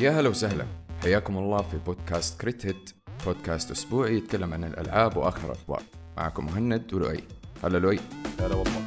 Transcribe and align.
يا 0.00 0.10
هلا 0.10 0.28
وسهلا. 0.28 0.66
حياكم 1.02 1.38
الله 1.38 1.62
في 1.62 1.76
بودكاست 1.78 2.40
Crit 2.40 2.66
Hit. 2.66 2.90
بودكاست 3.26 3.70
أسبوعي 3.70 4.16
يتكلم 4.16 4.52
عن 4.54 4.64
الألعاب 4.64 5.16
وآخر 5.16 5.46
الأخبار. 5.46 5.82
معكم 6.16 6.46
مهند 6.46 6.94
ولؤي. 6.94 7.24
هلا 7.64 7.78
لؤي. 7.78 8.00
هلا 8.40 8.54
والله. 8.54 8.82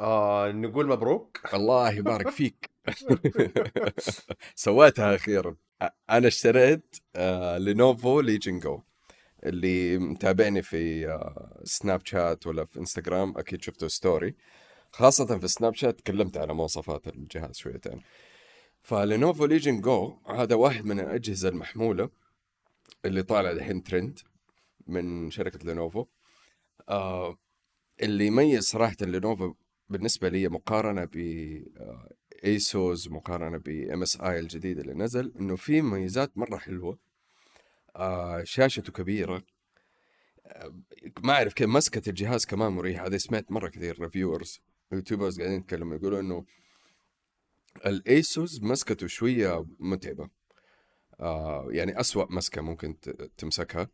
آه 0.00 0.52
نقول 0.52 0.86
مبروك. 0.88 1.40
الله 1.54 1.90
يبارك 1.92 2.28
فيك. 2.38 2.70
سويتها 4.54 5.14
أخيرا. 5.14 5.56
أنا 6.10 6.28
اشتريت 6.28 6.96
آه 7.16 7.58
Lenovo 7.58 8.20
Legion 8.20 8.58
Go 8.58 8.80
اللي 9.44 9.98
متابعني 9.98 10.62
في 10.62 11.08
آه 11.08 11.60
سناب 11.64 12.00
شات 12.06 12.46
ولا 12.46 12.64
في 12.64 12.78
إنستغرام 12.80 13.38
أكيد 13.38 13.62
شفتوا 13.62 13.88
story 13.88 14.34
خاصة 14.92 15.38
في 15.38 15.48
سناب 15.48 15.74
شات 15.74 15.98
تكلمت 15.98 16.36
على 16.36 16.54
مواصفات 16.54 17.08
الجهاز 17.08 17.56
شويتين. 17.56 18.00
ف 18.82 18.91
Lenovo 18.91 19.46
Legion 19.46 19.80
Go 19.80 20.18
هذا 20.26 20.54
واحد 20.54 20.84
من 20.84 21.00
الأجهزة 21.00 21.48
المحمولة 21.48 22.10
اللي 23.04 23.22
طالع 23.22 23.50
الحين 23.50 23.82
ترند 23.82 24.18
من 24.86 25.30
شركة 25.30 25.58
Lenovo. 25.66 26.06
آه 26.88 27.38
اللي 28.02 28.26
يميز 28.26 28.64
صراحة 28.64 28.96
Lenovo 29.00 29.54
بالنسبة 29.88 30.28
لي 30.28 30.48
مقارنة 30.48 31.04
ب 31.04 31.16
آه 31.76 32.10
Asus 32.44 33.08
مقارنة 33.08 33.58
ب 33.58 34.02
MSI 34.02 34.38
الجديد 34.38 34.78
اللي 34.78 34.94
نزل 34.94 35.32
إنه 35.40 35.56
في 35.56 35.82
مميزات 35.82 36.38
مرة 36.38 36.56
حلوة. 36.56 36.98
آه 37.96 38.44
شاشته 38.44 38.92
كبيرة. 38.92 39.42
آه 40.46 40.74
ما 41.22 41.32
أعرف 41.32 41.52
كيف 41.54 41.68
مسكة 41.68 42.08
الجهاز 42.08 42.46
كمان 42.46 42.72
مريحة 42.72 43.06
هذا 43.06 43.18
سمعت 43.18 43.52
مرة 43.52 43.68
كثير 43.68 44.00
reviewers 44.02 44.60
YouTubers 44.92 45.40
قاعدين 45.40 45.58
يتكلموا 45.58 45.96
يقولوا 45.96 46.20
إنه 46.20 46.44
ال 47.86 48.01
Asus 48.01 48.62
مسكته 48.62 49.06
شوية 49.06 49.66
متعبة. 49.78 50.28
آه 51.20 51.66
يعني 51.70 52.00
أسوأ 52.00 52.26
مسكة 52.30 52.62
ممكن 52.62 52.96
تمسكها. 53.36 53.88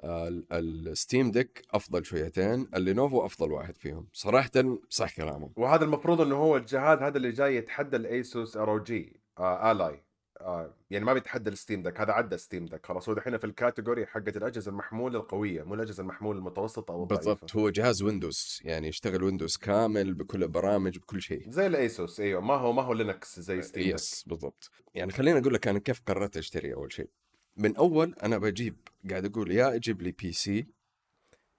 آه 0.00 0.42
ال 0.52 0.65
Steam 0.65 1.30
Deck 1.30 1.62
أفضل 1.70 2.04
شويتين 2.04 2.68
ال 2.74 2.81
Lenovo 2.81 3.26
أفضل 3.26 3.52
واحد 3.52 3.76
فيهم. 3.76 4.08
صراحة 4.12 4.50
صح 4.88 5.16
كلامه 5.16 5.50
وهذا 5.56 5.84
المفروض 5.84 6.20
إنه 6.20 6.36
هو 6.36 6.56
الجهاز 6.56 6.98
هذا 6.98 7.16
اللي 7.16 7.30
جاي 7.30 7.56
يتحدى 7.56 7.96
ال 7.96 8.08
Asus 8.08 8.56
ROG 8.56 9.20
Ally 9.40 10.05
آه 10.40 10.74
يعني 10.90 11.04
ما 11.04 11.12
بيتحدى 11.12 11.50
ال 11.50 11.55
Steam 11.55 11.82
Deck 11.82 12.00
هذا 12.00 12.12
عدى 12.12 12.38
Steam 12.38 12.66
Deck 12.66 12.86
خلاص. 12.86 13.08
هو 13.08 13.14
دحين 13.14 13.38
في 13.38 13.44
ال 13.44 13.51
category 13.51 14.06
حقت 14.06 14.36
الأجهزة 14.36 14.70
المحمولة 14.70 15.18
القوية 15.18 15.62
مو 15.62 15.74
الأجهزة 15.74 16.00
المحمولة 16.00 16.38
المتوسطة 16.38 16.92
أو 16.92 17.02
الضعيفة. 17.02 17.24
بالضبط 17.24 17.56
هو 17.56 17.70
جهاز 17.70 18.02
ويندوز 18.02 18.60
يعني 18.64 18.88
يشتغل 18.88 19.22
ويندوز 19.22 19.56
كامل 19.56 20.14
بكل 20.14 20.42
البرامج 20.42 20.98
بكل 20.98 21.22
شيء. 21.22 21.50
زي 21.50 21.66
ال 21.66 21.77
Asus 21.77 22.20
أيوه 22.20 22.40
ما 22.40 22.54
هو 22.54 22.72
ما 22.72 22.82
هو 22.82 22.92
لينكس 22.92 23.40
زي 23.40 23.62
Steam 23.62 23.94
OS 23.94 24.24
بالضبط. 24.26 24.70
يعني 24.94 25.12
خليني 25.12 25.38
أقول 25.38 25.54
لك 25.54 25.68
أنا 25.68 25.78
كيف 25.78 26.00
قررت 26.06 26.36
أشتري 26.36 26.74
أول 26.74 26.92
شيء. 26.92 27.08
من 27.56 27.76
أول 27.76 28.14
أنا 28.22 28.38
بجيب 28.38 28.76
قاعد 29.10 29.24
أقول 29.24 29.50
يا 29.50 29.74
أجيب 29.74 30.02
لي 30.02 30.12
PC 30.12 30.66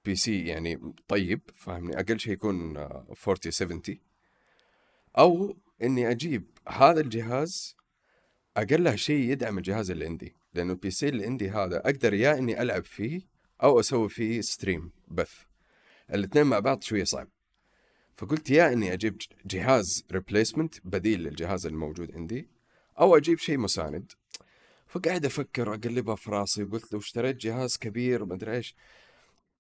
PC 0.06 0.46
يعني 0.46 0.94
طيب 1.08 1.42
فاهمني؟ 1.56 2.00
أقل 2.00 2.20
شيء 2.20 2.34
يكون 2.34 2.78
40 2.78 3.12
70 3.50 3.82
أو 5.18 5.58
إني 5.84 6.12
أجيب 6.12 6.58
هذا 6.68 7.02
الجهاز 7.02 7.77
اقلها 8.58 8.96
شيء 8.96 9.32
يدعم 9.32 9.58
الجهاز 9.58 9.92
اللي 9.92 10.06
عندي 10.06 10.36
لأنه 10.54 10.74
ال 10.74 10.92
PC 10.92 11.10
اللي 11.10 11.26
عندي 11.26 11.50
هذا 11.50 11.78
أقدر 11.78 12.14
يا 12.14 12.38
إني 12.38 12.62
ألعب 12.62 12.86
فيه 12.86 13.22
أو 13.64 13.80
أسوي 13.80 14.10
فيه 14.10 14.42
stream 14.42 14.92
بث. 15.08 15.34
الاثنين 16.14 16.46
مع 16.46 16.60
بعض 16.60 16.84
شوية 16.84 17.04
صعب. 17.04 17.28
فقلت 18.18 18.50
يا 18.50 18.74
إني 18.74 18.94
أجيب 18.94 19.18
جهاز 19.46 20.06
replacement 20.12 20.76
بديل 20.84 21.24
للجهاز 21.24 21.66
الموجود 21.66 22.16
عندي 22.16 22.50
أو 23.00 23.18
أجيب 23.18 23.38
شيء 23.38 23.58
مساند. 23.58 24.12
فقاعد 24.88 25.26
أفكر 25.26 25.74
أقلبها 25.74 26.16
في 26.16 26.32
راسي 26.32 26.64
وقلت 26.64 26.94
لو 26.94 27.00
اشتريت 27.00 27.36
جهاز 27.36 27.78
كبير 27.78 28.26
ما 28.26 28.36
أدري 28.36 28.56
إيش. 28.56 28.76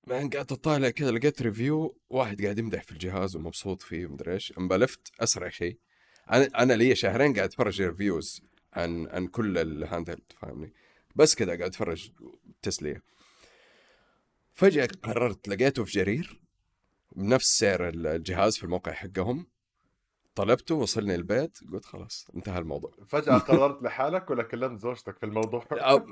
بعدين 0.07 0.29
قاعد 0.29 0.51
أطالع 0.51 0.89
كذا 0.89 1.11
لقيت 1.11 1.41
review 1.41 1.97
واحد 2.09 2.41
قاعد 2.41 2.59
يمدح 2.59 2.83
في 2.83 2.91
الجهاز 2.91 3.35
ومبسوط 3.35 3.81
فيه 3.81 4.05
ومدري 4.05 4.33
إيش. 4.33 4.53
انبلفت 4.57 5.11
أسرع 5.19 5.49
شيء 5.49 5.77
أنا 6.31 6.63
أنا 6.63 6.73
لي 6.73 6.95
شهرين 6.95 7.33
قاعد 7.33 7.47
أتفرج 7.49 7.81
reviews 7.81 8.41
عن 8.77 9.07
عن 9.07 9.27
كل 9.27 9.57
ال 9.57 10.09
handheld 10.09 10.31
فاهمني؟ 10.41 10.73
بس 11.15 11.35
كذا 11.35 11.47
قاعد 11.47 11.61
أتفرج 11.61 12.11
تسلية. 12.61 13.03
فجأة 14.53 14.87
قررت 15.03 15.47
لقيته 15.47 15.83
في 15.83 15.91
جرير 15.91 16.39
بنفس 17.15 17.59
سعر 17.59 17.89
الجهاز 17.89 18.57
في 18.57 18.63
الموقع 18.63 18.91
حقهم. 18.91 19.47
طلبته 20.35 20.75
وصلني 20.75 21.15
البيت 21.15 21.57
قلت 21.73 21.85
خلاص 21.85 22.27
انتهى 22.35 22.59
الموضوع. 22.59 22.91
فجأة 23.07 23.37
قررت 23.37 23.83
لحالك 23.83 24.29
ولا 24.29 24.43
كلمت 24.43 24.79
زوجتك 24.79 25.17
في 25.17 25.25
الموضوع؟ 25.25 25.65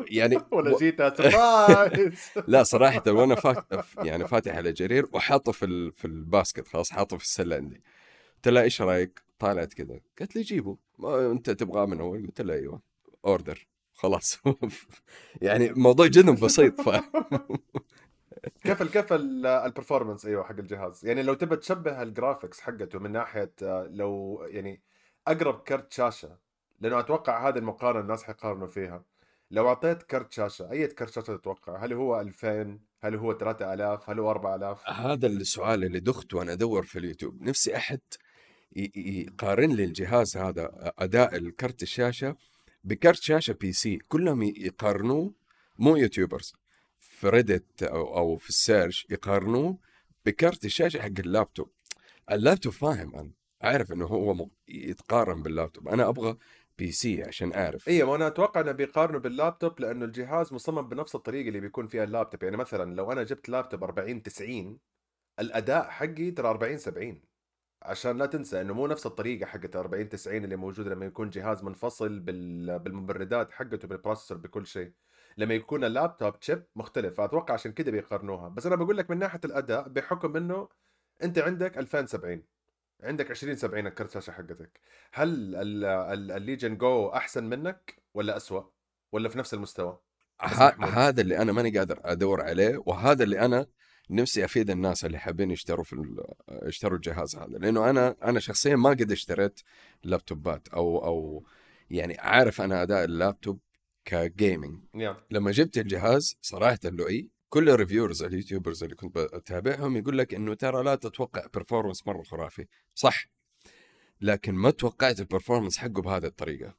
يعني 0.08 0.38
ولا 0.52 0.78
سربرايز 0.78 2.20
لا 2.48 2.64
صراحة 2.64 3.04
وأنا 3.08 3.36
فات 3.36 3.66
يعني 3.98 4.28
فاتح 4.28 4.56
على 4.56 4.72
جرير 4.72 5.06
وحاطه 5.14 5.52
في 5.52 5.92
في 5.92 6.06
الباسكت 6.06 6.68
خلاص 6.68 6.92
حاطه 6.92 7.18
في 7.18 7.24
السلة 7.24 7.56
عندي. 7.56 7.82
قلت 8.36 8.48
لها 8.48 8.64
إيش 8.64 8.82
رأيك؟ 8.82 9.25
طالعت 9.40 9.74
كذا 9.74 10.00
قالت 10.20 10.36
لي 10.36 10.42
جيبه. 10.42 10.78
أنت 11.32 11.50
تبغاه 11.50 11.86
من 11.86 12.00
أول؟ 12.00 12.28
قلت 12.28 12.42
لها 12.42 12.56
أيوه. 12.56 12.82
order 13.26 13.68
خلاص. 13.94 14.40
يعني 15.42 15.70
الموضوع 15.70 16.08
جدا 16.08 16.32
بسيط 16.32 16.82
ف 16.82 16.90
كيف 18.64 18.84
كيف 18.84 19.14
ال 19.14 19.23
performance 19.23 20.26
أيوه 20.26 20.44
حق 20.44 20.60
الجهاز؟ 20.60 21.06
يعني 21.06 21.24
لو 21.24 21.34
تبى 21.34 21.56
تشبه 21.56 22.02
ال 22.02 22.08
graphics 22.08 22.60
حقته 22.60 23.00
من 23.00 23.12
ناحية 23.12 23.54
لو 23.88 24.42
يعني 24.50 24.82
أقرب 25.28 25.60
كرت 25.60 25.94
شاشة 25.94 26.38
لأنه 26.80 27.00
أتوقع 27.00 27.50
هذه 27.50 27.58
المقارنة 27.58 28.00
الناس 28.02 28.24
حيقارنوا 28.24 28.68
فيها. 28.68 29.04
لو 29.52 29.68
أعطيت 29.68 30.04
كرت 30.04 30.32
شاشة 30.32 30.72
أي 30.72 30.88
كرت 30.88 31.10
شاشة 31.14 31.36
تتوقع؟ 31.36 31.86
هل 31.86 31.94
هو 31.94 32.22
2000 32.22 32.80
هل 33.04 33.16
هو 33.16 33.34
3000 33.34 34.10
هل 34.10 34.20
هو 34.20 34.32
4000 34.32 34.90
هذا 34.90 35.28
السؤال 35.28 35.84
اللي 35.84 36.00
دخت 36.00 36.34
وأنا 36.34 36.54
أدور 36.54 36.84
في 36.84 37.00
اليوتيوب. 37.00 37.42
نفسي 37.42 37.76
أحد 37.76 38.00
يقارن 38.76 39.72
لي 39.72 39.84
الجهاز 39.84 40.38
هذا 40.38 40.94
أداء 41.00 41.36
الكرت 41.36 41.84
الشاشة 41.84 42.36
بكرت 42.84 43.22
شاشة 43.22 43.54
PC 43.54 43.98
كلهم 43.98 44.44
يقارنوه 44.44 45.34
مو 45.80 45.96
YouTubers 45.96 46.54
في 47.00 47.30
Reddit 47.30 47.84
أو 47.84 48.18
أو 48.18 48.38
في 48.38 48.50
ال 48.50 48.58
search 48.58 49.08
يقارنوه 49.10 49.78
بكرت 50.26 50.66
الشاشة 50.66 51.00
حق 51.02 51.20
اللابتوب. 51.20 51.72
اللابتوب 52.32 52.74
فاهم 52.74 53.16
أنا. 53.16 53.32
عارف 53.62 53.92
إنه 53.92 54.06
هو 54.06 54.50
يتقارن 54.68 55.44
باللابتوب. 55.44 55.88
أنا 55.88 56.10
أبغى 56.10 56.38
PC 56.78 57.24
عشان 57.24 57.54
أعرف. 57.54 57.88
أيوه 57.88 58.10
وأنا 58.10 58.28
أتوقع 58.28 58.62
انه 58.62 58.72
بيقارنوا 58.72 59.20
باللابتوب 59.20 59.80
لأنه 59.80 60.06
الجهاز 60.06 60.54
مصمم 60.54 60.90
بنفس 60.90 61.16
الطريقة 61.16 61.48
اللي 61.48 61.60
بيكون 61.60 61.88
فيها 61.88 62.04
اللابتوب. 62.04 62.44
يعني 62.44 62.58
مثلا 62.58 62.96
لو 62.96 63.12
أنا 63.12 63.24
جبت 63.24 63.50
لابتوب 63.50 63.84
40 63.84 64.24
90 64.24 64.80
الأداء 65.40 65.90
حقي 65.90 66.32
ترى 66.32 66.50
40 66.50 66.78
70 66.78 67.22
عشان 67.86 68.18
لا 68.18 68.26
تنسى 68.26 68.62
إنه 68.62 68.74
مو 68.74 68.88
نفس 68.88 69.06
الطريقة 69.06 69.46
حقت 69.46 69.76
40 69.76 70.10
90 70.10 70.44
اللي 70.44 70.56
موجودة 70.56 70.90
لما 70.90 71.06
يكون 71.06 71.30
جهاز 71.30 71.64
منفصل 71.64 72.20
بالمبردات 72.20 73.52
حقته 73.52 73.88
بال 73.88 73.97
processor 73.97 74.38
بكل 74.38 74.66
شيء. 74.66 74.92
لما 75.38 75.54
يكون 75.54 75.84
ال 75.84 75.92
laptop 75.92 76.40
chip 76.40 76.64
مختلف 76.76 77.16
فاتوقع 77.16 77.54
عشان 77.54 77.72
كذا 77.72 77.92
بيقارنوها. 77.92 78.50
بس 78.50 78.66
أنا 78.66 78.76
بقول 78.76 78.98
لك 78.98 79.10
من 79.10 79.20
ناحية 79.20 79.40
الأداء 79.46 79.90
بحكم 79.90 80.36
إنه 80.36 80.70
أنت 81.24 81.40
عندك 81.40 81.78
2070 81.78 82.44
عندك 83.04 83.32
2070 83.32 83.88
الكرت 83.88 84.12
شاشه 84.12 84.32
حقتك. 84.32 84.80
هل 85.14 85.56
ال 86.32 86.38
Legion 86.38 86.78
Go 86.78 87.08
أحسن 87.10 87.44
منك 87.44 88.02
ولا 88.14 88.38
أسوأ؟ 88.38 88.64
ولا 89.12 89.30
في 89.30 89.38
نفس 89.38 89.54
المستوى؟ 89.54 90.00
هذا 90.40 91.22
اللي 91.22 91.38
أنا 91.38 91.52
ماني 91.52 91.78
قادر 91.78 92.00
أدور 92.06 92.42
عليه 92.42 92.84
وهذا 92.86 93.24
اللي 93.24 93.40
أنا 93.40 93.68
نفسي 94.10 94.46
أفيد 94.46 94.70
الناس 94.70 95.06
اللي 95.06 95.20
حابين 95.20 95.52
يشتروا 95.52 95.84
في 95.84 96.24
يشتروا 96.64 96.96
الجهاز 96.96 97.36
هذا 97.36 97.58
لأنه 97.58 97.90
أنا 97.90 98.16
أنا 98.24 98.40
شخصيا 98.40 98.76
ما 98.76 98.90
قد 98.90 99.12
اشتريت 99.12 99.60
لابتوبات 100.04 100.68
أو 100.68 101.06
أو 101.06 101.46
يعني 101.90 102.18
عارف 102.20 102.62
أنا 102.62 102.82
أداء 102.84 103.04
ال 103.04 103.12
laptop 103.12 103.60
ك 104.06 104.16
gaming 104.16 104.80
yeah. 104.98 105.16
لما 105.32 105.52
جبت 105.52 105.78
الجهاز 105.78 106.38
صراحة 106.42 106.80
اللؤي 106.86 107.36
كل 107.56 107.70
ال 107.70 107.75
reviewers 107.75 108.24
ال 108.24 108.30
YouTubers 108.30 108.84
اللي 108.84 108.96
كنت 108.96 109.18
بتابعهم 109.18 109.98
يقول 109.98 110.18
لك 110.18 110.34
إنه 110.34 110.54
ترى 110.54 110.84
لا 110.84 110.96
تتوقع 110.96 111.46
performance 111.54 112.08
مرة 112.08 112.24
خرافي. 112.24 112.68
صح 112.96 113.28
لكن 114.22 114.56
ما 114.56 114.72
توقعت 114.72 115.20
ال 115.20 115.24
performance 115.24 115.78
حقه 115.78 116.02
بهذه 116.02 116.26
الطريقة 116.26 116.76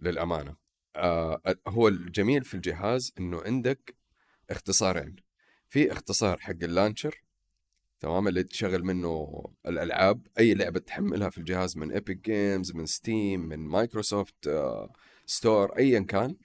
للأمانة. 0.00 0.56
آه 0.96 1.40
هو 1.68 1.88
الجميل 1.88 2.44
في 2.44 2.54
الجهاز 2.54 3.12
إنه 3.18 3.42
عندك 3.42 3.96
اختصارين. 4.50 5.16
في 5.72 5.92
اختصار 5.92 6.40
حق 6.40 6.54
ال 6.62 6.69
launcher 6.69 7.22
تمام 8.00 8.28
اللي 8.28 8.42
تشغل 8.42 8.84
منه 8.84 9.42
الألعاب 9.66 10.26
أي 10.38 10.54
لعبة 10.54 10.80
تحملها 10.80 11.30
في 11.30 11.38
الجهاز 11.38 11.76
من 11.76 11.92
Epic 11.92 12.16
Games 12.16 12.72
من 12.72 12.86
Steam 12.86 13.40
من 13.40 13.58
مايكروسوفت 13.58 14.46
آه 14.46 14.92
Store 15.26 15.78
ايا 15.78 16.00
كان 16.00 16.36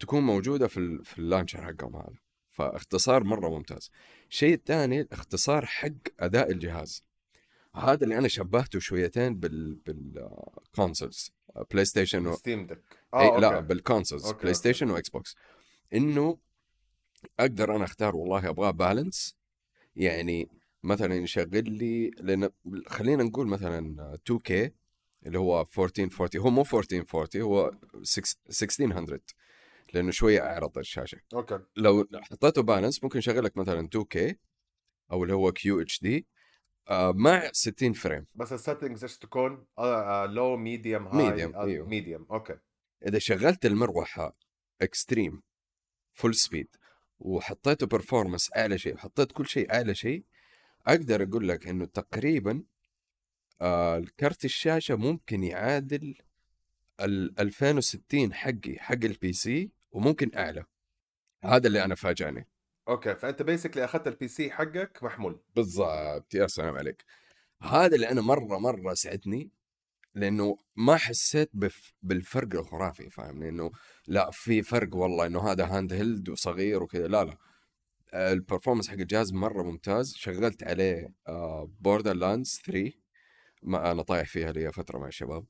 تكون 0.00 0.22
موجودة 0.22 0.68
في 0.68 1.00
في 1.04 1.18
ال 1.18 1.23
launcher 1.23 1.64
حقهم 1.64 1.96
هذا. 1.96 2.14
فاختصار 2.50 3.24
مرة 3.24 3.48
ممتاز. 3.48 3.90
الشيء 4.30 4.54
الثاني 4.54 5.00
الاختصار 5.00 5.66
حق 5.66 5.90
أداء 6.20 6.50
الجهاز. 6.50 7.04
هذا 7.74 8.04
اللي 8.04 8.18
أنا 8.18 8.28
شبهته 8.28 8.78
شويتين 8.78 9.34
بال 9.34 9.74
بال 9.74 10.06
consoles 10.06 11.32
بلاي 11.70 11.84
ستيشن 11.84 12.26
و... 12.26 12.34
Steam 12.34 12.66
Deck 12.66 12.98
إيه 13.14 13.38
لا 13.38 13.60
بال 13.60 13.74
consoles 13.74 14.30
بلاي 14.30 14.54
ستيشن 14.54 14.90
و 14.90 15.08
Xbox 15.08 15.36
إنه 15.94 16.38
أقدر 17.40 17.76
أنا 17.76 17.84
أختار 17.84 18.16
والله 18.16 18.48
أبغاه 18.48 18.70
balance 18.70 19.36
يعني 19.96 20.48
مثلا 20.82 21.14
يشغل 21.14 21.72
لي 21.72 22.10
لأن 22.10 22.50
خلينا 22.86 23.24
نقول 23.24 23.46
مثلا 23.46 24.16
2K 24.30 24.52
اللي 25.26 25.38
هو 25.38 25.60
1440 25.60 26.44
هو 26.46 26.50
مو 26.50 26.60
1440 26.60 27.44
هو 27.44 27.72
6 28.02 28.38
1600 28.48 29.20
لأنه 29.94 30.10
شوية 30.10 30.40
أعرض 30.40 30.78
الشاشة. 30.78 31.20
أوكي. 31.34 31.60
لو 31.76 32.08
حطيته 32.14 32.62
balance 32.62 33.04
ممكن 33.04 33.18
يشغل 33.18 33.44
لك 33.44 33.56
مثلا 33.56 33.88
2K 33.96 34.34
أو 35.12 35.22
اللي 35.22 35.34
هو 35.34 35.52
QHD 35.52 36.26
مع 36.90 37.50
60 37.52 37.92
frame 37.92 38.26
بس 38.34 38.52
ال 38.52 38.58
settings 38.58 39.04
إيش 39.04 39.18
تكون؟ 39.18 39.66
لو 40.28 40.56
medium 40.56 41.06
high 41.06 41.54
أيوه. 41.56 41.86
medium 41.88 42.26
أوكي. 42.30 42.58
إذا 43.06 43.18
شغلت 43.18 43.66
المروحة 43.66 44.36
extreme 44.82 45.42
full 46.12 46.34
speed 46.34 46.76
وحطيته 47.24 47.86
performance 47.86 48.50
أعلى 48.56 48.78
شيء 48.78 48.94
وحطيت 48.94 49.32
كل 49.32 49.46
شيء 49.46 49.74
أعلى 49.74 49.94
شيء 49.94 50.24
أقدر 50.86 51.22
أقول 51.22 51.48
لك 51.48 51.68
إنه 51.68 51.84
تقريبا 51.84 52.62
آه 53.60 53.98
الكرت 53.98 54.44
الشاشة 54.44 54.96
ممكن 54.96 55.44
يعادل 55.44 56.14
ال 57.00 57.40
2060 57.40 58.34
حقي 58.34 58.76
حق 58.78 59.04
ال 59.04 59.32
PC 59.32 59.70
وممكن 59.92 60.30
أعلى. 60.36 60.64
هذا 61.44 61.66
اللي 61.66 61.84
أنا 61.84 61.94
فاجأني. 61.94 62.48
okay 62.88 63.14
فأنت 63.14 63.42
basically 63.42 63.84
أخذت 63.84 64.08
ال 64.08 64.28
PC 64.28 64.50
حقك 64.50 65.02
محمول. 65.02 65.40
بالضبط 65.56 66.34
يا 66.34 66.46
سلام 66.46 66.76
عليك. 66.76 67.04
هذا 67.62 67.94
اللي 67.94 68.10
أنا 68.10 68.20
مرة 68.20 68.58
مرة 68.58 68.94
سعدني 68.94 69.50
لأنه 70.14 70.56
ما 70.76 70.96
حسيت 70.96 71.50
بف 71.54 71.92
بالفرق 72.02 72.54
الخرافي 72.54 73.10
فاهمني 73.10 73.48
انه 73.48 73.70
لا 74.06 74.30
في 74.30 74.62
فرق 74.62 74.96
والله 74.96 75.26
إنه 75.26 75.50
هذا 75.52 75.64
handheld 75.64 76.28
وصغير 76.28 76.82
وكذا. 76.82 77.08
لا 77.08 77.24
لا. 77.24 77.36
ال 78.14 78.20
performance 78.20 78.88
حق 78.88 78.94
الجهاز 78.94 79.32
مرة 79.32 79.62
ممتاز. 79.62 80.14
شغلت 80.16 80.62
عليه 80.62 81.14
Borderlands 81.80 82.62
3 82.66 82.92
ما 83.62 83.90
أنا 83.92 84.02
طايح 84.02 84.28
فيها 84.28 84.52
لي 84.52 84.72
فترة 84.72 84.98
مع 84.98 85.06
الشباب. 85.08 85.46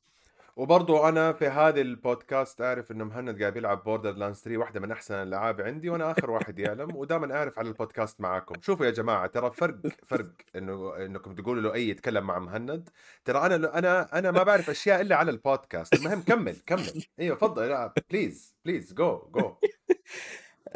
وبرضو 0.56 1.08
أنا 1.08 1.32
في 1.32 1.46
هذه 1.46 1.80
البودكاست 1.80 2.60
أعرف 2.60 2.90
إنه 2.90 3.04
مهند 3.04 3.40
قاعد 3.40 3.52
بيلعب 3.52 3.84
Borderlands 3.84 4.40
3 4.40 4.58
واحدة 4.58 4.80
من 4.80 4.90
أحسن 4.90 5.14
الألعاب 5.14 5.60
عندي 5.60 5.90
وأنا 5.90 6.10
آخر 6.10 6.30
واحد 6.30 6.58
يعلم 6.58 6.94
ودائما 6.96 7.34
أعرف 7.34 7.58
على 7.58 7.68
البودكاست 7.68 8.20
معاكم. 8.20 8.54
شوفوا 8.60 8.86
يا 8.86 8.90
جماعة 8.90 9.26
ترى 9.26 9.50
فرق 9.50 9.76
فرق 10.06 10.30
إنه 10.56 10.96
إنكم 10.96 11.34
تقولوا 11.34 11.62
له 11.62 11.74
أي 11.74 11.88
يتكلم 11.88 12.26
مع 12.26 12.38
مهند. 12.38 12.88
ترى 13.24 13.38
أنا 13.38 13.78
أنا 13.78 14.18
أنا 14.18 14.30
ما 14.30 14.42
بعرف 14.42 14.70
أشياء 14.70 15.00
إلا 15.00 15.16
على 15.16 15.30
البودكاست. 15.30 15.94
المهم 15.94 16.22
كمل 16.22 16.56
كمل. 16.66 17.04
أيوه 17.20 17.36
تفضل 17.36 17.90
please 18.10 18.54
please 18.64 18.92
go 18.92 19.28
go 19.34 19.56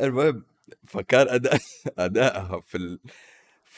المهم 0.00 0.44
فكان 0.86 1.28
أداء 1.28 1.58
ادائها 1.98 2.60
في 2.60 2.76
ال... 2.76 3.00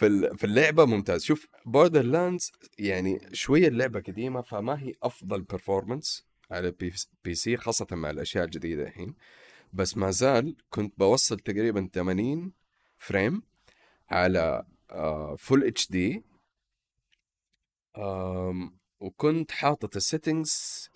في 0.01 0.37
في 0.37 0.45
اللعبة 0.45 0.85
ممتاز. 0.85 1.25
شوف 1.25 1.47
Borderlands 1.67 2.53
يعني 2.79 3.29
شوية 3.33 3.69
اللعبة 3.69 4.01
قديمة 4.01 4.43
فما 4.43 4.83
هي 4.83 4.95
أفضل 5.03 5.43
performance 5.43 6.27
على 6.51 6.71
PC 7.25 7.57
خاصة 7.57 7.87
مع 7.93 8.11
الأشياء 8.11 8.45
الجديدة 8.45 8.83
الحين. 8.83 9.15
بس 9.73 9.97
ما 9.97 10.11
زال 10.11 10.57
كنت 10.71 10.99
بوصل 10.99 11.37
تقريبا 11.39 11.89
80 11.95 12.53
frame 12.99 13.43
على 14.11 14.67
full 15.39 15.65
HD 15.65 16.25
وكنت 19.01 19.51
حاطط 19.51 19.97
ال 19.97 20.07
settings 20.07 20.89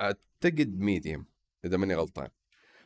أعتقد 0.00 0.80
medium 0.80 1.26
إذا 1.64 1.76
ماني 1.76 1.94
غلطان. 1.94 2.28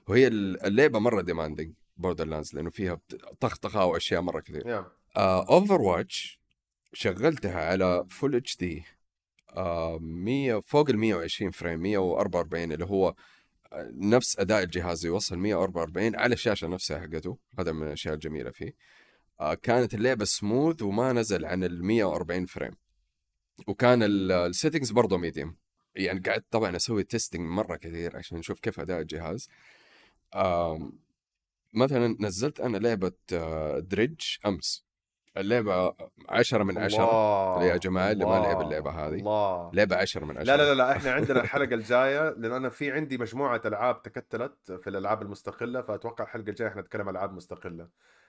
وهي 0.08 0.26
اللعبة 0.26 0.98
مرة 0.98 1.22
demanding 1.22 1.74
Borderlands 1.96 2.54
لأنه 2.54 2.70
فيها 2.70 3.00
طخطخة 3.40 3.84
وأشياء 3.84 4.20
مرة 4.20 4.40
كثير. 4.40 4.66
يا 4.66 4.86
Overwatch 5.18 6.40
شغلتها 6.92 7.60
على 7.60 8.06
full 8.10 8.36
HD 8.36 8.84
100 9.56 10.60
فوق 10.60 10.90
ال 10.90 10.98
120 10.98 11.50
frame 11.50 11.80
144 11.80 12.72
اللي 12.72 12.84
هو 12.84 13.14
آه، 13.72 13.90
نفس 13.94 14.38
أداء 14.38 14.62
الجهاز 14.62 15.06
يوصل 15.06 15.38
144 15.38 16.16
على 16.16 16.34
الشاشة 16.34 16.66
نفسها 16.66 17.00
حقته 17.00 17.38
هذا 17.58 17.72
من 17.72 17.86
الأشياء 17.86 18.14
الجميلة 18.14 18.50
فيه. 18.50 18.74
آه، 19.40 19.54
كانت 19.54 19.94
اللعبة 19.94 20.24
سموث 20.24 20.82
وما 20.82 21.12
نزل 21.12 21.44
عن 21.44 21.64
ال 21.64 21.84
140 21.84 22.46
frame 22.46 22.72
وكان 23.66 24.02
ال 24.02 24.12
settings 24.12 24.90
برضه 24.90 25.16
medium 25.18 25.56
يعني 25.94 26.20
قعدت 26.20 26.44
طبعا 26.50 26.76
أسوي 26.76 27.04
testing 27.04 27.40
مرة 27.50 27.76
كثير 27.76 28.16
عشان 28.16 28.38
نشوف 28.38 28.60
كيف 28.60 28.80
أداء 28.80 29.00
الجهاز. 29.00 29.48
آم، 30.34 30.98
مثلا 31.74 32.16
نزلت 32.20 32.60
أنا 32.60 32.76
لعبة 32.78 33.12
آه، 33.32 33.78
Dredge 33.78 34.22
أمس. 34.46 34.87
اللعبة 35.40 35.94
عشرة 36.28 36.62
من 36.62 36.78
عشرة. 36.78 37.54
الله 37.56 37.66
يا 37.66 37.76
جماعة 37.76 38.12
اللي 38.12 38.24
ما 38.24 38.30
لعب 38.38 38.60
اللعبة 38.60 38.90
هذه. 38.90 39.14
الله. 39.14 39.70
لعبة 39.74 39.96
عشرة 39.96 40.24
من 40.24 40.38
عشرة 40.38 40.56
لا 40.56 40.56
لا 40.56 40.74
لا 40.74 40.92
إحنا 40.92 41.12
عندنا 41.18 41.40
الحلقة 41.40 41.74
الجاية 41.74 42.30
لأن 42.30 42.52
أنا 42.52 42.68
في 42.68 42.92
عندي 42.92 43.18
مجموعة 43.18 43.62
ألعاب 43.64 44.02
تكتلت 44.02 44.72
في 44.72 44.90
الألعاب 44.90 45.22
المستقلة 45.22 45.82
فأتوقع 45.82 46.24
الحلقة 46.24 46.48
الجاية 46.50 46.68
إحنا 46.68 46.80
نتكلم 46.82 47.08
ألعاب 47.08 47.32
مستقلة. 47.32 47.88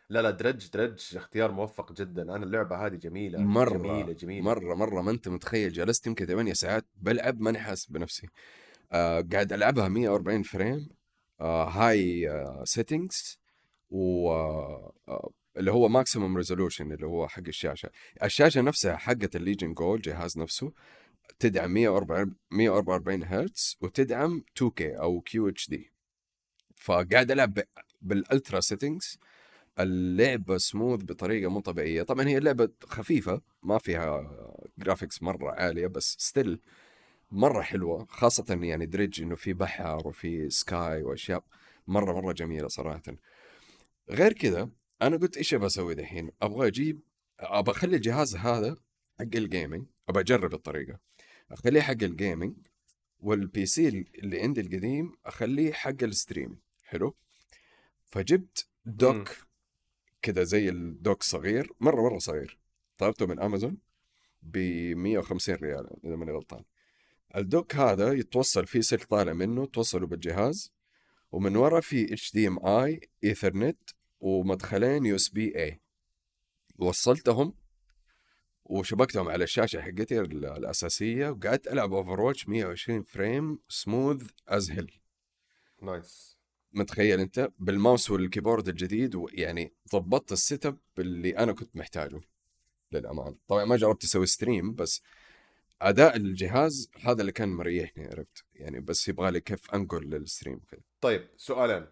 لا 0.10 0.22
لا 0.22 0.30
Dredge 0.32 0.70
Dredge 0.70 1.16
اختيار 1.18 1.52
موفق 1.52 1.92
جدا. 1.92 2.22
أنا 2.22 2.36
اللعبة 2.46 2.86
هذه 2.86 2.96
جميلة 2.96 3.40
مرة 3.40 3.78
جميلة 3.78 4.14
جميلة. 4.14 4.46
مرة 4.46 4.76
مرة 4.76 5.02
ما 5.02 5.12
أنت 5.12 5.28
متخيل. 5.28 5.72
جلست 5.72 6.08
يمكن 6.08 6.26
ثمانية 6.26 6.54
ساعات 6.54 6.86
بلعب 6.96 7.42
ماني 7.42 7.60
حاسس 7.60 7.86
بنفسي. 7.86 8.28
آه 8.92 9.26
قاعد 9.32 9.54
ألعبها 9.54 9.88
140 9.88 10.44
frame. 10.44 10.90
آه 11.42 11.64
high 11.70 12.30
آه 12.30 12.64
settings 12.64 13.40
و 13.90 14.32
آه 14.32 14.94
آه، 15.08 15.30
اللي 15.58 15.72
هو 15.72 15.88
maximum 15.88 16.38
resolution 16.38 16.92
اللي 16.92 17.06
هو 17.06 17.28
حق 17.28 17.44
الشاشة. 17.48 17.90
الشاشة 18.24 18.62
نفسها 18.62 18.98
حقت 18.98 19.36
ال 19.36 19.41
Legion 19.41 19.74
Go 19.74 19.96
الجهاز 19.96 20.38
نفسه 20.38 20.74
تدعم 21.40 21.72
144 21.74 22.36
144 22.52 23.24
هرتز 23.24 23.78
وتدعم 23.82 24.44
2K 24.60 24.82
أو 24.82 25.22
QHD 25.22 25.92
فقاعد 26.76 27.32
ألعب 27.32 27.60
بال 28.02 28.18
ultra 28.18 28.60
settings 28.60 29.20
اللعبة 29.80 30.58
سموث 30.58 31.04
بطريقة 31.04 31.50
مو 31.50 31.60
طبيعية. 31.60 32.04
طبعا 32.04 32.28
هي 32.28 32.40
لعبه 32.40 32.70
خفيفة 32.84 33.42
ما 33.64 33.78
فيها 33.78 34.32
graphics 34.78 35.24
مرة 35.24 35.52
عالية 35.52 35.88
بس 35.88 36.16
still 36.20 36.60
مرة 37.32 37.62
حلوة. 37.62 38.06
خاصة 38.10 38.60
يعني 38.62 38.86
Dredge 38.86 39.22
إنه 39.22 39.36
في 39.36 39.54
بحر 39.54 40.08
وفي 40.08 40.50
sky 40.50 41.04
وأشياء 41.04 41.44
مره 41.88 42.14
مرة 42.22 42.34
جميلة 42.34 42.68
صراحة. 42.68 43.02
غير 44.10 44.34
كذا 44.34 44.70
أنا 45.02 45.18
قلت 45.18 45.38
إيش 45.38 45.54
أبغى 45.54 45.68
أسوي 45.68 45.96
دحين؟ 45.96 46.32
أبغى 46.42 46.68
أجيب 46.68 47.00
أبغى 47.40 47.76
أخلي 47.76 47.96
الجهاز 47.96 48.36
هذا 48.36 48.76
حق 49.20 49.36
ال 49.36 49.43
gaming 49.43 49.86
أبغى 50.10 50.22
أجرب 50.22 50.54
الطريقة. 50.54 51.00
أخليه 51.52 51.82
حق 51.82 52.04
ال 52.04 52.11
gaming 52.11 52.56
وال 53.20 53.66
PC 53.66 53.88
اللي 53.88 54.42
عندي 54.42 54.62
القديم 54.62 55.14
أخليه 55.26 55.74
حق 55.74 56.04
ال 56.04 56.12
stream 56.12 56.60
حلو؟ 56.84 57.16
فجبت 58.06 58.68
dock 58.86 59.30
كذا 60.22 60.44
زي 60.44 60.70
ال 60.70 60.81
dock 60.81 61.24
صغير 61.24 61.74
مرة 61.80 62.02
مرة 62.02 62.18
صغير. 62.18 62.60
طلبته 62.98 63.26
من 63.26 63.40
امازون 63.40 63.78
ب 64.42 64.58
150 64.98 65.56
ريال 65.56 66.06
إذا 66.06 66.16
ماني 66.16 66.32
غلطان. 66.32 66.64
ال 67.36 67.44
dock 67.44 67.76
هذا 67.76 68.14
يتوصل 68.14 68.68
فيه 68.68 68.82
سلك 68.82 69.04
طالع 69.04 69.34
منه 69.34 69.66
توصله 69.66 70.08
بالجهاز 70.08 70.72
ومن 71.32 71.56
ورا 71.56 71.80
في 71.80 72.14
HDMI 72.14 72.66
Ethernet 72.66 73.82
ومدخلين 74.20 75.06
USB-A 75.06 75.80
وصلتهم 76.78 77.54
وشبكتهم 78.66 79.30
على 79.30 79.44
الشاشة 79.44 79.82
حقتي 79.82 80.20
ال- 80.20 80.46
الأساسية 80.46 81.30
وقعدت 81.30 81.68
ألعب 81.68 81.94
Overwatch 81.94 82.48
120 82.50 83.04
frame 83.04 83.60
smooth 83.70 84.30
as 84.48 84.72
hell 84.72 85.00
nice. 85.82 86.38
متخيل 86.74 87.20
أنت؟ 87.20 87.52
بال 87.60 87.75
mouse 87.75 88.12
وال 88.12 88.23
keyboard 88.23 88.68
الجديد 88.68 89.16
ويعني 89.16 89.74
ضبطت 89.92 90.32
ال 90.32 90.66
setup 90.66 90.78
اللي 91.00 91.38
أنا 91.38 91.54
كنت 91.54 91.76
محتاجه 91.76 92.22
للأمانة. 92.92 93.36
طبعا 93.48 93.66
ما 93.66 93.76
جربت 93.76 94.04
أسوي 94.04 94.26
stream 94.26 94.76
بس 94.76 95.02
أداء 95.82 96.16
الجهاز 96.16 96.90
هذا 97.02 97.22
اللي 97.22 97.32
كان 97.32 97.50
مريحني 97.50 98.06
عرفت؟ 98.08 98.46
يعني 98.54 98.80
بس 98.80 99.08
يبغى 99.08 99.32
لي 99.32 99.42
كيف 99.42 99.72
أنقل 99.72 100.10
لل 100.10 100.22
stream 100.22 100.60
كذا. 100.60 100.82
طيب 101.02 101.30
سؤالين. 101.38 101.88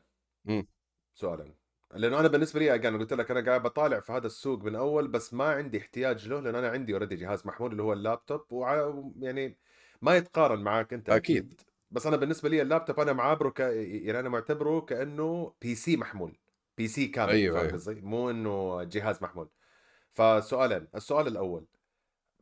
سؤالين. 1.14 1.54
لأنه 1.96 2.20
أنا 2.20 2.28
بالنسبة 2.28 2.60
لي 2.60 2.76
أنا 2.76 2.98
قلت 2.98 3.14
لك 3.14 3.32
أنا 3.32 3.46
قاعد 3.46 3.64
بطالع 3.64 4.00
في 4.00 4.12
هذا 4.12 4.28
السوق 4.28 4.64
من 4.64 4.76
أول 4.76 5.08
بس 5.08 5.34
ما 5.34 5.46
عندي 5.46 5.78
احتياج 5.78 6.28
له 6.28 6.40
لأن 6.40 6.56
أنا 6.56 6.70
عندي 6.70 6.94
already 6.94 7.16
جهاز 7.16 7.48
محمول 7.48 7.72
اللي 7.72 7.84
هو 7.84 7.94
اللابتوب 7.94 8.42
وع... 8.50 9.04
يعني 9.20 9.58
ما 10.02 10.16
يتقارن 10.16 10.64
معاك 10.64 10.94
أنت 10.94 11.10
أكيد. 11.10 11.62
بس 11.92 12.08
أنا 12.08 12.18
بالنسبة 12.18 12.50
لي 12.50 12.62
اللابتوب 12.62 13.00
أنا 13.00 13.14
معابره 13.14 13.50
ك... 13.50 13.60
يعني 13.60 14.20
أنا 14.20 14.30
معتبره 14.30 14.82
كأنه 14.82 15.54
PC 15.62 15.98
محمول. 15.98 16.38
PC 16.78 17.08
كامل 17.08 17.32
أيوة، 17.32 17.68
فاهم 17.68 17.82
أيوة. 17.88 18.06
مو 18.06 18.30
إنه 18.30 18.84
جهاز 18.84 19.24
محمول. 19.24 19.50
فسؤالين 20.14 20.88
السؤال 20.96 21.28
الأول. 21.28 21.66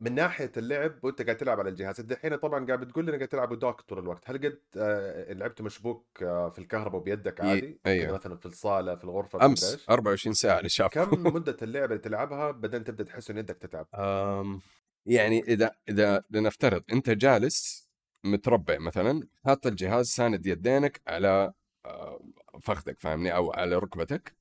من 0.00 0.14
ناحية 0.14 0.52
اللعب 0.56 1.04
وأنت 1.04 1.22
قاعد 1.22 1.36
تلعب 1.36 1.60
على 1.60 1.70
الجهاز 1.70 2.00
أنت 2.00 2.12
الحين 2.12 2.36
طبعا 2.36 2.66
قاعد 2.66 2.80
بتقول 2.80 3.04
لي 3.04 3.10
إنك 3.10 3.18
قاعد 3.18 3.28
تلعب 3.28 3.58
dock 3.58 3.80
طول 3.80 3.98
الوقت. 3.98 4.30
هل 4.30 4.38
قد 4.38 4.58
آه، 4.76 5.32
لعبت 5.32 5.62
مشبوك 5.62 6.06
آه، 6.22 6.50
في 6.50 6.58
الكهرباء 6.58 7.00
بيدك 7.02 7.40
عادي؟ 7.40 7.80
أيوه. 7.86 8.04
كذا 8.06 8.14
مثلا 8.14 8.36
في 8.36 8.46
الصالة 8.46 8.96
في 8.96 9.04
الغرفة 9.04 9.44
أمس 9.46 9.72
إيش؟ 9.72 9.90
24 9.90 10.34
ساعة 10.34 10.58
اللي 10.58 10.68
شافه. 10.68 11.04
كم 11.04 11.22
مدة 11.36 11.56
اللعبة 11.62 11.86
اللي 11.86 11.98
تلعبها 11.98 12.50
بعدين 12.50 12.84
تبدأ 12.84 13.04
تحس 13.04 13.30
إن 13.30 13.38
يدك 13.38 13.56
تتعب؟ 13.56 13.86
أم، 13.94 14.60
يعني 15.06 15.40
إذا 15.42 15.70
إذا 15.88 16.24
لنفترض 16.30 16.82
أنت 16.92 17.10
جالس 17.10 17.88
متربع 18.24 18.78
مثلا 18.78 19.28
حاط 19.44 19.66
الجهاز 19.66 20.06
ساند 20.06 20.46
يدينك 20.46 21.00
على 21.06 21.52
آه، 21.86 22.20
فخذك 22.62 23.00
فاهمني؟ 23.00 23.34
أو 23.34 23.52
على 23.52 23.76
ركبتك. 23.76 24.36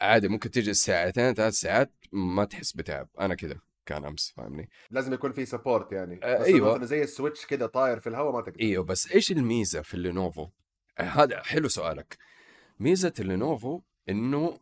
عادي 0.00 0.28
ممكن 0.28 0.50
تجي 0.50 0.74
ساعتين 0.74 1.34
ثلاث 1.34 1.54
ساعات 1.54 1.92
ما 2.12 2.44
تحس 2.44 2.72
بتعب. 2.72 3.08
أنا 3.20 3.34
كذا 3.34 3.56
كان 3.86 4.04
أمس 4.04 4.32
فاهمني؟ 4.36 4.68
لازم 4.90 5.12
يكون 5.12 5.32
في 5.32 5.46
support 5.46 5.92
يعني. 5.92 6.20
آه، 6.22 6.38
بس. 6.38 6.48
مثلا 6.48 6.84
زي 6.84 7.02
ال 7.02 7.08
Switch 7.08 7.46
كده 7.46 7.66
طاير 7.66 8.00
في 8.00 8.08
الهواء 8.08 8.32
ما 8.32 8.40
تقدر. 8.40 8.60
أيوه 8.60 8.84
بس 8.84 9.12
إيش 9.12 9.32
الميزة 9.32 9.82
في 9.82 9.94
ال 9.94 10.02
Lenovo 10.02 10.48
هذا 10.98 11.42
حلو 11.42 11.68
سؤالك. 11.68 12.18
ميزة 12.80 13.12
ال 13.20 13.29
Lenovo 13.29 13.80
إنه 14.08 14.58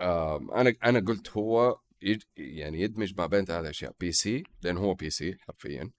آم، 0.00 0.50
أنا 0.50 0.74
أنا 0.84 1.00
قلت 1.00 1.30
هو 1.30 1.78
يج 2.02 2.22
يعني 2.36 2.80
يدمج 2.80 3.14
ما 3.18 3.26
بين 3.26 3.44
ثلاث 3.44 3.66
أشياء 3.66 3.94
PC 4.00 4.44
لأنه 4.62 4.80
هو 4.80 4.94
PC 4.94 5.36
حرفيا 5.40 5.90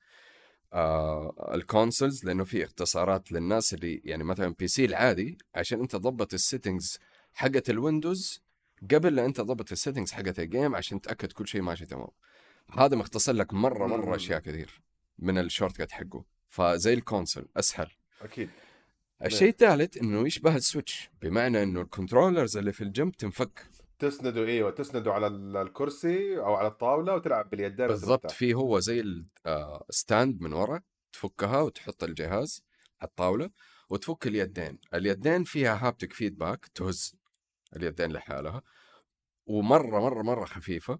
آه 0.74 1.52
ال 1.56 1.63
consoles 1.63 2.26
لأنه 2.26 2.44
في 2.44 2.64
اختصارات 2.64 3.32
للناس 3.32 3.74
اللي 3.74 4.02
يعني 4.06 4.24
مثلا 4.24 4.56
PC 4.60 4.86
العادي 4.86 5.38
عشان 5.56 5.80
أنت 5.80 5.92
تضبط 5.92 6.34
ال 6.34 6.41
settings 6.41 7.00
حقت 7.34 7.70
ال 7.70 7.79
Windows 7.79 8.42
قبل 8.94 9.16
لا 9.16 9.26
أنت 9.26 9.38
تضبط 9.38 9.72
ال 9.72 9.76
settings 9.76 10.12
حقت 10.12 10.40
ال 10.40 10.47
game 10.47 10.76
عشان 10.76 11.02
تأكد 11.02 11.32
كل 11.32 11.48
شيء 11.48 11.62
ماشي 11.62 11.86
تمام. 11.86 12.08
هذا 12.78 12.96
مختصر 12.98 13.34
لك 13.34 13.54
مرة. 13.54 13.88
مرة 13.88 14.16
أشياء 14.16 14.40
كثير 14.40 14.82
من 15.20 15.38
ال 15.38 15.78
shortcut 15.78 15.92
حقه. 15.92 16.26
فزي 16.50 16.94
ال 16.94 17.00
console 17.00 17.48
أسهل. 17.58 17.92
أكيد. 18.22 18.50
الشيء 19.26 19.50
الثالث 19.50 19.98
إنه 19.98 20.28
يشبه 20.28 20.56
ال 20.56 20.63
Switch 20.63 21.10
بمعنى 21.22 21.64
إنه 21.64 21.82
ال 21.82 21.88
controllers 21.88 22.58
اللي 22.58 22.72
في 22.74 22.84
الجنب 22.84 23.12
تنفك. 23.16 23.66
تسندوا 24.00 24.46
إيوه 24.46 24.72
تسندوا 24.72 25.14
على 25.14 25.28
ال- 25.28 25.58
الكرسي 25.58 26.38
أو 26.38 26.54
على 26.56 26.68
الطاولة 26.68 27.16
وتلعب 27.16 27.50
باليدين 27.50 27.88
بالضبط. 27.88 28.32
في 28.32 28.54
هو 28.54 28.80
زي 28.80 29.04
ال 29.90 29.98
stand 29.98 30.42
من 30.42 30.54
ورا 30.54 30.82
تفكها 31.14 31.62
وتحط 31.62 32.04
الجهاز 32.04 32.64
على 33.02 33.10
الطاولة 33.10 33.50
وتفك 33.90 34.28
اليدين. 34.28 34.80
اليدين 34.94 35.44
فيها 35.44 35.88
haptic 35.88 36.14
feedback 36.14 36.66
تهز 36.76 37.16
اليدين 37.76 38.12
لحالها 38.12 38.62
ومرة 39.46 40.00
مرة 40.00 40.22
مرة 40.22 40.46
خفيفة. 40.46 41.00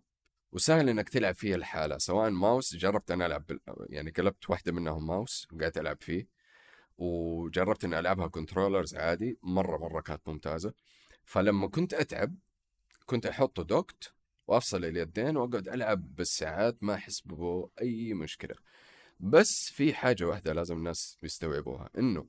وسهل 0.52 0.90
إنك 0.90 1.10
تلعب 1.10 1.36
فيها 1.36 1.56
الحالة 1.56 1.98
سواء 1.98 2.30
ماوس 2.30 2.76
جربت 2.76 3.12
أنا 3.12 3.26
ألعب 3.26 3.46
بال... 3.46 3.60
يعني 3.90 4.12
قلبت 4.12 4.50
واحدة 4.50 4.72
منهم 4.72 5.08
ماوس 5.08 5.48
وقعدت 5.52 5.78
ألعب 5.78 5.98
فيه 6.02 6.28
وجربت 6.98 7.84
إني 7.84 8.00
ألعبها 8.00 8.28
controllers 8.28 8.96
عادي 8.96 9.40
مرة 9.44 9.78
مرة 9.78 10.02
كانت 10.02 10.28
ممتازة. 10.28 10.74
فلما 11.26 11.68
كنت 11.68 11.94
أتعب 11.94 12.36
كنت 13.06 13.26
احطه 13.26 13.64
docked 13.64 14.14
وأفصل 14.48 14.86
اليدين 14.86 15.38
وأقعد 15.38 15.68
ألعب 15.70 16.16
بالساعات 16.16 16.78
ما 16.84 16.94
أحس 16.94 17.22
بأي 17.22 18.14
مشكلة. 18.14 18.56
بس 19.20 19.70
في 19.70 19.94
حاجة 19.94 20.24
واحدة 20.24 20.54
لازم 20.54 20.78
الناس 20.78 21.18
يستوعبوها 21.24 21.90
إنه 21.98 22.28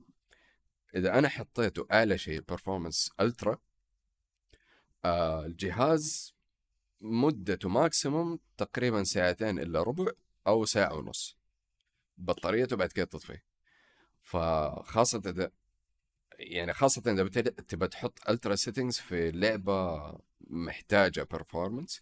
إذا 0.95 1.19
أنا 1.19 1.29
حطيته 1.29 1.87
أعلى 1.91 2.17
شيء 2.17 2.41
performance 2.41 3.11
ultra 3.19 3.57
آه 5.05 5.45
الجهاز 5.45 6.35
مدته 7.01 7.69
maximum 7.69 8.39
تقريبا 8.57 9.03
ساعتين 9.03 9.59
إلا 9.59 9.83
ربع 9.83 10.11
أو 10.47 10.65
ساعة 10.65 10.97
ونص. 10.97 11.37
بطاريته 12.17 12.75
بعد 12.75 12.91
كده 12.91 13.05
تطفي. 13.05 13.39
فخاصة 14.21 15.21
إذا 15.25 15.51
يعني 16.39 16.73
خاصة 16.73 17.11
إذا 17.11 17.23
تبى 17.67 17.87
تحط 17.87 18.29
ultra 18.29 18.55
settings 18.55 18.97
في 18.97 19.31
لعبة 19.31 20.13
محتاجة 20.41 21.27
performance 21.31 22.01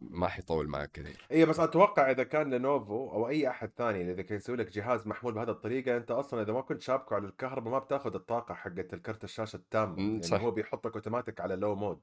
ما 0.00 0.28
حيطول 0.28 0.68
معك 0.68 0.90
كثير. 0.90 1.26
اي 1.32 1.46
بس 1.46 1.60
أتوقع 1.60 2.10
إذا 2.10 2.22
كان 2.22 2.50
لينوفو 2.50 3.10
أو 3.10 3.28
أي 3.28 3.48
أحد 3.48 3.70
ثاني 3.76 4.12
إذا 4.12 4.22
كان 4.22 4.36
يسوي 4.36 4.56
لك 4.56 4.70
جهاز 4.70 5.06
محمول 5.06 5.34
بهذه 5.34 5.50
الطريقة 5.50 5.96
أنت 5.96 6.10
أصلا 6.10 6.42
إذا 6.42 6.52
ما 6.52 6.60
كنت 6.60 6.82
شابكه 6.82 7.14
على 7.14 7.26
الكهرباء 7.26 7.72
ما 7.72 7.78
بتاخذ 7.78 8.14
الطاقة 8.14 8.54
حقت 8.54 8.94
الكرت 8.94 9.24
الشاشة 9.24 9.56
التامة. 9.56 9.96
مم، 9.96 10.10
يعني 10.10 10.22
صح. 10.22 10.40
هو 10.40 10.50
بيحطك 10.50 10.94
اوتوماتيك 10.94 11.40
على 11.40 11.56
low 11.56 11.74
mode 11.74 12.00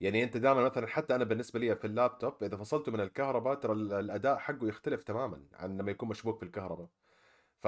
يعني 0.00 0.24
أنت 0.24 0.36
دائما 0.36 0.64
مثلا 0.64 0.86
حتى 0.86 1.14
أنا 1.14 1.24
بالنسبة 1.24 1.60
لي 1.60 1.76
في 1.76 1.86
اللابتوب 1.86 2.42
إذا 2.44 2.56
فصلته 2.56 2.92
من 2.92 3.00
الكهرباء 3.00 3.54
ترى 3.54 3.72
ال- 3.72 3.92
الأداء 3.92 4.36
حقه 4.38 4.68
يختلف 4.68 5.02
تماما 5.02 5.42
عن 5.52 5.78
لما 5.78 5.90
يكون 5.90 6.08
مشبوك 6.08 6.38
في 6.38 6.42
الكهرباء 6.44 6.88
ف 7.58 7.66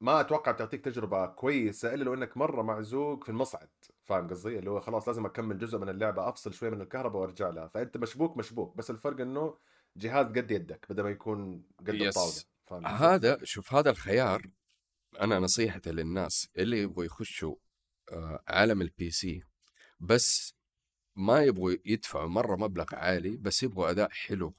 ما 0.00 0.20
أتوقع 0.20 0.52
بتعطيك 0.52 0.84
تجربة 0.84 1.26
كويسة 1.26 1.94
إلا 1.94 2.04
لو 2.04 2.14
إنك 2.14 2.36
مرة 2.36 2.62
معزوق 2.62 3.24
في 3.24 3.28
المصعد 3.28 3.68
فاهم 4.04 4.28
قصدي 4.28 4.58
اللي 4.58 4.70
هو 4.70 4.80
خلاص 4.80 5.08
لازم 5.08 5.26
أكمل 5.26 5.58
جزء 5.58 5.78
من 5.78 5.88
اللعبة 5.88 6.28
أفصل 6.28 6.54
شوي 6.54 6.70
من 6.70 6.80
الكهرباء 6.80 7.22
وأرجع 7.22 7.48
لها 7.48 7.68
فأنت 7.68 7.96
مشبوك 7.96 8.36
مشبوك 8.36 8.76
بس 8.76 8.90
الفرق 8.90 9.20
إنه 9.20 9.58
جهاز 9.96 10.26
قد 10.26 10.50
يدك 10.50 10.86
بدل 10.90 11.02
ما 11.02 11.10
يكون 11.10 11.62
قد. 11.80 11.88
الطاولة؟ 12.08 12.32
هذا 13.14 13.38
شوف 13.44 13.74
هذا 13.74 13.90
الخيار 13.90 14.42
أنا 15.20 15.38
نصيحتي 15.38 15.90
للناس 15.92 16.48
اللي 16.56 16.78
يبغوا 16.82 17.04
يخشوا 17.04 17.54
آه، 18.12 18.42
عالم 18.48 18.82
ال 18.82 19.10
PC 19.10 19.42
بس 20.00 20.53
ما 21.16 21.42
يبغوا 21.42 21.74
يدفعوا 21.84 22.28
مرة 22.28 22.56
مبلغ 22.56 22.86
عالي 22.92 23.36
بس 23.36 23.62
يبغوا 23.62 23.90
أداء 23.90 24.10
حلو 24.10 24.54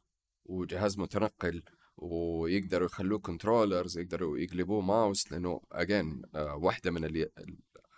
وجهاز 0.45 0.99
متنقل 0.99 1.63
ويقدروا 1.97 2.85
يخلوه 2.85 3.19
controllers 3.19 3.97
يقدروا 3.97 4.37
يقلبوه 4.37 4.81
ماوس 4.81 5.31
لأنه 5.31 5.61
again 5.71 6.21
واحدة 6.35 6.91
من 6.91 7.05
الي... 7.05 7.29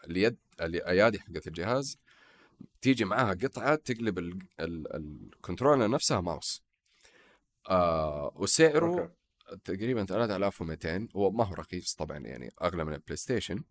اليد 0.07 0.37
الأيادي 0.61 1.19
حقت 1.19 1.47
الجهاز 1.47 1.97
تيجي 2.81 3.05
معاها 3.05 3.33
قطعة 3.33 3.75
تقلب 3.75 4.19
ال... 4.19 4.39
ال... 4.59 4.95
ال 4.96 5.04
controller 5.04 5.89
نفسها 5.89 6.21
ماوس 6.21 6.63
آه 7.69 8.33
وسعره 8.35 9.01
okay. 9.01 9.13
تقريبا 9.63 10.05
3200 10.05 11.07
هو 11.15 11.31
ما 11.31 11.43
هو 11.43 11.53
رخيص 11.53 11.95
طبعا 11.95 12.17
يعني 12.17 12.51
أغلى 12.61 12.85
من 12.85 12.93
ال 12.93 13.15
PlayStation 13.17 13.63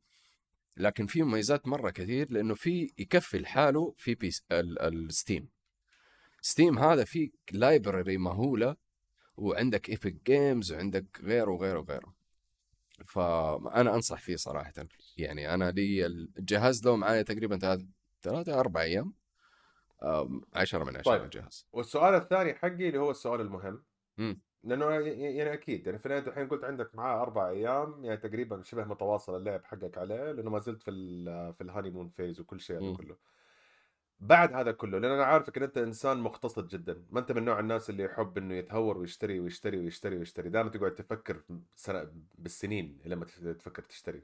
لكن 0.76 1.06
فيه 1.06 1.22
مميزات 1.22 1.68
مرة 1.68 1.90
كثير 1.90 2.30
لأنه 2.30 2.54
في 2.54 2.92
يكفي 2.98 3.38
لحاله 3.38 3.94
في 3.96 4.14
بيس 4.14 4.44
ال... 4.52 4.82
ال 4.82 4.93
Steam 4.93 5.48
Steam 6.40 6.78
هذا 6.78 7.04
فيه 7.04 7.30
library 7.52 8.18
مهولة 8.18 8.76
وعندك 9.36 9.88
Epic 9.88 10.26
Games 10.26 10.72
وعندك 10.72 11.20
غيره 11.22 11.50
وغيره 11.50 11.78
وغيره. 11.78 12.14
فأنا 13.06 13.94
أنصح 13.94 14.20
فيه 14.20 14.36
صراحة. 14.36 14.72
يعني 15.16 15.54
أنا 15.54 15.70
لي 15.70 16.06
الجهاز 16.06 16.84
له 16.86 16.96
معايا 16.96 17.22
تقريبا 17.22 17.58
ثلاث 17.58 17.80
ثلاثة 18.22 18.60
أربع 18.60 18.82
أيام. 18.82 19.14
عشرة 20.54 20.84
من 20.84 20.96
عشرة 20.96 21.10
طيب. 21.10 21.22
الجهاز 21.24 21.66
والسؤال 21.72 22.14
الثاني 22.14 22.54
حقي 22.54 22.88
اللي 22.88 22.98
هو 22.98 23.10
السؤال 23.10 23.40
المهم. 23.40 23.84
مم. 24.18 24.40
لأنه 24.66 24.94
ي- 24.94 25.36
يعني 25.36 25.52
أكيد 25.52 25.86
يعني 25.86 25.98
في 25.98 26.06
النهاية 26.06 26.26
الحين 26.26 26.48
قلت 26.48 26.64
عندك 26.64 26.94
معاه 26.94 27.22
أربع 27.22 27.48
أيام 27.48 28.04
يعني 28.04 28.16
تقريبا 28.16 28.62
شبه 28.62 28.84
متواصل 28.84 29.36
اللعب 29.36 29.64
حقك 29.64 29.98
عليه 29.98 30.32
لأنه 30.32 30.50
ما 30.50 30.58
زلت 30.58 30.82
في 30.82 30.90
ال 30.90 31.54
في 31.54 31.60
ال 31.60 31.90
honeymoon 31.90 32.08
phase 32.08 32.40
وكل 32.40 32.60
شيء 32.60 32.76
هذا. 32.76 32.96
كله. 32.96 33.16
بعد 34.20 34.52
هذا 34.52 34.72
كله 34.72 34.98
لأن 34.98 35.10
أنا 35.10 35.24
عارفك 35.24 35.56
إن 35.56 35.62
أنت 35.62 35.78
إنسان 35.78 36.18
مقتصد 36.18 36.68
جدا. 36.68 37.02
ما 37.10 37.20
أنت 37.20 37.32
من 37.32 37.44
نوع 37.44 37.60
الناس 37.60 37.90
اللي 37.90 38.02
يحب 38.02 38.38
إنه 38.38 38.54
يتهور 38.54 38.98
ويشتري 38.98 39.40
ويشتري 39.40 39.78
ويشتري 39.78 40.16
ويشتري. 40.18 40.48
دائما 40.48 40.70
تقعد 40.70 40.94
تفكر 40.94 41.42
سنة 41.76 42.10
بالسنين 42.38 42.98
لما 43.04 43.24
تفكر 43.58 43.82
تشتري. 43.82 44.22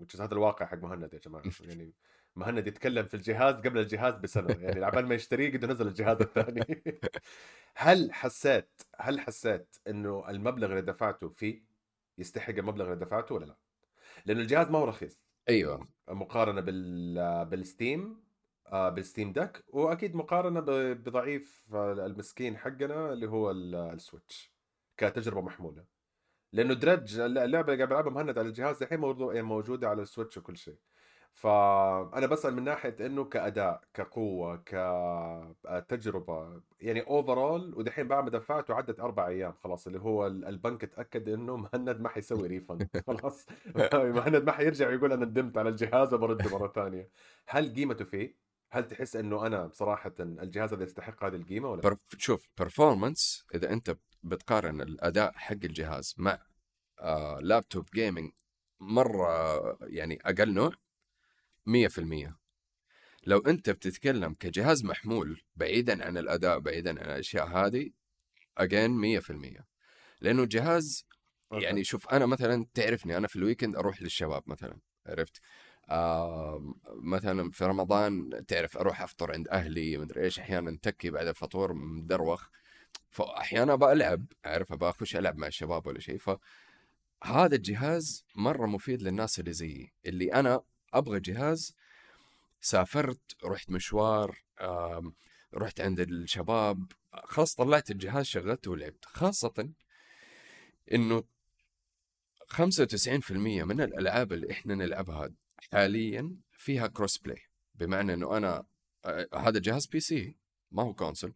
which 0.00 0.20
هذا 0.20 0.32
الواقع 0.32 0.66
حق 0.66 0.78
مهند 0.78 1.14
يا 1.14 1.18
جماعة. 1.18 1.42
يعني 1.68 1.92
مهند 2.36 2.66
يتكلم 2.66 3.06
في 3.06 3.14
الجهاز 3.14 3.54
قبل 3.54 3.78
الجهاز 3.78 4.14
بسنة 4.14 4.56
يعني 4.60 4.84
عبال 4.84 5.06
ما 5.06 5.14
يشتريه 5.14 5.52
قد 5.52 5.64
نزل 5.64 5.86
الجهاز 5.86 6.20
الثاني. 6.20 6.82
هل 7.74 8.12
حسيت 8.12 8.82
هل 8.96 9.20
حسيت 9.20 9.76
إنه 9.88 10.30
المبلغ 10.30 10.66
اللي 10.70 10.82
دفعته 10.82 11.28
فيه 11.28 11.62
يستحق 12.18 12.54
المبلغ 12.54 12.92
اللي 12.92 13.04
دفعته 13.04 13.34
ولا 13.34 13.44
لا؟ 13.44 13.56
لأنه 14.26 14.40
الجهاز 14.40 14.70
ما 14.70 14.78
هو 14.78 14.84
رخيص. 14.84 15.20
أيوة. 15.48 15.86
مقارنة 16.08 16.60
بال 16.60 17.44
بال 17.44 17.67
Steam 17.67 18.24
بال 18.72 18.89
Steam 18.89 19.32
Deck 19.32 19.64
وأكيد 19.68 20.14
مقارنة 20.16 20.60
بضعيف 20.94 21.64
المسكين 21.74 22.56
حقنا 22.56 23.12
اللي 23.12 23.26
هو 23.28 23.50
ال- 23.50 23.74
ال 23.74 23.85
Switch 23.85 24.52
كتجربة 24.96 25.40
محمولة. 25.40 25.84
لأنه 26.52 26.74
درج 26.74 27.18
اللعبة 27.20 27.72
اللي 27.72 27.84
قاعد 27.84 27.88
بلعبها 27.88 28.12
مهند 28.12 28.38
على 28.38 28.48
الجهاز 28.48 28.82
الحين 28.82 29.02
يعني 29.02 29.42
موجودة 29.42 29.88
على 29.88 30.02
ال 30.02 30.07
Switch 30.07 30.36
وكل 30.38 30.56
شيء. 30.56 30.76
فأنا 31.36 32.26
بسأل 32.26 32.54
من 32.56 32.64
ناحية 32.64 32.96
إنه 33.00 33.24
كأداء 33.24 33.80
كقوة 33.94 34.56
كتجربه 35.64 36.60
يعني 36.80 37.00
overall 37.00 37.74
ودحين 37.76 38.08
بعد 38.08 38.24
ما 38.24 38.30
دفعت 38.30 38.70
وعدت 38.70 39.00
أربع 39.00 39.26
أيام 39.28 39.52
خلاص 39.64 39.86
اللي 39.86 40.00
هو 40.00 40.26
ال- 40.26 40.44
البنك 40.44 40.84
تأكد 40.84 41.28
إنه 41.28 41.56
مهند 41.56 42.00
ما 42.00 42.08
حيسوي 42.08 42.48
refund 42.48 42.88
خلاص. 43.06 43.46
مهند 43.94 44.44
ما 44.44 44.52
حيرجع 44.52 44.90
يقول 44.90 45.12
أنا 45.12 45.24
ندمت 45.24 45.58
على 45.58 45.68
الجهاز 45.68 46.14
وبرده 46.14 46.50
مرة 46.58 46.68
ثانية. 46.74 47.10
هل 47.46 47.74
قيمته 47.74 48.04
فيه؟ 48.04 48.36
هل 48.70 48.88
تحس 48.88 49.16
إنه 49.16 49.46
أنا 49.46 49.66
بصراحة 49.66 50.12
الجهاز 50.20 50.72
هذا 50.74 50.84
يستحق 50.84 51.24
هذه 51.24 51.34
القيمة 51.36 51.70
ولا 51.70 51.82
برف... 51.82 51.98
شوف 52.18 52.50
performance 52.62 53.44
إذا 53.54 53.72
أنت 53.72 53.96
بتقارن 54.22 54.80
الأداء 54.80 55.32
حق 55.32 55.52
الجهاز 55.64 56.14
مع 56.18 56.38
آه 57.00 57.38
لابتوب 57.40 57.84
جيمنج 57.94 58.32
مرة 58.80 59.28
يعني 59.82 60.18
أقل 60.24 60.54
نوع 60.54 60.72
100% 61.66 62.34
لو 63.26 63.38
أنت 63.38 63.70
بتتكلم 63.70 64.34
كجهاز 64.34 64.84
محمول 64.84 65.42
بعيدا 65.56 66.04
عن 66.04 66.18
الأداء 66.18 66.58
بعيدا 66.58 66.90
عن 66.90 67.06
الأشياء 67.06 67.46
هذه 67.46 67.90
اجين 68.58 69.20
100% 69.20 69.64
لأنه 70.20 70.42
الجهاز 70.42 71.06
okay. 71.52 71.64
يعني 71.64 71.84
شوف 71.84 72.08
أنا 72.08 72.26
مثلا 72.26 72.66
تعرفني 72.74 73.16
أنا 73.16 73.26
في 73.26 73.36
ال 73.36 73.41
weekend 73.41 73.76
أروح 73.76 74.02
للشباب 74.02 74.42
مثلا 74.46 74.78
عرفت؟ 75.06 75.40
آه 75.88 76.74
مثلا 76.88 77.50
في 77.50 77.64
رمضان 77.64 78.30
تعرف 78.48 78.76
أروح 78.78 79.02
أفطر 79.02 79.32
عند 79.32 79.48
أهلي 79.48 79.96
مدري 79.96 80.24
إيش 80.24 80.38
أحيانا 80.38 80.78
تكي 80.82 81.10
بعد 81.10 81.26
الفطور 81.26 81.72
مدروخ. 81.72 82.48
فاحيانا 83.10 83.74
بلعب 83.74 84.26
اعرف 84.46 84.72
بخش 84.72 85.16
ألعب 85.16 85.36
مع 85.36 85.46
الشباب 85.46 85.86
ولا 85.86 86.00
شيء. 86.00 86.18
فهذا 86.18 87.56
الجهاز 87.56 88.24
مرة 88.36 88.66
مفيد 88.66 89.02
للناس 89.02 89.40
اللي 89.40 89.52
زيي. 89.52 89.92
اللي 90.06 90.32
أنا 90.32 90.62
أبغى 90.98 91.20
جهاز 91.20 91.76
سافرت 92.60 93.20
رحت 93.44 93.70
مشوار 93.70 94.38
رحت 95.54 95.80
عند 95.80 96.00
الشباب 96.00 96.92
خلاص 97.24 97.54
طلعت 97.54 97.90
الجهاز 97.90 98.24
شغلته 98.24 98.70
ولعبت. 98.70 99.04
خاصة 99.04 99.70
إنه 100.92 101.24
95% 102.48 103.30
من 103.64 103.80
الألعاب 103.80 104.32
اللي 104.32 104.50
إحنا 104.52 104.74
نلعبها 104.74 105.30
حاليا 105.72 106.36
فيها 106.52 106.86
cross-play 106.86 107.42
بمعنى 107.74 108.14
إنه 108.14 108.36
أنا 108.36 108.64
آه، 109.04 109.28
هذا 109.34 109.58
جهاز 109.60 109.86
PC 109.86 110.36
ما 110.70 110.82
هو 110.82 110.94
console 110.94 111.34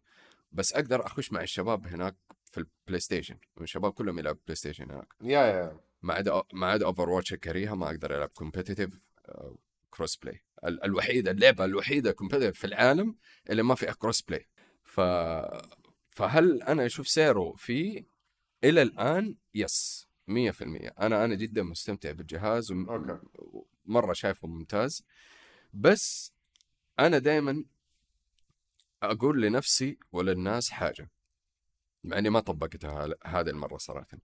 بس 0.51 0.73
أقدر 0.73 1.05
أخش 1.05 1.31
مع 1.31 1.41
الشباب 1.41 1.87
هناك 1.87 2.15
في 2.45 2.57
ال 2.57 2.99
PlayStation 2.99 3.37
الشباب 3.61 3.91
كلهم 3.91 4.19
يلعبوا 4.19 4.41
PlayStation 4.45 4.91
هناك. 4.91 5.13
يا 5.21 5.39
يا 5.41 5.79
ما 6.01 6.13
عدا 6.13 6.43
ما 6.53 6.67
عدا 6.67 6.85
Overwatch 6.85 7.33
اكريها 7.33 7.75
ما 7.75 7.89
أقدر 7.89 8.15
ألعب 8.17 8.29
competitive 8.29 8.89
cross-play 9.89 10.43
الوحيدة 10.63 11.31
اللعبة 11.31 11.65
الوحيدة 11.65 12.11
competitive 12.11 12.59
في 12.59 12.67
العالم 12.67 13.15
اللي 13.49 13.63
ما 13.63 13.75
فيها 13.75 13.91
cross-play 13.93 14.47
ف 14.83 15.01
فهل 16.11 16.63
أنا 16.63 16.85
أشوف 16.85 17.07
سعره 17.07 17.53
فيه؟ 17.57 18.05
إلى 18.63 18.81
الآن 18.81 19.35
yes 19.55 20.07
100% 20.27 20.31
أنا 20.99 21.25
أنا 21.25 21.35
جدا 21.35 21.63
مستمتع 21.63 22.11
بالجهاز 22.11 22.71
ومره 22.71 24.13
شايفه 24.13 24.47
ممتاز. 24.47 25.03
بس 25.73 26.33
أنا 26.99 27.17
دائما 27.17 27.65
أقول 29.03 29.41
لنفسي 29.41 29.97
وللناس 30.11 30.69
حاجة 30.69 31.09
مع 32.03 32.17
إني 32.17 32.29
ما 32.29 32.39
طبقتها 32.39 33.15
هذه 33.25 33.49
المرة 33.49 33.77
صراحة. 33.77 34.17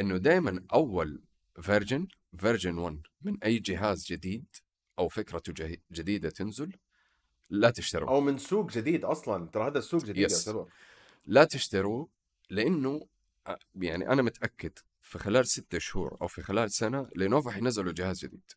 إنه 0.00 0.16
دائما 0.16 0.64
أول 0.72 1.22
version 1.60 2.08
version 2.38 2.78
1 2.78 3.00
من 3.22 3.36
أي 3.44 3.58
جهاز 3.58 4.06
جديد 4.06 4.44
أو 4.98 5.08
فكرته 5.08 5.52
جه- 5.52 5.82
جديدة 5.92 6.30
تنزل 6.30 6.72
لا 7.50 7.70
تشتروه 7.70 8.08
أو 8.10 8.20
من 8.20 8.38
سوق 8.38 8.70
جديد 8.72 9.04
أصلا 9.04 9.46
ترى 9.48 9.66
هذا 9.66 9.78
السوق 9.78 10.04
جديد. 10.04 10.30
يعتبر. 10.30 10.68
لا 11.26 11.44
تشتروه 11.44 12.08
لأنه 12.50 13.06
يعني 13.74 14.08
أنا 14.08 14.22
متأكد 14.22 14.72
في 15.00 15.18
خلال 15.18 15.46
ستة 15.46 15.78
شهور 15.78 16.16
أو 16.22 16.26
في 16.28 16.42
خلال 16.42 16.70
سنة 16.72 17.08
Lenovo 17.16 17.50
حينزلوا 17.50 17.92
جهاز 17.92 18.24
جديد. 18.24 18.52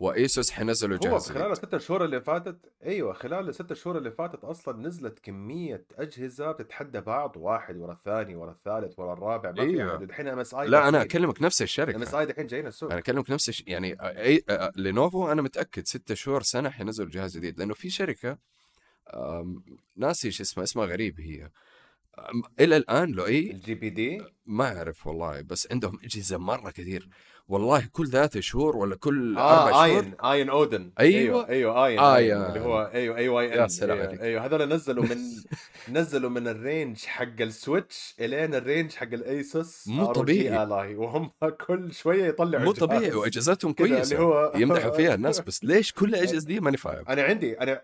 و 0.00 0.10
Asus 0.10 0.50
حينزلوا 0.50 0.96
هو 0.96 1.00
جهاز 1.00 1.26
في 1.28 1.34
خلال 1.34 1.52
الست 1.52 1.76
شهور 1.76 2.04
اللي 2.04 2.20
فاتت 2.20 2.56
أيوه 2.84 3.12
خلال 3.12 3.48
الست 3.48 3.72
شهور 3.72 3.98
اللي 3.98 4.10
فاتت 4.10 4.44
أصلا 4.44 4.78
نزلت 4.88 5.18
كمية 5.18 5.84
أجهزة 5.98 6.52
بتتحدى 6.52 7.00
بعض 7.00 7.36
واحد 7.36 7.76
ورا 7.76 7.92
الثاني 7.92 8.36
ورا 8.36 8.50
الثالث 8.50 8.98
ورا 8.98 9.12
الرابع 9.12 9.50
ما. 9.50 9.92
عدد 9.92 10.02
الحين 10.02 10.28
MSI 10.28 10.68
لا 10.68 10.88
أنا 10.88 11.02
أكلمك 11.02 11.42
نفس 11.42 11.62
الشركة 11.62 11.96
إم 11.96 12.02
إس 12.02 12.14
آي 12.14 12.26
دحين 12.26 12.46
جايين 12.46 12.66
السوق. 12.66 12.90
أنا 12.90 13.00
أكلمك 13.00 13.30
نفس 13.30 13.48
الشيء 13.48 13.68
يعني 13.68 13.96
آه، 14.00 14.72
لينوفو 14.76 15.32
أنا 15.32 15.42
متأكد 15.42 15.86
ستة 15.86 16.14
شهور 16.14 16.42
سنة 16.42 16.70
حينزلوا 16.70 17.10
جهاز 17.10 17.36
جديد 17.36 17.58
لأنه 17.58 17.74
في 17.74 17.90
شركة 17.90 18.38
آم، 19.14 19.64
ناسي 19.96 20.26
إيش 20.28 20.40
اسمها 20.40 20.64
اسمها 20.64 20.86
غريب 20.86 21.20
هي. 21.20 21.50
إلى 22.60 22.76
الآن 22.76 23.10
لو 23.12 23.26
إي 23.26 23.50
الجي 23.50 23.74
بي 23.74 23.90
دي 23.90 24.22
ما 24.46 24.76
أعرف 24.78 25.06
والله 25.06 25.40
بس 25.42 25.68
عندهم 25.72 25.98
أجهزة 26.04 26.38
مرة 26.38 26.70
كثير 26.70 27.08
والله 27.48 27.88
كل 27.92 28.08
ثلاث 28.08 28.38
شهور 28.38 28.76
ولا 28.76 28.96
كل 28.96 29.38
أربع 29.38 29.70
آه 29.70 29.86
شهور 29.88 30.02
اين 30.02 30.14
اين 30.24 30.48
اودن 30.50 30.92
أيوة. 31.00 31.48
أيوه 31.48 31.84
أيوه 31.86 31.86
اين. 31.86 32.00
آين. 32.00 32.42
اللي 32.46 32.60
هو 32.60 32.90
أيوه 32.94 33.16
أيوه 33.16 33.40
اي 33.40 33.46
يا 33.48 33.62
ان 33.64 33.68
سلام 33.68 33.96
أيوه, 33.98 34.08
عليك. 34.08 34.20
أيوة. 34.20 34.46
هذول 34.46 34.68
نزلوا 34.68 35.04
من 35.04 35.16
نزلوا 35.96 36.30
من 36.30 36.48
الرينج 36.48 36.98
حق 37.04 37.40
السويتش 37.40 38.14
إلين 38.20 38.54
الرينج 38.54 38.92
حق 38.92 39.08
الايسوس 39.12 39.88
مو 39.88 40.12
طبيعي. 40.12 40.62
آلاهي 40.62 40.94
وهم 40.94 41.30
كل 41.66 41.92
شوية 41.94 42.24
يطلعوا 42.24 42.64
مو. 42.64 42.72
طبيعي 42.72 43.12
وأجهزتهم 43.12 43.72
كويسه 43.72 44.12
اللي 44.16 44.24
هو- 44.26 44.52
يمدحوا 44.56 44.90
فيها 44.96 45.14
الناس 45.14 45.40
بس 45.40 45.64
ليش 45.64 45.92
كل 45.92 46.08
الاجهزه 46.08 46.46
دي 46.46 46.60
ماني 46.60 46.76
فاهم 46.76 47.04
أنا 47.08 47.22
عندي 47.22 47.60
أنا 47.60 47.82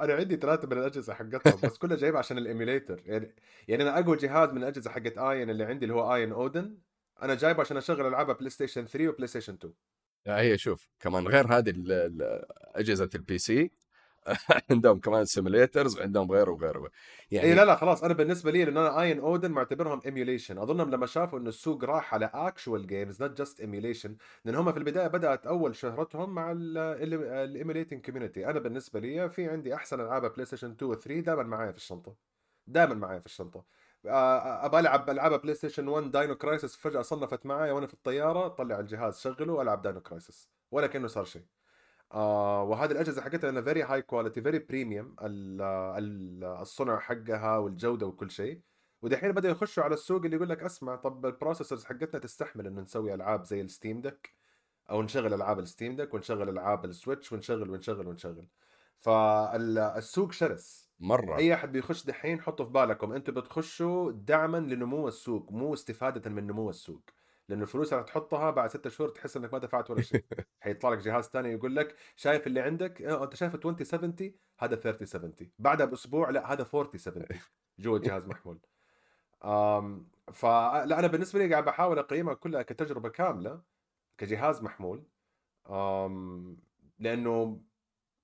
أنا 0.00 0.14
عندي 0.14 0.36
ثلاثة 0.36 0.68
من 0.68 0.72
الأجهزة 0.78 1.14
حقتهم 1.14 1.60
بس 1.64 1.78
كلها 1.78 1.96
جايبها 1.96 2.18
عشان 2.18 2.38
ال 2.38 2.44
emulator. 2.44 3.02
يعني 3.06 3.34
يعني 3.68 3.82
أنا 3.82 3.98
أقوى 3.98 4.16
جهاز 4.16 4.48
من 4.48 4.58
الأجهزة 4.58 4.90
حقت 4.90 5.18
AYN 5.18 5.50
اللي 5.50 5.64
عندي 5.64 5.84
اللي 5.84 5.94
هو 5.94 6.14
AYN 6.14 6.32
Odin 6.32 6.78
أنا 7.22 7.34
جايبه 7.34 7.60
عشان 7.60 7.76
أشغل 7.76 8.06
ألعابها 8.06 8.34
PlayStation 8.34 8.86
3 8.86 9.08
و 9.08 9.26
PlayStation 9.26 9.54
2 9.54 9.74
هي 10.26 10.58
شوف 10.58 10.88
كمان 11.00 11.28
غير 11.28 11.46
هذه 11.46 11.74
أجهزة 12.74 13.10
ال 13.14 13.38
PC 13.38 13.70
عندهم 14.70 15.00
كمان 15.00 15.24
simulators 15.24 15.98
وعندهم 15.98 16.32
غيره 16.32 16.50
وغيره 16.50 16.90
يعني 17.30 17.48
إي 17.48 17.54
لا 17.54 17.64
لا 17.64 17.76
خلاص 17.76 18.04
أنا 18.04 18.14
بالنسبة 18.14 18.50
لي 18.50 18.64
لأن 18.64 18.76
أنا 18.76 19.00
AYN 19.02 19.20
Odin 19.20 19.50
معتبرهم 19.50 20.00
emulation 20.06 20.58
أظنهم 20.58 20.90
لما 20.90 21.06
شافوا 21.06 21.38
انه 21.38 21.48
السوق 21.48 21.84
راح 21.84 22.14
على 22.14 22.30
actual 22.34 22.86
games 22.86 23.22
not 23.22 23.38
just 23.38 23.60
emulation 23.60 24.16
لأن 24.44 24.54
هم 24.54 24.72
في 24.72 24.78
البداية 24.78 25.06
بدأت 25.06 25.46
أول 25.46 25.76
شهرتهم 25.76 26.34
مع 26.34 26.52
ال 26.56 26.71
emulating 26.71 28.06
community 28.06 28.46
أنا 28.50 28.58
بالنسبة 28.60 29.00
لي 29.00 29.30
في 29.30 29.48
عندي 29.48 29.74
أحسن 29.74 30.00
ألعاب 30.00 30.32
بلاي 30.34 30.44
ستيشن 30.46 30.70
2 30.70 30.90
و 30.90 30.94
3 30.94 31.20
دائما 31.20 31.42
معايا 31.42 31.70
في 31.72 31.78
الشنطة. 31.78 32.16
دائما 32.66 32.94
معايا 32.94 33.18
في 33.20 33.26
الشنطة. 33.26 33.64
آه، 34.06 34.66
أبى 34.66 34.78
ألعب 34.78 35.10
ألعاب 35.10 35.42
بلاي 35.42 35.54
ستيشن 35.54 35.88
1 35.88 36.10
Dino 36.10 36.34
Crisis 36.34 36.76
فجأة 36.76 37.02
صنفت 37.02 37.46
معايا 37.46 37.72
وأنا 37.72 37.86
في 37.86 37.94
الطيارة 37.94 38.48
طلع 38.48 38.80
الجهاز 38.80 39.20
شغله 39.20 39.52
والعب 39.52 39.82
Dino 39.82 40.00
Crisis 40.00 40.50
ولا 40.70 40.86
كأنه 40.86 41.06
صار 41.08 41.24
شيء. 41.24 41.42
آه 42.14 42.62
وهذه 42.62 42.92
الأجهزة 42.92 43.22
حقتها 43.22 43.50
انها 43.50 43.62
very 43.62 43.82
high 43.82 44.02
quality 44.02 44.42
very 44.42 44.58
premium 44.58 45.16
الصنع 45.20 46.98
حقها 46.98 47.58
والجودة 47.58 48.06
وكل 48.06 48.30
شيء. 48.30 48.60
ودحين 49.02 49.32
بدأوا 49.32 49.52
يخشوا 49.54 49.84
على 49.84 49.94
السوق 49.94 50.24
اللي 50.24 50.36
يقول 50.36 50.48
لك 50.48 50.62
اسمع 50.62 50.96
طب 50.96 51.26
ال 51.26 51.31
processors 51.31 51.84
حقتنا 51.84 52.20
تستحمل 52.20 52.66
إنه 52.66 52.80
نسوي 52.80 53.14
ألعاب 53.14 53.44
زي 53.44 53.60
ال 53.60 53.67
Steam 53.67 54.00
Deck 54.00 54.34
أو 54.90 55.02
نشغل 55.02 55.34
ألعاب 55.34 55.58
ال 55.58 55.64
Steam 55.64 55.96
Deck 55.96 56.14
ونشغل 56.14 56.48
ألعاب 56.48 56.84
ال 56.84 56.91
Switch 56.91 57.32
ونشغل 57.32 57.70
ونشغل 57.70 58.06
ونشغل. 58.08 58.46
فالسوق 58.98 60.32
شرس. 60.32 60.90
مرة. 61.00 61.36
أي 61.36 61.54
أحد 61.54 61.72
بيخش 61.72 62.06
دحين 62.06 62.40
حطوا 62.40 62.66
في 62.66 62.72
بالكم 62.72 63.12
أنتم 63.12 63.34
بتخشوا 63.34 64.12
دعما 64.12 64.58
لنمو 64.58 65.08
السوق 65.08 65.52
مو 65.52 65.74
استفادة 65.74 66.30
من 66.30 66.46
نمو 66.46 66.70
السوق. 66.70 67.02
لأنه 67.48 67.62
الفلوس 67.62 67.92
اللي 67.92 68.04
تحطها 68.04 68.50
بعد 68.50 68.70
ستة 68.70 68.90
شهور 68.90 69.08
تحس 69.10 69.36
إنك 69.36 69.52
ما 69.52 69.58
دفعت 69.58 69.90
ولا 69.90 70.02
شيء. 70.02 70.24
حيطلع 70.60 70.90
لك 70.90 70.98
جهاز 70.98 71.24
ثاني 71.24 71.48
يقول 71.52 71.76
لك 71.76 71.96
شايف 72.16 72.46
اللي 72.46 72.60
عندك؟ 72.60 73.02
آه 73.02 73.24
أنت 73.24 73.34
شايف 73.36 73.54
2070 73.54 74.14
هذا 74.58 74.76
3070 74.76 75.52
بعدها 75.58 75.86
بأسبوع 75.86 76.30
لا 76.30 76.52
هذا 76.52 76.62
4070 76.62 77.26
جوا 77.78 77.96
الجهاز 77.96 78.26
محمول. 78.26 78.60
أم 79.44 80.10
فلا 80.32 80.98
أنا 80.98 81.06
بالنسبة 81.06 81.38
لي 81.38 81.50
قاعد 81.52 81.64
بحاول 81.64 81.98
اقيمها 81.98 82.34
كلها 82.34 82.62
كتجربة 82.62 83.08
كاملة 83.08 83.62
كجهاز 84.18 84.62
محمول. 84.62 85.06
أم 85.70 86.56
لأنه 86.98 87.64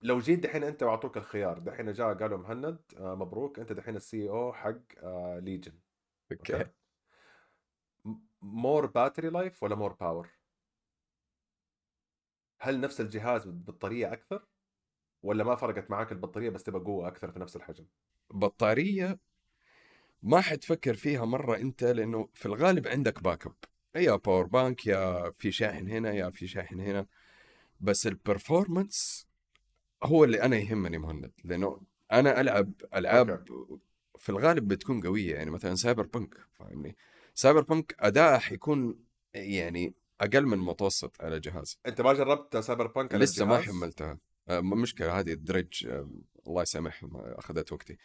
لو 0.03 0.19
جيت 0.19 0.39
دحين 0.41 0.65
أنت 0.65 0.83
وأعطوك 0.83 1.17
الخيار 1.17 1.59
دحين 1.59 1.93
جاء 1.93 2.15
قالوا 2.15 2.39
مهند 2.39 2.79
آه، 2.97 3.15
مبروك 3.15 3.59
أنت 3.59 3.73
دحين 3.73 3.97
ال 3.97 4.29
CEO 4.29 4.53
حق 4.53 4.79
آه، 4.99 5.39
Legion 5.39 5.73
okay؟ 6.33 6.80
more 8.43 8.87
battery 8.87 9.31
life 9.31 9.63
ولا 9.63 9.75
more 9.75 9.93
power 9.93 10.29
هل 12.59 12.81
نفس 12.81 13.01
الجهاز 13.01 13.45
بالبطاريه 13.45 14.13
أكثر؟ 14.13 14.47
ولا 15.23 15.45
ما 15.45 15.55
فرقت 15.55 15.91
معاك 15.91 16.13
البطارية 16.13 16.51
بس 16.51 16.63
تبقى 16.63 16.81
قوة 16.81 17.09
أكثر 17.09 17.31
في 17.33 17.39
نفس 17.39 17.57
الحجم؟ 17.57 17.87
بطارية 18.31 19.19
ما 20.23 20.41
حتفكر 20.41 20.95
فيها 20.95 21.25
مرة 21.25 21.57
أنت 21.57 21.85
لأنه 21.85 22.29
في 22.35 22.47
الغالب 22.47 22.89
عندك 22.89 23.23
باك 23.23 23.47
اب 23.47 23.55
يا 23.97 24.17
power 24.17 24.47
bank 24.47 24.87
يا 24.87 25.31
في 25.39 25.53
شاحن 25.53 25.89
هنا 25.89 26.13
يا 26.13 26.31
في 26.31 26.47
شاحن 26.47 26.81
هنا. 26.81 27.07
بس 27.81 28.07
ال 28.07 28.17
performance 28.17 29.29
هو 30.03 30.25
اللي 30.25 30.43
أنا 30.43 30.57
يهمني 30.57 30.99
مهند. 30.99 31.33
لأنه 31.45 31.81
أنا 32.13 32.41
ألعب 32.41 32.73
ألعاب 32.95 33.45
في 34.19 34.29
الغالب 34.29 34.69
بتكون 34.69 35.01
قوية 35.01 35.35
يعني 35.35 35.51
مثلا 35.51 35.75
Cyberpunk 35.75 36.35
فاهمني؟ 36.53 36.97
Cyberpunk 37.41 37.97
اداءه 38.01 38.39
حيكون 38.39 39.05
يعني 39.35 39.95
أقل 40.21 40.47
من 40.47 40.53
المتوسط 40.53 41.23
على 41.23 41.37
الجهاز 41.37 41.79
أنت 41.87 42.01
ما 42.01 42.13
جربت 42.13 42.57
Cyberpunk 42.57 43.15
على 43.15 43.25
لسه 43.25 43.45
ما؟ 43.45 43.59
حملتها. 43.59 44.19
آه، 44.49 44.61
مشكلة 44.61 45.19
هذه 45.19 45.33
الدرج 45.33 45.87
آه، 45.87 46.11
الله 46.47 46.63
يسامحهم 46.63 47.17
أخذت 47.17 47.73
وقتي. 47.73 47.99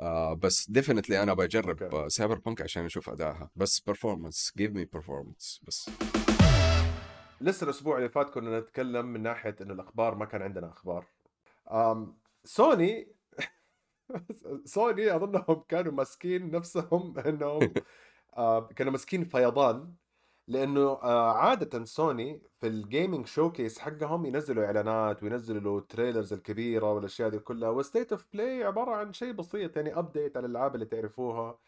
آه 0.00 0.34
بس 0.34 0.70
definitely 0.70 1.22
أنا 1.22 1.34
بجرب 1.34 2.08
Cyberpunk 2.08 2.62
عشان 2.62 2.84
أشوف 2.84 3.10
أدائها. 3.10 3.50
بس 3.56 3.80
performance 3.80 4.52
give 4.56 4.70
me 4.70 4.84
performance 4.84 5.60
بس. 5.62 5.90
لسه 7.40 7.64
الأسبوع 7.64 7.98
اللي 7.98 8.08
فات 8.08 8.30
كنا 8.30 8.60
نتكلم 8.60 9.06
من 9.06 9.22
ناحية 9.22 9.56
انه 9.60 9.74
الأخبار 9.74 10.14
ما 10.14 10.24
كان 10.24 10.42
عندنا 10.42 10.70
أخبار. 10.70 11.06
أم 11.70 12.18
سوني 12.44 13.12
سوني 14.64 15.16
أظنهم 15.16 15.64
كانوا 15.68 15.92
ماسكين 15.92 16.50
نفسهم 16.50 17.18
إنهم 17.18 17.72
كانوا 18.76 18.92
ماسكين 18.92 19.24
فيضان 19.24 19.94
لأنه 20.48 20.80
آه، 20.82 21.32
عاده 21.32 21.84
سوني 21.84 22.42
في 22.60 22.66
ال 22.66 22.75
gaming 22.75 23.26
showcase 23.26 23.78
حقهم 23.78 24.26
ينزلوا 24.26 24.64
إعلانات 24.64 25.22
وينزلوا 25.22 25.80
ال 25.80 25.86
trailers 25.86 26.32
الكبيرة 26.32 26.92
والأشياء 26.92 27.28
دي 27.28 27.38
كلها 27.38 27.68
وال 27.68 27.81
State 27.81 28.12
of 28.12 28.26
Play 28.32 28.64
عبارة 28.64 28.90
عن 28.96 29.12
شيء 29.12 29.32
بسيط 29.32 29.76
يعني 29.76 29.98
update 29.98 30.36
على 30.36 30.46
الألعاب 30.46 30.74
اللي 30.74 30.86
تعرفوها 30.86 31.58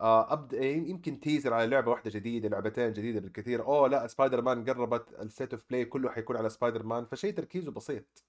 آه 0.00 0.32
ابدا 0.32 0.64
يمكن 0.66 1.20
teaser 1.20 1.54
على 1.54 1.66
لعبة 1.66 1.90
واحدة 1.90 2.10
جديدة 2.10 2.48
لعبتين 2.48 2.92
جديدة 2.92 3.20
بالكثير 3.20 3.62
أوه 3.64 3.88
لا 3.88 4.06
سبايدر 4.06 4.42
مان 4.42 4.64
قربت 4.64 5.14
ال 5.20 5.25
State 5.25 5.52
of 5.54 5.64
Play 5.70 5.84
كله 5.84 6.10
حيكون 6.10 6.36
على 6.36 6.50
سبايدر 6.50 6.82
مان 6.82 7.04
فشيء 7.06 7.34
تركيزه 7.34 7.72
بسيط. 7.72 8.24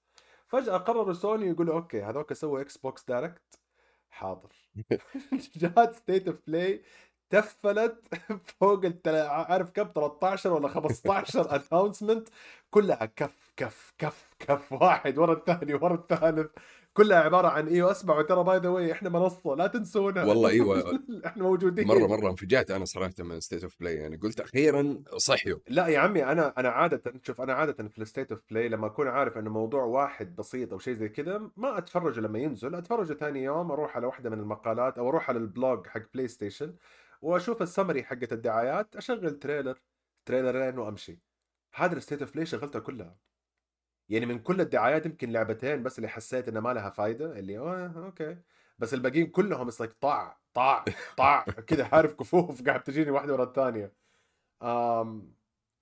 فجأة 0.46 0.76
قرروا 0.76 1.12
سوني 1.12 1.46
يقولوا 1.46 1.74
okay 1.74 2.02
هذوك 2.02 2.32
سووا 2.32 2.60
Xbox 2.60 3.04
Direct 3.04 3.60
حاضر. 4.10 4.52
جات 5.56 5.94
State 5.94 6.28
of 6.28 6.36
Play 6.46 6.82
تفلت 7.30 8.04
فوق 8.60 8.84
التل... 8.84 9.14
عارف 9.16 9.70
كم؟ 9.70 9.88
13 9.94 10.52
ولا 10.52 10.68
15 10.68 11.56
announcement 11.72 12.28
كلها 12.70 13.04
كف 13.16 13.52
كف 13.56 13.92
كف 13.98 14.34
كف. 14.38 14.72
واحد 14.72 15.18
ورا 15.18 15.32
الثاني 15.32 15.74
ورا 15.74 15.94
الثالث. 15.94 16.50
كلها 16.94 17.18
عبارة 17.18 17.48
عن 17.48 17.68
أيوه 17.68 17.90
اسمعوا 17.90 18.22
ترى 18.22 18.44
by 18.44 18.58
the 18.58 18.68
way 18.68 18.92
إحنا 18.92 19.08
منصة 19.08 19.54
لا 19.54 19.66
تنسونا. 19.66 20.24
والله 20.24 20.50
إيوه. 20.50 21.00
إحنا 21.26 21.42
موجودين. 21.42 21.86
مرة 21.86 22.06
مرة 22.06 22.30
انفجعت 22.30 22.70
أنا 22.70 22.84
صراحة 22.84 23.12
من 23.18 23.40
State 23.40 23.62
of 23.62 23.76
Play 23.80 23.94
يعني 23.94 24.16
قلت 24.16 24.40
أخيرا 24.40 25.02
صحيوا. 25.16 25.58
لا 25.68 25.86
يا 25.86 25.98
عمي 25.98 26.24
أنا 26.24 26.54
أنا 26.58 26.68
عادة 26.68 27.12
شوف 27.22 27.40
أنا 27.40 27.52
عادة 27.54 27.88
في 27.88 27.98
ال 27.98 28.04
State 28.04 28.32
of 28.32 28.40
Play 28.50 28.68
لما 28.68 28.86
أكون 28.86 29.08
عارف 29.08 29.38
إنه 29.38 29.50
موضوع 29.50 29.82
واحد 29.82 30.36
بسيط 30.36 30.72
أو 30.72 30.78
شيء 30.78 30.94
زي 30.94 31.08
كذا 31.08 31.50
ما 31.56 31.78
اتفرجه 31.78 32.20
لما 32.20 32.38
ينزل. 32.38 32.74
اتفرجه 32.74 33.12
ثاني 33.14 33.42
يوم 33.44 33.70
أروح 33.72 33.96
على 33.96 34.06
واحدة 34.06 34.30
من 34.30 34.38
المقالات 34.40 34.98
أو 34.98 35.08
أروح 35.08 35.28
على 35.30 35.38
ال 35.38 35.48
blog 35.48 35.86
حق 35.86 36.02
بلاي 36.14 36.28
ستيشن 36.28 36.74
واشوف 37.22 37.62
السمري 37.62 38.04
حقت 38.04 38.32
الدعايات 38.32 38.96
اشغل 38.96 39.38
trailer 39.38 39.80
تريلرين 40.26 40.78
وامشي 40.78 41.20
هذا 41.74 41.96
ال 41.96 42.00
State 42.00 42.22
of 42.22 42.32
Play 42.34 42.46
شغلتها 42.46 42.78
كلها. 42.78 43.16
يعني 44.08 44.26
من 44.26 44.38
كل 44.38 44.60
الدعايات 44.60 45.06
يمكن 45.06 45.32
لعبتين 45.32 45.82
بس 45.82 45.98
اللي 45.98 46.08
حسيت 46.08 46.48
انها 46.48 46.60
ما 46.60 46.72
لها 46.74 46.90
فايدة 46.90 47.38
اللي 47.38 47.58
آه 47.58 47.92
okay. 48.06 48.38
بس 48.78 48.94
الباقيين 48.94 49.26
كلهم 49.26 49.70
like 49.80 49.92
طع 50.00 50.36
طع 50.54 50.84
طع 51.16 51.42
كذا 51.42 51.88
عارف 51.92 52.14
كفوف 52.14 52.62
قاعد 52.66 52.82
تجيني 52.82 53.10
واحدة 53.10 53.32
ورا 53.32 53.44
الثانية. 53.44 53.92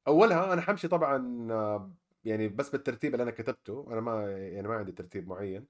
أولها 0.09 0.53
أنا 0.53 0.61
حمشي 0.63 0.89
طبعا 0.89 1.49
آه، 1.53 1.91
يعني 2.25 2.49
بس 2.49 2.71
بالترتيب 2.71 3.13
اللي 3.15 3.23
أنا 3.23 3.31
كتبته. 3.31 3.87
أنا 3.93 4.01
ما 4.01 4.31
يعني 4.39 4.69
ما 4.69 4.75
عندي 4.77 4.93
ترتيب 4.93 5.29
معين. 5.29 5.67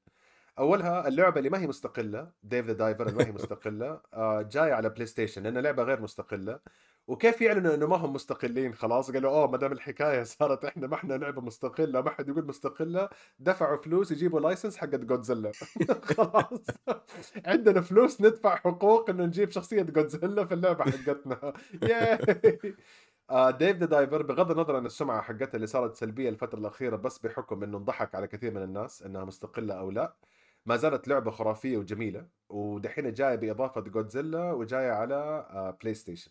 أولها 0.59 1.09
اللعبة 1.09 1.39
اللي 1.39 1.51
ما 1.51 1.59
هي 1.61 1.67
مستقلة 1.67 2.33
Dave 2.43 2.67
the 2.67 2.73
Diver 2.73 3.07
اللي 3.09 3.17
ما 3.19 3.27
هي 3.27 3.33
مستقلة 3.33 4.01
آه، 4.15 4.43
جاية 4.43 4.73
على 4.73 4.89
بلاي 4.91 5.07
ستيشن 5.07 5.43
لأنها 5.43 5.63
لعبة 5.63 5.83
غير 5.83 6.01
مستقلة. 6.03 6.61
وكيف 7.07 7.41
يعلنوا 7.41 7.75
إنه 7.75 7.87
ما 7.87 7.97
هم 7.97 8.13
مستقلين؟ 8.13 8.75
خلاص 8.75 9.11
قالوا 9.11 9.31
أوه 9.31 9.51
ما 9.51 9.57
دام 9.59 9.73
الحكاية 9.73 10.23
صارت 10.35 10.65
إحنا 10.65 10.87
ما 10.87 10.95
إحنا 10.95 11.15
لعبة 11.15 11.41
مستقلة 11.41 12.01
ما 12.01 12.11
حد 12.11 12.29
يقول 12.29 12.47
مستقلة 12.47 13.09
دفعوا 13.39 13.77
فلوس 13.83 14.11
يجيبوا 14.13 14.41
license 14.41 14.77
حقت 14.77 14.95
جودزيلا 15.01 15.53
خلاص. 16.17 16.67
عندنا 17.47 17.81
فلوس 17.81 18.21
ندفع 18.21 18.57
حقوق 18.57 19.11
إنه 19.11 19.25
نجيب 19.25 19.51
شخصية 19.51 19.83
جودزيلا 19.83 20.45
في 20.47 20.55
اللعبة 20.55 20.85
حقتنا. 20.85 21.53
Dave 23.51 23.77
the 23.77 23.87
Diver 23.87 24.23
بغض 24.23 24.51
النظر 24.51 24.77
عن 24.77 24.87
السمعة 24.87 25.21
حقتها 25.23 25.55
اللي 25.57 25.67
صارت 25.67 25.97
سلبية 25.97 26.29
الفترة 26.29 26.59
الأخيرة 26.59 26.97
بس 26.97 27.19
بحكم 27.19 27.63
إنه 27.63 27.79
انضحك 27.79 28.15
على 28.15 28.27
كثير 28.27 28.55
من 28.55 28.63
الناس 28.63 29.03
إنها 29.03 29.25
مستقلة 29.25 29.75
أو 29.75 29.91
لا 29.91 30.17
ما 30.67 30.77
زالت 30.77 31.09
لعبة 31.09 31.31
خرافية 31.31 31.77
وجميلة 31.79 32.29
ودحين 32.49 33.13
جاية 33.13 33.35
بإضافة 33.37 33.81
جودزيلا 33.81 34.53
وجاية 34.53 34.91
على 34.93 35.15
آه 35.51 35.71
بلاي 35.83 35.95
ستيشن 35.95 36.31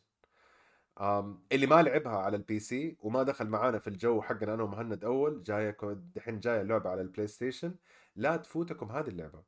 آم 1.01 1.43
اللي 1.51 1.67
ما 1.67 1.81
لعبها 1.81 2.17
على 2.17 2.37
ال 2.37 2.59
PC 2.59 2.97
وما 2.99 3.23
دخل 3.23 3.47
معانا 3.47 3.79
في 3.79 3.87
الجو 3.87 4.21
حقنا 4.21 4.53
أنا 4.53 4.63
ومهند 4.63 5.03
أول 5.05 5.43
جاية 5.43 5.77
دحين 6.15 6.39
جاية 6.39 6.61
اللعبه 6.61 6.89
على 6.89 7.01
البلاي 7.01 7.27
ستيشن 7.27 7.75
لا 8.15 8.37
تفوتكم 8.37 8.91
هذه 8.91 9.07
اللعبة 9.07 9.43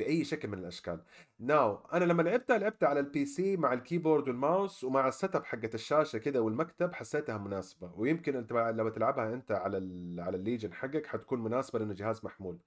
بأي 0.00 0.24
شكل 0.24 0.48
من 0.48 0.58
الأشكال. 0.58 1.02
now 1.38 1.86
أنا 1.92 2.04
لما 2.04 2.22
لعبتها 2.22 2.58
لعبتها 2.58 2.88
على 2.88 3.00
ال 3.00 3.26
PC 3.26 3.56
مع 3.56 3.72
ال 3.72 3.78
keyboard 3.78 4.28
والماوس 4.28 4.84
ومع 4.84 5.08
ال 5.08 5.36
setup 5.36 5.44
حقت 5.44 5.74
الشاشة 5.74 6.18
كذا 6.18 6.40
والمكتب 6.40 6.92
حسيتها 6.94 7.38
مناسبة 7.38 7.92
ويمكن 7.94 8.36
أنت 8.36 8.52
لما 8.52 8.90
تلعبها 8.90 9.34
أنت 9.34 9.52
على 9.52 9.76
على 10.22 10.36
ال 10.36 10.41
Legion 10.41 10.72
حقك 10.74 11.06
حتكون 11.06 11.42
مناسبة 11.42 11.78
لأنه 11.78 11.94
جهاز 11.94 12.24
محمول. 12.24 12.58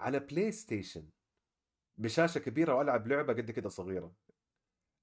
على 0.00 0.18
بلاي 0.20 0.52
ستيشن 0.52 1.08
بشاشة 1.98 2.38
كبيرة 2.38 2.74
وألعب 2.74 3.06
لعبة 3.06 3.32
قد 3.32 3.50
كده 3.50 3.68
صغيرة. 3.68 4.12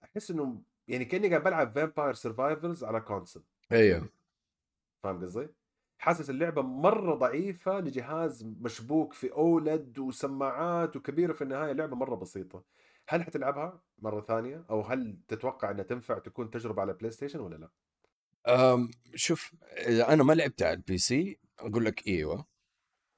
أحس 0.03 0.31
إنه 0.31 0.61
يعني 0.87 1.05
كأني 1.05 1.29
قاعد 1.29 1.43
بلعب 1.43 1.75
Vampire 1.75 2.13
Survivors 2.13 2.83
على 2.83 3.01
console 3.01 3.43
أيوه. 3.71 4.09
فاهم 5.03 5.21
قصدي؟ 5.21 5.47
حاسس 5.97 6.29
اللعبة 6.29 6.61
مرة 6.61 7.15
ضعيفة 7.15 7.79
لجهاز 7.79 8.43
مشبوك 8.43 9.13
في 9.13 9.31
OLED 9.31 9.99
وسماعات 9.99 10.95
وكبيرة 10.95 11.33
في 11.33 11.41
النهاية 11.41 11.71
لعبة 11.71 11.95
مرة 11.95 12.15
بسيطة. 12.15 12.63
هل 13.07 13.23
حتلعبها 13.23 13.81
مرة 13.99 14.21
ثانية؟ 14.21 14.65
أو 14.69 14.81
هل 14.81 15.17
تتوقع 15.27 15.71
إنها 15.71 15.83
تنفع 15.83 16.19
تكون 16.19 16.51
تجربة 16.51 16.81
على 16.81 16.93
بلاي 16.93 17.11
ستيشن 17.11 17.39
ولا 17.39 17.55
لا؟ 17.55 17.69
أم 18.73 18.91
شوف 19.15 19.53
إذا 19.77 20.13
أنا 20.13 20.23
ما 20.23 20.33
لعبت 20.33 20.63
على 20.63 20.73
ال 20.73 20.97
PC 20.97 21.39
أقول 21.59 21.85
لك 21.85 22.07
إيوه 22.07 22.45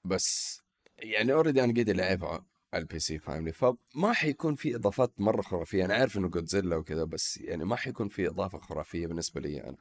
بس 0.06 0.62
يعني 1.02 1.34
already 1.34 1.64
أنا 1.64 1.74
قاعد 1.74 1.90
العبها 1.90 2.46
على 2.74 2.82
ال 2.82 3.00
PC 3.00 3.20
فاهمني؟ 3.20 3.52
فما 3.52 4.14
حيكون 4.14 4.56
في 4.56 4.76
إضافات 4.76 5.22
مرة 5.22 5.42
خرافية. 5.42 5.86
أنا 5.86 5.94
عارف 5.94 6.18
إنه 6.18 6.30
جودزيلا 6.30 6.76
وكذا 6.76 7.04
بس 7.04 7.38
يعني 7.38 7.66
ما 7.66 7.76
حيكون 7.76 8.08
في 8.08 8.28
إضافة 8.28 8.60
خرافية 8.60 9.08
بالنسبة 9.08 9.42
لي 9.42 9.64
أنا. 9.64 9.78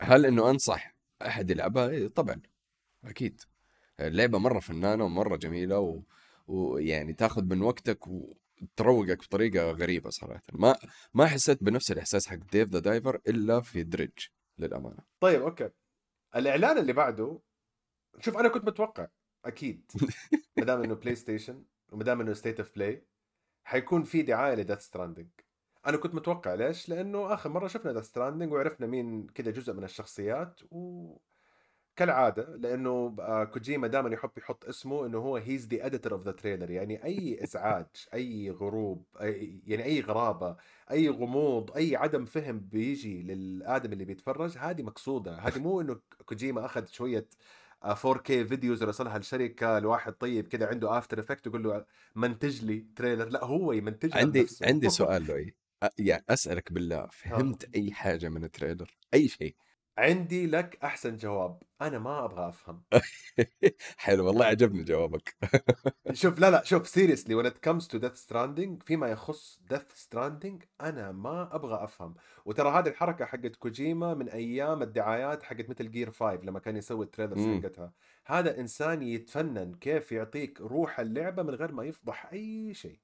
هل 0.00 0.26
إنه 0.26 0.50
أنصح 0.50 0.96
أحد 1.22 1.50
يلعبها؟ 1.50 1.88
إيه، 1.88 2.08
طبعا 2.08 2.40
أكيد. 3.04 3.40
اللعبة 4.00 4.38
مرة 4.38 4.60
فنانة 4.60 5.04
ومرة 5.04 5.36
جميلة 5.36 5.78
و... 5.78 6.02
ويعني 6.46 7.12
تاخذ 7.12 7.44
من 7.44 7.62
وقتك 7.62 8.06
وتروقك 8.06 9.18
بطريقة 9.18 9.70
غريبة 9.70 10.10
صراحة. 10.10 10.42
ما 10.52 10.76
ما 11.14 11.26
حسيت 11.26 11.64
بنفس 11.64 11.90
الإحساس 11.90 12.28
حق 12.28 12.36
Dave 12.36 12.68
the 12.68 12.78
Diver 12.78 13.20
إلا 13.28 13.60
في 13.60 13.82
Dredge 13.82 14.18
للأمانة. 14.58 15.04
طيب 15.20 15.42
أوكي. 15.42 15.70
الإعلان 16.36 16.78
اللي 16.78 16.92
بعده 16.92 17.40
شوف 18.20 18.36
أنا 18.36 18.48
كنت 18.48 18.64
متوقع. 18.64 19.06
أكيد. 19.44 19.92
ما 20.58 20.64
دام 20.64 20.82
إنه 20.82 20.94
بلاي 20.94 21.14
ستيشن 21.14 21.64
وما 21.92 22.04
دام 22.04 22.20
إنه 22.20 22.32
State 22.32 22.60
of 22.60 22.74
Play 22.74 23.06
حيكون 23.64 24.02
في 24.02 24.22
دعاية 24.22 24.54
ل 24.54 24.58
Death 24.58 24.80
Stranding 24.80 25.28
أنا 25.86 25.96
كنت 25.96 26.14
متوقع 26.14 26.54
ليش؟ 26.54 26.88
لأنه 26.88 27.34
آخر 27.34 27.50
مرة 27.50 27.68
شفنا 27.68 27.92
Death 27.92 28.04
Stranding 28.04 28.52
وعرفنا 28.52 28.86
مين 28.86 29.26
كذا 29.26 29.50
جزء 29.50 29.72
من 29.72 29.84
الشخصيات 29.84 30.60
و 30.70 31.16
كالعادة 31.96 32.56
لأنه 32.56 33.16
آه، 33.20 33.44
كوجيما 33.44 33.86
دائما 33.86 34.14
يحب 34.14 34.30
يحط 34.38 34.64
اسمه 34.64 35.06
إنه 35.06 35.18
هو 35.18 35.36
he's 35.36 35.66
the 35.68 35.86
editor 35.86 36.12
of 36.12 36.24
the 36.24 36.32
trailer 36.32 36.70
يعني 36.70 37.04
أي 37.04 37.44
إزعاج 37.44 37.86
أي 38.14 38.50
غروب 38.50 39.04
أي 39.20 39.62
يعني 39.66 39.84
أي 39.84 40.00
غرابة 40.00 40.56
أي 40.90 41.08
غموض 41.08 41.76
أي 41.76 41.96
عدم 41.96 42.24
فهم 42.24 42.60
بيجي 42.60 43.22
للآدم 43.22 43.92
اللي 43.92 44.04
بيتفرج 44.04 44.58
هذه 44.58 44.82
مقصودة. 44.82 45.38
هذه 45.38 45.58
مو 45.58 45.80
إنه 45.80 46.00
كوجيما 46.26 46.64
أخذ 46.64 46.86
شوية 46.86 47.28
4K 47.84 48.26
videos 48.26 48.82
ورسلها 48.82 49.18
لشركة 49.18 49.78
لواحد 49.78 50.12
طيب 50.12 50.48
كده 50.48 50.66
عنده 50.66 50.98
After 50.98 51.20
Effects 51.20 51.46
يقول 51.46 51.62
له 51.64 51.86
منتج 52.14 52.64
لي 52.64 52.86
trailer 52.96 53.28
لا 53.28 53.44
هو 53.44 53.72
يمنتج 53.72 54.18
عندي 54.18 54.40
نفسه. 54.42 54.66
عندي 54.66 54.88
سؤال 54.98 55.26
لؤي. 55.26 55.54
يعني 55.98 56.24
أسألك 56.28 56.72
بالله 56.72 57.06
فهمت 57.12 57.74
أي 57.76 57.92
حاجة 57.92 58.28
من 58.28 58.44
ال 58.44 58.51
trailer 58.51 58.96
أي 59.14 59.28
شيء. 59.28 59.56
عندي 59.98 60.46
لك 60.46 60.78
أحسن 60.84 61.16
جواب 61.16 61.62
أنا 61.82 61.98
ما 61.98 62.24
أبغى 62.24 62.48
أفهم. 62.48 62.82
حلو 63.96 64.26
والله 64.26 64.44
عجبني 64.46 64.84
جوابك. 64.84 65.36
شوف 66.12 66.38
لا 66.38 66.50
لا 66.50 66.64
شوف 66.64 66.88
seriously 66.88 67.42
when 67.42 67.46
it 67.46 67.56
comes 67.68 67.86
to 67.88 67.98
Death 67.98 68.16
Stranding 68.16 68.84
فيما 68.86 69.08
يخص 69.08 69.60
Death 69.72 69.92
Stranding 70.06 70.66
أنا 70.80 71.12
ما 71.12 71.54
أبغى 71.54 71.84
أفهم. 71.84 72.14
وترى 72.44 72.68
هذه 72.68 72.88
الحركة 72.88 73.24
حقت 73.24 73.56
كوجيما 73.56 74.14
من 74.14 74.28
أيام 74.28 74.82
الدعايات 74.82 75.42
حقت 75.42 75.70
Metal 75.70 75.90
Gear 75.90 76.10
5 76.10 76.34
لما 76.44 76.58
كان 76.58 76.76
يسوي 76.76 77.04
ال 77.04 77.09
trailers 77.09 77.46
مم. 77.46 77.60
حقتها. 77.62 77.92
هذا 78.26 78.60
إنسان 78.60 79.02
يتفنن 79.02 79.74
كيف 79.74 80.12
يعطيك 80.12 80.60
روح 80.60 81.00
اللعبة 81.00 81.42
من 81.42 81.54
غير 81.54 81.72
ما 81.72 81.84
يفضح 81.84 82.32
أي 82.32 82.74
شيء. 82.74 83.03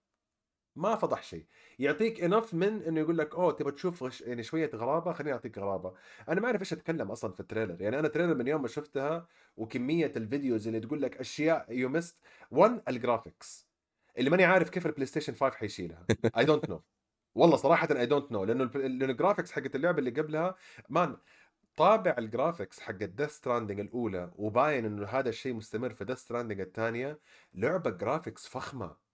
ما 0.77 0.97
فضح 0.97 1.23
شيء. 1.23 1.47
يعطيك 1.79 2.25
enough 2.25 2.55
من 2.55 2.83
إنه 2.83 3.01
يقول 3.01 3.19
لك 3.19 3.35
أوه 3.35 3.53
تبغى 3.53 3.73
تشوف. 3.73 4.21
يعني 4.21 4.43
شوية 4.43 4.71
غرابة 4.75 5.13
خليني 5.13 5.33
أعطيك 5.33 5.59
غرابة. 5.59 5.95
أنا 6.29 6.41
ما 6.41 6.47
أعرف 6.47 6.61
إيش 6.61 6.73
أتكلم 6.73 7.11
أصلا 7.11 7.33
في 7.33 7.41
ال 7.41 7.45
trailer. 7.45 7.83
يعني 7.83 7.99
أنا 7.99 8.09
trailer 8.09 8.35
من 8.35 8.47
يوم 8.47 8.63
ما 8.63 8.69
شفتها 8.69 9.27
وكمية 9.57 10.13
ال 10.17 10.24
videos 10.24 10.67
اللي 10.67 10.81
تقول 10.81 11.03
لك 11.03 11.17
أشياء 11.17 11.73
you 11.73 11.89
missed 11.89 12.17
one 12.51 12.83
ال 12.89 12.98
graphics 12.98 13.71
اللي 14.19 14.31
ماني 14.31 14.45
عارف 14.45 14.71
كيف 14.71 14.87
البلاي 14.87 15.07
ستيشن 15.07 15.35
5 15.35 15.57
حيشيلها. 15.57 16.07
I 16.39 16.45
don't 16.45 16.71
know 16.71 16.83
والله 17.35 17.57
صراحة 17.57 17.89
I 17.97 18.07
don't 18.07 18.33
know 18.33 18.45
لأنه 18.45 18.71
ال 18.75 18.83
graphics 18.83 19.53
حقت 19.53 19.77
اللعبة 19.77 19.99
اللي 19.99 20.11
قبلها 20.11 20.55
مان 20.89 21.17
طابع 21.77 22.15
ال 22.19 22.26
graphics 22.26 22.81
حق 22.81 22.93
Death 22.93 23.31
Stranding 23.31 23.81
الأولى 23.81 24.33
وباين 24.37 24.85
إنه 24.85 25.07
هذا 25.07 25.29
الشيء 25.29 25.55
مستمر 25.55 25.95
في 25.95 26.05
Death 26.05 26.19
Stranding 26.19 26.61
الثانية 26.61 27.21
لعبة 27.55 27.91
graphics 27.91 28.47
فخمة. 28.49 29.10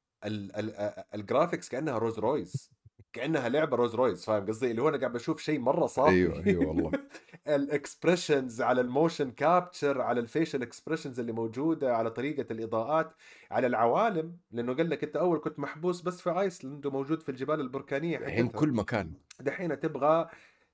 ال 1.14 1.20
graphics 1.20 1.68
كأنها 1.68 1.98
Rolls 1.98 2.18
Royce 2.18 2.70
كأنها 3.16 3.48
لعبة 3.48 3.76
Rolls 3.76 3.94
Royce 3.94 4.24
فاهم 4.24 4.46
قصدي؟ 4.46 4.70
اللي 4.70 4.82
هو 4.82 4.88
أنا 4.88 4.98
قاعد 4.98 5.12
بشوف 5.12 5.40
شيء 5.40 5.58
مرة 5.58 5.86
صافي 5.86 6.10
أيوه 6.10 6.46
أيوه 6.46 6.66
والله. 6.66 6.90
ال 7.56 7.65
expressions 7.65 8.62
على 8.62 8.80
ال 8.80 8.87
motion 8.87 9.30
capture 9.30 10.00
على 10.00 10.20
ال 10.20 10.26
facial 10.26 10.62
expressions 10.62 11.20
اللي 11.20 11.32
موجودة 11.32 11.96
على 11.96 12.10
طريقة 12.10 12.52
الإضاءات 12.52 13.12
على 13.50 13.66
العوالم. 13.66 14.36
لأنه 14.50 14.74
قال 14.74 14.90
لك 14.90 15.04
أنت 15.04 15.16
أول 15.16 15.38
كنت 15.38 15.58
محبوس 15.58 16.02
بس 16.02 16.20
في 16.20 16.30
ايسلند 16.40 16.86
وموجود 16.86 17.22
في 17.22 17.28
الجبال 17.28 17.60
البركانية 17.60 18.18
الحين 18.18 18.48
كل 18.48 18.72
مكان. 18.72 19.12
دحين 19.40 19.80
تبغى 19.80 20.28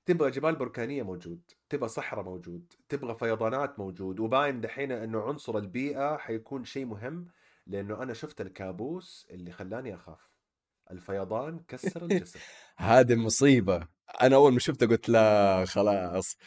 تبغى 0.05 0.31
جبال 0.31 0.55
بركانية 0.55 1.03
موجود 1.03 1.41
تبغى 1.69 1.87
صحراء 1.89 2.25
موجود 2.25 2.73
تبغى 2.89 3.15
فيضانات 3.15 3.79
موجود 3.79 4.19
وباين 4.19 4.61
دحين 4.61 4.91
إنه 4.91 5.21
عنصر 5.21 5.57
البيئة 5.57 6.17
حيكون 6.17 6.63
شيء 6.63 6.85
مهم. 6.85 7.27
لأنه 7.67 8.03
أنا 8.03 8.13
شفت 8.13 8.41
الكابوس 8.41 9.27
اللي 9.31 9.51
خلاني 9.51 9.95
أخاف. 9.95 10.29
الفيضان 10.91 11.59
كسر 11.67 12.01
الجسم. 12.05 12.39
هذه 12.77 13.15
مصيبة. 13.15 13.87
أنا 14.21 14.35
أول 14.35 14.53
ما 14.53 14.59
شفته 14.59 14.87
قلت 14.87 15.09
لا 15.09 15.65
خلاص. 15.65 16.37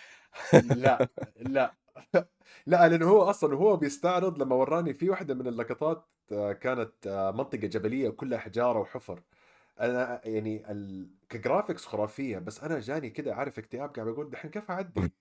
لا 0.53 1.09
لا. 1.37 1.75
لا 2.67 2.89
لأنه 2.89 3.09
هو 3.09 3.23
أصلا 3.23 3.57
هو 3.57 3.77
بيستعرض 3.77 4.43
لما 4.43 4.55
وراني 4.57 4.95
في 4.95 5.11
واحدة 5.11 5.35
من 5.35 5.47
اللقطات 5.47 6.07
آه، 6.33 6.53
كانت 6.53 7.07
آه، 7.07 7.31
منطقة 7.31 7.67
جبلية 7.67 8.11
كلها 8.11 8.39
حجارة 8.39 8.79
وحفر. 8.79 9.23
أنا 9.81 10.21
يعني 10.25 10.71
ال... 10.73 11.11
ك 11.29 11.35
graphics 11.35 11.87
خرافية 11.87 12.39
بس 12.39 12.61
أنا 12.65 12.81
جاني 12.81 13.11
كده 13.11 13.35
عارف 13.35 13.59
اكتئاب 13.59 13.95
قاعد 13.95 14.09
بقول 14.09 14.31
دحين 14.31 14.51
كيف 14.51 14.71
أعدي؟ 14.71 15.13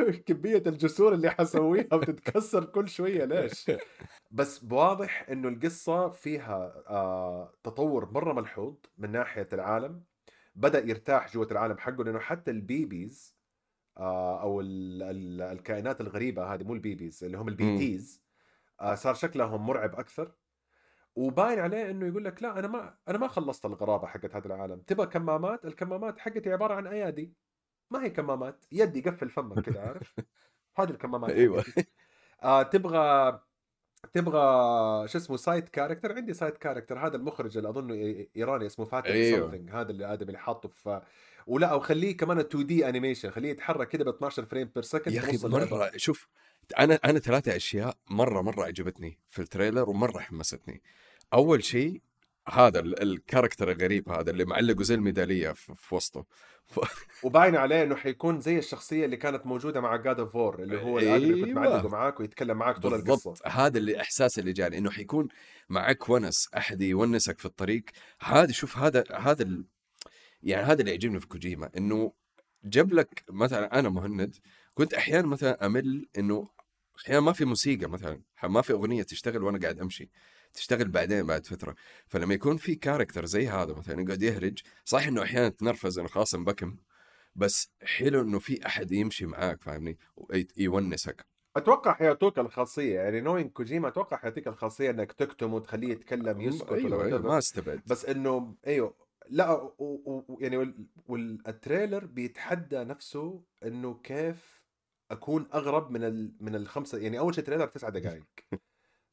كمية 0.26 0.62
الجسور 0.66 1.14
اللي 1.14 1.30
حسويها 1.30 1.96
بتتكسر 1.96 2.64
كل 2.64 2.88
شوية 2.88 3.24
ليش؟ 3.24 3.70
بس 4.30 4.58
بواضح 4.58 5.26
إنه 5.30 5.48
القصة 5.48 6.08
فيها 6.10 6.84
آه 6.88 7.52
تطور 7.62 8.10
مرة 8.10 8.32
ملحوظ 8.32 8.74
من 8.98 9.12
ناحية 9.12 9.48
العالم. 9.52 10.04
بدأ 10.54 10.78
يرتاح 10.86 11.32
جوة 11.34 11.48
العالم 11.50 11.78
حقه 11.78 12.04
لأنه 12.04 12.18
حتى 12.18 12.50
ال 12.50 12.62
babies 12.62 13.36
آه 13.98 14.42
أو 14.42 14.60
ال 14.60 15.02
ال 15.02 15.42
الكائنات 15.42 16.00
الغريبة 16.00 16.54
هذه 16.54 16.64
مو 16.64 16.74
ال 16.74 16.81
babies 16.81 17.24
اللي 17.24 17.38
هم 17.38 17.48
ال 17.48 17.67
BTs 17.67 18.22
آه 18.80 18.94
صار 18.94 19.14
شكلهم 19.14 19.66
مرعب 19.66 19.94
أكثر. 19.94 20.32
وباين 21.16 21.58
عليه 21.58 21.90
إنه 21.90 22.06
يقول 22.06 22.24
لك 22.24 22.42
لا 22.42 22.58
أنا 22.58 22.68
ما 22.68 22.94
أنا 23.08 23.18
ما 23.18 23.28
خلصت 23.28 23.66
الغرابة 23.66 24.06
حقت 24.06 24.36
هذا 24.36 24.46
العالم. 24.46 24.80
تبغى 24.80 25.06
كمامات؟ 25.06 25.64
الكمامات 25.64 26.18
حقتي 26.18 26.52
عبارة 26.52 26.74
عن 26.74 26.86
أيادي. 26.86 27.34
ما 27.90 28.04
هي 28.04 28.10
كمامات. 28.10 28.64
يد 28.72 28.96
يقفل 28.96 29.30
فمك 29.30 29.60
كذا 29.60 29.80
عارف؟ 29.80 30.14
هذه 30.78 30.90
الكمامات 30.90 31.30
إيوه. 31.30 31.64
آه 32.42 32.62
تبغى 32.62 33.40
تبغى 34.12 34.38
شو 35.08 35.18
اسمه 35.18 35.36
side 35.36 35.68
character 35.68 36.12
عندي 36.12 36.34
side 36.34 36.54
character 36.54 36.98
هذا 36.98 37.16
المخرج 37.16 37.56
اللي 37.56 37.68
أظنه 37.68 37.94
إيراني 38.36 38.66
اسمه 38.66 38.84
فاتح 38.84 39.10
أيوة. 39.10 39.66
هذا 39.70 39.90
اللي 39.90 40.12
آدم 40.12 40.26
اللي 40.26 40.38
حاطه 40.38 40.68
في 40.68 41.00
ولا 41.46 41.74
وخليه 41.74 42.16
كمان 42.16 42.38
2D 42.38 42.88
animation 42.88 43.30
خليه 43.30 43.50
يتحرك 43.50 43.88
كده 43.88 44.04
ب 44.04 44.08
12 44.08 44.44
frame 44.44 44.70
per 44.74 44.82
second 44.82 45.14
يا 45.14 45.20
أخي 45.20 45.48
مرة 45.48 45.90
شوف 45.96 46.28
أنا 46.78 46.94
أنا 47.04 47.18
ثلاثة 47.18 47.56
أشياء 47.56 47.96
مرة 48.10 48.42
مرة 48.42 48.64
عجبتني 48.64 49.18
في 49.28 49.42
ال 49.42 49.48
trailer 49.48 49.90
ومرة 49.90 50.18
حمستني. 50.18 50.82
أول 51.32 51.64
شيء 51.64 52.02
هذا 52.48 52.80
ال 52.80 52.89
character 52.89 53.70
الغريب 53.70 54.08
هذا 54.08 54.30
اللي 54.30 54.44
معلقه 54.44 54.82
زي 54.82 54.94
الميدالية 54.94 55.52
في 55.52 55.94
وسطه. 55.94 56.26
ف... 56.66 56.80
وباين 57.24 57.56
عليه 57.56 57.82
إنه 57.82 57.96
حيكون 57.96 58.40
زي 58.40 58.58
الشخصية 58.58 59.04
اللي 59.04 59.16
كانت 59.16 59.46
موجودة 59.46 59.80
مع 59.80 59.96
God 59.96 60.20
of 60.20 60.34
War 60.34 60.62
اللي 60.62 60.82
هو 60.82 60.98
أيوة. 60.98 61.16
اللي 61.16 61.44
كنت 61.44 61.56
معلقه 61.56 61.88
معاك 61.88 62.20
ويتكلم 62.20 62.56
معاك 62.56 62.78
طول 62.78 62.94
القصة. 62.94 63.34
هذا 63.46 63.78
اللي 63.78 64.00
إحساس 64.00 64.38
اللي 64.38 64.52
جاني 64.52 64.78
إنه 64.78 64.90
حيكون 64.90 65.28
معك 65.68 66.08
ونس 66.08 66.48
أحد 66.56 66.82
يونسك 66.82 67.38
في 67.38 67.46
الطريق. 67.46 67.84
هذا 68.20 68.52
شوف 68.52 68.78
هذا 68.78 69.04
هذا 69.14 69.42
ال... 69.42 69.64
يعني 70.42 70.66
هذا 70.66 70.80
اللي 70.80 70.90
يعجبني 70.90 71.20
في 71.20 71.26
كوجيما 71.26 71.70
إنه 71.76 72.12
جاب 72.64 72.92
لك 72.92 73.24
مثلا 73.30 73.78
أنا 73.78 73.88
مهند 73.88 74.36
كنت 74.74 74.94
أحيانا 74.94 75.26
مثلا 75.26 75.66
أمل 75.66 76.08
إنه 76.18 76.48
أحيانا 77.04 77.20
ما 77.20 77.32
في 77.32 77.44
موسيقى 77.44 77.86
مثلا 77.86 78.20
ما 78.44 78.62
في 78.62 78.72
أغنية 78.72 79.02
تشتغل 79.02 79.42
وأنا 79.42 79.58
قاعد 79.58 79.80
أمشي 79.80 80.10
تشتغل 80.52 80.88
بعدين 80.88 81.26
بعد 81.26 81.46
فترة. 81.46 81.74
فلما 82.08 82.34
يكون 82.34 82.56
في 82.56 82.74
character 82.74 83.24
زي 83.24 83.48
هذا 83.48 83.74
مثلا 83.74 84.02
يقعد 84.02 84.22
يهرج 84.22 84.58
صح 84.84 85.06
إنه 85.06 85.22
أحيانا 85.22 85.48
تنرفز 85.48 85.98
انه 85.98 86.08
خلاص 86.08 86.34
انبكم 86.34 86.76
بس 87.34 87.70
حلو 87.82 88.20
إنه 88.20 88.38
في 88.38 88.66
أحد 88.66 88.92
يمشي 88.92 89.26
معاك 89.26 89.62
فاهمني؟ 89.62 89.98
يونسك. 90.56 91.26
أتوقع 91.56 91.94
حيعطوك 91.94 92.38
الخاصية 92.38 93.00
يعني 93.00 93.20
نوين 93.20 93.48
كوجيما 93.48 93.88
أتوقع 93.88 94.16
حيعطيك 94.16 94.48
الخاصية 94.48 94.90
إنك 94.90 95.12
تكتم 95.12 95.54
وتخليه 95.54 95.88
يتكلم 95.88 96.40
يسكت 96.40 96.72
أيوة 96.72 97.04
أيوة 97.04 97.22
ما 97.22 97.38
استبعد. 97.38 97.82
بس 97.86 98.04
إنه 98.04 98.54
أيوه 98.66 98.94
لا 99.28 99.52
و... 99.52 99.74
و... 99.78 100.38
يعني 100.40 100.74
وال 101.06 101.28
trailer 101.28 102.06
بيتحدى 102.06 102.84
نفسه 102.84 103.42
إنه 103.64 103.94
كيف 103.94 104.59
أكون 105.10 105.48
أغرب 105.54 105.90
من 105.90 106.04
ال... 106.04 106.32
من 106.40 106.54
الخمسة 106.54 106.98
يعني 106.98 107.18
أول 107.18 107.34
شيء 107.34 107.44
trailer 107.44 107.66
تسعة 107.66 107.90
دقائق 107.90 108.24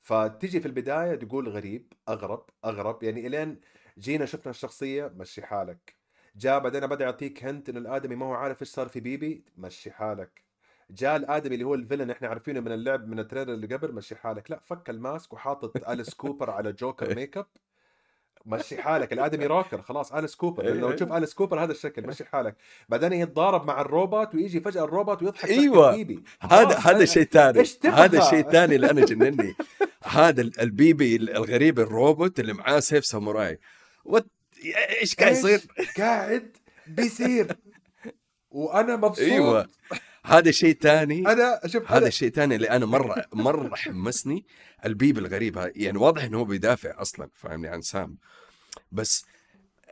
فتيجي 0.01 0.59
في 0.59 0.65
البداية 0.65 1.15
تقول 1.15 1.49
غريب 1.49 1.93
أغرب 2.09 2.49
أغرب 2.65 3.03
يعني 3.03 3.27
إلين 3.27 3.59
جينا 3.99 4.25
شفنا 4.25 4.49
الشخصية 4.51 5.07
مشي 5.07 5.41
حالك. 5.45 5.95
جاء 6.35 6.59
بعدين 6.59 6.87
بدا 6.87 7.05
يعطيك 7.05 7.43
hint 7.45 7.69
إن 7.69 7.77
الآدمي 7.77 8.15
ما 8.15 8.25
هو 8.25 8.33
عارف 8.33 8.61
إيش 8.61 8.69
صار 8.69 8.87
في 8.87 8.99
baby 8.99 9.45
مشي 9.57 9.91
حالك. 9.91 10.43
جاء 10.89 11.15
الآدمي 11.15 11.53
اللي 11.55 11.65
هو 11.65 11.75
ال 11.75 11.80
villain 11.80 12.11
إحنا 12.11 12.27
عارفينه 12.27 12.59
من 12.59 12.71
اللعب 12.71 13.07
من 13.07 13.19
ال 13.19 13.23
trailer 13.23 13.53
اللي 13.53 13.75
قبل 13.75 13.93
مشي 13.93 14.15
حالك. 14.15 14.51
لا 14.51 14.59
فك 14.59 14.89
ال 14.89 14.98
mask 14.98 15.33
وحاطط 15.33 15.89
Alice 15.89 16.13
Cooper 16.13 16.49
على 16.49 16.73
Joker 16.73 17.11
makeup 17.11 17.47
مشي 18.47 18.81
حالك 18.81 19.13
الآدمي 19.13 19.45
rocker 19.55 19.81
خلاص 19.81 20.13
Alice 20.13 20.35
Cooper 20.35 20.63
لو 20.73 20.91
تشوف. 20.91 21.13
Alice 21.13 21.33
Cooper 21.33 21.63
هذا 21.63 21.71
الشكل 21.71 22.07
مشي 22.07 22.25
حالك. 22.25 22.55
بعدين 22.89 23.13
يتضارب 23.13 23.67
مع 23.67 23.81
الروبوت 23.81 24.35
ويجي 24.35 24.59
فجأة 24.59 24.83
الروبوت 24.83 25.23
ويضحك 25.23 25.49
أيوه. 25.49 26.23
هذا 26.41 26.77
هذا 26.77 27.05
شيء 27.05 27.23
ثاني. 27.23 27.63
هذا 27.85 28.19
الشيء 28.19 28.39
الثاني 28.39 28.75
اللي 28.75 28.91
أنا 28.91 29.05
جنني. 29.05 29.55
هذا 30.03 30.41
ال 30.41 30.56
baby 30.56 31.15
الغريب 31.15 31.79
الروبوت 31.79 32.39
اللي 32.39 32.53
معاه 32.53 32.79
سيف 32.79 33.05
ساموراي. 33.05 33.59
إيش 35.01 35.15
قاعد 35.15 35.31
يصير؟ 35.31 35.61
قاعد 35.97 36.57
بيصير؟ 36.87 37.47
وأنا 38.51 38.95
مبسوط. 38.95 39.19
أيوه. 39.19 39.67
هذا 40.27 40.51
شيء 40.51 40.77
ثاني 40.81 41.27
أنا 41.31 41.59
شوف 41.65 41.91
هذا 41.91 42.07
الشيء 42.07 42.29
ثاني 42.29 42.55
اللي 42.55 42.69
أنا 42.69 42.85
مرة 42.85 43.25
مرة 43.33 43.75
حمسني 43.75 44.45
ال 44.85 44.91
baby 44.91 45.17
الغريب. 45.17 45.71
يعني 45.75 45.97
واضح 45.97 46.23
إنه 46.23 46.37
هو 46.39 46.45
بيدافع 46.45 47.01
أصلا 47.01 47.29
فاهمني 47.33 47.67
عن 47.67 47.81
سام. 47.81 48.17
بس 48.91 49.25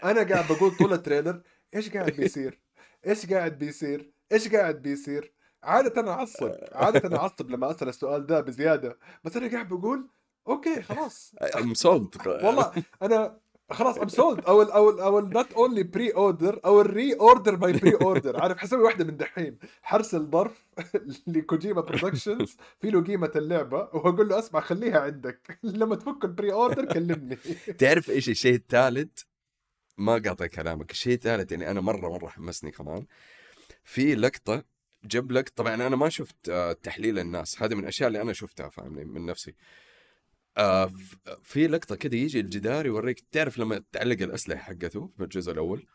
أنا 0.04 0.24
قاعد 0.24 0.48
بقول 0.48 0.78
طول 0.78 0.94
ال 0.94 1.00
trailer 1.00 1.42
إيش 1.76 1.90
قاعد 1.90 2.12
بيصير؟ 2.12 2.60
إيش 3.08 3.26
قاعد 3.26 3.58
بيصير؟ 3.60 4.12
إيش 4.32 4.48
قاعد 4.48 4.82
بيصير؟ 4.82 5.34
عادة 5.64 6.02
أنا 6.02 6.12
أعصب 6.12 6.52
عادة 6.72 7.10
أنا 7.10 7.18
أعصب 7.18 7.50
لما 7.50 7.72
أسأل 7.72 7.90
السؤال 7.90 8.26
ده 8.26 8.42
بزيادة. 8.42 8.98
بس 9.24 9.38
أنا 9.38 9.52
قاعد 9.52 9.68
بقول 9.68 10.10
أوكي 10.48 10.82
خلاص. 10.82 11.36
I'm 11.56 11.74
sold 11.74 12.16
والله 12.28 12.72
أنا 13.02 13.38
خلاص 13.72 13.98
I'm 13.98 14.08
sold 14.08 14.46
أو 14.46 14.62
ال 14.62 14.72
أو 14.72 14.90
ال 14.90 15.00
أو 15.00 15.20
not 15.20 15.54
only 15.54 15.84
preorder 15.84 16.60
أو 16.66 16.82
I'll 16.82 17.14
reorder 17.14 17.58
my 17.58 17.74
preorder 17.74 18.42
عارف 18.42 18.58
حسوي 18.58 18.84
واحدة 18.84 19.06
من 19.06 19.18
دحين 19.18 19.58
حرسل 19.82 20.26
ظرف 20.32 20.66
لكوجيما 21.28 21.82
Productions 21.82 22.58
في 22.82 22.90
له 22.90 23.04
قيمه 23.04 23.32
اللعبة 23.36 23.78
وهقول 23.78 24.30
له 24.30 24.40
أسمع 24.40 24.60
خليها 24.60 25.00
عندك. 25.00 25.60
لما 25.64 25.96
تفك 25.96 26.26
ال 26.26 26.54
preorder 26.54 26.86
كلمني. 26.86 27.36
تعرف 27.80 28.10
إيش 28.10 28.30
الشيء 28.30 28.56
الثالث؟ 28.56 29.22
ما 29.98 30.14
قاطع 30.14 30.46
كلامك. 30.46 30.92
الشيء 30.92 31.14
الثالث 31.14 31.52
يعني 31.52 31.72
أنا 31.72 31.82
مره 31.82 32.10
مرة 32.10 32.28
حمسني 32.28 32.72
كمان. 32.72 33.06
في 33.84 34.16
لقطة 34.16 34.64
جاب 35.04 35.32
لك 35.32 35.50
طبعا 35.50 35.74
أنا 35.74 35.96
ما 35.96 36.10
شفت 36.10 36.50
آه، 36.50 36.74
تحليل 36.74 37.20
الناس. 37.20 37.62
هذه 37.62 37.74
من 37.76 37.80
الأشياء 37.80 38.08
اللي 38.08 38.22
أنا 38.22 38.34
شفتها 38.34 38.70
فاهمني؟ 38.70 39.06
من 39.06 39.26
نفسي. 39.26 39.56
آه 40.58 40.92
في 41.44 41.68
لقطة 41.68 41.96
كده 41.96 42.18
يجي 42.18 42.40
الجدار 42.40 42.86
يوريك 42.86 43.20
تعرف 43.32 43.58
لما 43.58 43.84
تعلق 43.92 44.22
الأسلحة 44.22 44.64
حقته 44.64 45.10
في 45.18 45.24
الجزء 45.24 45.52
الأول؟ 45.52 45.86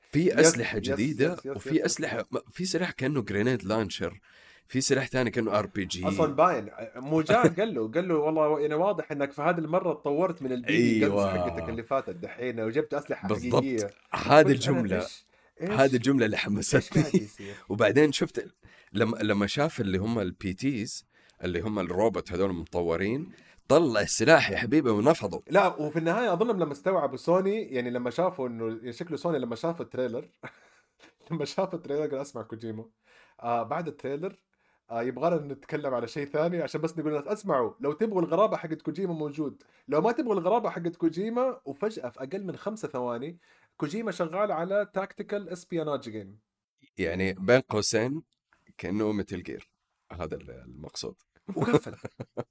في 0.00 0.40
أسلحة 0.40 0.78
جديدة 0.78 1.32
yes 1.32 1.46
yes 1.46 1.56
وفي 1.56 1.84
أسلحة 1.84 2.28
في 2.52 2.64
سلاح 2.64 2.90
كأنه 2.90 3.22
grenade 3.22 3.64
launcher 3.64 4.20
في 4.68 4.80
سلاح 4.80 5.06
ثاني 5.06 5.30
كأنه 5.30 5.58
RPG 5.58 6.08
أصلا 6.08 6.34
باين. 6.34 6.68
مو 6.96 7.22
جاء 7.22 7.48
قال 7.48 7.74
له 7.74 7.88
قال 7.88 8.08
له 8.08 8.14
والله 8.14 8.60
يعني 8.60 8.74
واضح 8.74 9.12
إنك 9.12 9.32
في 9.32 9.42
هذه 9.42 9.58
المرة 9.58 9.94
تطورت 9.94 10.42
من 10.42 10.52
البي 10.52 11.04
أيوة. 11.04 11.38
حقتك 11.38 11.68
اللي 11.68 11.82
فاتت 11.82 12.10
دحين 12.10 12.60
وجبت 12.60 12.94
أسلحة 12.94 13.28
بالضبط. 13.28 13.62
حقيقية. 13.62 13.90
هذه 14.12 14.52
الجملة 14.52 15.06
هذه 15.60 15.96
الجملة 15.96 16.26
اللي 16.26 16.36
حمستني. 16.36 17.28
وبعدين 17.68 18.12
شفت 18.12 18.46
لما 18.92 19.16
لما 19.16 19.46
شاف 19.46 19.80
اللي 19.80 19.98
هم 19.98 20.18
ال 20.18 20.52
BTs 20.52 21.06
اللي 21.44 21.60
هم 21.60 21.78
الروبوت 21.78 22.32
هذول 22.32 22.50
المطورين 22.50 23.32
طلع 23.68 24.00
السلاح 24.00 24.50
يا 24.50 24.56
حبيبي 24.56 24.90
ونفضه 24.90 25.42
لا 25.50 25.66
وفي 25.66 25.98
النهاية 25.98 26.32
اظن 26.32 26.58
لما 26.58 26.72
استوعبوا 26.72 27.16
سوني 27.16 27.62
يعني 27.62 27.90
لما 27.90 28.10
شافوا 28.10 28.48
إنه 28.48 28.90
شكله 28.90 29.16
سوني 29.16 29.38
لما 29.38 29.56
شافوا 29.56 29.84
ال 29.84 29.89
trailer 29.89 30.28
لما 31.30 31.44
شافوا 31.44 31.78
ال 31.78 31.82
trailer 31.82 32.06
قال 32.06 32.20
أسمع 32.20 32.42
كوجيما. 32.42 32.84
آه 33.42 33.62
بعد 33.62 33.88
ال 33.88 33.94
trailer 33.94 34.36
آه 34.90 35.02
يبغانا 35.02 35.54
نتكلم 35.54 35.94
على 35.94 36.08
شيء 36.08 36.26
ثاني 36.26 36.62
عشان 36.62 36.80
بس 36.80 36.98
نقول 36.98 37.12
للناس 37.12 37.26
أسمعوا 37.28 37.74
لو 37.80 37.92
تبغوا 37.92 38.22
الغرابة 38.22 38.56
حقت 38.56 38.82
كوجيما 38.82 39.14
موجود. 39.14 39.62
لو 39.88 40.00
ما 40.00 40.12
تبغوا 40.12 40.34
الغرابة 40.34 40.70
حقت 40.70 40.96
كوجيما 40.96 41.60
وفجأة 41.64 42.08
في 42.08 42.20
أقل 42.20 42.44
من 42.44 42.56
خمسة 42.56 42.88
ثواني 42.88 43.38
كوجيما 43.76 44.12
شغال 44.12 44.52
على 44.52 44.90
tactical 44.94 45.48
espionage 45.48 46.10
game 46.10 46.38
يعني 46.98 47.32
بين 47.32 47.60
قوسين 47.60 48.22
كأنه 48.78 49.12
Metal 49.12 49.42
Gear 49.42 49.70
هذا 50.12 50.36
المقصود. 50.36 51.16
وقفل. 51.56 51.96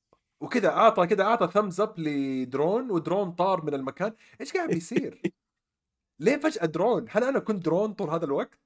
وكذا 0.56 0.70
أعطى 0.70 1.08
كذا 1.08 1.24
أعطى 1.24 1.48
thumbs 1.48 1.82
up 1.82 2.00
ل 2.00 2.15
drone 2.15 2.92
و 2.92 2.99
drone 2.99 3.32
طار 3.32 3.66
من 3.66 3.74
المكان 3.74 4.14
إيش 4.42 4.54
قاعد 4.54 4.70
بيصير؟ 4.70 5.22
ليه 6.22 6.38
فجأة 6.38 6.66
درون؟ 6.66 7.06
هل 7.10 7.24
أنا 7.24 7.40
كنت 7.40 7.66
درون 7.66 7.94
طول 7.94 8.10
هذا 8.10 8.26
الوقت؟ 8.26 8.60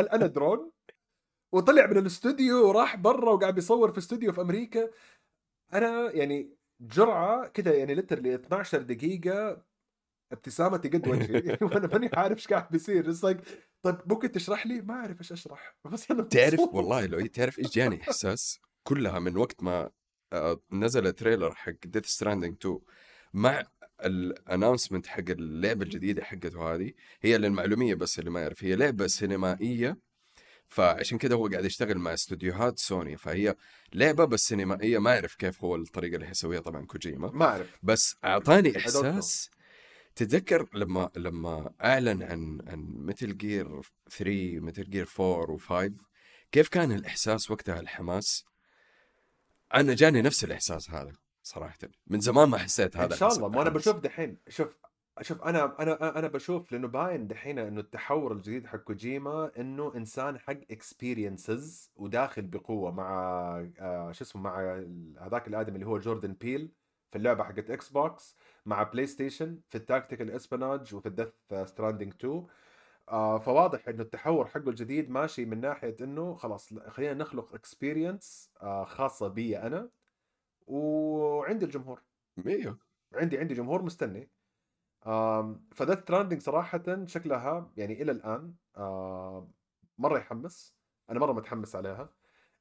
هل 0.00 0.08
أنا 0.08 0.26
درون؟ 0.26 0.70
وطلع 1.54 1.86
من 1.86 1.96
الاستوديو 1.96 2.68
وراح 2.68 2.96
برا 2.96 3.32
وقاعد 3.32 3.54
بيصور 3.54 3.92
في 3.92 3.98
استوديو 3.98 4.32
في 4.32 4.40
أمريكا 4.40 4.90
أنا 5.72 6.10
يعني 6.10 6.56
جرعة 6.80 7.46
كذا 7.48 7.74
يعني 7.74 7.94
literally 7.94 8.34
12 8.34 8.82
دقيقة 8.82 9.62
ابتسامتي 10.32 10.88
قد 10.88 11.08
وجهي 11.08 11.58
وأنا 11.62 11.86
ماني 11.86 12.10
عارف 12.14 12.38
إيش 12.38 12.48
قاعد 12.48 12.68
بيصير 12.70 13.14
like 13.14 13.42
طيب 13.82 13.98
ممكن 14.06 14.32
تشرح 14.32 14.66
لي؟ 14.66 14.80
ما 14.80 14.94
أعرف 14.94 15.18
إيش 15.18 15.32
أشرح 15.32 15.76
بس 15.84 16.10
أنا 16.10 16.22
تعرف. 16.22 16.60
والله 16.60 17.06
لو 17.06 17.26
تعرف 17.26 17.58
إيش 17.58 17.70
جاني 17.70 18.02
إحساس 18.02 18.60
كلها 18.88 19.18
من 19.18 19.36
وقت 19.36 19.62
ما 19.62 19.90
نزل 20.72 21.12
trailer 21.12 21.54
حق 21.54 21.72
Death 21.84 22.06
Stranding 22.06 22.56
2 22.60 22.78
مع 23.34 23.62
ال 24.04 24.12
announcement 24.12 25.06
حق 25.06 25.30
اللعبة 25.30 25.84
الجديدة 25.84 26.24
حقته 26.24 26.74
هذه. 26.74 26.92
هي 27.22 27.38
للمعلومية 27.38 27.94
بس 27.94 28.18
اللي 28.18 28.30
ما 28.30 28.40
يعرف. 28.40 28.64
هي 28.64 28.76
لعبة 28.76 29.06
سينمائية 29.06 29.98
فعشان 30.68 31.18
كده 31.18 31.34
هو 31.34 31.46
قاعد 31.48 31.64
يشتغل 31.64 31.98
مع 31.98 32.14
استوديوهات 32.14 32.78
سوني 32.78 33.16
فهي 33.16 33.56
لعبة 33.94 34.24
بس 34.24 34.48
سينمائية. 34.48 34.98
ما 34.98 35.10
اعرف 35.10 35.34
كيف 35.34 35.64
هو 35.64 35.76
الطريقة 35.76 36.14
اللي 36.14 36.26
حيسويها 36.26 36.60
طبعا 36.60 36.86
كوجيما. 36.86 37.30
ما 37.30 37.44
أعرف. 37.44 37.78
بس 37.82 38.16
أعطاني. 38.24 38.76
إحساس. 38.76 39.50
تتذكر 40.16 40.68
لما 40.74 41.10
لما 41.16 41.72
أعلن 41.84 42.22
عن 42.22 42.58
عن 42.66 42.94
Metal 42.96 43.36
Gear 43.36 43.80
3 44.10 44.60
Metal 44.60 44.90
Gear 44.90 45.08
4 45.20 45.58
و5 45.58 45.92
كيف 46.52 46.68
كان 46.68 46.92
الإحساس 46.92 47.50
وقتها 47.50 47.80
الحماس؟ 47.80 48.44
أنا 49.74 49.94
جاني 49.94 50.22
نفس 50.22 50.44
الإحساس 50.44 50.90
هذا 50.90 51.12
صراحة. 51.42 51.78
من 52.06 52.20
زمان 52.20 52.48
ما 52.48 52.58
حسيت 52.58 52.96
هذا 52.96 53.14
إن 53.14 53.18
شاء 53.18 53.32
الله. 53.32 53.48
ما 53.48 53.62
أنا. 53.62 53.70
بشوف 53.70 53.96
دحين 53.96 54.38
شوف 54.48 54.76
شوف 55.20 55.42
أنا 55.42 55.76
أنا 55.82 56.18
أنا 56.18 56.28
بشوف 56.28 56.72
لأنه 56.72 56.88
باين 56.88 57.26
دحين 57.26 57.58
إنه 57.58 57.80
التحور 57.80 58.32
الجديد 58.32 58.66
حق 58.66 58.78
كوجيما 58.78 59.50
إنه 59.58 59.92
إنسان 59.96 60.38
حق 60.38 60.56
experiences 60.70 61.90
وداخل 61.96 62.42
بقوة 62.42 62.90
مع 62.90 63.08
آه 63.80 64.12
شو 64.12 64.24
اسمه 64.24 64.42
مع 64.42 64.82
هذاك 65.20 65.48
الآدمي 65.48 65.74
اللي 65.74 65.86
هو 65.86 65.98
Jordan 65.98 66.32
Peele 66.32 66.72
في 67.10 67.18
اللعبة 67.18 67.44
حقت 67.44 67.70
Xbox 67.70 68.36
مع 68.66 68.82
PlayStation 68.82 69.60
في 69.68 69.78
ال 69.78 69.84
tactical 69.84 70.30
espionage 70.30 70.94
وفي 70.94 71.06
ال 71.08 71.12
Death 71.12 71.32
Stranding 71.64 72.12
2 72.20 72.46
آه 73.12 73.38
فواضح 73.38 73.88
إنه 73.88 74.02
التحور 74.02 74.46
حقه 74.46 74.68
الجديد 74.68 75.10
ماشي 75.10 75.44
من 75.44 75.60
ناحية 75.60 75.96
إنه 76.00 76.34
خلاص 76.34 76.72
لا، 76.72 76.90
خلينا 76.90 77.14
نخلق 77.14 77.54
experience 77.54 78.50
آه 78.62 78.84
خاصة 78.84 79.28
بي 79.28 79.58
أنا 79.58 79.90
وعند 80.66 81.62
الجمهور. 81.62 82.02
إيوه. 82.46 82.78
عندي 83.14 83.38
عندي 83.38 83.54
جمهور 83.54 83.82
مستني. 83.82 84.30
آم، 85.06 85.68
ف 85.74 85.77
Death 85.77 85.94
Stranding 86.00 86.40
صراحة 86.42 87.04
شكلها 87.06 87.72
يعني 87.76 88.02
إلى 88.02 88.12
الآن 88.12 88.54
آم، 88.78 89.52
مرة 89.98 90.18
يحمس. 90.18 90.74
أنا 91.10 91.20
مرة 91.20 91.32
متحمس 91.32 91.76
عليها. 91.76 92.10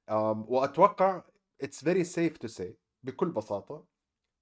آم، 0.10 0.46
وأتوقع 0.50 1.22
it's 1.64 1.84
very 1.84 2.04
safe 2.16 2.48
to 2.48 2.52
say 2.60 2.74
بكل 3.04 3.32
بساطة 3.32 3.86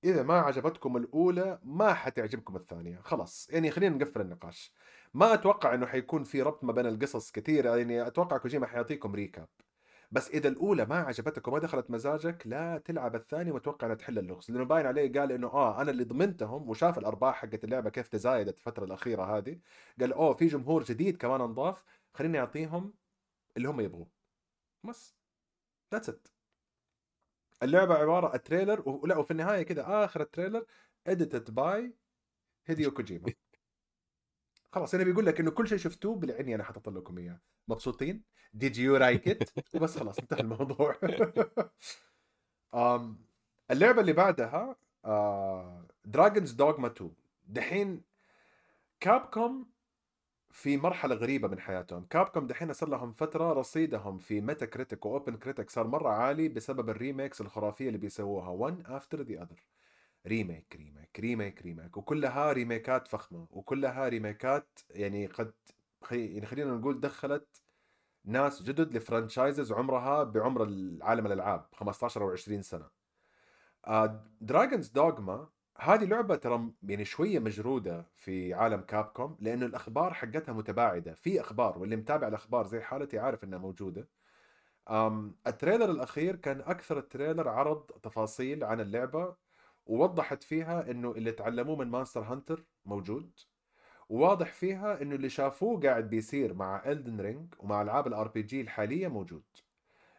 إذا 0.04 0.24
ما 0.24 0.40
عجبتكم 0.40 0.98
الأولى 0.98 1.60
ما 1.64 1.94
حتعجبكم 1.94 2.56
الثانية. 2.56 3.02
خلاص 3.02 3.50
يعني 3.50 3.72
خلينا 3.72 3.96
نقفل 3.96 4.22
النقاش. 4.22 4.74
ما 5.14 5.34
أتوقع 5.34 5.74
إنه 5.74 5.86
حيكون 5.86 6.24
في 6.24 6.42
ربط 6.42 6.64
ما 6.64 6.74
بين 6.74 6.86
القصص 6.86 7.32
كثير 7.32 7.66
يعني 7.66 8.08
أتوقع 8.08 8.38
كوجيما 8.38 8.68
حيعطيكم 8.68 9.16
ريكاب 9.16 9.48
بس 10.12 10.30
إذا 10.30 10.50
الأولى 10.50 10.86
ما 10.86 10.96
عجبتك 11.00 11.48
وما 11.48 11.60
دخلت 11.60 11.92
مزاجك 11.92 12.48
لا 12.48 12.78
تلعب 12.78 13.16
الثانية 13.16 13.52
وتوقع 13.52 13.88
إنها 13.88 13.96
تحل 13.98 14.20
اللغز. 14.20 14.52
لأنه 14.52 14.64
باين 14.66 14.86
عليه 14.86 15.14
قال 15.14 15.32
إنه 15.32 15.48
آه 15.48 15.82
أنا 15.82 15.92
اللي 15.92 16.04
ضمنتهم 16.04 16.70
وشاف 16.70 16.98
الأرباح 16.98 17.36
حقت 17.36 17.64
اللعبة 17.64 17.90
كيف 17.90 18.08
تزايدت 18.08 18.58
الفترة 18.58 18.86
الأخيرة 18.86 19.38
هذه. 19.38 19.60
قال 20.00 20.14
أوه 20.14 20.34
في 20.34 20.48
جمهور 20.48 20.84
جديد 20.84 21.18
كمان 21.18 21.42
انضاف 21.42 21.84
خليني 22.14 22.40
أعطيهم 22.40 22.94
اللي 23.58 23.70
هم 23.70 23.82
يبغوه. 23.82 24.08
بس. 24.84 25.16
that's 25.94 26.10
it 26.10 26.28
اللعبة 27.64 27.96
عبارة 27.96 28.36
ال 28.36 28.42
trailer 28.42 28.90
ولا 28.90 29.18
وفي 29.18 29.32
النهاية 29.32 29.64
كذا 29.64 29.86
آخر 30.06 30.22
ال 30.22 30.27
trailer 30.27 30.66
edited 31.08 31.52
by 31.56 31.96
Hideo 32.68 32.92
Kojima 32.92 33.34
خلاص 34.72 34.94
أنا 34.94 35.04
بيقول 35.04 35.26
لك 35.26 35.40
إنه 35.40 35.52
كل 35.52 35.68
شيء 35.68 35.78
شفتوه 35.78 36.16
بالعيني 36.16 36.56
أنا 36.56 36.64
حاطط 36.64 36.90
لكم 36.90 37.18
إياه. 37.18 37.40
مبسوطين؟ 37.68 38.24
Did 38.58 38.74
you 38.74 39.00
like 39.00 39.32
it? 39.32 39.64
وبس 39.76 39.98
خلاص 39.98 40.20
انتهى 40.20 40.40
الموضوع. 40.40 40.94
um, 42.76 43.02
اللعبة 43.72 44.02
اللي 44.02 44.14
بعدها 44.14 44.76
Dragon's 46.06 46.52
Dogma 46.52 46.88
2 46.88 47.12
دحين 47.48 48.02
كابكوم 49.00 49.70
في 50.52 50.78
مرحلة 50.78 51.16
غريبة 51.16 51.48
من 51.48 51.60
حياتهم. 51.60 52.06
كابكوم 52.06 52.48
دحين 52.48 52.74
صار 52.74 52.90
لهم 52.90 53.14
فترة 53.14 53.54
رصيدهم 53.54 54.18
في 54.18 54.42
Metacritic 54.42 55.06
و 55.06 55.38
OpenCritic 55.38 55.70
صار 55.70 55.88
مرة 55.88 56.10
عالي 56.10 56.50
بسبب 56.50 56.90
ال 56.90 56.96
remakes 56.96 57.42
الخرافية 57.42 57.88
اللي 57.88 57.98
بيسووها 57.98 58.72
one 58.72 58.84
after 58.84 59.18
the 59.18 59.44
other. 59.44 59.60
remake 60.28 60.76
remake 60.76 61.20
remake 61.20 61.62
remake 61.62 61.98
وكلها 61.98 62.54
ريميكات 62.54 63.08
فخمة 63.08 63.48
وكلها 63.52 64.08
ريميكات 64.08 64.80
يعني 64.90 65.26
قد. 65.26 65.54
يعني 66.12 66.46
خلينا 66.46 66.72
نقول 66.76 67.00
دخلت 67.00 67.62
ناس 68.26 68.64
جدد 68.64 68.98
ل 68.98 69.04
franchises 69.04 69.72
عمرها 69.72 70.24
بعمر 70.24 70.64
العالم 70.64 71.26
الألعاب 71.26 71.66
15 71.74 72.22
أو 72.22 72.32
20 72.32 72.62
سنة 72.62 72.88
Dragon's 74.42 74.88
Dogma 74.88 75.48
هذه 75.78 76.06
لعبة 76.06 76.36
ترى 76.36 76.72
يعني 76.84 77.06
شوية 77.06 77.40
مجرودة 77.40 78.06
في 78.16 78.54
عالم 78.54 78.82
كابكوم 78.82 79.38
لأنه 79.40 79.66
الأخبار 79.66 80.14
حقتها 80.14 80.54
متباعدة 80.54 81.14
في 81.14 81.42
أخبار 81.42 81.78
واللي 81.80 81.96
متابع 81.96 82.28
الأخبار 82.28 82.68
زي 82.68 82.82
حالتي 82.82 83.20
عارف 83.20 83.44
إنها 83.44 83.60
موجودة 83.60 84.08
ال 85.48 85.53
trailer 85.53 85.92
الأخير 85.92 86.36
كان 86.36 86.62
أكثر 86.62 86.98
ال 86.98 87.04
trailer 87.04 87.50
عرض 87.50 87.82
تفاصيل 88.04 88.64
عن 88.64 88.80
اللعبة 88.82 89.36
ووضحت 89.90 90.44
فيها 90.44 90.92
إنه 90.92 91.12
اللي 91.12 91.32
تعلموه 91.32 91.76
من 91.76 91.88
Monster 91.88 92.22
Hunter 92.22 92.66
موجود 92.86 93.40
وواضح 94.10 94.54
فيها 94.54 95.02
إنه 95.02 95.16
اللي 95.16 95.30
شافوه 95.30 95.80
قاعد 95.82 96.10
بيصير 96.10 96.54
مع 96.54 96.84
Elden 96.92 97.22
Ring 97.22 97.54
ومع 97.60 97.82
ألعاب 97.82 98.08
ال 98.08 98.28
RPG 98.28 98.62
الحالية 98.62 99.08
موجود. 99.08 99.44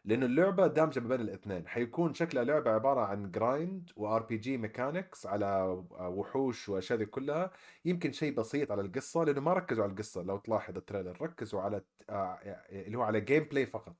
لأنه 0.04 0.26
اللعبة 0.26 0.66
دامجة 0.66 1.00
ما 1.00 1.08
بين 1.08 1.20
الاثنين 1.20 1.68
حيكون 1.68 2.14
شكلها 2.14 2.44
لعبة 2.44 2.70
عبارة 2.70 3.00
عن 3.00 3.30
grind 3.30 3.80
و 3.80 3.90
RPG 3.96 4.56
mechanics 4.56 5.26
على 5.26 5.62
وحوش 6.00 6.68
وأشياء 6.68 6.98
دي 6.98 7.06
كلها 7.06 7.50
يمكن 7.84 8.12
شيء 8.12 8.34
بسيط 8.34 8.72
على 8.72 8.82
القصة 8.82 9.24
لأنه 9.24 9.40
ما 9.40 9.52
ركزوا 9.52 9.84
على 9.84 9.92
القصة. 9.92 10.22
لو 10.22 10.36
تلاحظ 10.38 10.76
ال 10.76 10.82
trailer 10.82 11.22
ركزوا 11.22 11.60
على 11.60 11.82
آه، 12.10 12.38
اللي 12.70 12.98
هو 12.98 13.02
على 13.02 13.20
gameplay 13.20 13.66
فقط. 13.66 13.96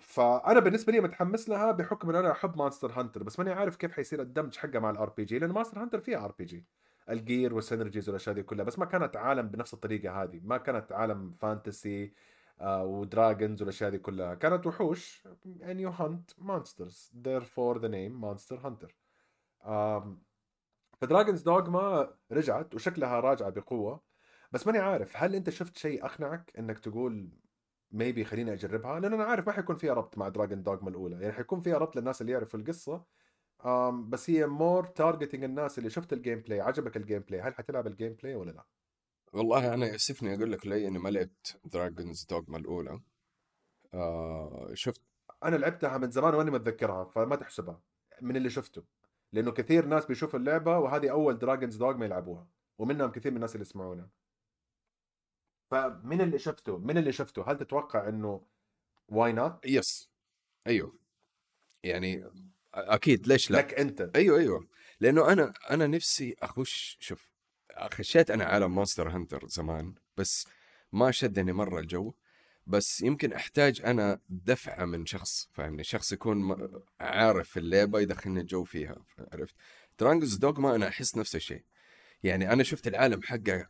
فأنا 0.00 0.60
بالنسبة 0.60 0.92
لي 0.92 1.00
متحمس 1.00 1.48
لها 1.48 1.72
بحكم 1.72 2.10
إن 2.10 2.16
أنا 2.16 2.32
أحب 2.32 2.58
Monster 2.58 2.92
Hunter 2.92 3.22
بس 3.22 3.38
ماني 3.38 3.52
عارف 3.52 3.76
كيف 3.76 3.92
حيصير 3.92 4.22
الدمج 4.22 4.56
حقها 4.56 4.78
مع 4.80 4.90
ال 4.90 5.10
RPG 5.10 5.38
لأن 5.38 5.50
Monster 5.50 5.82
Hunter 5.82 6.00
فيها 6.00 6.24
RPG. 6.24 6.66
ال 7.10 7.19
gear 7.19 7.54
وال 7.54 7.64
synergies 7.64 8.08
والأشياء 8.08 8.34
دي 8.34 8.42
كلها 8.42 8.64
بس 8.64 8.78
ما 8.78 8.84
كانت 8.84 9.16
عالم 9.16 9.48
بنفس 9.48 9.74
الطريقة 9.74 10.22
هذه 10.22 10.40
ما 10.44 10.56
كانت 10.56 10.92
عالم 10.92 11.32
fantasy 11.40 12.12
آه 12.60 12.84
و 12.84 12.94
dragons 12.94 13.62
والأشياء 13.62 13.90
دي 13.90 13.98
كلها. 13.98 14.34
كانت 14.34 14.66
وحوش 14.66 15.28
and 15.62 15.78
you 15.80 15.90
hunt 16.00 16.44
monsters 16.44 17.10
therefore 17.24 17.78
the 17.78 17.88
name 17.88 18.14
monster 18.24 18.56
hunter 18.66 18.90
um, 19.66 20.18
ف 21.00 21.05
Dragon's 21.05 21.42
Dogma 21.42 22.14
رجعت 22.32 22.74
وشكلها 22.74 23.20
راجعة 23.20 23.50
بقوة 23.50 24.02
بس 24.52 24.66
ماني 24.66 24.78
عارف 24.78 25.16
هل 25.16 25.34
أنت 25.34 25.50
شفت 25.50 25.76
شيء 25.78 26.04
أقنعك 26.04 26.52
إنك 26.58 26.78
تقول 26.78 27.28
maybe 27.94 28.24
خليني 28.24 28.52
أجربها 28.52 29.00
لأن 29.00 29.12
أنا 29.12 29.24
عارف 29.24 29.46
ما 29.46 29.52
حيكون 29.52 29.76
فيها 29.76 29.94
ربط 29.94 30.18
مع 30.18 30.28
Dragon's 30.28 30.62
Dogma 30.62 30.90
الأولى. 30.90 31.16
يعني 31.20 31.32
حيكون 31.32 31.60
فيها 31.60 31.78
ربط 31.78 31.96
للناس 31.96 32.20
اللي 32.20 32.32
يعرفوا 32.32 32.60
القصة 32.60 33.04
um, 33.62 33.94
بس 34.08 34.30
هي 34.30 34.46
more 34.46 34.86
targeting 34.86 35.44
الناس 35.44 35.78
اللي 35.78 35.90
شفت 35.90 36.12
ال 36.12 36.40
gameplay 36.40 36.60
عجبك 36.60 36.96
ال 36.96 37.20
gameplay 37.20 37.40
هل 37.40 37.54
حتلعب 37.54 37.86
ال 37.86 38.12
gameplay 38.12 38.34
ولا 38.34 38.50
لا؟ 38.50 38.64
والله 39.32 39.74
أنا 39.74 39.86
يأسفني 39.86 40.34
أقول 40.34 40.52
لك 40.52 40.66
لي 40.66 40.88
إني 40.88 40.98
ما 40.98 41.08
لعبت 41.08 41.60
Dragon's 41.64 42.24
Dogma 42.24 42.58
الأولى. 42.58 43.00
آه 43.94 44.70
شفت 44.74 45.00
أنا 45.44 45.56
لعبتها 45.56 45.98
من 45.98 46.10
زمان 46.10 46.34
وأني 46.34 46.50
متذكرها 46.50 47.04
فما 47.04 47.36
تحسبها. 47.36 47.80
من 48.22 48.36
اللي 48.36 48.50
شفته. 48.50 48.82
لأنه 49.32 49.50
كثير 49.52 49.86
ناس 49.86 50.06
بيشوفوا 50.06 50.38
اللعبة 50.38 50.78
وهذه 50.78 51.10
أول 51.10 51.38
Dragon's 51.38 51.76
Dogma 51.76 52.04
يلعبوها 52.04 52.46
ومنهم 52.78 53.10
كثير 53.10 53.30
من 53.30 53.36
الناس 53.36 53.54
اللي 53.54 53.62
يسمعونا. 53.62 54.08
فمن 55.70 56.20
اللي 56.20 56.38
شفته 56.38 56.78
من 56.78 56.98
اللي 56.98 57.12
شفته؟ 57.12 57.50
هل 57.50 57.58
تتوقع 57.58 58.08
إنه 58.08 58.46
why 59.08 59.32
not 59.32 59.66
yes 59.66 60.10
أيوه. 60.66 60.98
يعني 61.82 62.30
أكيد. 62.74 63.26
ليش 63.26 63.50
لا؟ 63.50 63.58
لك 63.58 63.74
أنت. 63.74 64.10
أيوه 64.16 64.38
أيوه. 64.38 64.68
لأنه 65.00 65.32
أنا 65.32 65.52
أنا 65.70 65.86
نفسي 65.86 66.36
أخش 66.42 66.96
شوف 67.00 67.28
خشيت 67.92 68.30
أنا 68.30 68.44
عالم 68.44 68.74
Monster 68.74 69.08
Hunter 69.08 69.46
زمان 69.48 69.94
بس 70.16 70.46
ما 70.92 71.10
شدني 71.10 71.52
مرة 71.52 71.80
الجو. 71.80 72.14
بس 72.66 73.00
يمكن 73.00 73.32
أحتاج 73.32 73.82
أنا 73.84 74.20
دفعة 74.28 74.84
من 74.84 75.06
شخص 75.06 75.48
فاهمني؟ 75.52 75.84
شخص 75.84 76.12
يكون 76.12 76.56
عارف 77.00 77.58
اللعبه 77.58 78.00
يدخلني 78.00 78.40
الجو 78.40 78.64
فيها 78.64 78.96
عرفت؟ 79.32 79.54
دراجونز 79.98 80.34
دوغما 80.36 80.74
أنا 80.74 80.88
أحس 80.88 81.16
نفس 81.16 81.36
الشيء. 81.36 81.64
يعني 82.22 82.52
أنا 82.52 82.62
شفت 82.62 82.86
العالم 82.88 83.22
حقه 83.22 83.68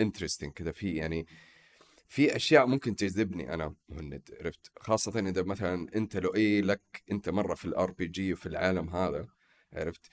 interesting 0.00 0.52
كذا 0.52 0.72
في 0.72 0.94
يعني 0.94 1.26
في 2.08 2.36
أشياء 2.36 2.66
ممكن 2.66 2.96
تجذبني 2.96 3.54
أنا 3.54 3.74
مهند 3.88 4.30
عرفت؟ 4.40 4.70
خاصه 4.80 5.20
إذا 5.20 5.42
مثلا 5.42 5.86
أنت 5.96 6.16
لو 6.16 6.34
اي 6.34 6.60
لك 6.60 7.02
أنت 7.10 7.28
مرة 7.28 7.54
في 7.54 7.64
ال 7.64 7.90
RPG 7.90 8.32
وفي 8.32 8.46
العالم 8.46 8.90
هذا 8.90 9.28
عرفت؟ 9.72 10.06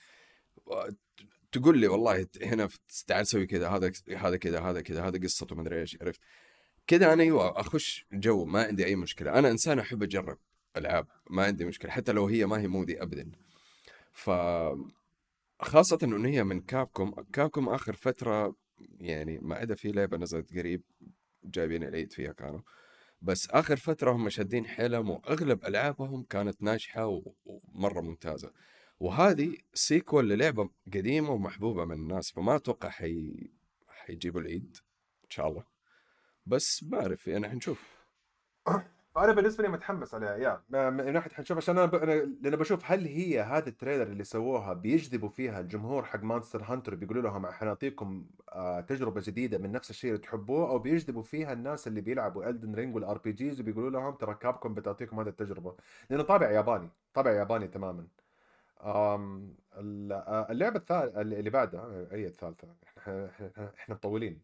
تقول 1.52 1.78
لي 1.78 1.86
والله 1.86 2.26
هنا 2.42 2.68
تعال 3.06 3.26
سوي 3.26 3.46
كذا 3.46 3.68
هذا 3.68 3.92
هذا 4.16 4.36
كذا 4.36 4.60
هذا 4.60 4.80
كذا 4.80 5.08
هذا 5.08 5.18
قصته 5.18 5.56
مدري 5.56 5.80
إيش 5.80 5.98
عرفت؟ 6.02 6.20
كذا 6.86 7.12
أنا 7.12 7.22
أيوه 7.22 7.60
أخش 7.60 8.06
جو 8.12 8.44
ما 8.44 8.62
عندي 8.62 8.86
أي 8.86 8.96
مشكلة. 8.96 9.38
أنا 9.38 9.50
إنسان 9.50 9.78
أحب 9.78 10.02
أجرب 10.02 10.38
ألعاب 10.76 11.06
ما 11.30 11.44
عندي 11.44 11.64
مشكلة 11.64 11.90
حتى 11.90 12.12
لو 12.12 12.26
هي 12.26 12.46
ما 12.46 12.60
هي 12.60 12.68
mood 12.68 12.95
ي 12.95 13.02
ابدا. 13.02 13.30
ف 14.12 14.30
خاصة 15.60 15.98
إنه 16.02 16.28
هي 16.28 16.44
من 16.44 16.60
كابكوم 16.60 17.14
كابكوم 17.32 17.68
آخر 17.68 17.92
فترة 17.96 18.54
يعني 19.00 19.38
ما 19.38 19.54
عدا 19.56 19.74
في 19.74 19.92
لعبة 19.92 20.16
نزلت 20.16 20.58
قريب 20.58 20.82
جايبين 21.44 21.82
العيد 21.84 22.12
فيها 22.12 22.32
كانوا. 22.32 22.60
بس 23.22 23.50
آخر 23.50 23.76
فترة 23.76 24.12
هم 24.12 24.28
شادين 24.28 24.66
حيلهم 24.66 25.10
وأغلب 25.10 25.64
ألعابهم 25.64 26.22
كانت 26.22 26.62
ناجحة 26.62 27.06
و- 27.06 27.34
ومرة 27.44 28.00
ممتازة. 28.00 28.52
وهذه 29.00 29.56
sequel 29.74 30.28
للعبة 30.28 30.70
قديمة 30.94 31.30
ومحبوبة 31.30 31.84
من 31.84 31.92
الناس 31.96 32.30
فما 32.30 32.56
أتوقع 32.56 32.88
حي... 32.88 33.50
حيجيبوا 33.88 34.40
العيد 34.40 34.76
إن 35.24 35.30
شاء 35.30 35.48
الله. 35.48 35.64
بس 36.46 36.84
ما 36.84 37.00
أعرف 37.00 37.28
يعني 37.28 37.48
حنشوف. 37.48 37.98
فانا 39.18 39.32
بالنسبة 39.32 39.62
لي 39.62 39.68
متحمس 39.68 40.14
عليها 40.14 40.36
yeah. 40.36 40.60
من 40.90 41.12
ناحية 41.12 41.30
حنشوف 41.30 41.56
عشان 41.56 41.78
أنا, 41.78 41.86
ب... 41.86 41.94
أنا 41.94 42.12
لأن 42.12 42.56
بشوف 42.56 42.90
هل 42.90 43.06
هي 43.06 43.40
هذا 43.40 43.68
ال 43.68 43.72
trailer 43.72 44.02
اللي 44.02 44.24
سووها 44.24 44.72
بيجذبوا 44.72 45.28
فيها 45.28 45.60
الجمهور 45.60 46.04
حق 46.04 46.22
مانستر 46.22 46.62
هانتر 46.62 46.94
بيقولوا 46.94 47.22
لهم 47.22 47.46
حنعطيكم 47.46 48.26
آه 48.48 48.80
تجربة 48.80 49.20
جديدة 49.24 49.58
من 49.58 49.72
نفس 49.72 49.90
الشيء 49.90 50.10
اللي 50.10 50.22
تحبوه 50.22 50.68
أو 50.70 50.78
بيجذبوا 50.78 51.22
فيها 51.22 51.52
الناس 51.52 51.86
اللي 51.88 52.00
بيلعبوا 52.00 52.48
الدن 52.48 52.74
رينج 52.74 52.94
وال 52.94 53.18
RPGs 53.18 53.60
وبيقولوا 53.60 53.90
لهم 53.90 54.14
ترى 54.14 54.34
كابكم 54.34 54.74
بتعطيكم 54.74 55.20
هذه 55.20 55.28
التجربة. 55.28 55.74
لأنه 56.10 56.22
طابع 56.22 56.50
ياباني 56.50 56.88
طابع 57.14 57.30
ياباني 57.32 57.68
تماما. 57.68 58.06
آم 58.84 59.54
آه، 60.12 60.46
اللعبة 60.50 60.76
الثالثه 60.78 61.20
اللي 61.20 61.50
بعدها 61.50 62.06
أي 62.12 62.26
الثالثة؟ 62.26 62.68
إحنا 62.98 63.30
إحنا 63.78 63.94
مطولين. 63.94 64.40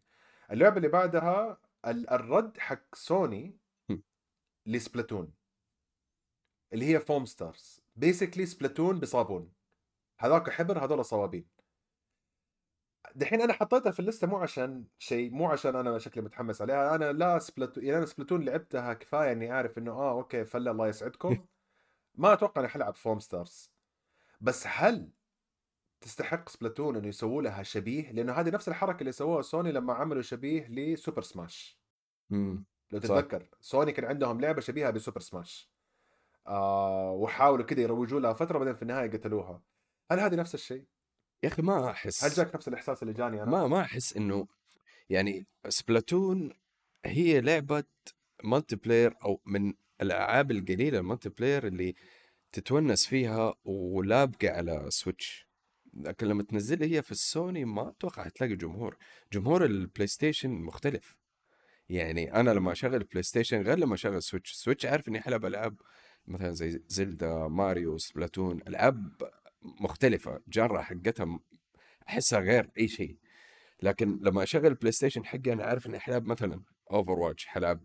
اللعبة 0.51 0.77
اللي 0.77 0.87
بعدها 0.87 1.57
ال- 1.87 2.09
ال 2.09 2.25
رد 2.25 2.57
حق 2.57 2.95
سوني. 2.95 3.64
لسبلاتون 4.65 5.33
اللي 6.73 6.85
هي 6.85 6.99
فوم 6.99 7.25
ستارز 7.25 7.81
basically 7.95 8.45
سبلاتون 8.45 8.99
بصابون. 8.99 9.51
هذاك 10.19 10.49
حبر 10.49 10.85
هذول 10.85 11.05
صوابين. 11.05 11.47
دحين 13.15 13.41
أنا 13.41 13.53
حطيتها 13.53 13.91
في 13.91 13.99
ال 13.99 14.04
list 14.04 14.22
ه 14.22 14.27
مو 14.27 14.37
عشان 14.37 14.85
شيء 14.99 15.31
مو 15.31 15.51
عشان 15.51 15.75
أنا 15.75 15.99
شكلي 15.99 16.23
متحمس 16.23 16.61
عليها. 16.61 16.95
أنا 16.95 17.11
لا 17.11 17.39
سبلاتون 17.39 17.83
يعني 17.83 17.97
أنا 17.97 18.05
سبلاتون 18.05 18.45
لعبتها 18.45 18.93
كفاية 18.93 19.31
إني 19.31 19.51
أعرف 19.51 19.77
إنه 19.77 19.91
آه 19.91 20.11
okay 20.11 20.45
فله 20.45 20.71
الله 20.71 20.87
يسعدكم. 20.87 21.47
ما 22.15 22.33
أتوقع 22.33 22.61
إني 22.61 22.69
حلعب 22.69 22.95
فوم 22.95 23.19
ستارز 23.19 23.71
بس 24.41 24.63
هل 24.67 25.11
تستحق 26.01 26.49
سبلاتون 26.49 26.95
إنه 26.95 27.07
يسووا 27.07 27.41
لها 27.41 27.63
شبيه؟ 27.63 28.11
لأنه 28.11 28.33
هذه 28.33 28.49
نفس 28.49 28.67
الحركة 28.69 28.99
اللي 28.99 29.11
سووها 29.11 29.41
سوني 29.41 29.71
لما 29.71 29.93
عملوا 29.93 30.21
شبيه 30.21 30.67
لسوبر 30.67 31.21
سماش. 31.21 31.79
مم. 32.29 32.65
لو 32.91 32.99
صح. 32.99 33.07
تتذكر 33.07 33.47
سوني 33.61 33.91
كان 33.91 34.05
عندهم 34.05 34.41
لعبة 34.41 34.61
شبيهة 34.61 34.91
بسوبر 34.91 35.19
سماش. 35.19 35.69
آه 36.47 37.11
وحاولوا 37.11 37.65
كده 37.65 37.81
يروجوا 37.81 38.19
لها 38.19 38.33
فترة 38.33 38.57
بعدين 38.57 38.75
في 38.75 38.81
النهاية 38.81 39.11
قتلوها. 39.11 39.61
هل 40.11 40.19
هذه 40.19 40.35
نفس 40.35 40.55
الشيء؟ 40.55 40.85
يا 41.43 41.49
أخي 41.49 41.61
ما 41.61 41.77
هل 41.77 41.89
احس 41.89 42.39
جاك 42.39 42.55
نفس 42.55 42.67
الإحساس 42.67 43.03
اللي 43.03 43.13
جاني 43.13 43.43
أنا؟ 43.43 43.51
ما 43.51 43.67
ما 43.67 43.81
أحس 43.81 44.17
إنه 44.17 44.47
يعني 45.09 45.47
سبلاتون 45.69 46.53
هي 47.05 47.41
لعبة 47.41 47.83
multiplayer 48.43 49.15
أو 49.25 49.41
من 49.45 49.73
الألعاب 50.01 50.51
القليلة 50.51 50.99
ال 50.99 51.29
multiplayer 51.29 51.67
اللي 51.67 51.95
تتونس 52.51 53.05
فيها 53.05 53.53
ولايقة 53.65 54.49
على 54.49 54.85
سويتش 54.89 55.47
لكن 55.93 56.27
لما 56.27 56.43
تنزل 56.43 56.83
هي 56.83 57.01
في 57.01 57.11
السوني 57.11 57.65
ما 57.65 57.89
أتوقع 57.89 58.27
تلاقي 58.27 58.55
جمهور. 58.55 58.97
جمهور 59.33 59.65
البلاي 59.65 60.07
ستيشن 60.07 60.49
مختلف. 60.51 61.17
يعني 61.89 62.33
أنا 62.33 62.51
لما 62.51 62.71
أشغل 62.71 63.03
بلاي 63.03 63.23
ستيشن 63.23 63.61
غير 63.61 63.77
لما 63.77 63.93
أشغل 63.93 64.23
سويتش 64.23 64.51
سويتش 64.51 64.85
عارف 64.85 65.07
إني 65.07 65.21
حلعب 65.21 65.45
العاب 65.45 65.81
مثلا 66.27 66.51
زي 66.51 66.81
زلدا 66.87 67.47
ماريو 67.47 67.97
سبلاتون 67.97 68.61
العاب 68.67 69.31
مختلفة 69.61 70.41
جارة 70.47 70.81
حقتها 70.81 71.39
أحسها 72.09 72.39
غير 72.39 72.69
أي 72.77 72.87
شيء. 72.87 73.17
لكن 73.81 74.19
لما 74.21 74.43
أشغل 74.43 74.65
البلاي 74.65 74.91
ستيشن 74.91 75.25
حقي 75.25 75.53
أنا 75.53 75.63
عارف 75.63 75.87
إني 75.87 75.99
حلعب 75.99 76.25
مثلا 76.25 76.61
اوفر 76.91 77.11
واتش 77.19 77.45
حلعب 77.45 77.79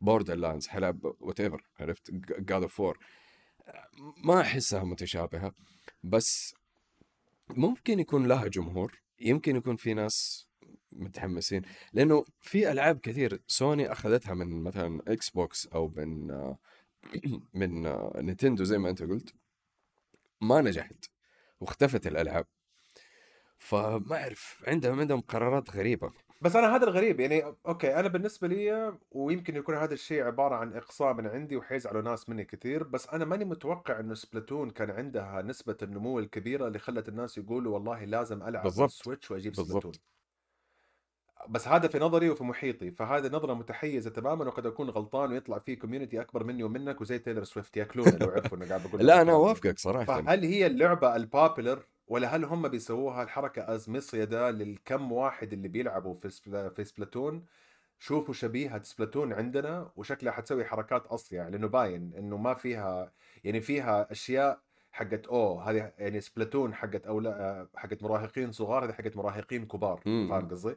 بوردر 0.00 0.34
لاندز 0.34 0.66
حلعب 0.68 1.14
whatever 1.20 1.62
عرفت 1.80 2.10
جاد 2.38 2.62
اوف 2.62 2.80
وور 2.80 2.98
ما 4.24 4.40
أحسها 4.40 4.84
متشابهة. 4.84 5.54
بس 6.02 6.54
ممكن 7.50 8.00
يكون 8.00 8.26
لها 8.26 8.48
جمهور 8.48 9.00
يمكن 9.20 9.56
يكون 9.56 9.76
في 9.76 9.94
ناس 9.94 10.48
متحمسين 10.92 11.62
لأنه 11.92 12.24
في 12.40 12.72
ألعاب 12.72 12.98
كثير 13.00 13.42
سوني 13.46 13.92
أخذتها 13.92 14.34
من 14.34 14.62
مثلا 14.62 15.02
إكس 15.08 15.30
بوكس 15.30 15.66
أو 15.66 15.88
من 15.88 16.26
من 17.54 17.82
نينتندو 18.24 18.64
زي 18.64 18.78
ما 18.78 18.90
أنت 18.90 19.02
قلت 19.02 19.34
ما 20.40 20.60
نجحت 20.60 21.04
واختفت 21.60 22.06
الألعاب 22.06 22.46
فما 23.58 24.16
أعرف 24.16 24.64
عندهم 24.66 25.00
عندهم 25.00 25.20
قرارات 25.20 25.70
غريبة 25.70 26.12
بس 26.42 26.56
أنا 26.56 26.76
هذا 26.76 26.84
الغريب 26.84 27.20
يعني 27.20 27.44
okay 27.66 27.94
أنا 28.00 28.08
بالنسبة 28.08 28.48
لي 28.48 28.98
ويمكن 29.10 29.56
يكون 29.56 29.74
هذا 29.74 29.94
الشيء 29.94 30.22
عبارة 30.22 30.54
عن 30.54 30.72
إقصاء 30.76 31.14
من 31.14 31.26
عندي 31.26 31.56
وحيزعلوا 31.56 32.02
ناس 32.02 32.28
مني 32.28 32.44
كثير 32.44 32.82
بس 32.82 33.08
أنا 33.08 33.24
ماني 33.24 33.44
متوقع 33.44 34.00
إنه 34.00 34.14
سبلاتون 34.14 34.70
كان 34.70 34.90
عندها 34.90 35.42
نسبة 35.42 35.76
النمو 35.82 36.18
الكبيرة 36.18 36.66
اللي 36.66 36.78
خلت 36.78 37.08
الناس 37.08 37.38
يقولوا 37.38 37.74
والله 37.74 38.04
لازم 38.04 38.42
ألعب 38.42 38.62
بالضبط. 38.62 38.88
السويتش 38.88 39.30
وأجيب 39.30 39.52
بالضبط. 39.56 39.68
سبلاتون 39.68 39.92
بس 41.48 41.68
هذا 41.68 41.88
في 41.88 41.98
نظري 41.98 42.30
وفي 42.30 42.44
محيطي 42.44 42.90
فهذه 42.90 43.26
نظرة 43.26 43.54
متحيزة 43.54 44.10
تماما 44.10 44.44
وقد 44.44 44.66
أكون 44.66 44.90
غلطان 44.90 45.32
ويطلع 45.32 45.58
في 45.58 45.76
community 45.76 46.20
أكبر 46.20 46.44
مني 46.44 46.62
ومنك 46.62 47.00
وزي 47.00 47.18
تايلر 47.18 47.44
سويفت 47.44 47.76
ياكلونا 47.76 48.10
لو 48.10 48.30
عرفوا 48.30 48.58
انه 48.58 48.68
قاعد 48.68 48.82
بقول 48.86 49.06
لا 49.06 49.22
أنا. 49.22 49.32
أوافقك 49.32 49.78
صراحة 49.78 50.04
فهل 50.04 50.44
هي 50.44 50.66
اللعبة 50.66 51.16
ال 51.16 51.24
popular 51.24 51.82
ولا 52.08 52.36
هل 52.36 52.44
هم 52.44 52.68
بيسووها 52.68 53.22
الحركة 53.22 53.74
as 53.74 53.90
مصيدة 53.90 54.50
للكم 54.50 55.12
واحد 55.12 55.52
اللي 55.52 55.68
بيلعبوا 55.68 56.14
في 56.14 56.30
سبلا 56.30 56.68
في 56.70 56.84
سبلاتون 56.84 57.44
شوفوا 57.98 58.34
شبيهة 58.34 58.82
سبلاتون 58.82 59.32
عندنا 59.32 59.90
وشكلها 59.96 60.32
حتسوي 60.32 60.64
حركات 60.64 61.06
أصيع 61.06 61.48
لأنه 61.48 61.66
باين 61.68 62.14
إنه 62.18 62.36
ما 62.36 62.54
فيها 62.54 63.12
يعني 63.44 63.60
فيها 63.60 64.12
أشياء 64.12 64.60
حقت 64.92 65.26
أوه 65.26 65.70
هذه 65.70 65.92
يعني 65.98 66.20
سبلاتون 66.20 66.74
حقت 66.74 67.06
أولا 67.06 67.68
حقت 67.76 68.02
مراهقين 68.02 68.52
صغار 68.52 68.84
هذه 68.84 68.92
حقت 68.92 69.16
مراهقين 69.16 69.66
كبار. 69.66 70.00
فاهم 70.28 70.48
قصدي؟ 70.48 70.76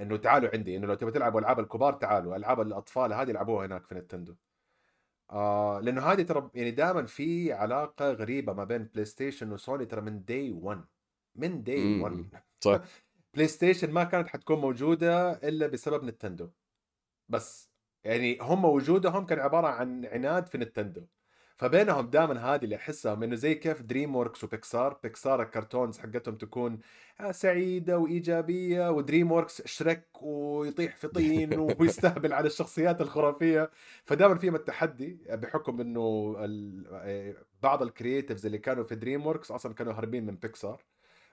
إنه 0.00 0.16
تعالوا 0.16 0.50
عندي 0.54 0.76
إنه 0.76 0.86
لو 0.86 0.94
تبغى 0.94 1.12
تلعبوا 1.12 1.40
ألعاب 1.40 1.60
الكبار 1.60 1.92
تعالوا 1.92 2.36
ألعاب 2.36 2.60
الأطفال 2.60 3.12
هذه 3.12 3.30
يلعبوها 3.30 3.66
هناك 3.66 3.86
في 3.86 3.94
نتندو. 3.94 4.36
آه 5.30 5.80
لأنه 5.80 6.02
هذه 6.02 6.22
ترى 6.22 6.50
يعني 6.54 6.70
دائما 6.70 7.06
في 7.06 7.52
علاقة 7.52 8.12
غريبة 8.12 8.52
ما 8.52 8.64
بين 8.64 8.84
بلاي 8.84 9.04
ستيشن 9.04 9.52
وسوني 9.52 9.86
ترى 9.86 10.00
من 10.00 10.24
day 10.24 10.52
1 10.52 10.84
من 11.36 11.64
مم. 11.76 12.00
1 12.00 12.40
صح. 12.64 12.82
بلاي 13.34 13.48
ستيشن 13.48 13.90
ما 13.92 14.04
كانت 14.04 14.28
حتكون 14.28 14.58
موجودة 14.60 15.32
إلا 15.32 15.66
بسبب 15.66 16.04
نتندو. 16.04 16.50
بس 17.28 17.72
يعني 18.04 18.38
هم 18.42 18.64
وجودهم 18.64 19.26
كان 19.26 19.38
عبارة 19.40 19.68
عن 19.68 20.06
عناد 20.06 20.46
في 20.48 20.58
نتندو. 20.58 21.06
فبينهم 21.62 22.06
دائما 22.10 22.54
هذه 22.54 22.64
اللي 22.64 22.76
احسها 22.76 23.14
إنه 23.14 23.34
زي 23.36 23.54
كيف 23.54 23.82
دريم 23.82 24.16
وركس 24.16 24.44
وبيكسار 24.44 24.98
بيكسار 25.02 25.42
ال 25.42 25.48
cartoons 25.48 25.98
حقتهم 25.98 26.36
تكون 26.36 26.78
آه، 27.20 27.30
سعيدة 27.32 27.98
وإيجابية 27.98 28.90
ودريم 28.90 29.32
وركس 29.32 29.62
شرك 29.66 30.22
ويطيح 30.22 30.96
في 30.96 31.08
طين 31.08 31.58
ويستهبل 31.80 32.32
على 32.32 32.46
الشخصيات 32.46 33.00
الخرافية. 33.00 33.70
فدائما 34.04 34.38
فيهم 34.38 34.54
التحدي 34.54 35.18
بحكم 35.30 35.80
إنه 35.80 36.36
ال- 36.38 37.36
بعض 37.62 37.82
ال 37.82 37.88
creatives 37.88 38.46
اللي 38.46 38.58
كانوا 38.58 38.84
في 38.84 38.94
دريم 38.94 39.26
وركس 39.26 39.50
أصلا 39.50 39.74
كانوا 39.74 39.92
هاربين 39.92 40.26
من 40.26 40.36
بيكسار 40.36 40.82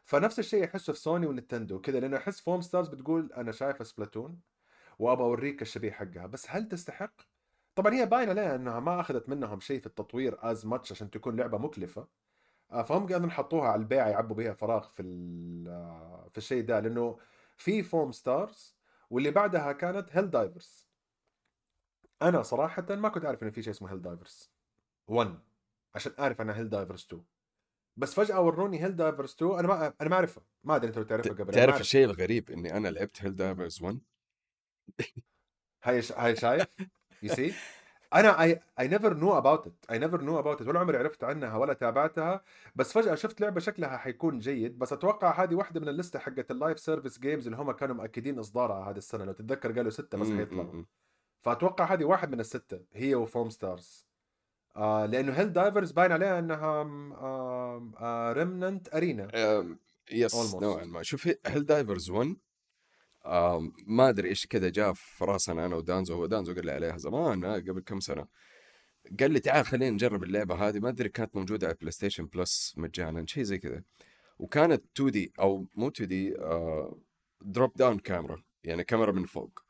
فنفس 0.05 0.39
الشيء 0.39 0.65
احسه 0.65 0.93
في 0.93 0.99
سوني 0.99 1.27
ونتندو 1.27 1.81
كذا 1.81 1.99
لأنه 1.99 2.17
احس 2.17 2.41
فوم 2.41 2.61
ستارز 2.61 2.87
بتقول 2.87 3.33
أنا 3.37 3.51
شايفة 3.51 3.83
سبلاتون 3.83 4.39
وابى 4.99 5.21
أوريك 5.23 5.61
الشبيه 5.61 5.91
حقها. 5.91 6.25
بس 6.25 6.45
هل 6.49 6.67
تستحق؟ 6.67 7.13
طبعا 7.81 7.93
هي 7.93 8.05
باين 8.05 8.29
عليها 8.29 8.55
إنها 8.55 8.79
ما 8.79 8.99
أخذت 8.99 9.29
منهم 9.29 9.59
شيء 9.59 9.79
في 9.79 9.85
التطوير 9.85 10.37
as 10.41 10.65
much 10.65 10.91
عشان 10.91 11.09
تكون 11.09 11.35
لعبة 11.35 11.57
مكلفة. 11.57 12.07
آه، 12.71 12.81
فهم 12.81 13.07
قاعدين 13.07 13.31
حطوها 13.31 13.69
على 13.69 13.79
البيع 13.79 14.07
يعبوا 14.07 14.35
بها 14.35 14.53
فراغ 14.53 14.87
في 14.87 15.03
آه، 15.67 16.29
في 16.31 16.37
الشيء 16.37 16.65
ده. 16.65 16.79
لأنه 16.79 17.19
في 17.57 17.83
فوم 17.83 18.11
ستارز 18.11 18.75
واللي 19.09 19.31
بعدها 19.31 19.71
كانت 19.71 20.09
هيل 20.11 20.29
دايفرز 20.29 20.87
أنا 22.21 22.41
صراحة 22.41 22.95
ما 22.95 23.09
كنت 23.09 23.25
أعرف 23.25 23.43
إنه 23.43 23.51
في 23.51 23.63
شيء 23.63 23.73
اسمه 23.73 23.91
هيل 23.91 24.01
دايفرز 24.01 24.51
1 25.07 25.39
عشان 25.95 26.11
أعرف 26.19 26.41
عنها 26.41 26.55
هيل 26.55 26.69
دايفرز 26.69 27.05
2 27.05 27.23
بس 27.97 28.13
فجأة 28.13 28.41
وروني 28.41 28.83
هيل 28.83 28.95
دايفرز 28.95 29.33
2 29.33 29.59
أنا 29.59 29.67
ما 29.67 29.93
أنا 30.01 30.09
ما 30.09 30.15
اعرفها 30.15 30.43
ما 30.63 30.75
أدري 30.75 30.87
انت 30.87 30.97
لو 30.97 31.03
تعرفها 31.03 31.33
قبل. 31.33 31.53
تعرف. 31.53 31.81
الشيء 31.81 32.05
الغريب 32.05 32.51
إني 32.51 32.77
أنا 32.77 32.87
لعبت 32.87 33.23
هيل 33.23 33.35
دايفرز 33.35 33.81
1 33.81 33.99
هاي. 35.83 36.01
هاي 36.15 36.35
شايف؟ 36.35 36.67
you 37.23 37.35
see 37.35 37.53
أنا 38.13 38.41
I 38.43 38.59
I 38.79 38.87
never 38.87 39.13
knew 39.13 39.37
about 39.37 39.67
it 39.67 39.73
I 39.91 39.99
never 39.99 40.21
knew 40.21 40.39
about 40.39 40.61
it 40.61 40.67
ولا 40.67 40.79
عمري 40.79 40.97
عرفت 40.97 41.23
عنها 41.23 41.57
ولا 41.57 41.73
تابعتها. 41.73 42.43
بس 42.75 42.93
فجأة 42.93 43.15
شفت 43.15 43.41
لعبة 43.41 43.59
شكلها 43.59 43.97
حيكون 43.97 44.39
جيد. 44.39 44.79
بس 44.79 44.93
أتوقع 44.93 45.43
هذه 45.43 45.55
واحدة 45.55 45.79
من 45.79 45.87
ال 45.89 45.94
list 45.94 46.14
ه 46.14 46.19
حقت 46.19 46.51
ال 46.51 46.57
live 46.57 46.79
service 46.79 47.19
games 47.19 47.45
اللي 47.47 47.57
هم 47.57 47.71
كانوا 47.71 47.95
مأكدين 47.95 48.39
إصدارها 48.39 48.89
هذه 48.91 48.97
السنة. 48.97 49.25
لو 49.25 49.31
تتذكر 49.33 49.71
قالوا 49.71 49.91
ستة 49.91 50.17
بس 50.17 50.27
حيطلعوا. 50.37 50.83
فأتوقع 51.41 51.85
هذه 51.93 52.03
واحد 52.05 52.31
من 52.31 52.39
الستة. 52.39 52.79
هي 52.93 53.15
و 53.15 53.49
Foamstars 53.49 54.07
آه 54.75 55.05
لأنه 55.05 55.33
Helldivers 55.33 55.91
باين 55.91 56.11
عليها 56.11 56.39
إنها 56.39 56.81
آه 57.21 57.91
آه 57.99 58.33
Remnant 58.33 58.95
Arena 58.95 59.27
yes. 60.11 60.35
نوعا 60.63 60.85
ما. 60.85 61.03
شوف 61.03 61.29
Helldivers 61.45 62.09
1 62.09 62.27
آم، 62.27 62.37
ما 63.87 64.09
أدري 64.09 64.29
إيش 64.29 64.47
كذا 64.47 64.69
جاء 64.69 64.93
في 64.93 65.25
راسنا 65.25 65.65
أنا 65.65 65.75
ودانزو 65.75 66.15
هو 66.15 66.25
دانزو 66.25 66.53
قال 66.53 66.65
لي 66.65 66.71
عليها 66.71 66.97
زمان 66.97 67.43
آه، 67.43 67.55
قبل 67.55 67.81
كم 67.81 67.99
سنة. 67.99 68.27
قال 69.19 69.31
لي 69.31 69.39
تعال 69.39 69.65
خلينا 69.65 69.91
نجرب 69.91 70.23
اللعبة 70.23 70.55
هذه 70.55 70.79
ما 70.79 70.89
أدري 70.89 71.09
كانت 71.09 71.35
موجودة 71.35 71.67
على 71.67 71.75
PlayStation 71.81 72.25
Plus 72.25 72.73
مجانا 72.77 73.25
شيء 73.27 73.43
زي 73.43 73.57
كذا. 73.57 73.83
وكانت 74.39 74.83
2D 74.95 75.33
أو 75.39 75.65
مو 75.75 75.87
2D 75.87 76.33
drop 77.41 77.73
down 77.75 77.99
كاميرا 77.99 78.43
يعني 78.63 78.83
كاميرا 78.83 79.11
من 79.11 79.25
فوق. 79.25 79.63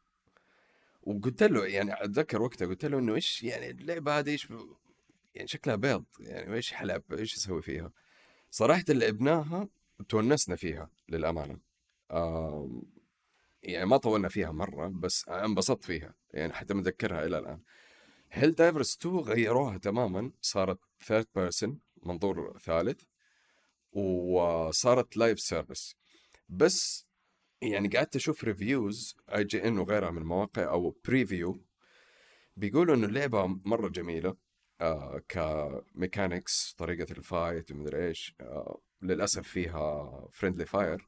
وقلت 1.04 1.44
له 1.44 1.66
يعني 1.66 2.04
أتذكر 2.04 2.42
وقتها 2.42 2.68
قلت 2.68 2.86
له 2.86 3.00
إنه 3.00 3.16
إيش 3.16 3.44
يعني 3.44 3.70
اللعبة 3.70 4.20
هذه 4.20 4.30
إيش 4.30 4.48
يعني 5.36 5.48
شكلها 5.48 5.76
بيض 5.76 6.06
يعني 6.20 6.56
إيش 6.56 6.74
حلب 6.74 7.04
إيش 7.14 7.36
أسوي 7.36 7.62
فيها؟ 7.62 7.92
صراحة 8.52 8.84
لعبناها 8.90 9.68
تونسنا 10.10 10.56
فيها 10.56 10.90
للأمانة. 11.10 11.60
آم، 12.12 12.82
يعني 13.64 13.86
ما 13.86 13.98
طولنا 13.98 14.30
فيها 14.30 14.52
مرة 14.52 14.88
بس 14.88 15.30
انبسطت 15.30 15.84
فيها 15.84 16.16
يعني 16.34 16.54
حتى 16.54 16.74
متذكرها 16.74 17.26
إلى 17.26 17.38
الآن. 17.38 17.62
Helldivers 18.32 18.98
2 19.02 19.16
غيروها 19.16 19.78
تماما 19.78 20.32
صارت 20.42 20.80
third 21.04 21.28
person 21.36 21.80
منظور 22.04 22.58
ثالث 22.58 23.02
وصارت 23.92 25.18
live 25.18 25.40
service 25.40 25.96
بس 26.50 27.08
يعني 27.62 27.88
قعدت 27.88 28.16
أشوف 28.16 28.44
reviews 28.44 29.18
IGN 29.36 29.78
وغيرها 29.80 30.12
من 30.12 30.18
المواقع 30.18 30.70
أو 30.70 30.98
preview 31.06 31.66
بيقولوا 32.56 32.96
إنه 32.96 33.08
اللعبة 33.08 33.46
مرة 33.48 33.88
جميلة 33.90 34.38
آه 34.82 35.22
ك 35.28 35.43
mechanics 35.43 36.76
طريقة 36.78 37.12
ال 37.12 37.22
fight 37.22 37.72
ومدري 37.72 38.08
إيش 38.08 38.36
آه 38.42 38.82
للأسف 39.02 39.48
فيها 39.48 40.28
friendly 40.32 40.66
fire 40.66 41.08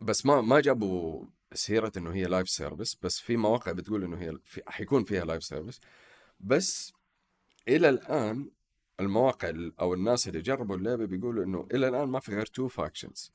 بس 0.00 0.26
ما 0.26 0.40
ما 0.40 0.60
جابوا 0.60 1.26
سيرة 1.52 1.92
إنه 1.96 2.14
هي 2.14 2.24
live 2.24 2.48
service 2.48 2.98
بس 3.02 3.20
في 3.20 3.36
مواقع 3.36 3.72
بتقول 3.72 4.04
إنه 4.04 4.16
هي 4.18 4.38
في 4.44 4.62
حيكون 4.66 5.04
فيها 5.04 5.24
live 5.24 5.44
service 5.44 5.80
بس 6.40 6.92
إلى 7.68 7.88
الآن 7.88 8.50
المواقع 9.00 9.48
ال- 9.48 9.80
أو 9.80 9.94
الناس 9.94 10.28
اللي 10.28 10.40
جربوا 10.40 10.76
اللعبة 10.76 11.04
بيقولوا 11.04 11.44
إنه 11.44 11.68
إلى 11.74 11.88
الآن 11.88 12.08
ما 12.08 12.20
في 12.20 12.34
غير 12.34 12.46
two 12.46 12.68
factions 12.68 13.32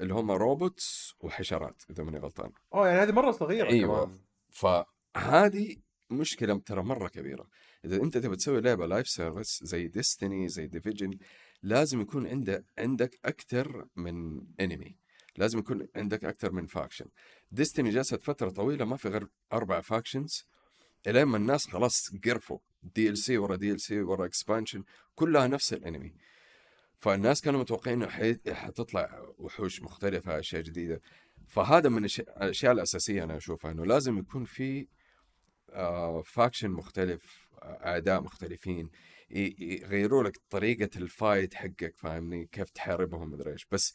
اللي 0.00 0.14
هم 0.14 0.30
robots 0.30 1.14
وحشرات 1.20 1.82
إذا 1.90 2.04
ماني 2.04 2.18
غلطان. 2.18 2.52
آه 2.74 2.88
يعني 2.88 3.00
هذه 3.02 3.12
مرة 3.12 3.30
صغيرة 3.30 3.68
أيوة. 3.68 4.04
كمان. 4.04 4.18
فهذه 4.50 5.76
مشكلة 6.10 6.58
ترى 6.58 6.82
مرة 6.82 7.08
كبيرة. 7.08 7.48
إذا 7.84 7.96
أنت 7.96 8.18
تبي 8.18 8.36
تسوي 8.36 8.60
لعبة 8.60 8.86
live 8.86 9.08
service 9.08 9.60
زي 9.64 9.88
Destiny 9.88 10.48
زي 10.48 10.66
Division 10.66 11.18
لازم 11.62 12.00
يكون 12.00 12.26
عندك 12.26 12.64
عندك 12.78 13.18
أكثر 13.24 13.86
من 13.96 14.40
enemy 14.60 14.96
لازم 15.38 15.58
يكون 15.58 15.88
عندك 15.96 16.24
أكثر 16.24 16.52
من 16.52 16.66
faction 16.66 17.06
Destiny 17.50 17.90
جلست 17.90 18.22
فترة 18.22 18.50
طويلة 18.50 18.84
ما 18.84 18.96
في 18.96 19.08
غير 19.08 19.28
أربع 19.52 19.80
factions 19.80 20.48
الين 21.06 21.24
ما 21.24 21.36
الناس 21.36 21.66
خلاص 21.66 22.10
قرفوا. 22.24 22.58
دي 22.82 23.08
ال 23.08 23.18
سي 23.18 23.38
ورا 23.38 23.56
دي 23.56 23.72
ال 23.72 23.80
سي 23.80 24.00
ورا 24.00 24.26
اكسبانشن 24.26 24.84
كلها 25.14 25.46
نفس 25.46 25.72
ال 25.72 25.78
enemy. 25.78 26.14
فالناس 26.98 27.40
كانوا 27.40 27.60
متوقعين 27.60 28.02
إنه 28.02 28.38
حتطلع 28.54 29.22
وحوش 29.38 29.82
مختلفة 29.82 30.38
أشياء 30.38 30.62
جديدة. 30.62 31.00
فهذا 31.46 31.88
من 31.88 32.04
الأشياء 32.04 32.72
الأساسية 32.72 33.24
أنا 33.24 33.36
أشوفها 33.36 33.70
إنه 33.70 33.86
لازم 33.86 34.18
يكون 34.18 34.44
في 34.44 34.86
آه، 35.70 36.22
faction 36.22 36.70
مختلف 36.70 37.48
آه، 37.62 37.86
أعداء 37.86 38.20
مختلفين. 38.20 38.90
يغيروا 39.30 40.22
لك 40.22 40.40
طريقة 40.50 40.90
ال 40.96 41.06
fight 41.06 41.54
حقك 41.54 41.94
فاهمني؟ 41.96 42.46
كيف 42.46 42.70
تحاربهم 42.70 43.30
مدري 43.30 43.52
إيش. 43.52 43.66
بس 43.72 43.94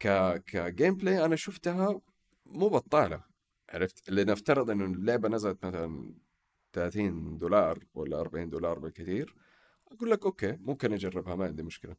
ك 0.00 0.36
ك 0.46 0.94
gameplay 0.96 1.24
أنا 1.24 1.36
شفتها 1.36 2.00
مو 2.46 2.68
بطالة 2.68 3.22
عرفت؟ 3.70 4.10
لنفترض 4.10 4.70
إنه 4.70 4.84
اللعبة 4.84 5.28
نزلت 5.28 5.66
مثلا 5.66 6.14
30 6.72 7.38
دولار 7.38 7.78
ولا 7.94 8.20
40 8.20 8.50
دولار 8.50 8.78
بالكثير 8.78 9.34
أقول 9.92 10.10
لك 10.10 10.24
okay 10.24 10.56
ممكن 10.60 10.92
أجربها 10.92 11.34
ما 11.34 11.44
عندي 11.44 11.62
مشكلة. 11.62 11.96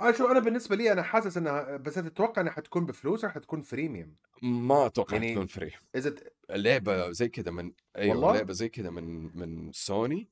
أنا 0.00 0.12
شو 0.12 0.26
أنا 0.26 0.40
بالنسبة 0.40 0.76
لي 0.76 0.92
أنا 0.92 1.02
حاسس 1.02 1.36
إنها 1.36 1.76
بس 1.76 1.94
تتوقع 1.94 2.42
إنها 2.42 2.52
حتكون 2.52 2.86
بفلوس 2.86 3.24
ولا 3.24 3.32
حتكون 3.32 3.62
freemium 3.62 4.16
ما 4.42 4.86
أتوقع 4.86 5.14
يعني- 5.16 5.34
تكون 5.34 5.46
free 5.46 5.72
اذا 5.94 6.14
اللعبة 6.50 7.10
زي 7.10 7.28
كذا 7.28 7.50
من 7.50 7.72
أيوه 7.96 8.14
والله؟ 8.16 8.32
لعبه 8.36 8.52
زي 8.52 8.68
كذا 8.68 8.90
من 8.90 9.36
من 9.38 9.72
سوني 9.72 10.28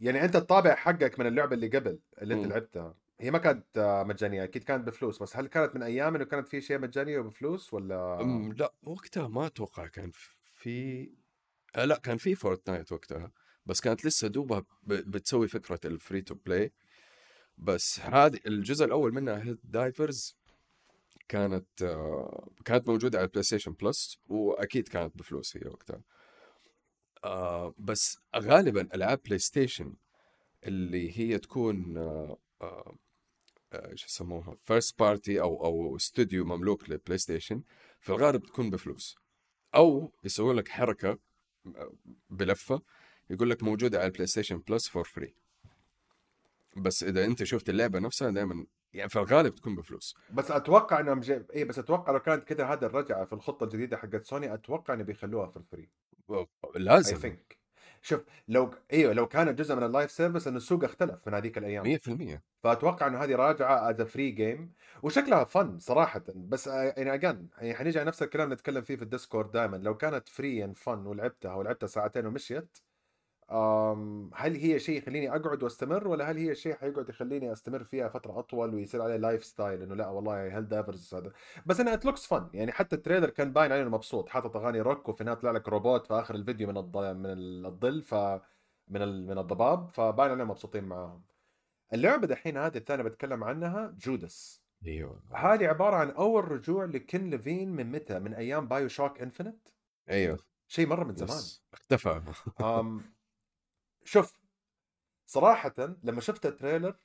يعني 0.00 0.24
أنت 0.24 0.36
الطابع 0.36 0.74
حقك 0.74 1.18
من 1.20 1.26
اللعبة 1.26 1.54
اللي 1.54 1.68
قبل 1.68 1.98
اللي 2.22 2.34
أنت. 2.34 2.46
لعبتها. 2.46 2.94
هي 3.20 3.30
ما 3.30 3.38
كانت 3.38 3.64
مجانية 4.06 4.44
أكيد 4.44 4.64
كانت 4.64 4.86
بفلوس 4.86 5.22
بس 5.22 5.36
هل 5.36 5.46
كانت 5.46 5.74
من 5.74 5.82
أيام 5.82 6.14
إنه 6.14 6.24
كانت 6.24 6.48
في 6.48 6.60
شيء 6.60 6.78
مجاني 6.78 7.18
وبفلوس 7.18 7.74
ولا؟ 7.74 8.22
لا 8.58 8.74
وقتها 8.82 9.28
ما 9.28 9.46
أتوقع 9.46 9.86
كان 9.86 10.10
في 10.54 11.10
آه 11.76 11.84
لا 11.84 11.98
كان 11.98 12.16
في 12.16 12.34
Fortnite 12.34 12.92
وقتها 12.92 13.32
بس 13.66 13.80
كانت 13.80 14.04
لسه 14.04 14.28
دوبها 14.28 14.64
بتسوي 14.86 15.48
فكرة 15.48 15.80
ال 15.84 15.92
free 15.92 16.22
to 16.22 16.34
play 16.34 16.72
بس 17.58 18.00
هذه 18.00 18.40
الجزء 18.46 18.84
الأول 18.84 19.14
منها 19.14 19.42
Helldivers 19.42 20.36
كانت 21.28 21.82
آه 21.82 22.48
كانت 22.64 22.88
موجودة 22.88 23.18
على 23.18 23.24
ال 23.26 23.42
PlayStation 23.42 23.72
Plus 23.72 24.18
وأكيد 24.28 24.88
كانت 24.88 25.18
بفلوس 25.18 25.56
هي 25.56 25.68
وقتها. 25.70 26.00
آه 27.24 27.74
بس 27.78 28.18
غالبا 28.36 28.88
ألعاب 28.94 29.20
PlayStation 29.24 29.94
اللي 30.64 31.18
هي 31.18 31.38
تكون 31.38 31.98
آه 33.72 33.90
إيش 33.90 34.04
يسموها 34.06 34.56
first 34.64 34.98
party 34.98 35.40
أو 35.40 35.64
أو 35.64 35.96
استوديو 35.96 36.44
مملوك 36.44 36.90
لل 36.90 37.18
PlayStation 37.18 37.62
في 38.00 38.10
الغالب 38.10 38.42
تكون 38.42 38.70
بفلوس. 38.70 39.16
أو 39.74 40.12
يسوون 40.24 40.56
لك 40.56 40.68
حركة 40.68 41.18
آه، 41.76 41.92
بلفة 42.30 42.82
يقول 43.30 43.50
لك 43.50 43.62
موجودة 43.62 43.98
على 43.98 44.06
ال 44.06 44.26
PlayStation 44.26 44.58
Plus 44.58 44.88
for 44.88 45.04
free 45.04 45.34
بس 46.76 47.02
إذا 47.02 47.24
أنت 47.24 47.44
شفت 47.44 47.68
اللعبة 47.68 47.98
نفسها 47.98 48.30
دائما 48.30 48.66
يعني 48.92 49.08
في 49.08 49.18
الغالب 49.18 49.54
تكون 49.54 49.76
بفلوس. 49.76 50.16
بس 50.30 50.50
أتوقع 50.50 51.00
إنهم 51.00 51.20
جاي 51.20 51.44
اي 51.54 51.64
بس 51.64 51.78
أتوقع 51.78 52.12
لو 52.12 52.20
كانت 52.20 52.44
كده 52.44 52.72
هذا 52.72 52.86
الرجعة 52.86 53.24
في 53.24 53.32
الخطة 53.32 53.64
الجديدة 53.64 53.96
حقت 53.96 54.24
سوني 54.24 54.54
أتوقع 54.54 54.94
إنه 54.94 55.02
بيخلوها 55.02 55.46
في 55.46 55.56
ال 55.56 55.62
free 55.62 55.88
لازم. 56.74 57.16
think 57.16 57.57
شوف 58.02 58.20
لو 58.48 58.70
إيوه 58.92 59.12
لو 59.12 59.28
كانت 59.28 59.58
جزء 59.58 59.74
من 59.74 59.82
ال 59.82 59.88
live 59.88 60.10
service 60.10 60.46
انه 60.46 60.56
السوق 60.56 60.84
اختلف 60.84 61.28
من 61.28 61.34
هذيك 61.34 61.58
الأيام. 61.58 61.84
100% 61.84 62.42
فأتوقع 62.62 63.06
إنه 63.06 63.24
هذه 63.24 63.34
راجعة 63.36 63.90
as 63.90 64.02
free 64.02 64.30
game 64.30 64.72
وشكلها 65.02 65.44
fun 65.44 65.78
صراحة. 65.78 66.22
بس 66.34 66.66
يعني 66.66 67.14
again 67.14 67.48
يعني 67.58 67.74
حنيجي 67.74 67.98
على 67.98 68.08
نفس 68.08 68.22
الكلام 68.22 68.52
نتكلم 68.52 68.82
فيه 68.82 68.96
في 68.96 69.02
ال 69.02 69.08
Discord 69.08 69.50
دائما 69.50 69.76
لو 69.76 69.96
كانت 69.96 70.28
free 70.28 70.64
and 70.64 70.72
fun 70.72 71.06
ولعبتها 71.06 71.54
ولعبتها 71.54 71.86
ساعتين 71.86 72.26
ومشيت 72.26 72.78
هل 74.34 74.56
هي 74.56 74.78
شيء 74.78 74.98
يخليني 74.98 75.30
أقعد 75.30 75.62
وأستمر 75.62 76.08
ولا 76.08 76.30
هل 76.30 76.36
هي 76.36 76.54
شيء 76.54 76.74
حيقعد 76.74 77.08
يخليني 77.08 77.52
أستمر 77.52 77.84
فيها 77.84 78.08
فترة 78.08 78.38
أطول 78.38 78.74
ويصير 78.74 79.02
عليه 79.02 79.16
lifestyle 79.16 79.82
إنه 79.82 79.94
لا 79.94 80.08
والله 80.08 80.58
Helldivers 80.58 81.14
هذا؟ 81.14 81.32
بس 81.66 81.80
أنا 81.80 81.94
it 81.94 82.04
looks 82.04 82.26
fun 82.26 82.48
يعني 82.52 82.72
حتى 82.72 82.96
ال 82.96 83.00
trailer 83.00 83.30
كان 83.30 83.52
باين 83.52 83.72
عليه 83.72 83.84
مبسوط 83.84 84.28
حاطط 84.28 84.56
أغاني 84.56 84.80
روك 84.80 85.08
وفي 85.08 85.20
النهايه 85.20 85.38
طلع 85.38 85.50
لك 85.50 85.68
روبوت 85.68 86.06
في 86.06 86.14
آخر 86.14 86.34
الفيديو 86.34 86.68
من 86.68 86.76
الظل 86.76 87.14
من 87.14 87.66
الظل 87.66 88.02
ف 88.02 88.14
من 88.88 89.02
ال... 89.02 89.26
من 89.26 89.38
الضباب 89.38 89.90
فباين 89.90 90.30
عليهم 90.30 90.50
مبسوطين 90.50 90.84
معاهم. 90.84 91.22
اللعبة 91.92 92.26
دحين 92.26 92.56
هذه 92.56 92.76
الثانية 92.76 93.04
بتكلم 93.04 93.44
عنها 93.44 93.94
Judas 93.98 94.62
أيوه. 94.86 95.22
هذه 95.32 95.66
عبارة 95.66 95.96
عن 95.96 96.10
أول 96.10 96.52
رجوع 96.52 96.84
ل 96.84 96.95
Ken 96.95 97.30
Levine 97.30 97.72
من 97.72 97.92
متى؟ 97.92 98.18
من 98.18 98.34
أيام 98.34 98.68
BioShock 98.68 99.20
Infinite 99.20 99.68
أيوه. 100.10 100.38
شيء 100.68 100.86
مرة 100.86 101.04
من 101.04 101.14
زمان. 101.14 101.38
اختفى. 101.72 102.22
شوف 104.10 104.32
صراحة 105.26 105.74
لما 106.04 106.20
شفت 106.20 106.46
ال 106.46 106.52
trailer 106.52 106.96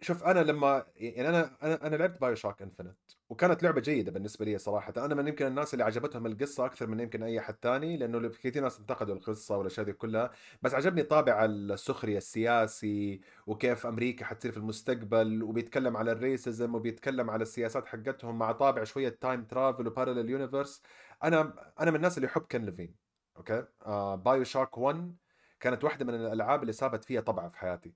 شوف 0.00 0.24
أنا 0.24 0.40
لما 0.40 0.86
يعني 0.96 1.28
أنا 1.28 1.56
أنا 1.62 1.86
أنا 1.86 1.96
لعبت 1.96 2.20
BioShock 2.20 2.62
Infinite 2.62 2.96
وكانت 3.28 3.62
لعبة 3.62 3.80
جيدة 3.80 4.12
بالنسبة 4.12 4.44
لي 4.44 4.58
صراحة. 4.58 4.92
أنا 4.96 5.14
من 5.14 5.28
يمكن 5.28 5.46
الناس 5.46 5.74
اللي 5.74 5.84
عجبتهم 5.84 6.26
القصة 6.26 6.66
أكثر 6.66 6.86
من 6.86 7.00
يمكن 7.00 7.22
أي 7.22 7.40
حد 7.40 7.56
ثاني 7.62 7.96
لأنه 7.96 8.28
كثير 8.28 8.62
ناس 8.62 8.78
انتقدوا 8.78 9.14
القصة 9.14 9.56
والأشياء 9.56 9.86
دي 9.86 9.92
كلها. 9.92 10.30
بس 10.62 10.74
عجبني 10.74 11.02
طابع 11.02 11.44
السخرية 11.44 12.16
السياسي 12.18 13.20
وكيف 13.46 13.86
أمريكا 13.86 14.24
حتصير 14.24 14.52
في 14.52 14.58
المستقبل 14.58 15.42
وبيتكلم 15.42 15.96
على 15.96 16.12
ال 16.12 16.21
racism 16.21 16.74
وبيتكلم 16.74 17.30
على 17.30 17.42
السياسات 17.42 17.86
حقتهم 17.86 18.38
مع 18.38 18.52
طابع 18.52 18.84
شوية 18.84 19.08
time 19.08 19.44
travel 19.44 19.86
و 19.86 19.91
parallel 19.91 20.30
universe 20.30 20.82
أنا 21.24 21.72
أنا 21.80 21.90
من 21.90 21.96
الناس 21.96 22.18
اللي 22.18 22.26
يحب 22.28 22.42
Ken 22.42 22.64
Levine 22.64 22.94
okay؟ 23.36 23.64
آه 23.86 24.14
BioShock 24.14 24.78
1 24.78 25.16
كانت 25.60 25.84
واحدة 25.84 26.04
من 26.04 26.14
الألعاب 26.14 26.62
اللي 26.62 26.72
سابت 26.72 27.04
فيها 27.04 27.20
طبعة 27.20 27.48
في 27.48 27.58
حياتي 27.58 27.94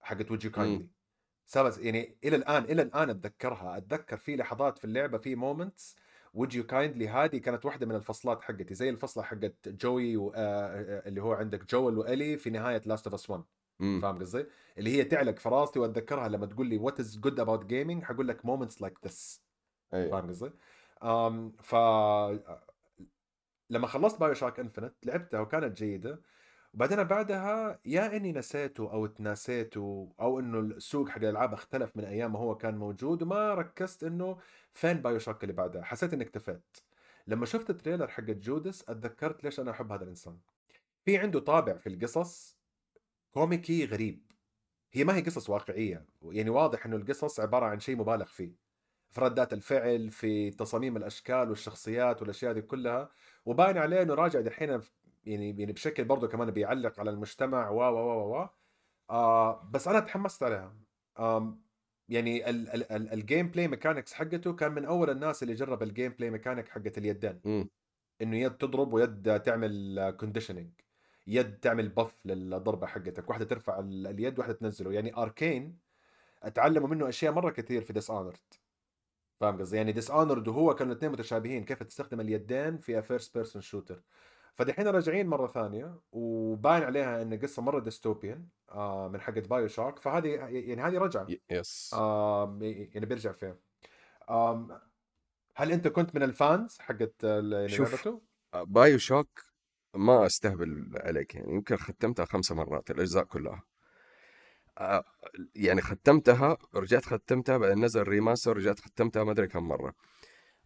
حقت 0.00 0.30
would 0.30 0.50
you 0.50 0.61
kindly. 0.61 0.88
سابت 1.46 1.78
يعني 1.78 2.18
إلى 2.24 2.36
الآن 2.36 2.64
إلى 2.64 2.82
الآن 2.82 3.10
أتذكرها. 3.10 3.76
أتذكر 3.76 4.16
في 4.16 4.36
لحظات 4.36 4.78
في 4.78 4.84
اللعبة 4.84 5.18
في 5.18 5.34
moments 5.34 5.96
would 6.34 6.54
you 6.54 6.66
kindly 6.66 7.08
هذه 7.08 7.36
كانت 7.38 7.64
واحدة 7.66 7.86
من 7.86 7.94
الفصلات 7.94 8.42
حقتي 8.42 8.74
زي 8.74 8.90
الفصلة 8.90 9.22
حقت 9.22 9.68
جوي 9.68 10.16
و... 10.16 10.32
آه 10.34 11.08
اللي 11.08 11.22
هو 11.22 11.32
عندك 11.32 11.62
Joel 11.62 11.74
و 11.74 11.84
Ellie 11.84 12.36
في 12.36 12.50
نهاية 12.50 12.82
Last 12.86 13.06
of 13.06 13.14
Us 13.14 13.30
1 13.30 13.44
مم. 13.80 14.00
فاهم 14.02 14.18
قصدي؟ 14.18 14.46
اللي 14.78 14.90
هي 14.90 15.04
تعلق 15.04 15.38
في 15.38 15.48
راسي 15.48 15.78
وأتذكرها 15.78 16.28
لما 16.28 16.46
تقول 16.46 16.66
لي 16.66 16.76
what 16.78 17.00
is 17.00 17.18
good 17.18 17.40
about 17.40 17.64
gaming 17.64 18.02
حقول 18.04 18.28
لك 18.28 18.44
moments 18.44 18.82
like 18.82 18.98
this 19.06 19.42
فاهم 19.90 20.28
قصدي؟ 20.28 20.50
ف 21.62 21.74
لما 23.70 23.86
خلصت 23.86 24.20
BioShock 24.20 24.60
Infinite 24.60 24.94
لعبتها 25.06 25.40
وكانت 25.40 25.76
جيدة 25.76 26.20
وبعدين 26.74 27.04
بعدها 27.04 27.80
يا 27.84 28.16
إني 28.16 28.32
نسيته 28.32 28.92
أو 28.92 29.06
تناسيته 29.06 30.12
أو 30.20 30.38
إنه 30.40 30.60
السوق 30.60 31.08
حق 31.08 31.16
الألعاب 31.16 31.52
اختلف 31.52 31.96
من 31.96 32.04
أيام 32.04 32.32
ما 32.32 32.38
هو 32.38 32.56
كان 32.56 32.76
موجود 32.76 33.22
وما 33.22 33.54
ركزت 33.54 34.04
إنه 34.04 34.38
فين 34.72 35.02
BioShock 35.02 35.42
اللي 35.44 35.52
بعدها. 35.54 35.82
حسيت 35.82 36.12
إني 36.12 36.24
اكتفيت. 36.24 36.76
لما 37.26 37.46
شفت 37.46 37.70
ال 37.70 37.75
trailer 37.75 38.08
حق 38.08 38.22
Judas 38.22 38.84
اتذكرت 38.88 39.44
ليش 39.44 39.60
أنا 39.60 39.70
أحب 39.70 39.92
هذا 39.92 40.02
الإنسان. 40.04 40.38
في 41.04 41.18
عنده 41.18 41.40
طابع 41.40 41.76
في 41.76 41.88
القصص 41.88 42.56
كوميكي 43.30 43.84
غريب. 43.84 44.32
هي 44.92 45.04
ما 45.04 45.16
هي 45.16 45.20
قصص 45.20 45.50
واقعية. 45.50 46.06
يعني 46.22 46.50
واضح 46.50 46.86
إنه 46.86 46.96
القصص 46.96 47.40
عبارة 47.40 47.66
عن 47.66 47.80
شيء 47.80 47.96
مبالغ 47.96 48.24
فيه. 48.24 48.70
في 49.10 49.20
ردات 49.20 49.52
الفعل 49.52 50.10
في 50.10 50.50
تصاميم 50.50 50.96
الأشكال 50.96 51.48
والشخصيات 51.50 52.20
والأشياء 52.22 52.52
دي 52.52 52.62
كلها 52.62 53.10
وباين 53.44 53.78
عليه 53.78 54.02
إنه 54.02 54.14
راجع 54.14 54.40
دحين 54.40 54.80
يعني 55.24 55.50
يعني 55.58 55.72
بشكل 55.72 56.04
برضه 56.04 56.28
كمان 56.28 56.50
بيعلق 56.50 57.00
على 57.00 57.10
المجتمع 57.10 57.68
و 57.70 57.76
و 57.76 57.98
و 57.98 58.36
و 58.42 58.48
آه 59.10 59.70
بس 59.70 59.88
أنا 59.88 60.00
تحمست 60.00 60.42
عليها. 60.42 60.76
آه 61.18 61.58
يعني 62.08 62.50
ال 62.90 63.48
gameplay 63.48 63.68
mechanics 63.68 64.12
حقته 64.14 64.52
كان 64.54 64.72
من 64.72 64.84
أول 64.84 65.10
الناس 65.10 65.42
اللي 65.42 65.54
جرب 65.54 65.82
ال 65.82 66.12
gameplay 66.12 66.30
mechanic 66.30 66.68
حقت 66.68 66.98
اليدين. 66.98 67.40
إنه 68.22 68.36
يد 68.36 68.56
تضرب 68.56 68.92
ويد 68.92 69.40
تعمل 69.42 70.10
conditioning 70.20 70.70
يد 71.26 71.60
تعمل 71.60 71.88
buff 71.88 72.26
للضربة 72.26 72.86
حقتك 72.86 73.28
واحدة 73.30 73.44
ترفع 73.44 73.78
ال- 73.78 74.06
اليد 74.06 74.38
واحدة 74.38 74.52
تنزله. 74.54 74.92
يعني 74.92 75.16
Arkane 75.16 75.78
اتعلموا 76.42 76.88
منه 76.88 77.08
أشياء 77.08 77.32
مرة 77.32 77.50
كثير 77.50 77.82
في 77.82 77.92
Dishonored 77.92 78.38
فاهم 79.40 79.58
قصدي؟ 79.58 79.76
يعني 79.76 79.92
Dishonored 79.92 80.48
وهو 80.48 80.74
كانوا 80.74 80.92
الاثنين 80.92 81.12
متشابهين 81.12 81.64
كيف 81.64 81.82
تستخدم 81.82 82.20
اليدين 82.20 82.78
في 82.78 83.02
first 83.02 83.34
person 83.34 83.62
shooter 83.62 84.02
فدحين 84.54 84.88
راجعين 84.88 85.26
مرة 85.26 85.46
ثانية 85.46 86.00
وباين 86.12 86.82
عليها 86.82 87.22
إن 87.22 87.38
قصة 87.38 87.62
مرة 87.62 87.80
dystopian 87.80 88.48
آه 88.70 89.08
من 89.08 89.20
حقت 89.20 89.48
BioShock 89.48 89.98
فهذه 89.98 90.28
يعني 90.28 90.82
هذه 90.82 90.98
رجعه 90.98 91.26
yes 91.50 91.90
آه 91.94 92.58
يعني 92.62 93.06
بيرجع 93.06 93.32
فيها. 93.32 93.56
هل 95.56 95.72
أنت 95.72 95.88
كنت 95.88 96.14
من 96.14 96.22
ال 96.22 96.33
fans 96.33 96.78
حقت 96.78 97.26
شوف. 97.66 98.08
BioShock 98.54 99.40
ما 99.94 100.26
أستهبل 100.26 100.90
عليك 100.94 101.34
يعني 101.34 101.52
يمكن 101.52 101.76
ختمتها 101.76 102.24
خمس 102.24 102.52
مرات 102.52 102.90
الأجزاء 102.90 103.24
كلها. 103.24 103.62
آه، 104.78 105.04
يعني 105.54 105.80
ختمتها 105.80 106.58
رجعت 106.74 107.04
ختمتها 107.04 107.58
بعدين 107.58 107.84
نزل 107.84 108.02
remaster 108.02 108.56
رجعت 108.56 108.80
ختمتها 108.80 109.24
ما 109.24 109.32
أدري 109.32 109.46
كم 109.46 109.68
مرة. 109.68 109.94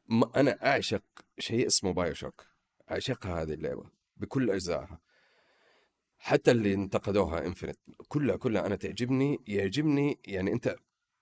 ما 0.09 0.31
أنا 0.37 0.67
أعشق 0.67 1.03
شيء 1.39 1.67
اسمه 1.67 1.93
BioShock 1.93 2.54
أعشقها 2.91 3.43
هذه 3.43 3.53
اللعبة 3.55 3.91
بكل 4.17 4.51
أجزائها 4.51 5.01
حتى 6.19 6.51
اللي 6.51 6.75
انتقدوها 6.75 7.47
Infinite 7.47 7.79
كلها 8.09 8.37
كلها 8.37 8.67
أنا 8.67 8.77
تعجبني 8.77 9.39
يعجبني 9.47 10.19
يعني 10.25 10.53
أنت 10.53 10.77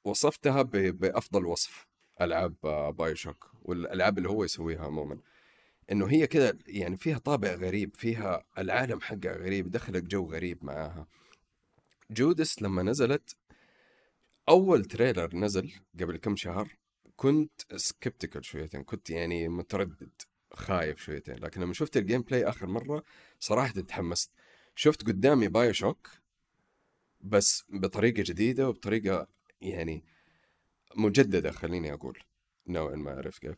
وصفتها 0.05 0.63
بأفضل 0.63 1.47
وصف 1.47 1.87
ألعاب 2.21 2.55
آه، 2.65 2.91
BioShock 2.91 3.51
والألعاب 3.63 4.19
اللي 4.19 4.29
هو 4.29 4.45
يسويها 4.45 4.85
عموما. 4.85 5.19
إنه 5.93 6.07
هي 6.07 6.27
كده 6.27 6.59
يعني 6.67 6.97
فيها 6.97 7.19
طابع 7.19 7.55
غريب 7.55 7.97
فيها 7.97 8.45
العالم 8.59 9.01
حقها 9.01 9.37
غريب 9.37 9.71
دخلك 9.71 10.03
جو 10.03 10.33
غريب 10.33 10.65
معاها. 10.65 11.07
Judas 12.11 12.63
لما 12.63 12.83
نزلت 12.83 13.37
أول 14.49 14.85
trailer 14.85 15.37
نزل 15.37 15.73
قبل 16.01 16.17
كم 16.17 16.37
شهر 16.37 16.77
كنت 17.17 17.77
skeptical 17.77 18.45
شويتين 18.45 18.85
كنت 18.85 19.11
يعني 19.11 19.49
متردد. 19.49 20.23
خايف 20.55 20.99
شويتين. 20.99 21.35
لكن 21.35 21.61
لما 21.61 21.75
شفت 21.75 21.97
ال 21.97 22.23
gameplay 22.23 22.49
آخر 22.49 22.67
مرة 22.67 23.03
صراحة 23.41 23.73
تحمست. 23.81 24.31
شفت 24.75 25.07
قدامي 25.07 25.49
BioShock 25.49 26.11
بس 27.21 27.65
بطريقة 27.69 28.23
جديدة 28.23 28.69
وبطريقة 28.69 29.29
يعني 29.61 30.05
مجددة 30.97 31.51
خليني 31.51 31.93
أقول. 31.93 32.19
نوعا 32.67 32.97
ما 32.97 33.11
عرفت 33.11 33.39
كيف. 33.39 33.57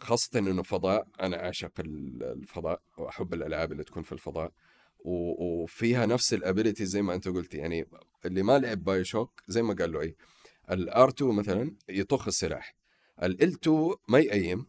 خاصة 0.00 0.38
إنه 0.38 0.62
فضاء 0.62 1.08
أنا 1.20 1.48
ال- 1.80 2.22
الفضاء 2.22 2.82
وأحب 2.98 3.34
الألعاب 3.34 3.72
اللي 3.72 3.84
تكون 3.84 4.02
في 4.02 4.12
الفضاء. 4.12 4.52
وفيها 4.98 6.06
نفس 6.06 6.34
ال 6.34 6.40
ability 6.40 6.86
زي 6.86 7.02
ما 7.02 7.14
أنت 7.14 7.28
قلت. 7.28 7.54
يعني 7.54 7.86
اللي 8.24 8.42
ما 8.42 8.58
لعب 8.58 8.84
BioShock 8.84 9.42
زي 9.48 9.62
ما 9.62 9.74
قال 9.74 9.92
له 9.92 10.00
ال 10.00 10.16
R 10.70 11.08
2 11.08 11.32
مثلا 11.34 11.74
يطخ 11.88 12.26
السلاح. 12.26 12.74
L 13.22 13.42
2 13.42 13.94
ما 14.08 14.18
يأيم. 14.18 14.66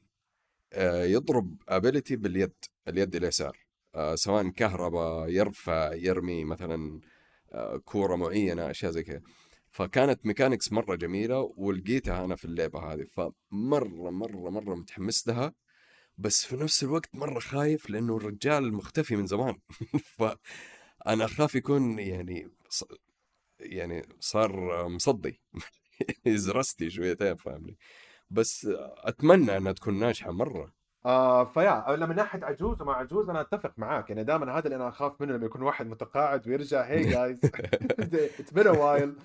يضرب 1.13 1.55
ability 1.69 2.15
باليد 2.15 2.53
اليد 2.87 3.15
اليسار 3.15 3.57
آه، 3.95 4.15
سواء 4.15 4.49
كهرباء 4.49 5.29
يرفع 5.29 5.93
يرمي 5.93 6.45
مثلا 6.45 7.01
آه، 7.53 7.77
كورة 7.77 8.15
معينة 8.15 8.71
أشياء 8.71 8.91
زي 8.91 9.03
كذا. 9.03 9.21
فكانت 9.71 10.25
ميكانكس 10.25 10.71
مرة 10.71 10.95
جميلة 10.95 11.53
ولقيتها 11.57 12.25
أنا 12.25 12.35
في 12.35 12.45
اللعبة 12.45 12.79
هذه. 12.93 13.05
فمرة 13.11 14.09
مرة 14.11 14.49
مرة 14.49 14.75
متحمس 14.75 15.27
لها 15.27 15.53
بس 16.17 16.45
في 16.45 16.55
نفس 16.55 16.83
الوقت 16.83 17.15
مرة 17.15 17.39
خايف 17.39 17.89
لأنه 17.89 18.17
الرجال 18.17 18.73
مختفي 18.73 19.15
من 19.15 19.25
زمان. 19.27 19.55
فأنا 20.17 21.25
أخاف 21.25 21.55
يكون 21.55 21.99
يعني. 21.99 22.49
يعني 23.59 24.03
صار 24.19 24.87
مصدي. 24.89 25.41
يزرستي 26.25 26.89
شويتين 26.89 27.35
فاهمني؟ 27.35 27.77
بس 28.31 28.67
أتمنى 28.97 29.57
أنها 29.57 29.71
تكون 29.71 29.99
ناجحة 29.99 30.31
مرة. 30.31 30.71
آه 31.05 31.43
فيا. 31.45 31.85
لما 31.89 32.05
من 32.05 32.15
ناحية 32.15 32.45
عجوز 32.45 32.81
وما 32.81 32.93
عجوز 32.93 33.29
أنا 33.29 33.41
أتفق 33.41 33.73
معاك. 33.77 34.09
يعني 34.09 34.23
دائما 34.23 34.57
هذا 34.57 34.65
اللي 34.65 34.75
أنا 34.75 34.87
أخاف 34.89 35.21
منه 35.21 35.33
لما 35.33 35.45
يكون 35.45 35.61
واحد 35.61 35.87
متقاعد 35.87 36.47
ويرجع 36.47 36.81
hey 36.81 37.01
guys 37.01 37.39
it's 37.99 38.51
been 38.53 38.67
a 38.67 38.75
while 38.75 39.15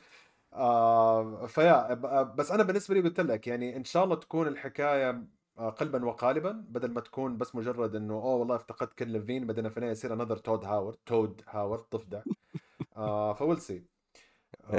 آه 0.53 1.47
yeah. 1.47 1.93
بس 2.23 2.51
أنا 2.51 2.63
بالنسبة 2.63 2.95
لي 2.95 3.01
قلت 3.01 3.21
لك 3.21 3.47
يعني 3.47 3.77
إن 3.77 3.85
شاء 3.85 4.05
الله 4.05 4.17
تكون 4.17 4.49
الحكاية 4.49 5.23
آه، 5.59 5.71
قلبا 5.71 6.05
وقالبا 6.05 6.65
بدل 6.69 6.91
ما 6.93 7.01
تكون 7.01 7.39
بس 7.39 7.55
مجرد 7.55 7.95
إنه 7.97 8.15
أوه 8.15 8.35
والله 8.35 8.57
افتقدت 8.57 8.93
Ken 8.95 9.09
Levine 9.09 9.47
بعدين 9.47 9.69
في 9.69 9.77
النهايه 9.77 9.93
يصير 9.93 10.13
another 10.13 10.37
Todd 10.37 10.65
Howard 10.65 10.97
Todd 11.07 11.43
Howard 11.49 11.85
ضفدع 11.93 12.21
آه 12.97 13.35
we'll 13.35 13.61
see. 13.61 13.85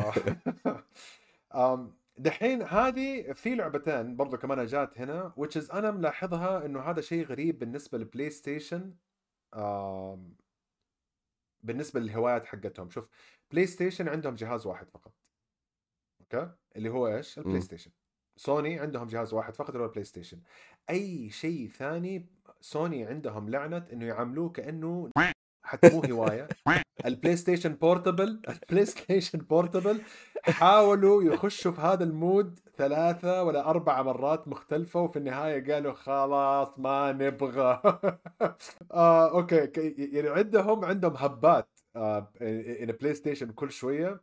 آم، 1.55 1.93
دحين 2.17 2.61
هذه 2.61 3.33
في 3.33 3.55
لعبتين 3.55 4.15
برضو 4.15 4.37
كمان 4.37 4.65
جات 4.65 4.99
هنا 4.99 5.33
which 5.39 5.61
is 5.61 5.73
أنا 5.73 5.91
ملاحظها 5.91 6.65
إنه 6.65 6.79
هذا 6.79 7.01
شيء 7.01 7.25
غريب 7.25 7.59
بالنسبة 7.59 7.97
للبلاي 7.97 8.29
ستيشن 8.29 8.95
بالنسبة 11.63 11.99
للهوايات 11.99 12.45
حقتهم. 12.45 12.89
شوف 12.89 13.09
بلاي 13.51 13.67
ستيشن 13.67 14.07
عندهم 14.07 14.35
جهاز 14.35 14.67
واحد 14.67 14.89
فقط. 14.89 15.13
أوكي؟ 16.21 16.51
اللي 16.75 16.89
هو 16.89 17.07
إيش؟ 17.07 17.37
البلاي. 17.37 17.61
ستيشن 17.61 17.91
سوني 18.37 18.79
عندهم 18.79 19.07
جهاز 19.07 19.33
واحد 19.33 19.55
فقط 19.55 19.69
اللي 19.69 19.81
هو 19.81 19.85
البلاي 19.85 20.03
ستيشن 20.03 20.41
أي 20.89 21.29
شيء 21.29 21.69
ثاني 21.69 22.29
سوني 22.61 23.05
عندهم 23.05 23.49
لعنة 23.49 23.87
إنه 23.93 24.05
يعاملوه 24.05 24.49
كأنه 24.49 25.11
حتى 25.69 25.89
مو 25.89 26.01
هواية. 26.01 26.47
البلاي 27.05 27.35
ستيشن 27.35 27.73
portable 27.73 28.41
البلاي 28.49 28.85
ستيشن 28.85 29.39
portable 29.39 30.01
حاولوا 30.43 31.23
يخشوا 31.23 31.71
في 31.71 31.81
هذا 31.81 32.03
ال 32.03 32.15
mode 32.15 32.59
ثلاثة 32.77 33.43
ولا 33.43 33.69
أربع 33.69 34.01
مرات 34.01 34.47
مختلفة 34.47 35.01
وفي 35.01 35.19
النهاية 35.19 35.73
قالوا 35.73 35.93
خلاص 35.93 36.67
ما 36.79 37.11
نبغى. 37.11 37.81
آه 38.91 39.29
أوكي 39.31 39.71
يعني 39.97 40.29
عندهم 40.29 40.85
عندهم 40.85 41.13
هبات 41.17 41.69
آه 41.95 42.31
إن 42.41 42.91
بلاي 42.91 43.13
ستيشن 43.13 43.51
كل 43.51 43.71
شوية 43.71 44.21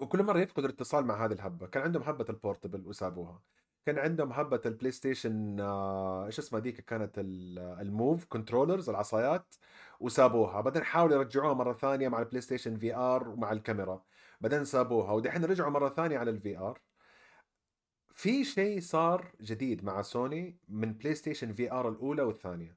وكل 0.00 0.22
مرة 0.22 0.38
يفقدوا 0.40 0.68
الاتصال 0.68 1.04
مع 1.04 1.24
هذه 1.24 1.32
الهبة. 1.32 1.66
كان 1.66 1.82
عندهم 1.82 2.02
هبة 2.02 2.26
ال 2.30 2.36
portable 2.36 2.86
وسابوها. 2.86 3.42
كان 3.86 3.98
عندهم 3.98 4.32
هبة 4.32 4.60
البلاي 4.66 4.90
ستيشن 4.92 5.60
آه، 5.60 6.26
إيش 6.26 6.38
اسمها 6.38 6.60
ديك 6.60 6.80
كانت 6.80 7.18
ال- 7.18 7.58
ال 7.58 7.71
Move 7.71 8.24
controllers 8.26 8.88
العصايات. 8.90 9.54
وسابوها. 10.02 10.60
بعدين 10.60 10.84
حاولوا 10.84 11.16
يرجعوها 11.16 11.54
مرة 11.54 11.72
ثانية 11.72 12.08
مع 12.08 12.18
البلاي 12.18 12.40
ستيشن 12.40 12.76
VR 12.76 13.28
ومع 13.28 13.52
الكاميرا. 13.52 14.04
بعدين 14.40 14.64
سابوها. 14.64 15.12
ودحين 15.12 15.44
رجعوا 15.44 15.70
مرة 15.70 15.88
ثانية 15.88 16.18
على 16.18 16.30
ال 16.30 16.58
VR. 16.58 16.80
في 18.14 18.44
شيء 18.44 18.80
صار 18.80 19.32
جديد 19.40 19.84
مع 19.84 20.02
سوني 20.02 20.58
من 20.68 20.92
بلاي 20.92 21.14
ستيشن 21.14 21.52
VR 21.52 21.88
الأولى 21.88 22.22
والثانية. 22.22 22.76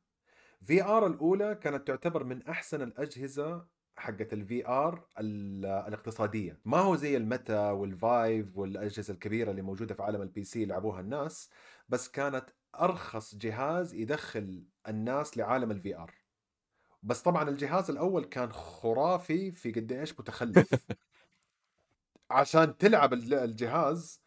VR 0.62 1.08
الأولى 1.08 1.56
كانت 1.56 1.88
تعتبر 1.88 2.24
من 2.24 2.48
أحسن 2.48 2.82
الأجهزة 2.82 3.66
حقت 3.98 4.34
ال 4.34 4.68
VR 4.68 5.08
الاقتصادية. 5.20 6.60
ما 6.66 6.78
هو 6.78 6.96
زي 6.96 7.18
ال 7.18 7.29
Meta 7.29 7.72
وال 7.72 8.00
Vive 8.00 8.58
والأجهزة 8.58 9.14
الكبيرة 9.14 9.52
اللي 9.52 9.62
موجودة 9.62 9.96
في 9.96 10.04
عالم 10.04 10.22
ال 10.22 10.44
PC 10.44 10.62
يلعبوها 10.62 11.00
الناس 11.00 11.50
بس 11.90 12.10
كانت 12.10 12.46
أرخص 12.82 13.36
جهاز 13.36 13.94
يدخل 13.94 14.66
الناس 14.88 15.38
لعالم 15.38 15.72
ال 15.72 15.98
VR. 15.98 16.25
بس 17.06 17.22
طبعا 17.22 17.50
الجهاز 17.50 17.90
الأول 17.92 18.26
كان 18.26 18.52
خرافي 18.54 19.52
في 19.52 19.72
قد 19.72 19.92
إيش 19.92 20.20
متخلف. 20.20 20.70
عشان 22.32 22.78
تلعب 22.78 23.14
الج- 23.14 23.34
الجهاز 23.34 24.22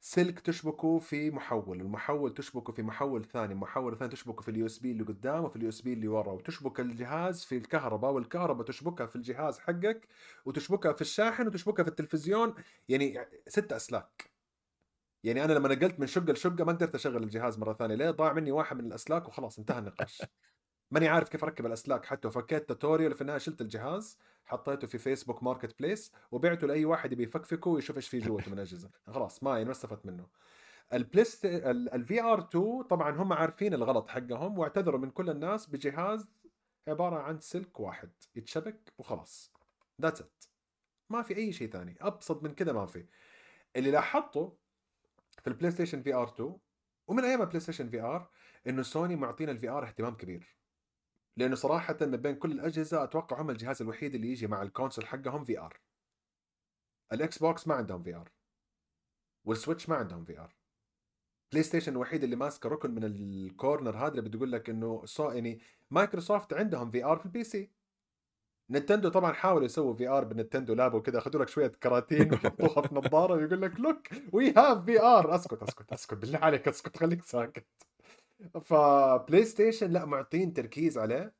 سلك 0.00 0.40
تشبكه 0.40 0.98
في 0.98 1.30
محول 1.30 1.80
المحول 1.80 2.34
تشبكه 2.34 2.72
في 2.72 2.82
محول 2.82 3.24
ثاني 3.24 3.54
محول 3.54 3.98
ثاني 3.98 4.10
تشبكه 4.12 4.42
في 4.42 4.50
ال 4.50 4.66
USB 4.66 4.92
اللي 4.92 5.04
قدام 5.04 5.44
وفي 5.44 5.56
ال 5.56 5.68
USB 5.68 5.92
اللي 5.92 6.08
ورا 6.08 6.32
وتشبك 6.32 6.80
الجهاز 6.80 7.44
في 7.44 7.56
الكهرباء 7.56 8.10
والكهرباء 8.12 8.66
تشبكها 8.66 9.06
في 9.06 9.16
الجهاز 9.16 9.58
حقك 9.58 10.08
وتشبكها 10.44 10.92
في 10.92 11.00
الشاحن 11.00 11.46
وتشبكها 11.46 11.82
في 11.82 11.88
التلفزيون 11.90 12.54
يعني 12.88 13.18
ست 13.48 13.72
أسلاك. 13.72 14.32
يعني 15.24 15.44
أنا 15.44 15.52
لما 15.52 15.68
نقلت 15.74 16.00
من 16.00 16.06
شقة 16.06 16.32
لشقة 16.32 16.64
ما 16.64 16.72
قدرت 16.72 16.94
أشغل 16.94 17.22
الجهاز 17.22 17.58
مرة 17.58 17.72
ثانية 17.74 17.94
ليه 17.94 18.10
ضاع 18.10 18.32
مني 18.32 18.52
واحد 18.52 18.76
من 18.76 18.86
الأسلاك 18.86 19.28
وخلاص 19.28 19.58
انتهى 19.58 19.78
النقاش. 19.78 20.22
ماني 20.92 21.08
عارف 21.08 21.28
كيف 21.28 21.44
أركب 21.44 21.66
الأسلاك. 21.66 22.04
حتى 22.04 22.28
وفكيت 22.28 22.68
tutorial 22.68 23.14
في 23.14 23.20
النهاية 23.20 23.38
شلت 23.38 23.60
الجهاز 23.60 24.18
حطيته 24.44 24.86
في 24.86 24.98
فيسبوك 24.98 25.42
Marketplace 25.42 26.12
وبعته 26.30 26.66
لأي 26.66 26.84
واحد 26.84 27.12
يبي 27.12 27.22
يفكفكه 27.22 27.70
ويشوف 27.70 27.96
إيش 27.96 28.08
في 28.08 28.18
جوته 28.18 28.50
من 28.50 28.58
اجهزه 28.58 28.90
خلاص 29.06 29.42
ما 29.42 29.50
يعني 29.50 29.64
ما 29.64 29.70
استفدت 29.70 30.06
منه 30.06 30.26
البلاي 30.92 31.44
ستيشن 31.94 32.22
VR 32.22 32.38
2 32.38 32.82
طبعا 32.82 33.10
هم 33.10 33.32
عارفين 33.32 33.74
الغلط 33.74 34.08
حقهم 34.08 34.58
واعتذروا 34.58 35.00
من 35.00 35.10
كل 35.10 35.30
الناس 35.30 35.66
بجهاز 35.66 36.28
عبارة 36.88 37.16
عن 37.16 37.40
سلك 37.40 37.80
واحد. 37.80 38.10
يتشبك 38.36 38.92
وخلاص. 38.98 39.52
that's 40.02 40.20
it 40.20 40.44
ما 41.10 41.22
في 41.22 41.36
أي 41.36 41.52
شيء 41.52 41.70
ثاني. 41.70 41.96
أبسط 42.00 42.42
من 42.42 42.54
كذا 42.54 42.72
ما 42.72 42.86
في. 42.86 43.06
اللي 43.76 43.90
لاحظته 43.90 44.56
في 45.42 45.46
البلاي 45.46 45.70
ستيشن 45.70 46.02
VR 46.02 46.28
2 46.28 46.58
ومن 47.06 47.24
أيام 47.24 47.40
البلاي 47.42 47.60
ستيشن 47.60 47.88
VR 47.88 48.30
إنه 48.66 48.82
سوني 48.82 49.16
معطينا 49.16 49.52
ال 49.52 49.68
VR 49.68 49.84
اهتمام 49.84 50.14
كبير. 50.16 50.61
لأنه 51.36 51.54
صراحة 51.54 51.96
بين 52.00 52.34
كل 52.34 52.52
الأجهزة 52.52 53.04
أتوقع 53.04 53.40
هم 53.40 53.50
الجهاز 53.50 53.82
الوحيد 53.82 54.14
اللي 54.14 54.28
يجي 54.28 54.46
مع 54.46 54.62
ال 54.62 54.68
console 54.68 55.06
حقهم 55.06 55.44
VR. 55.44 55.80
الإكس 57.12 57.38
بوكس 57.38 57.68
ما 57.68 57.74
عندهم 57.74 58.02
VR. 58.02 58.14
وال 58.14 58.32
Switch 59.44 59.88
ما 59.88 59.96
عندهم 59.96 60.24
VR. 60.24 60.54
بلاي 61.52 61.62
ستيشن 61.62 61.92
الوحيد 61.92 62.24
اللي 62.24 62.36
ماسكه 62.36 62.68
ركن 62.68 62.90
من 62.90 63.04
ال 63.04 63.17
corner 63.17 63.96
هذا 63.96 64.08
اللي 64.08 64.22
بتقول 64.22 64.52
لك 64.52 64.70
إنه 64.70 65.02
so 65.04 65.30
يعني 65.30 65.60
مايكروسوفت 65.90 66.52
عندهم 66.52 66.90
VR 66.90 66.97
في 66.97 67.04
ال 67.04 67.16
PC. 67.18 67.70
نينتندو 68.70 69.08
طبعا 69.08 69.32
حاولوا 69.32 69.64
يسووا 69.64 69.94
VR 69.94 70.08
بال 70.08 70.24
Nintendo 70.24 70.74
Labo 70.74 70.94
وكذا 70.94 71.18
اخذوا 71.18 71.42
لك 71.42 71.48
شوية 71.48 71.66
كراتين 71.68 72.34
وحطوها 72.34 72.88
في 72.88 72.94
نظارة 72.98 73.34
ويقول 73.34 73.62
لك 73.62 73.80
look 73.80 74.08
we 74.32 74.52
have 74.56 74.84
VR. 74.84 75.34
أسكت 75.34 75.62
أسكت 75.62 75.92
أسكت 75.92 76.14
بالله 76.14 76.38
عليك 76.38 76.68
أسكت 76.68 76.96
خليك 76.96 77.22
ساكت. 77.24 77.66
فبلاي 78.64 79.44
ستيشن 79.44 79.90
لا 79.90 80.04
معطين 80.04 80.52
تركيز 80.52 80.98
عليه. 80.98 81.34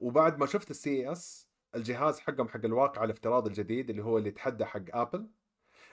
وبعد 0.00 0.38
ما 0.38 0.46
شفت 0.46 0.70
ال 0.70 1.12
CES 1.12 1.48
الجهاز 1.74 2.20
حقهم 2.20 2.48
حق 2.48 2.64
الواقع 2.64 3.04
الافتراضي 3.04 3.50
الجديد 3.50 3.90
اللي 3.90 4.02
هو 4.04 4.18
اللي 4.18 4.28
يتحدى 4.28 4.64
حق 4.64 4.82
آبل 4.90 5.26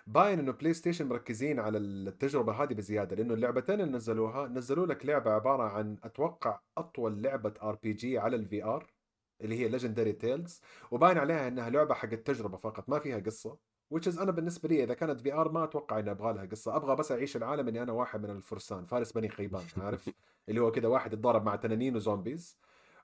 باين 0.08 0.40
إنه 0.40 0.52
بلاي 0.52 0.74
ستيشن 0.74 1.08
مركزين 1.08 1.60
على 1.60 1.78
التجربة 1.78 2.54
هذه 2.64 2.74
بزيادة 2.74 3.16
لأنه 3.16 3.34
اللعبتين 3.34 3.82
اللي 3.82 3.92
نزلوها 3.92 4.48
نزلوا 4.48 4.86
لك 4.86 5.06
لعبة 5.06 5.32
عبارة 5.32 5.64
عن 5.64 5.98
أتوقع 6.04 6.60
أطول 6.78 7.22
لعبة 7.22 7.54
RPG 7.64 8.18
على 8.20 8.36
ال 8.36 8.64
VR 8.64 8.94
اللي 9.42 9.60
هي 9.60 9.70
Legendary 9.70 10.14
Tales 10.14 10.62
وباين 10.92 11.18
عليها 11.18 11.48
إنها 11.48 11.70
لعبة 11.70 11.94
حق 11.94 12.12
التجربة 12.12 12.58
فقط 12.58 12.90
ما 12.90 13.00
فيها 13.00 13.20
قصة 13.20 13.58
which 13.94 14.14
is 14.14 14.20
أنا 14.20 14.32
بالنسبة 14.32 14.70
لي 14.70 14.84
إذا 14.84 14.94
كانت 14.94 15.22
VR 15.22 15.52
ما 15.52 15.64
أتوقع 15.64 16.00
إني 16.00 16.12
أبغى 16.12 16.34
لها 16.34 16.46
قصة. 16.46 16.76
أبغى 16.76 16.96
بس 16.96 17.12
أعيش 17.12 17.38
العالم 17.38 17.68
إني 17.68 17.84
أنا 17.84 17.92
واحد 17.92 18.24
من 18.24 18.30
الفرسان 18.30 18.86
فارس 18.86 19.12
بني 19.12 19.30
خيبان 19.30 19.64
عارف؟ 19.78 20.10
اللي 20.50 20.62
هو 20.62 20.72
كذا 20.72 20.88
واحد 20.88 21.14
يتضارب 21.14 21.46
مع 21.46 21.56
تنانين 21.56 21.96
و 21.96 22.03
zombies. 22.03 22.58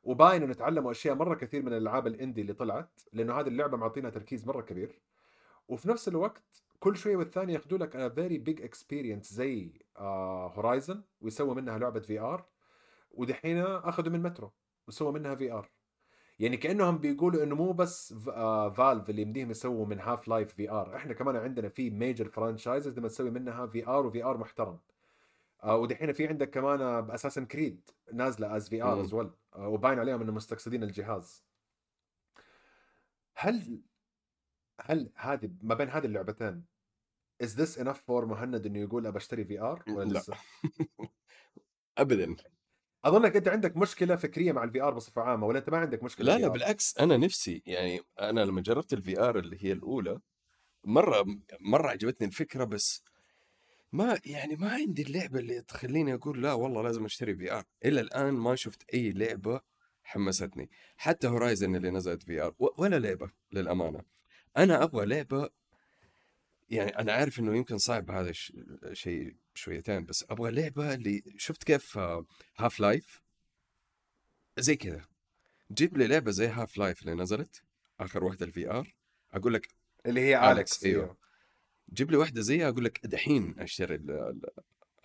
وباين 0.04 0.44
إنه 0.44 0.54
تعلموا 0.54 0.92
أشياء 0.92 1.16
مرة 1.16 1.36
كثير 1.36 1.62
من 1.62 1.74
الألعاب 1.74 2.08
ال 2.08 2.13
indie 2.13 2.42
اللي 2.42 2.54
طلعت 2.54 3.02
لأنه 3.14 3.40
هذه 3.40 3.48
اللعبة 3.48 3.78
معطينا 3.78 4.10
تركيز 4.10 4.48
مرة 4.48 4.62
كبير. 4.62 5.00
وفي 5.68 5.90
نفس 5.90 6.08
الوقت 6.08 6.64
كل 6.80 6.98
شوية 6.98 7.16
والثانية 7.18 7.54
ياخذوا 7.54 7.78
لك 7.78 8.14
very 8.14 8.38
big 8.38 8.62
experience 8.62 9.34
زي 9.34 9.72
Horizon 9.98 11.04
ويسووا 11.22 11.54
منها 11.54 11.78
لعبة 11.78 12.00
VR 12.00 12.46
ودحين 13.12 13.58
أخذوا 13.60 14.12
من 14.14 14.22
مترو 14.22 14.52
وسووا 14.88 15.12
منها 15.12 15.36
VR 15.36 15.70
يعني 16.40 16.58
كأنهم 16.58 16.98
بيقولوا 16.98 17.44
إنه 17.44 17.56
مو 17.56 17.74
بس 17.74 18.14
Valve 18.14 19.10
اللي 19.10 19.22
يمديهم 19.22 19.52
يسووا 19.52 19.86
من 19.86 20.00
Half-Life 20.00 20.54
VR 20.54 20.96
إحنا 20.96 21.14
كمان 21.14 21.36
عندنا 21.36 21.70
في 21.70 21.90
major 21.90 22.30
franchises 22.30 23.00
لما 23.00 23.08
تسوي 23.08 23.30
منها 23.30 23.68
VR 23.68 23.88
و 23.88 24.06
VR 24.06 24.38
محترم. 24.38 24.68
آه 24.74 24.80
ودحين 25.64 26.14
في 26.14 26.28
عندك 26.28 26.50
كمان 26.50 27.02
ب 27.02 27.06
Assassin's 27.06 27.46
Creed 27.46 27.90
نازلة 28.14 28.56
as 28.56 28.70
VR. 28.70 29.02
as 29.02 29.14
well 29.14 29.30
وباين 29.56 30.00
عليهم 30.00 30.22
انه 30.22 30.32
مستقصدين 30.32 30.84
الجهاز 30.84 31.44
هل 33.36 33.82
هل 34.82 35.12
هذه 35.16 35.50
ما 35.62 35.76
بين 35.76 35.90
هذه 35.90 36.06
اللعبتين 36.06 36.66
is 37.44 37.48
this 37.48 37.78
enough 37.80 38.00
for 38.08 38.24
مهند 38.26 38.66
إنه 38.66 38.80
يقول 38.80 39.08
أبى 39.08 39.18
أشتري 39.18 39.46
VR 39.46 39.84
ولا 39.88 40.10
لا. 40.14 40.20
لسه؟ 40.20 40.34
ابدا 41.98 42.36
أظنك 43.06 43.36
أنت 43.36 43.48
عندك 43.48 43.78
مشكلة 43.78 44.16
فكرية 44.16 44.52
مع 44.52 44.64
ال 44.64 44.82
VR 44.82 44.94
بصفة 44.94 45.22
عامة 45.22 45.48
ولا 45.48 45.60
أنت 45.60 45.70
ما 45.70 45.78
عندك 45.78 46.04
مشكلة 46.04 46.34
لا 46.34 46.42
لا؟ 46.42 46.48
بالعكس 46.48 46.98
أنا 47.00 47.18
نفسي 47.18 47.64
يعني 47.66 48.00
أنا 48.20 48.42
لما 48.42 48.62
جربت 48.62 48.94
ال 48.94 49.20
VR 49.20 49.40
اللي 49.40 49.58
هي 49.64 49.72
الأولى 49.72 50.20
مرة 50.84 51.26
مرة 51.60 51.88
عجبتني 51.90 52.28
الفكرة 52.28 52.64
بس 52.64 53.04
ما 53.92 54.20
يعني 54.26 54.56
ما 54.56 54.70
عندي 54.72 55.02
اللعبة 55.02 55.40
اللي 55.40 55.62
تخليني 55.62 56.14
أقول 56.14 56.44
لا 56.44 56.54
والله 56.54 56.82
لازم 56.84 57.06
أشتري 57.06 57.36
VR. 57.36 57.64
إلى 57.86 58.02
الآن 58.02 58.34
ما 58.34 58.56
شفت 58.56 58.84
أي 58.94 59.12
لعبة 59.12 59.62
حمستني 60.04 60.70
حتى 60.98 61.28
Horizon 61.28 61.76
اللي 61.76 61.90
نزلت 61.90 62.24
VR. 62.24 62.56
ولا 62.60 63.00
لعبة 63.00 63.30
للأمانة. 63.52 64.02
أنا 64.58 64.84
أبغى 64.84 65.06
لعبة 65.06 65.50
يعني 66.70 67.00
أنا 67.00 67.14
عارف 67.14 67.40
إنه 67.40 67.56
يمكن 67.58 67.78
صعب 67.78 68.12
هذا 68.12 68.30
الش- 68.30 68.54
الشيء 68.84 69.36
شويتين 69.54 70.06
بس 70.06 70.26
أبغى 70.30 70.52
لعبة 70.52 70.94
اللي 70.94 71.24
شفت 71.38 71.64
كيف 71.64 71.98
Half-Life 72.58 73.22
زي 74.58 74.76
كذا. 74.76 75.06
جيب 75.72 75.98
لي 75.98 76.08
لعبة 76.08 76.32
زي 76.32 76.48
Half-Life 76.48 77.02
اللي 77.02 77.14
نزلت 77.14 77.64
آخر 78.00 78.24
واحدة 78.24 78.46
ال 78.46 78.70
VR. 78.72 78.96
أقول 79.34 79.54
لك 79.54 79.68
اللي 80.06 80.22
هي 80.22 80.52
Alyx. 80.52 80.86
إيوه. 80.86 81.18
جيب 81.94 82.12
لي 82.12 82.18
واحدة 82.18 82.42
زيها 82.42 82.70
أقول 82.70 82.86
لك 82.86 83.06
دحين 83.08 83.60
أشتري 83.60 83.96
ال- 83.96 84.12
ال- 84.12 84.50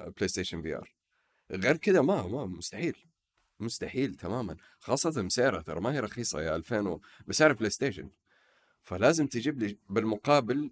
البلاي 0.01 0.29
ستيشن 0.29 0.63
VR 0.63 0.95
غير 1.51 1.77
كذا 1.77 2.01
ما 2.01 2.27
ما 2.27 2.47
مستحيل 2.47 2.97
مستحيل 3.61 4.15
تماما. 4.15 4.57
خاصة 4.79 5.29
سعرها 5.29 5.63
ترى 5.63 5.81
ما 5.81 5.93
هي 5.95 6.01
رخيصة 6.01 6.41
يا 6.43 6.57
2000 6.57 6.87
و- 6.87 7.01
بسعر 7.27 7.53
بلاي 7.53 7.71
ستيشن 7.71 8.11
فلازم 8.83 9.27
تجيب 9.27 9.59
لي 9.59 9.79
بالمقابل 9.89 10.71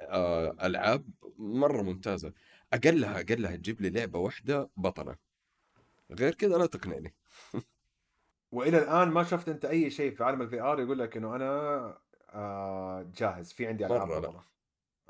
آه، 0.00 0.56
ألعاب 0.66 1.04
مرة 1.38 1.82
ممتازة. 1.82 2.32
أقلها 2.72 3.20
أقلها 3.20 3.56
تجيب 3.56 3.80
لي 3.80 3.90
لعبة 3.90 4.18
واحدة 4.18 4.70
بطلة. 4.76 5.16
غير 6.10 6.34
كذا 6.34 6.56
لا 6.58 6.66
تقنعني. 6.66 7.14
وإلى 8.52 8.78
الآن 8.78 9.08
ما 9.08 9.24
شفت 9.24 9.48
أنت 9.48 9.64
أي 9.64 9.90
شيء 9.90 10.14
في 10.14 10.24
عالم 10.24 10.42
ال 10.42 10.60
VR 10.60 10.80
يقول 10.80 10.98
لك 10.98 11.16
إنه 11.16 11.36
أنا 11.36 11.48
آه 12.30 13.12
جاهز 13.16 13.52
في 13.52 13.66
عندي 13.66 13.86
ألعاب 13.86 14.08
مرة 14.08 14.20
لا. 14.20 14.40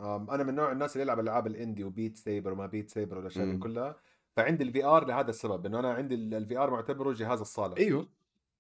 أنا 0.00 0.42
من 0.42 0.54
نوع 0.54 0.72
الناس 0.72 0.92
اللي 0.92 1.02
يلعب 1.02 1.20
ألعاب 1.20 1.46
ال 1.46 1.53
indie 1.53 1.84
و 1.84 1.91
Beat 1.91 2.16
Saber 2.16 2.52
وما 2.52 2.66
Beat 2.66 2.90
Saber 2.90 3.18
والأشياء 3.18 3.46
دي. 3.46 3.58
كلها. 3.58 3.96
فعندي 4.36 4.64
ال 4.64 4.84
VR 4.84 5.06
لهذا 5.06 5.30
السبب 5.30 5.66
إنه 5.66 5.78
أنا 5.78 5.92
عندي 5.92 6.14
ال 6.14 6.58
VR 6.58 6.70
معتبره 6.70 7.12
جهاز 7.12 7.40
الصاله 7.40 7.76
أيوه. 7.76 8.08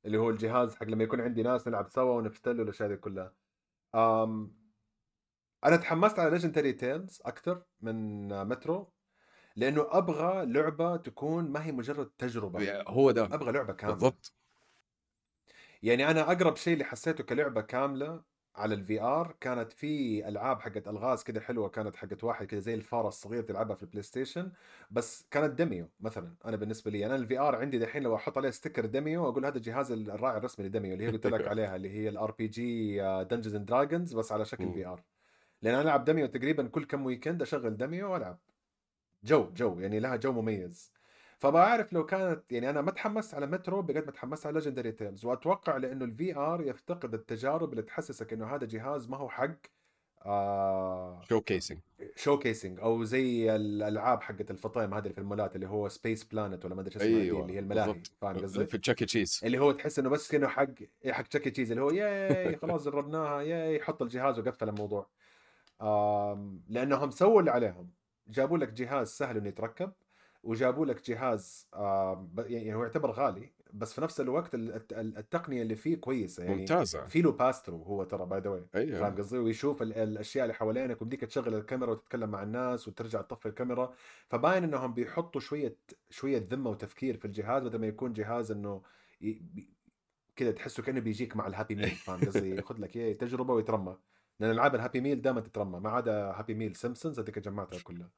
اللي 0.04 0.18
هو 0.18 0.30
الجهاز 0.30 0.74
حق 0.74 0.84
لما 0.86 1.04
يكون 1.04 1.20
عندي 1.20 1.42
ناس 1.42 1.68
نلعب 1.68 1.88
سوا 1.88 2.16
ونفتل 2.16 2.60
والأشياء 2.60 2.88
دي 2.88 2.96
كلها. 2.96 3.32
أم 3.94 4.58
أنا 5.64 5.76
تحمست 5.76 6.18
على 6.18 6.30
Legendary 6.30 6.72
Tales 6.72 7.22
أكثر 7.24 7.62
من 7.80 8.28
مترو 8.44 8.92
لأنه 9.56 9.86
أبغى 9.90 10.46
لعبة 10.46 10.96
تكون 10.96 11.50
ما 11.50 11.64
هي 11.64 11.72
مجرد 11.72 12.10
تجربة. 12.18 12.82
هو 12.82 13.10
ده. 13.10 13.24
أبغى 13.24 13.52
لعبة 13.52 13.72
كاملة. 13.72 13.94
بالضبط. 13.94 14.34
يعني 15.82 16.10
أنا 16.10 16.32
أقرب 16.32 16.56
شيء 16.56 16.72
اللي 16.72 16.84
حسيته 16.84 17.24
كلعبة 17.24 17.60
كاملة 17.60 18.22
على 18.58 18.74
ال 18.74 19.00
VR 19.02 19.36
كانت 19.40 19.72
في 19.72 20.28
ألعاب 20.28 20.60
حقت 20.60 20.88
ألغاز 20.88 21.22
كده 21.22 21.40
حلوة 21.40 21.68
كانت 21.68 21.96
حقت 21.96 22.24
واحد 22.24 22.46
كده 22.46 22.60
زي 22.60 22.74
الفاره 22.74 23.08
الصغير 23.08 23.42
تلعبها 23.42 23.76
في 23.76 23.82
البلاي 23.82 24.02
ستيشن 24.02 24.52
بس 24.90 25.26
كانت 25.30 25.54
Demeo 25.54 25.88
مثلا 26.00 26.34
أنا 26.44 26.56
بالنسبة 26.56 26.90
لي 26.90 27.06
أنا 27.06 27.16
ال 27.16 27.38
VR 27.38 27.56
عندي 27.56 27.78
دحين 27.78 28.02
لو 28.02 28.14
أحط 28.16 28.38
عليه 28.38 28.50
sticker 28.50 28.86
Demeo 28.86 29.28
أقول 29.28 29.46
هذا 29.46 29.56
الجهاز 29.56 29.92
الراعي 29.92 30.36
الرسمي 30.38 30.66
ل 30.66 30.71
Demeo 30.71 30.92
اللي 30.94 31.04
هي 31.04 31.10
قلت 31.10 31.26
لك 31.26 31.48
عليها 31.48 31.76
اللي 31.76 31.90
هي 31.90 32.08
ال 32.08 32.30
RPG 32.32 32.96
Dungeons 33.24 33.54
and 33.54 33.66
Dragons 33.66 34.14
بس 34.14 34.32
على 34.32 34.44
شكل. 34.44 34.72
VR 34.72 35.04
لأن 35.62 35.74
أنا 35.74 35.82
ألعب 35.82 36.04
Demeo 36.04 36.26
تقريبا 36.26 36.68
كل 36.68 36.84
كم 36.84 37.06
weekend 37.06 37.42
أشغل 37.42 37.76
Demeo 37.76 38.12
وألعب. 38.12 38.38
جو 39.24 39.50
جو 39.52 39.80
يعني 39.80 40.00
لها 40.00 40.16
جو 40.16 40.32
مميز. 40.32 40.92
فبعرف 41.38 41.92
لو 41.92 42.06
كانت 42.06 42.52
يعني 42.52 42.70
أنا 42.70 42.80
ما 42.80 42.90
تحمست 42.90 43.34
على 43.34 43.46
مترو 43.46 43.82
بقد 43.82 44.06
ما 44.06 44.12
تحمست 44.12 44.46
على 44.46 44.54
Legendary 44.58 44.92
Tales 44.92 45.24
وأتوقع 45.24 45.76
لأنه 45.76 46.04
ال 46.04 46.36
VR 46.36 46.62
يفتقد 46.62 47.14
التجارب 47.14 47.72
اللي 47.72 47.82
تحسسك 47.82 48.32
إنه 48.32 48.46
هذا 48.54 48.66
جهاز 48.66 49.08
ما 49.08 49.16
هو 49.16 49.28
حق 49.28 49.56
showcasing 51.28 51.78
showcasing 52.16 52.80
أو 52.80 53.04
زي 53.04 53.56
الألعاب 53.56 54.22
حقت 54.22 54.50
الفطيم 54.50 54.94
هذه 54.94 55.08
في 55.08 55.18
المولات 55.18 55.56
اللي 55.56 55.68
هو 55.68 55.88
Space 55.88 56.24
Planet 56.24 56.64
ولا 56.64 56.74
ما 56.74 56.80
أدري 56.80 56.94
إيش 56.94 57.02
اسمها 57.02 57.20
أيوه 57.20 57.42
اللي 57.42 57.52
هي 57.54 57.58
الملاهي. 57.58 58.02
فاهم 58.20 58.36
قصدي؟ 58.38 58.66
في 58.66 58.78
Chuck 58.78 59.04
E. 59.04 59.13
Cheese 59.13 59.40
اللي 59.44 59.58
هو 59.58 59.72
تحس 59.72 59.98
إنه 59.98 60.08
بس 60.08 60.30
كأنه 60.32 60.48
حق 60.48 60.66
إيه 61.04 61.12
حق 61.12 61.22
Chuck 61.22 61.50
E. 61.50 61.55
Cheese 61.55 61.70
اللي 61.70 61.82
هو 61.82 61.90
yay 61.90 62.56
خلاص 62.56 62.84
جربناها 62.84 63.42
yay 63.42 63.80
حط 63.80 64.02
الجهاز 64.02 64.38
وقفل 64.38 64.68
الموضوع. 64.68 65.06
لأنهم 66.68 67.10
سووا 67.10 67.40
اللي 67.40 67.50
عليهم. 67.50 67.90
جابوا 68.28 68.58
لك 68.58 68.72
جهاز 68.72 69.08
سهل 69.08 69.36
إنه 69.36 69.48
يتركب. 69.48 69.92
وجابوا 70.42 70.86
لك 70.86 71.06
جهاز 71.10 71.68
ب- 72.14 72.44
يعني 72.46 72.74
هو 72.74 72.82
يعتبر 72.82 73.10
غالي 73.10 73.50
بس 73.72 73.92
في 73.92 74.00
نفس 74.00 74.20
الوقت 74.20 74.54
ال- 74.54 74.72
الت- 74.74 74.92
التقنية 74.92 75.62
اللي 75.62 75.76
فيه 75.76 75.96
كويسة 75.96 76.44
يعني 76.44 76.56
ممتازة. 76.56 77.06
في 77.06 77.22
له 77.22 77.32
pass-through 77.32 77.82
هو 77.82 78.04
ترى 78.04 78.26
by 78.26 78.40
the 78.40 78.50
way 78.50 78.64
فاهم 79.00 79.14
قصدي؟ 79.16 79.38
ويشوف 79.38 79.82
ال- 79.82 79.92
الأشياء 79.92 80.44
اللي 80.44 80.54
حوالينك 80.54 81.02
وبديك 81.02 81.20
تشغل 81.20 81.54
الكاميرا 81.54 81.90
وتتكلم 81.90 82.30
مع 82.30 82.42
الناس 82.42 82.88
وترجع 82.88 83.22
تطفي 83.22 83.46
الكاميرا. 83.46 83.94
فباين 84.28 84.64
إنهم 84.64 84.94
بيحطوا 84.94 85.40
شوية 85.40 85.76
شوية 86.10 86.46
ذمة 86.50 86.70
وتفكير 86.70 87.16
في 87.16 87.24
الجهاز 87.24 87.62
بدل 87.62 87.78
ما 87.78 87.86
يكون 87.86 88.12
جهاز 88.12 88.50
إنه 88.50 88.82
ي- 89.22 89.42
كده 90.36 90.50
تحسه 90.50 90.82
كأنه 90.82 91.00
بيجيك 91.00 91.36
مع 91.36 91.46
ال 91.46 91.51
Happy 91.51 91.74
Meal 91.74 91.88
فاهم 92.06 92.24
قصدي؟ 92.26 92.54
ياخذ 92.54 92.78
لك 92.78 92.96
إيه 92.96 93.18
تجربة 93.18 93.54
ويترمى. 93.54 93.96
لأن 94.40 94.50
ألعاب 94.50 94.74
ال 94.74 94.79
Happy 94.79 95.00
Meal 95.00 95.22
دائما 95.22 95.40
تترمى 95.40 95.80
ما 95.80 95.90
عدا 95.90 96.12
Happy 96.30 96.54
Meal 96.54 96.76
Simpsons 96.76 97.20
هذيك 97.20 97.38
جمعتها 97.38 97.78
كلها. 97.78 98.10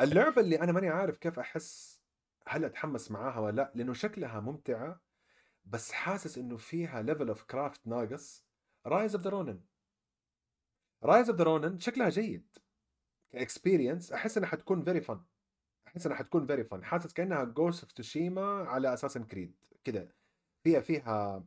اللعبة 0.00 0.40
اللي 0.42 0.60
أنا 0.60 0.72
ماني 0.72 0.88
عارف 0.88 1.16
كيف 1.16 1.38
أحس 1.38 2.00
هل 2.46 2.64
أتحمس 2.64 3.10
معاها 3.10 3.38
ولا 3.38 3.56
لأ 3.56 3.72
لأنه 3.74 3.92
شكلها 3.92 4.40
ممتعة 4.40 5.00
بس 5.64 5.92
حاسس 5.92 6.38
إنه 6.38 6.56
فيها 6.56 7.02
level 7.02 7.28
of 7.28 7.42
craft 7.42 7.86
ناقص. 7.86 8.44
Rise 8.86 9.14
of 9.14 9.24
the 9.24 9.30
Ronin 9.30 9.60
Rise 11.02 11.30
of 11.30 11.38
the 11.38 11.44
Ronin 11.44 11.78
شكلها 11.78 12.08
جيد. 12.08 12.56
ك 13.30 13.38
experience 13.38 14.12
أحس 14.12 14.38
إنها 14.38 14.48
حتكون 14.48 14.84
very 14.84 15.00
fun 15.00 15.24
أحس 15.88 16.06
إنها 16.06 16.16
حتكون 16.18 16.46
very 16.46 16.64
fun 16.64 16.84
حاسس 16.84 17.12
كأنها 17.12 17.44
Ghost 17.44 17.82
of 17.82 17.92
Tsushima 17.92 18.42
على 18.68 18.94
Assassin's 18.94 19.24
Creed 19.24 19.56
كده. 19.84 20.14
فيها 20.64 20.80
فيها 20.80 21.44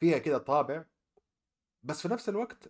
فيها 0.00 0.18
كده 0.18 0.38
طابع. 0.38 0.84
بس 1.82 2.02
في 2.02 2.08
نفس 2.08 2.28
الوقت 2.28 2.68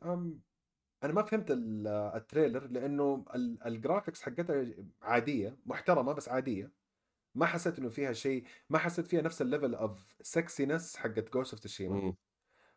أنا 1.04 1.12
ما 1.12 1.22
فهمت 1.22 1.50
ال- 1.50 1.86
ال 1.86 1.96
trailer 1.96 2.66
لأنه 2.66 3.24
ال- 3.34 3.62
ال 3.66 3.73
graphics 3.73 4.22
حقتها 4.22 4.66
عادية 5.02 5.56
محترمة 5.66 6.12
بس 6.12 6.28
عادية. 6.28 6.72
ما 7.34 7.46
حسيت 7.46 7.78
إنه 7.78 7.88
فيها 7.88 8.12
شيء 8.12 8.44
ما 8.70 8.78
حسيت 8.78 9.06
فيها 9.06 9.22
نفس 9.22 9.42
ال 9.42 9.48
level 9.48 9.74
of 9.74 10.16
slickness 10.22 10.96
حقت 10.96 11.32
Ghost 11.32 11.52
of 11.52 11.60
Tsushima 11.62 11.94
مم. 12.00 12.14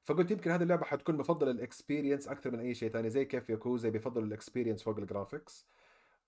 فقلت 0.04 0.32
يمكن 0.32 0.52
هذه 0.52 0.64
اللعبة 0.64 0.86
حتكون 0.86 1.18
بفضل 1.18 1.50
ال 1.50 1.57
experience 1.57 2.28
أكثر 2.28 2.52
من 2.52 2.60
أي 2.60 2.74
شيء 2.76 2.90
ثاني 2.92 3.10
زي 3.10 3.26
كيف 3.26 3.50
ياكوزا 3.50 3.90
بيفضل 3.90 4.24
ال 4.24 4.29
experience 4.29 4.84
فوق 4.84 4.98
ال 4.98 5.06
graphics 5.06 5.68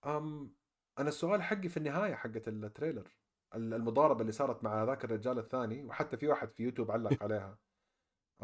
أم 0.05 0.53
أنا 0.99 1.09
السؤال 1.09 1.43
حقي 1.43 1.69
في 1.69 1.77
النهاية 1.77 2.15
حقت 2.15 2.47
التريلر 2.47 3.07
ال- 3.55 3.73
المضاربة 3.73 4.21
اللي 4.21 4.31
صارت 4.31 4.63
مع 4.63 4.83
ذاك 4.83 5.05
الرجال 5.05 5.39
الثاني 5.39 5.83
وحتى 5.83 6.17
في 6.17 6.27
واحد 6.27 6.51
في 6.51 6.63
يوتيوب 6.63 6.91
علق 6.91 7.17
عليها. 7.23 7.59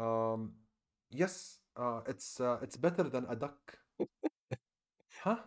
أم 0.00 0.56
يس 1.10 1.65
اتس 1.76 2.40
اتس 2.40 2.76
بيتر 2.76 3.06
ذان 3.06 3.26
ا 3.26 3.34
دك 3.34 3.80
ها 5.22 5.44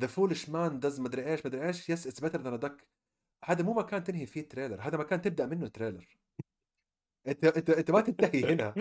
ذا 0.00 0.06
فولش 0.06 0.48
مان 0.48 0.80
دز 0.80 1.00
مدري 1.00 1.26
إيش 1.26 1.46
مدري 1.46 1.66
إيش. 1.66 1.90
يس 1.90 2.06
اتس 2.06 2.20
بيتر 2.20 2.40
ذان 2.40 2.52
ا 2.54 2.56
دك 2.56 2.88
هذا 3.44 3.62
مو 3.62 3.74
مكان 3.74 4.04
تنهي 4.04 4.26
فيه 4.26 4.40
التريلر 4.40 4.80
هذا 4.80 4.98
مكان 4.98 5.22
تبدأ 5.22 5.46
منه 5.46 5.68
تريلر 5.68 6.18
أنت 7.28 7.44
أنت 7.44 7.70
أنت 7.70 7.90
ما 7.90 8.00
تنتهي 8.00 8.54
هنا. 8.54 8.74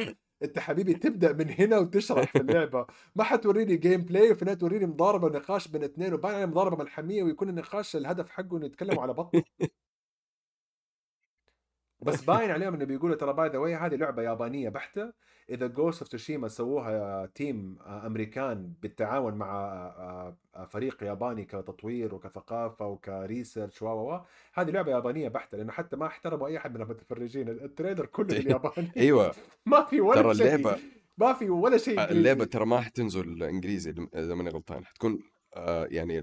أنت 0.43 0.59
حبيبي 0.59 0.93
تبدأ 0.93 1.33
من 1.33 1.49
هنا 1.49 1.77
وتشرح 1.79 2.31
في 2.31 2.37
اللعبة. 2.37 2.87
ما 3.15 3.23
حتوريني 3.23 3.77
gameplay 3.77 4.31
وفي 4.31 4.41
النهايه 4.41 4.57
توريني 4.57 4.85
مضاربة 4.85 5.27
ونقاش 5.27 5.67
بين 5.67 5.83
اثنين 5.83 6.25
عليه 6.25 6.45
مضاربة 6.45 6.77
ملحمية 6.83 7.23
ويكون 7.23 7.49
النقاش 7.49 7.95
الهدف 7.95 8.29
حقه 8.29 8.57
إنه 8.57 8.65
يتكلموا 8.65 9.01
على 9.03 9.13
بطن 9.13 9.43
بس 12.05 12.23
باين 12.25 12.51
عليهم 12.51 12.73
إنه 12.73 12.85
بيقولوا 12.85 13.15
ترى 13.15 13.33
by 13.33 13.49
the 13.49 13.57
way 13.57 13.75
هذه 13.75 13.95
لعبة 13.95 14.21
يابانية 14.23 14.69
بحتة. 14.69 15.13
إذا 15.49 15.67
Ghost 15.67 15.99
of 16.01 16.07
Tsushima 16.09 16.47
سووها 16.47 17.25
team 17.25 17.77
American 17.85 18.73
بالتعاون 18.81 19.33
مع 19.33 19.47
آه، 19.65 20.37
آه، 20.55 20.65
فريق 20.65 21.03
ياباني 21.03 21.45
كتطوير 21.45 22.15
وكثقافة 22.15 22.87
وك 22.87 23.06
research 23.06 23.81
و 23.81 24.19
هذه 24.53 24.71
لعبة 24.71 24.91
يابانية 24.91 25.27
بحتة. 25.29 25.57
لأنه 25.57 25.71
حتى 25.71 25.95
ما 25.95 26.05
احترموا 26.07 26.47
أي 26.47 26.57
أحد 26.57 26.75
من 26.75 26.81
المتفرجين. 26.81 27.49
ال 27.49 27.56
trailer 27.56 28.05
كله 28.05 28.27
بالياباني 28.27 28.91
أيوه. 28.97 29.33
ما 29.65 29.83
في 29.83 30.01
ولا 30.01 30.21
ترى 30.21 30.35
شيء. 30.35 30.55
اللعبة 30.55 30.79
ما 31.17 31.33
في 31.33 31.49
ولا 31.49 31.77
شيء 31.77 31.99
إنجليزي. 31.99 32.19
اللعبة 32.19 32.45
ترى 32.45 32.65
ما 32.65 32.81
حتنزل 32.81 33.43
إنجليزي 33.43 33.95
إذا 34.15 34.35
ماني 34.35 34.49
غلطان. 34.49 34.85
حتكون 34.85 35.19
آه 35.55 35.87
يعني 35.91 36.19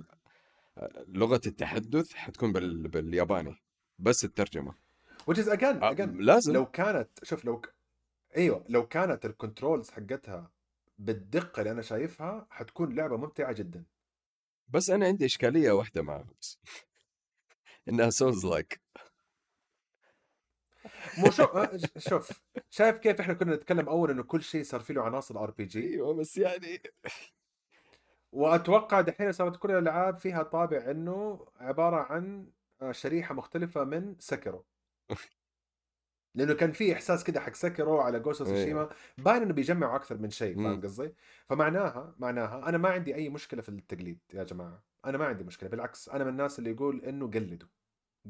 آه، 0.79 1.05
لغة 1.09 1.41
التحدث 1.47 2.13
حتكون 2.15 2.53
بال... 2.53 2.89
بالياباني. 2.89 3.55
بس 3.99 4.25
الترجمة. 4.25 4.82
Which 5.31 5.39
is 5.39 5.49
again 5.49 5.83
آه، 5.83 5.95
again 5.95 6.09
لازم. 6.15 6.53
لو 6.53 6.67
كانت 6.67 7.09
شوف 7.25 7.45
لو 7.45 7.61
ك... 7.61 7.75
أيوه 8.37 8.65
لو 8.69 8.87
كانت 8.89 9.27
ال 9.27 9.34
controls 9.34 9.91
حقتها 9.91 10.51
بالدقة 10.99 11.61
اللي 11.61 11.71
أنا 11.71 11.83
شايفها 11.83 12.47
حتكون 12.51 12.95
لعبة 12.95 13.17
ممتعة 13.17 13.53
جدا. 13.53 13.85
بس 14.69 14.91
أنا 14.91 15.07
عندي 15.07 15.25
إشكالية 15.25 15.73
واحدة 15.73 16.03
معها 16.03 16.27
بس. 16.41 16.59
إنها 17.89 18.11
souls-like 18.11 18.81
مو 21.19 21.31
شوف 21.31 21.57
آه، 21.57 21.79
شوف 22.09 22.41
شايف 22.71 22.97
كيف 22.97 23.21
إحنا 23.21 23.35
كنا 23.35 23.55
نتكلم 23.55 23.89
أول 23.89 24.11
إنه 24.11 24.23
كل 24.23 24.43
شيء 24.43 24.65
صار 24.65 24.81
فيه 24.81 24.95
له 24.95 25.03
عناصر 25.03 25.43
RPG 25.43 25.89
أيوه 25.95 26.15
بس 26.15 26.37
يعني 26.37 26.83
وأتوقع 28.33 29.01
دحين 29.01 29.33
صارت 29.33 29.57
كل 29.57 29.71
الألعاب 29.71 30.19
فيها 30.19 30.43
طابع 30.43 30.91
إنه 30.91 31.47
عبارة 31.57 31.97
عن 31.97 32.51
آه، 32.83 32.93
شريحة 32.93 33.35
مختلفة 33.35 33.85
من 33.85 34.17
Sekiro 34.19 34.65
لأنه 36.35 36.55
كان 36.55 36.73
في 36.73 36.93
إحساس 36.93 37.25
كده 37.25 37.41
حق 37.41 37.55
Sekiro 37.55 38.01
على 38.01 38.21
Ghost 38.21 38.43
إيه. 38.43 38.55
تسوشيما 38.55 38.89
باين 39.19 39.43
إنه 39.43 39.53
بيجمعوا 39.53 39.97
أكثر 39.97 40.19
من 40.19 40.31
شيء 40.31 40.57
فاهم 40.57 40.73
مم. 40.73 40.81
قصدي؟ 40.81 41.15
فمعناها 41.49 42.15
معناها 42.19 42.69
أنا 42.69 42.79
ما 42.79 42.89
عندي 42.89 43.15
أي 43.15 43.29
مشكلة 43.29 43.63
في 43.63 43.69
التقليد 43.69 44.19
يا 44.35 44.45
جماعة 44.45 44.85
أنا 45.05 45.19
ما 45.19 45.25
عندي 45.25 45.45
مشكلة 45.45 45.69
بالعكس 45.69 46.09
أنا 46.09 46.25
من 46.25 46.31
الناس 46.31 46.59
اللي 46.59 46.71
يقول 46.71 47.05
إنه 47.05 47.31
قلدوا 47.31 47.69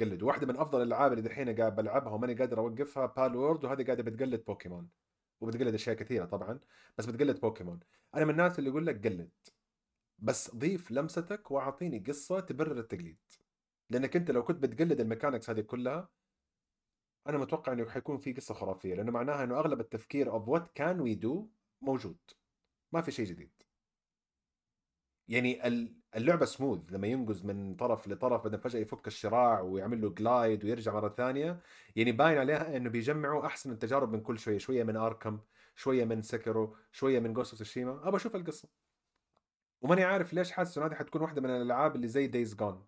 قلدوا 0.00 0.28
واحدة 0.28 0.46
من 0.46 0.56
أفضل 0.56 0.82
الألعاب 0.82 1.12
اللي 1.12 1.22
دحين 1.22 1.56
قاعد 1.56 1.76
بلعبها 1.76 2.12
وماني 2.12 2.34
قادر 2.34 2.58
أوقفها 2.58 3.06
Palworld 3.06 3.64
وهذه 3.64 3.84
قاعدة 3.84 4.02
بتقلد 4.02 4.44
بوكيمون 4.44 4.88
وبتقلد 5.40 5.74
أشياء 5.74 5.96
كثيرة 5.96 6.24
طبعا 6.24 6.60
بس 6.98 7.06
بتقلد 7.06 7.40
بوكيمون 7.40 7.80
أنا 8.14 8.24
من 8.24 8.30
الناس 8.30 8.58
اللي 8.58 8.70
يقول 8.70 8.86
لك 8.86 9.06
قلد 9.06 9.30
بس 10.18 10.56
ضيف 10.56 10.90
لمستك 10.90 11.50
وأعطيني 11.50 11.98
قصة 11.98 12.40
تبرر 12.40 12.78
التقليد 12.78 13.18
لأنك 13.90 14.16
أنت 14.16 14.30
لو 14.30 14.44
كنت 14.44 14.62
بتقلد 14.62 15.00
ال 15.00 15.05
mechanics 15.05 15.50
هذه 15.50 15.60
كلها 15.60 16.08
أنا 17.26 17.38
متوقع 17.38 17.72
إنه 17.72 17.88
حيكون 17.88 18.18
في 18.18 18.32
قصة 18.32 18.54
خرافية 18.54 18.94
لأنه 18.94 19.12
معناها 19.12 19.44
إنه 19.44 19.58
أغلب 19.58 19.80
التفكير 19.80 20.32
of 20.32 20.42
what 20.44 20.62
can 20.62 20.96
we 21.04 21.22
do 21.24 21.46
موجود. 21.80 22.18
ما 22.92 23.02
في 23.02 23.10
شيء 23.10 23.26
جديد. 23.26 23.62
يعني 25.28 25.66
ال- 25.66 25.96
اللعبة 26.16 26.44
سموث 26.44 26.80
لما 26.92 27.06
ينقز 27.06 27.44
من 27.44 27.74
طرف 27.76 28.08
لطرف 28.08 28.42
بعدين 28.42 28.60
فجأة 28.60 28.80
يفك 28.80 29.06
الشراع 29.06 29.60
ويعمل 29.60 30.00
له 30.00 30.10
glide 30.10 30.64
ويرجع 30.64 30.94
مرة 30.94 31.08
ثانية 31.08 31.60
يعني 31.96 32.12
باين 32.12 32.38
عليها 32.38 32.76
إنه 32.76 32.90
بيجمعوا 32.90 33.46
أحسن 33.46 33.72
التجارب 33.72 34.12
من 34.12 34.20
كل 34.20 34.38
شوية 34.38 34.58
شوية 34.58 34.84
من 34.84 34.96
Arkham 34.96 35.40
شوية 35.76 36.04
من 36.04 36.22
Sekiro 36.22 36.76
شوية 36.92 37.20
من 37.20 37.32
Ghost 37.34 37.78
of 37.78 37.78
أبى 38.06 38.16
أشوف 38.16 38.36
القصة. 38.36 38.68
وماني 39.80 40.04
عارف 40.04 40.32
ليش 40.32 40.52
حاسس 40.52 40.78
إنه 40.78 40.86
هذه 40.86 40.94
حتكون 40.94 41.22
واحدة 41.22 41.40
من 41.40 41.50
الألعاب 41.50 41.96
اللي 41.96 42.08
زي 42.08 42.26
Days 42.26 42.54
Gone 42.54 42.86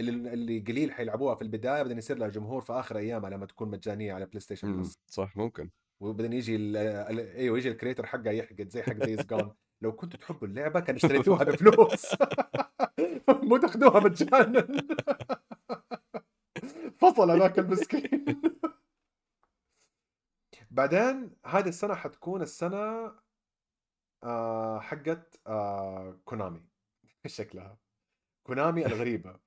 اللي 0.00 0.32
اللي 0.34 0.58
قليل 0.58 0.92
حيلعبوها 0.92 1.34
في 1.34 1.42
البداية 1.42 1.82
بعدين 1.82 1.98
يصير 1.98 2.18
لها 2.18 2.28
جمهور 2.28 2.62
في 2.62 2.72
آخر 2.72 2.96
أيامها 2.98 3.30
لما 3.30 3.46
تكون 3.46 3.70
مجانية 3.70 4.12
على 4.12 4.26
PlayStation 4.26 4.76
Plus 4.76 4.94
صح 5.06 5.36
ممكن. 5.36 5.70
وبعدين 6.00 6.32
يجي 6.32 6.56
ال 6.56 6.76
ال 6.76 7.20
أيوه 7.20 7.58
يجي 7.58 7.68
ال 7.68 7.73
creator 7.73 8.06
حقها 8.06 8.32
يحقد 8.32 8.68
زي 8.68 8.82
حق 8.82 8.92
Days 8.92 9.20
Gone 9.26 9.54
لو 9.82 9.92
كنتوا 9.92 10.20
تحبوا 10.20 10.48
اللعبة 10.48 10.80
كان 10.80 10.96
اشتريتوها 10.96 11.44
بفلوس. 11.44 12.06
مو 13.48 13.56
تاخذوها 13.56 14.00
مجانا. 14.00 14.66
فصل 17.00 17.30
هذاك 17.30 17.58
المسكين. 17.58 18.42
بعدين 20.70 21.36
هذه 21.46 21.68
السنة 21.68 21.94
حتكون 21.94 22.42
السنة 22.42 23.12
آه 24.24 24.80
حقت 24.80 25.40
آه 25.46 26.18
كونامي 26.24 26.64
شكلها. 27.26 27.78
كونامي 28.46 28.86
الغريبة. 28.86 29.40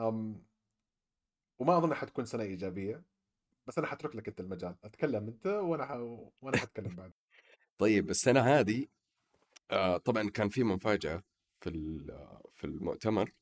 أم 0.00 0.42
وما 1.58 1.78
أظن 1.78 1.94
حتكون 1.94 2.24
سنة 2.24 2.42
إيجابية 2.42 3.02
بس 3.66 3.78
أنا 3.78 3.86
حترك 3.86 4.16
لك 4.16 4.28
أنت 4.28 4.40
المجال. 4.40 4.74
أتكلم 4.84 5.28
أنت 5.28 5.46
وأنا 5.46 5.86
ح... 5.86 5.90
وأنا 6.42 6.56
حتكلم 6.56 6.96
بعد. 6.96 7.12
طيب 7.78 8.10
السنة 8.10 8.40
هذه 8.40 8.86
آه 9.70 9.96
طبعا 9.96 10.30
كان 10.30 10.48
في 10.48 10.64
مفاجأة 10.64 11.22
في 11.60 11.70
في 12.54 12.64
المؤتمر 12.64 13.32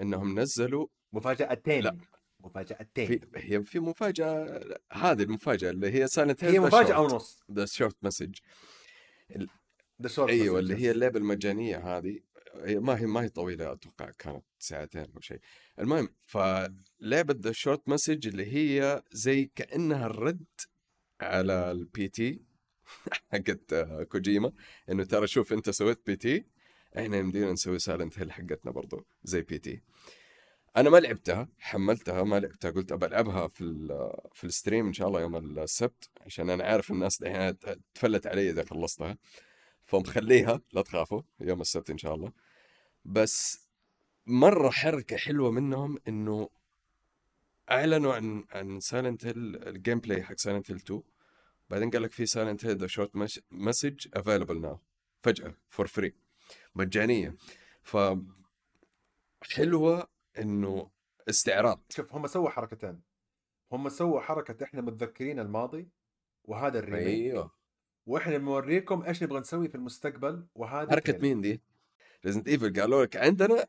إنهم 0.00 0.38
نزلوا 0.38 0.86
مفاجاتين 1.12 1.84
لا. 1.84 1.96
مفاجاتين 2.40 3.06
في 3.06 3.20
هي 3.36 3.64
في 3.64 3.80
مفاجأة 3.80 4.60
هذه 4.92 5.22
المفاجأة 5.22 5.70
اللي 5.70 5.90
هي 5.92 6.08
Silent 6.08 6.44
Hill 6.44 6.60
مفاجأة 6.60 7.00
ونص 7.00 7.42
The 7.52 7.64
Short 7.64 7.96
Message 8.02 8.38
The 10.02 10.08
Short 10.08 10.30
أيوه 10.30 10.58
اللي 10.58 10.76
هي 10.76 10.90
اللعبة 10.90 11.18
المجانية 11.18 11.98
هذه. 11.98 12.20
هي 12.64 12.80
ما 12.80 12.98
هي 12.98 13.06
ما 13.06 13.22
هي 13.22 13.28
طويلة 13.28 13.72
أتوقع 13.72 14.10
كانت 14.18 14.44
ساعتين 14.58 15.06
أو 15.14 15.20
شيء. 15.20 15.40
المهم 15.78 16.08
فلعبه 16.26 17.34
The 17.40 17.52
Short 17.52 17.88
Message 17.88 18.26
اللي 18.26 18.52
هي 18.52 19.02
زي 19.12 19.50
كأنها 19.54 20.06
الرد 20.06 20.44
على 21.20 21.70
ال 21.70 22.08
P.T. 22.08 22.42
حقت 23.32 23.74
كوجيما 24.08 24.52
إنه 24.90 25.04
ترى 25.04 25.26
شوف 25.26 25.52
أنت 25.52 25.70
سويت 25.70 26.06
P.T. 26.06 26.46
إحنا 26.98 27.16
يمدينا 27.16 27.52
نسوي 27.52 27.78
Silent 27.78 28.18
Hill 28.18 28.32
حقتنا 28.32 28.72
برضو 28.72 29.06
زي 29.24 29.42
P.T. 29.42 29.82
أنا 30.76 30.90
ما 30.90 30.96
لعبتها 30.96 31.48
حملتها 31.58 32.22
ما 32.22 32.40
لعبتها 32.40 32.70
قلت 32.70 32.92
أبى 32.92 33.06
ألعبها 33.06 33.48
في 33.48 33.64
في 34.34 34.44
ال 34.44 34.50
stream 34.50 34.86
إن 34.86 34.92
شاء 34.92 35.08
الله 35.08 35.20
يوم 35.20 35.36
السبت 35.58 36.10
عشان 36.20 36.50
أنا 36.50 36.64
عارف 36.64 36.90
الناس 36.90 37.22
دحين 37.22 37.58
تفلت 37.94 38.26
علي 38.26 38.50
إذا 38.50 38.64
خلصتها. 38.64 39.18
فمخليها 39.86 40.60
لا 40.72 40.82
تخافوا 40.82 41.22
يوم 41.40 41.60
السبت 41.60 41.90
إن 41.90 41.98
شاء 41.98 42.14
الله. 42.14 42.32
بس 43.04 43.68
مرة 44.26 44.70
حركة 44.70 45.16
حلوة 45.16 45.50
منهم 45.50 45.98
إنه 46.08 46.48
أعلنوا 47.70 48.14
عن 48.14 48.44
عن 48.50 48.80
Silent 48.80 49.26
Hill 49.26 49.56
ال 49.68 50.00
gameplay 50.00 50.22
حق 50.22 50.36
Silent 50.36 50.70
Hill 50.70 50.78
2 50.78 51.02
بعدين 51.70 51.90
قال 51.90 52.02
لك 52.02 52.12
في 52.12 52.26
Silent 52.26 52.66
Hill 52.66 52.76
The 52.76 52.86
Short 52.86 53.10
Message 53.50 54.08
available 54.14 54.60
now 54.60 54.78
فجأة 55.22 55.54
for 55.68 55.86
free 55.86 56.14
مجانية. 56.74 57.36
ف 57.82 57.96
حلوة 59.54 60.08
إنه 60.38 60.90
استعراض. 61.28 61.82
شوف 61.88 62.14
هم 62.14 62.26
سووا 62.26 62.50
حركتين. 62.50 63.00
هم 63.72 63.88
سووا 63.88 64.20
حركة 64.20 64.64
إحنا 64.64 64.80
متذكرين 64.80 65.38
الماضي 65.38 65.88
وهذا 66.44 66.78
ال 66.78 66.82
remake. 66.82 67.06
أيوه. 67.06 67.50
وإحنا 68.06 68.38
بنوريكم 68.38 69.02
إيش 69.02 69.22
نبغى 69.22 69.40
نسوي 69.40 69.68
في 69.68 69.74
المستقبل 69.74 70.46
وهذا 70.54 70.90
حركة. 70.90 71.18
مين 71.18 71.40
دي؟ 71.40 71.62
Resident 72.26 72.48
Evil 72.48 72.80
قالوا 72.80 73.04
لك 73.04 73.16
عندنا 73.16 73.66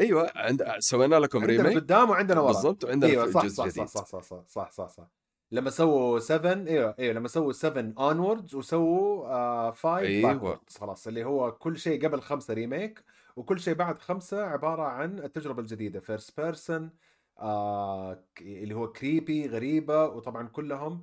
أيوه 0.00 0.30
عند... 0.36 0.64
سوينا 0.78 1.16
لكم 1.16 1.40
عندنا 1.40 1.62
remake 1.62 1.76
قدام 1.76 2.10
وعندنا 2.10 2.40
ورا. 2.40 2.52
بالضبط 2.52 2.84
وعندنا 2.84 3.10
أيوه 3.10 3.26
في 3.26 3.32
صح 3.32 3.44
جزء 3.44 3.54
صح, 3.54 3.64
جديد. 3.66 3.84
صح 3.86 4.04
صح 4.06 4.22
صح 4.22 4.44
صح 4.48 4.70
صح 4.70 4.88
صح. 4.88 5.08
لما 5.52 5.70
سووا 5.70 6.18
7 6.18 6.52
أيوه 6.52 6.94
أيوه 6.98 7.14
لما 7.14 7.28
سووا 7.28 7.52
7 7.52 7.92
onwards 7.98 8.54
وسووا 8.54 9.26
آه 9.26 9.70
5 9.70 9.96
أيوة. 9.96 10.32
backwards 10.32 10.76
خلاص 10.78 11.06
اللي 11.06 11.24
هو 11.24 11.52
كل 11.52 11.78
شيء 11.78 12.06
قبل 12.06 12.20
خمسة 12.20 12.54
remake 12.54 13.04
وكل 13.36 13.60
شيء 13.60 13.74
بعد 13.74 13.98
خمسة 14.02 14.42
عبارة 14.42 14.82
عن 14.82 15.18
التجربة 15.18 15.60
الجديدة 15.62 16.00
first 16.00 16.40
person 16.40 16.90
آه 17.38 18.24
اللي 18.40 18.74
هو 18.74 18.92
creepy 18.92 19.46
غريبة 19.46 20.04
وطبعا 20.06 20.48
كلهم. 20.48 21.02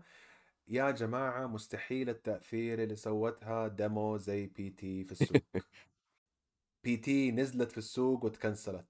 يا 0.68 0.92
جماعة 0.92 1.48
مستحيل 1.48 2.10
التأثير 2.10 2.84
اللي 2.84 2.96
سوتها 2.96 3.68
demo 3.68 4.18
زي 4.18 4.48
P.T. 4.48 5.04
في 5.04 5.12
السوق. 5.12 5.38
P.T. 6.88 7.32
نزلت 7.32 7.72
في 7.72 7.78
السوق 7.78 8.26
وتكنسلت 8.26 8.86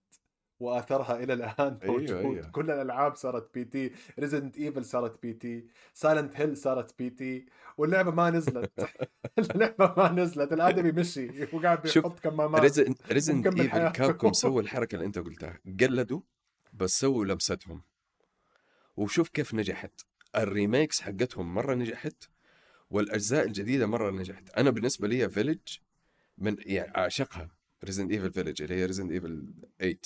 وآثرها 0.59 1.23
إلى 1.23 1.33
الآن 1.33 1.79
أيوة، 1.83 1.93
موجود. 1.93 2.11
أيوة. 2.11 2.49
كل 2.49 2.71
الألعاب 2.71 3.15
صارت 3.15 3.53
P.T. 3.53 3.91
Resident 4.19 4.57
Evil 4.57 4.85
صارت 4.85 5.21
P.T. 5.21 5.67
Silent 5.93 6.35
Hill 6.35 6.57
صارت 6.57 6.97
P.T. 6.99 7.45
واللعبة 7.77 8.11
ما 8.11 8.29
نزلت. 8.29 8.89
اللعبة 9.39 9.93
ما 9.97 10.11
نزلت 10.11 10.53
الآدمي 10.53 10.91
مشي 10.91 11.29
وقاعد 11.53 11.81
بيحط 11.81 12.19
كمامات 12.19 12.61
Resident 12.61 13.11
Resident 13.11 13.47
Evil. 13.47 13.87
Capcom 13.91 14.33
سووا 14.33 14.61
الحركة 14.61 14.95
اللي 14.95 15.05
أنت 15.05 15.19
قلتها. 15.19 15.59
قلدوا 15.79 16.21
بس 16.73 16.99
سووا 16.99 17.25
لمستهم. 17.25 17.81
وشوف 18.97 19.29
كيف 19.29 19.53
نجحت. 19.53 20.01
ال 20.35 20.43
remakes 20.43 21.01
حقتهم 21.01 21.53
مرة 21.53 21.73
نجحت 21.73 22.23
والأجزاء 22.89 23.45
الجديدة 23.45 23.87
مرة 23.87 24.11
نجحت. 24.11 24.49
أنا 24.49 24.69
بالنسبة 24.69 25.07
لي 25.07 25.29
Village 25.29 25.77
من 26.37 26.55
يعني 26.59 26.97
أعشقها. 26.97 27.56
Resident 27.83 28.11
Evil 28.11 28.33
Village 28.33 28.61
اللي 28.61 28.75
هي 28.75 28.85
Resident 28.85 29.11
Evil 29.11 29.53
8 29.79 29.97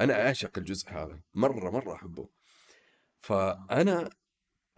أنا 0.00 0.26
أعشق 0.26 0.58
الجزء 0.58 0.90
هذا. 0.90 1.20
مرة 1.34 1.70
مرة 1.70 1.94
أحبه. 1.94 2.28
فأنا 3.20 4.10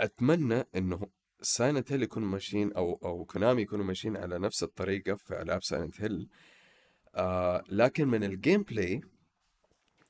أتمنى 0.00 0.64
إنه 0.76 1.10
Silent 1.42 1.92
Hill 1.92 2.02
يكونوا 2.02 2.28
ماشيين 2.28 2.72
أو 2.72 3.00
أو 3.04 3.24
Konami 3.24 3.62
يكونوا 3.62 3.84
ماشيين 3.84 4.16
على 4.16 4.38
نفس 4.38 4.62
الطريقة 4.62 5.14
في 5.14 5.42
ألعاب 5.42 5.62
Silent 5.62 6.00
Hill 6.00 6.28
آه 7.14 7.64
لكن 7.68 8.08
من 8.08 8.24
ال 8.24 8.62
gameplay 8.62 9.00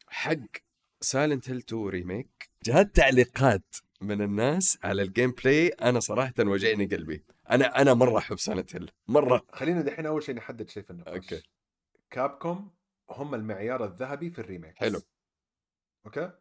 حق 0.09 0.36
Silent 1.01 1.51
Hill 1.51 1.57
2 1.57 1.86
remake 1.89 2.51
جات 2.64 2.96
تعليقات 2.96 3.76
من 4.01 4.22
الناس 4.22 4.78
على 4.84 5.03
ال 5.03 5.31
gameplay 5.31 5.68
أنا 5.68 6.01
صراحة 6.01 6.34
وجعني 6.38 6.86
قلبي. 6.86 7.24
أنا 7.51 7.80
أنا 7.80 7.94
مرة 7.94 8.18
أحب 8.18 8.38
Silent 8.39 8.76
Hill 8.76 8.91
مرة. 9.09 9.46
خلينا 9.53 9.82
دحين 9.82 10.07
أول 10.07 10.22
شيء 10.22 10.34
نحدد 10.34 10.68
شيء 10.68 10.82
في 10.82 10.90
النقاش. 10.90 11.14
okay. 11.14 11.43
Capcom 12.11 12.70
هم 13.11 13.35
المعيار 13.35 13.85
الذهبي 13.85 14.31
في 14.31 14.39
ال 14.39 14.43
remakes. 14.43 14.78
حلو. 14.79 15.01
okay؟ 16.07 16.33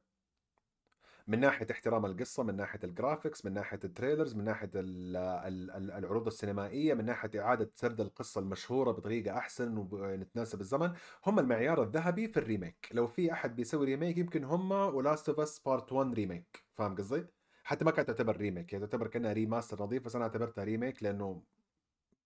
من 1.28 1.40
ناحية 1.40 1.68
احترام 1.72 2.06
القصة 2.06 2.44
من 2.44 2.56
ناحية 2.56 2.80
ال 2.84 2.90
graphics 2.90 3.46
من 3.46 3.54
ناحية 3.54 3.80
ال 3.84 3.89
trailers 3.89 4.36
من 4.36 4.44
ناحية 4.44 4.70
ال- 4.76 5.16
ال- 5.18 5.72
ال- 5.72 5.92
العروض 5.92 6.28
السينمائية 6.28 6.94
من 6.94 7.06
ناحية 7.06 7.42
إعادة 7.42 7.72
سرد 7.76 8.02
القصة 8.02 8.42
المشهورة 8.42 8.92
بطريقة 8.92 9.38
أحسن 9.38 9.78
وتناسب 9.78 10.62
الزمن 10.62 10.94
هم 11.26 11.40
المعيار 11.40 11.84
الذهبي 11.84 12.28
في 12.28 12.38
ال 12.40 12.46
remake. 12.46 12.90
لو 12.92 13.08
في 13.08 13.32
أحد 13.34 13.56
بيسوي 13.56 13.86
remake 13.86 14.18
يمكن 14.18 14.44
هم 14.44 14.72
و 14.72 14.83
Last 14.83 15.30
of 15.30 15.40
Us 15.40 15.60
Part 15.60 15.92
1 15.92 16.14
remake 16.14 16.66
فاهم 16.74 16.96
قصدي؟ 16.96 17.26
حتى 17.64 17.86
ما 17.86 17.92
كانت 17.92 18.08
تعتبر 18.08 18.38
remake 18.38 18.76
هي 18.76 18.80
تعتبر 18.80 19.08
كأنها 19.08 19.34
remaster 19.34 19.84
نظيف 19.84 20.04
بس 20.06 20.16
أنا 20.16 20.24
اعتبرتها 20.26 20.64
remake 20.64 21.04
لأنه 21.04 21.44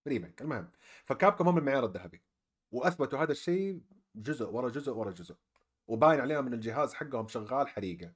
remake 0.07 0.41
المهم 0.41 0.69
فكابكوم 1.03 1.47
هم 1.47 1.57
المعيار 1.57 1.85
الذهبي. 1.85 2.23
وأثبتوا 2.73 3.19
هذا 3.19 3.31
الشيء 3.31 3.81
جزء 4.15 4.45
ورا 4.45 4.69
جزء 4.69 4.91
ورا 4.91 5.11
جزء 5.11 5.35
وباين 5.87 6.19
عليهم 6.19 6.45
من 6.45 6.53
الجهاز 6.53 6.93
حقهم 6.93 7.27
شغال 7.27 7.67
حريقة. 7.67 8.13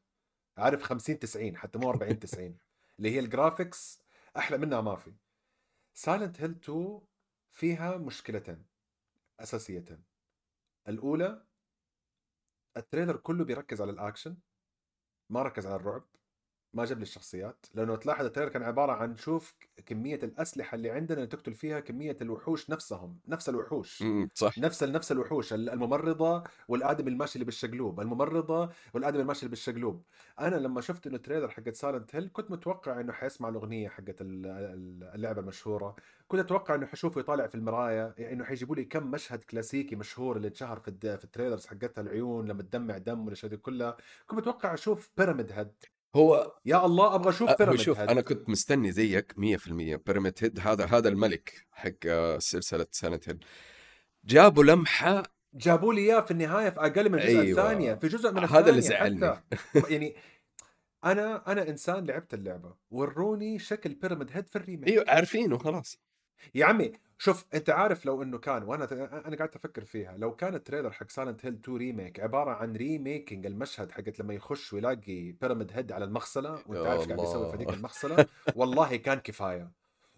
عارف 0.58 0.84
50 0.84 1.20
90 1.20 1.58
حتى 1.58 1.80
مو 1.80 1.90
40 1.90 2.20
90 2.20 2.58
اللي 2.98 3.12
هي 3.12 3.20
ال 3.20 3.29
graphics 3.29 4.02
أحلى 4.38 4.58
منها 4.58 4.82
ما 4.82 4.96
في. 4.96 5.14
سايلنت 5.94 6.42
هيل 6.42 6.52
2 6.52 7.02
فيها 7.52 7.98
مشكلتين 7.98 8.66
اساسيتين 9.40 10.04
الأولى 10.88 11.46
ال 12.78 12.83
trailer 12.83 13.18
كله 13.18 13.46
بيركز 13.46 13.82
على 13.82 13.92
الاكشن 13.92 14.38
ما 15.30 15.44
ركز 15.44 15.66
على 15.66 15.76
الرعب. 15.76 16.06
ما 16.74 16.86
جاب 16.86 16.98
لي 16.98 17.04
الشخصيات 17.04 17.66
لأنه 17.74 17.96
تلاحظ 17.96 18.26
ال 18.26 18.29
trailer 18.29 18.52
كان 18.52 18.64
عبارة 18.64 18.92
عن 18.92 19.18
شوف 19.18 19.56
كمية 19.86 20.20
الأسلحة 20.24 20.76
اللي 20.76 20.90
عندنا 20.90 21.18
اللي 21.18 21.28
تقتل 21.28 21.54
فيها 21.54 21.80
كمية 21.80 22.18
الوحوش 22.22 22.70
نفسهم 22.70 23.20
نفس 23.28 23.50
الوحوش. 23.50 24.02
امم 24.02 24.30
صح. 24.34 24.58
نفس 24.60 24.84
نفس 24.84 25.12
الوحوش 25.12 25.54
الممرضة 25.54 26.44
والآدمي 26.68 27.10
الماشي 27.12 27.36
اللي 27.36 27.46
بالشقلوب 27.46 28.00
الممرضة 28.00 28.70
والآدمي 28.94 29.22
الماشي 29.22 29.40
اللي 29.40 29.50
بالشقلوب. 29.50 30.04
أنا 30.40 30.56
لما 30.56 30.82
شفت 30.82 31.08
إنه 31.08 31.18
trailer 31.18 31.50
حقت 31.50 31.76
سايلنت 31.76 32.16
هيل 32.16 32.30
كنت 32.34 32.52
متوقع 32.52 33.00
إنه 33.00 33.14
حيسمع 33.14 33.50
الأغنية 33.50 33.90
حقت 33.90 34.22
ال- 34.22 34.46
ال- 34.46 35.04
اللعبة 35.16 35.42
المشهورة. 35.42 35.96
كنت 36.28 36.40
أتوقع 36.40 36.76
إنه 36.76 36.86
حشوفه 36.86 37.20
يطالع 37.22 37.48
في 37.48 37.56
المراية 37.56 38.14
يعني 38.18 38.34
إنه 38.34 38.44
حيجيبوا 38.44 38.76
لي 38.76 38.86
كم 38.86 39.12
مشهد 39.12 39.44
كلاسيكي 39.44 39.96
مشهور 39.96 40.38
اللي 40.38 40.48
اتشهر 40.48 40.80
في 40.80 41.18
في 41.18 41.24
ال 41.24 41.28
trailers 41.28 41.66
حقتها 41.66 42.02
العيون 42.02 42.48
لما 42.48 42.62
تدمع 42.64 42.98
دم 42.98 43.26
والأشياء 43.26 43.50
دي 43.52 43.58
كلها. 43.58 43.98
كنت 44.28 44.40
متوقع 44.40 44.74
أشوف 44.74 45.12
بيراميد 45.18 45.52
هيد 45.52 45.72
هو 46.18 46.54
يا 46.66 46.86
الله 46.86 47.16
أبغى 47.16 47.30
أشوف 47.30 47.58
بيراميد 47.58 47.80
شوف 47.80 48.00
هيد 48.00 48.10
أنا 48.10 48.22
كنت 48.22 48.50
مستني 48.50 48.92
زيك 48.92 49.32
100% 49.32 49.36
بيراميد 50.06 50.34
هيد 50.40 50.60
هذا 50.60 50.86
هذا 50.86 51.10
الملك 51.10 51.68
حق 51.72 51.92
آه، 52.06 52.40
سلسلة 52.40 52.88
سايلنت 52.92 53.30
هيل 53.30 53.40
جابوا 54.26 54.64
لمحة. 54.64 55.24
جابوا 55.54 55.94
لي 55.94 56.02
إياه 56.02 56.22
في 56.22 56.32
النهاية 56.32 56.70
في 56.70 56.80
أقل 56.80 57.10
من 57.10 57.20
الجزء 57.20 57.40
أيوة. 57.40 57.62
الثانية. 57.62 57.94
في 57.94 58.08
جزء 58.08 58.32
من 58.32 58.44
هذا 58.44 58.70
اللي 58.70 58.82
زعلني. 58.82 59.42
يعني 59.90 60.16
أنا 61.06 61.52
أنا 61.52 61.70
إنسان 61.70 62.06
لعبت 62.06 62.34
اللعبة. 62.34 62.76
وروني 62.90 63.60
شكل 63.60 63.94
بيراميد 63.94 64.28
هيد 64.32 64.48
في 64.48 64.56
ال 64.56 64.60
remake. 64.60 64.88
أيوه 64.90 65.06
عارفينه 65.08 65.58
خلاص. 65.58 66.00
يا 66.56 66.66
عمي 66.66 66.92
شوف 67.18 67.46
أنت 67.54 67.70
عارف 67.70 68.06
لو 68.06 68.24
إنه 68.24 68.38
كان 68.38 68.64
وأنا 68.64 68.86
أنا 69.28 69.36
قاعد 69.36 69.50
أفكر 69.56 69.86
فيها 69.86 70.18
لو 70.18 70.36
كان 70.36 70.56
ال 70.56 70.60
trailer 70.60 70.92
حق 70.92 71.10
سايلنت 71.10 71.46
هيل 71.46 71.54
2 71.54 71.78
remake 71.78 72.20
عبارة 72.20 72.52
عن 72.52 72.76
remaking 72.76 73.46
المشهد 73.46 73.92
حقت 73.92 74.20
لما 74.20 74.34
يخش 74.34 74.74
ويلاقي 74.74 75.32
بيراميد 75.32 75.72
هيد 75.72 75.92
على 75.92 76.06
المغسلة 76.06 76.52
وأنت 76.52 76.86
عارف 76.86 77.08
قاعد 77.08 77.12
الله. 77.12 77.50
في 77.50 77.56
هذيك 77.56 77.70
المغسلة 77.70 78.26
والله 78.56 78.96
كان 78.96 79.20
كفاية 79.20 79.72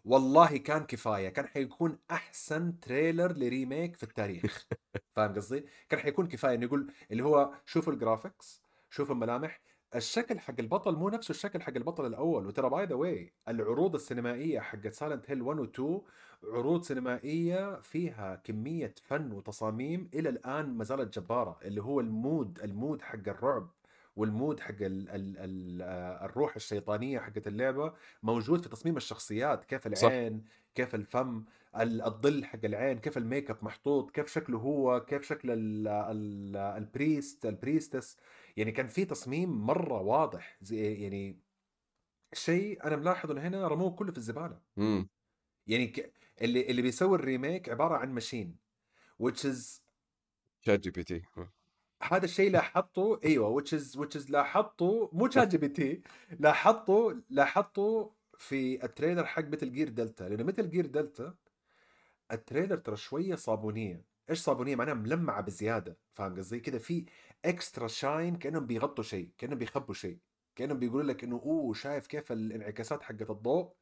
والله 0.05 0.57
كان 0.57 0.83
كفاية 0.83 1.29
كان 1.29 1.47
حيكون 1.47 1.99
أحسن 2.11 2.79
trailer 2.79 3.31
ل 3.31 3.40
remake 3.40 3.95
في 3.95 4.03
التاريخ 4.03 4.67
فاهم 5.15 5.33
قصدي؟ 5.33 5.65
كان 5.89 5.99
حيكون 5.99 6.27
كفاية 6.27 6.55
إنه 6.55 6.65
يقول 6.65 6.91
اللي 7.11 7.23
هو 7.23 7.53
شوفوا 7.65 7.93
ال 7.93 8.01
graphics 8.01 8.63
شوفوا 8.89 9.15
الملامح 9.15 9.61
الشكل 9.95 10.39
حق 10.39 10.53
البطل 10.59 10.95
مو 10.95 11.09
نفسه 11.09 11.31
الشكل 11.31 11.61
حق 11.61 11.73
البطل 11.75 12.05
الأول. 12.05 12.47
وترى 12.47 12.69
by 12.69 12.85
the 12.85 12.95
way 12.95 13.33
العروض 13.47 13.95
السينمائية 13.95 14.59
حقت 14.59 14.93
سايلنت 14.93 15.31
هيل 15.31 15.41
1 15.41 15.59
و 15.59 15.63
2 15.63 16.01
عروض 16.43 16.83
سينمائية 16.83 17.79
فيها 17.81 18.35
كمية 18.35 18.93
فن 19.03 19.31
وتصاميم 19.31 20.09
إلى 20.13 20.29
الآن 20.29 20.77
ما 20.77 20.83
زالت 20.83 21.19
جبارة. 21.19 21.59
اللي 21.65 21.81
هو 21.81 21.99
ال 21.99 22.11
mood 22.11 22.59
ال 22.63 22.71
mood 22.71 23.01
حق 23.01 23.27
الرعب 23.27 23.69
وال 24.15 24.30
mood 24.30 24.59
حق 24.59 24.69
ال 24.81 25.09
ال 25.09 25.37
ال 25.37 25.81
آه، 25.81 26.25
الروح 26.25 26.55
الشيطانية 26.55 27.19
حقت 27.19 27.47
اللعبة 27.47 27.93
موجود 28.23 28.61
في 28.61 28.69
تصميم 28.69 28.97
الشخصيات. 28.97 29.65
كيف 29.65 29.93
صح. 29.95 30.07
العين 30.07 30.43
كيف 30.75 30.95
الفم 30.95 31.43
ال- 31.79 32.01
الظل 32.01 32.45
حق 32.45 32.59
العين 32.63 32.99
كيف 32.99 33.17
الميك 33.17 33.49
اب 33.49 33.57
محطوط 33.61 34.11
كيف 34.11 34.27
شكله 34.27 34.57
هو 34.57 35.05
كيف 35.05 35.21
شكل 35.23 35.51
ال 35.51 35.87
ال 35.87 36.55
ال 36.57 36.70
priest 36.70 37.45
ال 37.45 37.52
priestess 37.52 38.17
يعني 38.59 38.71
كان 38.71 38.87
في 38.87 39.05
تصميم 39.05 39.65
مرة 39.65 40.01
واضح 40.01 40.57
زي 40.61 40.93
يعني 40.93 41.39
شيء 42.33 42.83
أنا 42.83 42.95
ملاحظ 42.95 43.31
انه 43.31 43.41
هنا 43.41 43.67
رموه 43.67 43.91
كله 43.91 44.11
في 44.11 44.17
الزبالة. 44.17 44.61
إمم. 44.77 45.09
يعني 45.67 45.87
ك... 45.87 46.13
اللي 46.41 46.69
اللي 46.69 46.81
بيسوي 46.81 47.15
ال 47.15 47.23
remake 47.23 47.69
عبارة 47.69 47.95
عن 47.97 48.13
ماشين 48.13 48.57
which 49.23 49.43
is 49.45 49.81
شات 50.61 50.79
جي 50.79 50.91
بي 50.91 51.03
تي 51.03 51.23
هذا 52.03 52.25
الشيء 52.25 52.51
لاحظته 52.51 53.19
أيوه 53.25 53.61
which 53.61 53.67
is 53.67 53.99
which 53.99 54.21
is 54.21 54.31
لاحظته 54.31 55.09
مو 55.13 55.29
شات 55.29 55.47
جي 55.47 55.57
بي 55.57 55.67
تي 55.67 56.01
لاحظته 56.39 57.21
لاحظته 57.29 58.13
في 58.37 58.83
ال 58.83 58.88
trailer 58.89 59.25
حق 59.25 59.43
متل 59.43 59.71
جير 59.71 59.89
دلتا 59.89 60.23
لأنه 60.23 60.43
متل 60.43 60.69
جير 60.69 60.85
دلتا 60.85 61.35
ال 62.31 62.37
trailer 62.37 62.75
ترى 62.77 62.95
شوية 62.95 63.35
صابونية. 63.35 64.08
إيش 64.29 64.39
صابونية؟ 64.39 64.75
معناها 64.75 64.93
ملمعة 64.93 65.41
بزيادة 65.41 65.97
فاهم 66.13 66.37
قصدي؟ 66.37 66.59
كذا 66.59 66.77
في 66.77 67.05
extra 67.45 67.87
shine 67.87 68.35
كأنهم 68.35 68.65
بيغطوا 68.65 69.03
شيء 69.03 69.31
كأنهم 69.37 69.57
بيخبوا 69.57 69.93
شيء 69.93 70.19
كأنهم 70.55 70.79
بيقولوا 70.79 71.03
لك 71.03 71.23
إنه 71.23 71.35
أوه 71.35 71.73
شايف 71.73 72.07
كيف 72.07 72.31
الانعكاسات 72.31 73.03
حقت 73.03 73.29
الضوء 73.29 73.73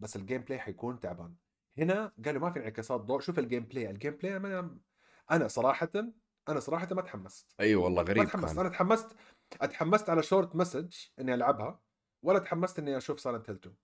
بس 0.00 0.16
ال 0.16 0.42
gameplay 0.42 0.58
حيكون 0.58 1.00
تعبان. 1.00 1.34
هنا 1.78 2.12
قالوا 2.24 2.40
ما 2.40 2.50
في 2.50 2.58
انعكاسات 2.58 3.00
ضوء 3.00 3.20
شوف 3.20 3.38
ال 3.38 3.64
gameplay 3.64 3.90
ال 3.90 4.12
gameplay 4.12 4.36
أنا 4.36 4.78
أنا 5.30 5.48
صراحة 5.48 5.90
أنا 6.48 6.60
صراحة 6.60 6.88
ما 6.94 7.02
تحمست. 7.02 7.54
اي 7.60 7.74
والله 7.74 8.02
ما 8.02 8.08
غريب 8.08 8.24
تحمست. 8.24 8.54
كان 8.54 8.58
أنا 8.58 8.68
تحمست 8.68 9.16
أتحمست 9.60 10.10
على 10.10 10.22
شورت 10.22 10.56
مسج 10.56 10.94
إني 11.20 11.34
ألعبها 11.34 11.80
ولا 12.22 12.38
تحمست 12.38 12.78
إني 12.78 12.96
أشوف 12.96 13.20
سايلنت 13.20 13.50
هيل 13.50 13.56
2 13.56 13.76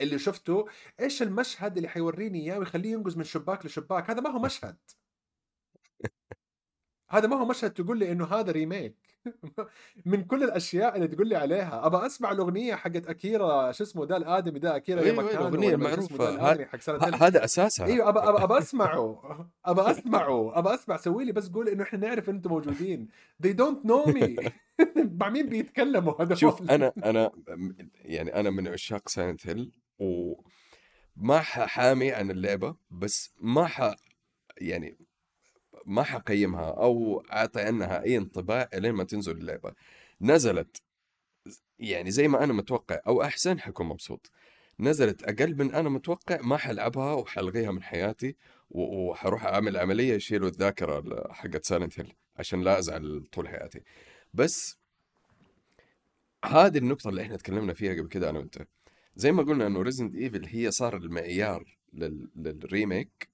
اللي 0.00 0.18
شفته 0.18 0.66
إيش 1.00 1.22
المشهد 1.22 1.76
اللي 1.76 1.88
حيوريني 1.88 2.40
إياه 2.40 2.58
ويخليه 2.58 2.92
ينقز 2.92 3.16
من 3.16 3.24
شباك 3.24 3.66
لشباك؟ 3.66 4.10
هذا 4.10 4.20
ما 4.20 4.30
هو 4.30 4.38
مشهد. 4.38 4.76
هذا 7.10 7.26
ما 7.28 7.36
هو 7.40 7.44
مشهد 7.44 7.70
تقول 7.70 7.98
لي 7.98 8.12
إنه 8.12 8.24
هذا 8.26 8.52
remake 8.52 8.96
من 10.06 10.24
كل 10.24 10.42
الأشياء 10.42 10.96
اللي 10.96 11.08
تقول 11.08 11.28
لي 11.28 11.36
عليها. 11.36 11.86
ابى 11.86 12.06
أسمع 12.06 12.32
الأغنية 12.32 12.74
حقت 12.74 13.06
أكيرا 13.06 13.72
شو 13.72 13.84
اسمه 13.84 14.04
ده 14.06 14.16
الآدمي 14.16 14.58
ده 14.58 14.76
أكيرا 14.76 15.00
أيوة، 15.00 15.08
يا 15.08 15.12
أيوة، 15.20 15.24
مكانه 15.24 15.48
الأغنية 15.48 15.74
ولا 15.76 15.94
شو 15.96 16.00
اسمه 16.00 16.16
المعروفة. 16.28 16.36
ده 16.36 16.52
الادمي 16.52 16.66
حق 16.66 16.78
Silent 16.80 17.02
Hill. 17.14 17.14
ه- 17.22 17.26
هذا 17.26 17.44
أساسها. 17.44 17.86
أيوه 17.86 18.08
ابى 18.08 18.18
ابى 18.44 18.58
أسمعه. 18.64 19.50
ابى 19.64 19.80
أسمعه. 19.90 20.58
ابى 20.58 20.74
أسمع. 20.74 20.96
سوي 20.96 21.24
لي 21.24 21.32
بس 21.32 21.48
قول 21.48 21.68
إنه 21.68 21.82
إحنا 21.82 21.98
نعرف 21.98 22.28
ان 22.30 22.34
إنتم 22.34 22.50
موجودين. 22.50 23.08
They 23.46 23.50
don't 23.50 23.86
know 23.88 24.12
me. 24.12 24.50
مع 24.96 25.28
مين 25.30 25.48
بيتكلموا 25.48 26.22
هذول؟ 26.22 26.38
شوف 26.38 26.70
أنا 26.70 26.92
أنا 27.04 27.30
يعني 27.94 28.34
أنا 28.40 28.50
من 28.50 28.68
عشاق 28.68 29.08
سايلنت 29.08 29.46
هيل 29.46 29.72
وما 29.98 31.40
حامي 31.40 32.12
عن 32.12 32.30
اللعبة 32.30 32.76
بس 32.90 33.34
ما 33.40 33.66
ح 33.66 33.94
يعني 34.58 34.98
ما 35.86 36.02
حقيمها 36.02 36.70
أو 36.70 37.20
أعطي 37.32 37.60
عنها 37.60 38.02
أي 38.02 38.16
انطباع 38.16 38.68
لين 38.74 38.92
ما 38.92 39.04
تنزل 39.04 39.36
اللعبة. 39.36 39.74
نزلت 40.20 40.82
يعني 41.78 42.10
زي 42.10 42.28
ما 42.28 42.44
أنا 42.44 42.52
متوقع 42.52 43.00
أو 43.06 43.22
أحسن 43.22 43.60
حكون 43.60 43.86
مبسوط. 43.86 44.30
نزلت 44.80 45.22
أقل 45.22 45.56
من 45.56 45.74
أنا 45.74 45.88
متوقع 45.88 46.40
ما 46.40 46.56
حلعبها 46.56 47.12
وحلغيها 47.12 47.70
من 47.70 47.82
حياتي 47.82 48.36
وحروح 48.70 49.44
أعمل 49.44 49.76
عملية 49.76 50.14
يشيلوا 50.14 50.48
الذاكرة 50.48 51.28
حقت 51.32 51.64
سايلنت 51.64 52.00
هيل 52.00 52.12
عشان 52.36 52.62
لا 52.62 52.78
أزعل 52.78 53.24
طول 53.32 53.48
حياتي. 53.48 53.82
بس 54.34 54.78
هذه 56.44 56.78
النقطة 56.78 57.10
اللي 57.10 57.22
إحنا 57.22 57.36
تكلمنا 57.36 57.74
فيها 57.74 57.94
قبل 57.94 58.08
كده 58.08 58.30
أنا 58.30 58.38
وأنت. 58.38 58.66
زي 59.16 59.32
ما 59.32 59.42
قلنا 59.42 59.66
إنه 59.66 59.82
ريزدنت 59.82 60.14
ايفل 60.14 60.44
هي 60.44 60.70
صار 60.70 60.96
المعيار 60.96 61.78
لل... 61.92 62.30
لل 62.36 62.56
remake. 62.56 63.28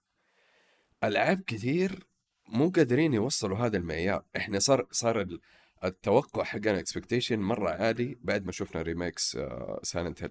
ألعاب 1.05 1.41
كثير 1.41 2.07
مو 2.51 2.71
قادرين 2.71 3.15
يوصلوا 3.15 3.57
هذا 3.59 3.77
المعيار. 3.77 4.23
إحنا 4.37 4.59
صار 4.59 4.87
صار 4.91 5.21
ال- 5.21 5.41
التوقع 5.85 6.45
حقنا 6.45 6.79
expectation 6.79 7.39
مرة 7.41 7.71
عالي 7.71 8.19
بعد 8.23 8.47
ما 8.47 8.53
شفنا 8.53 8.83
remakes 8.83 9.39
سايلنت 9.83 10.23
هيل 10.23 10.31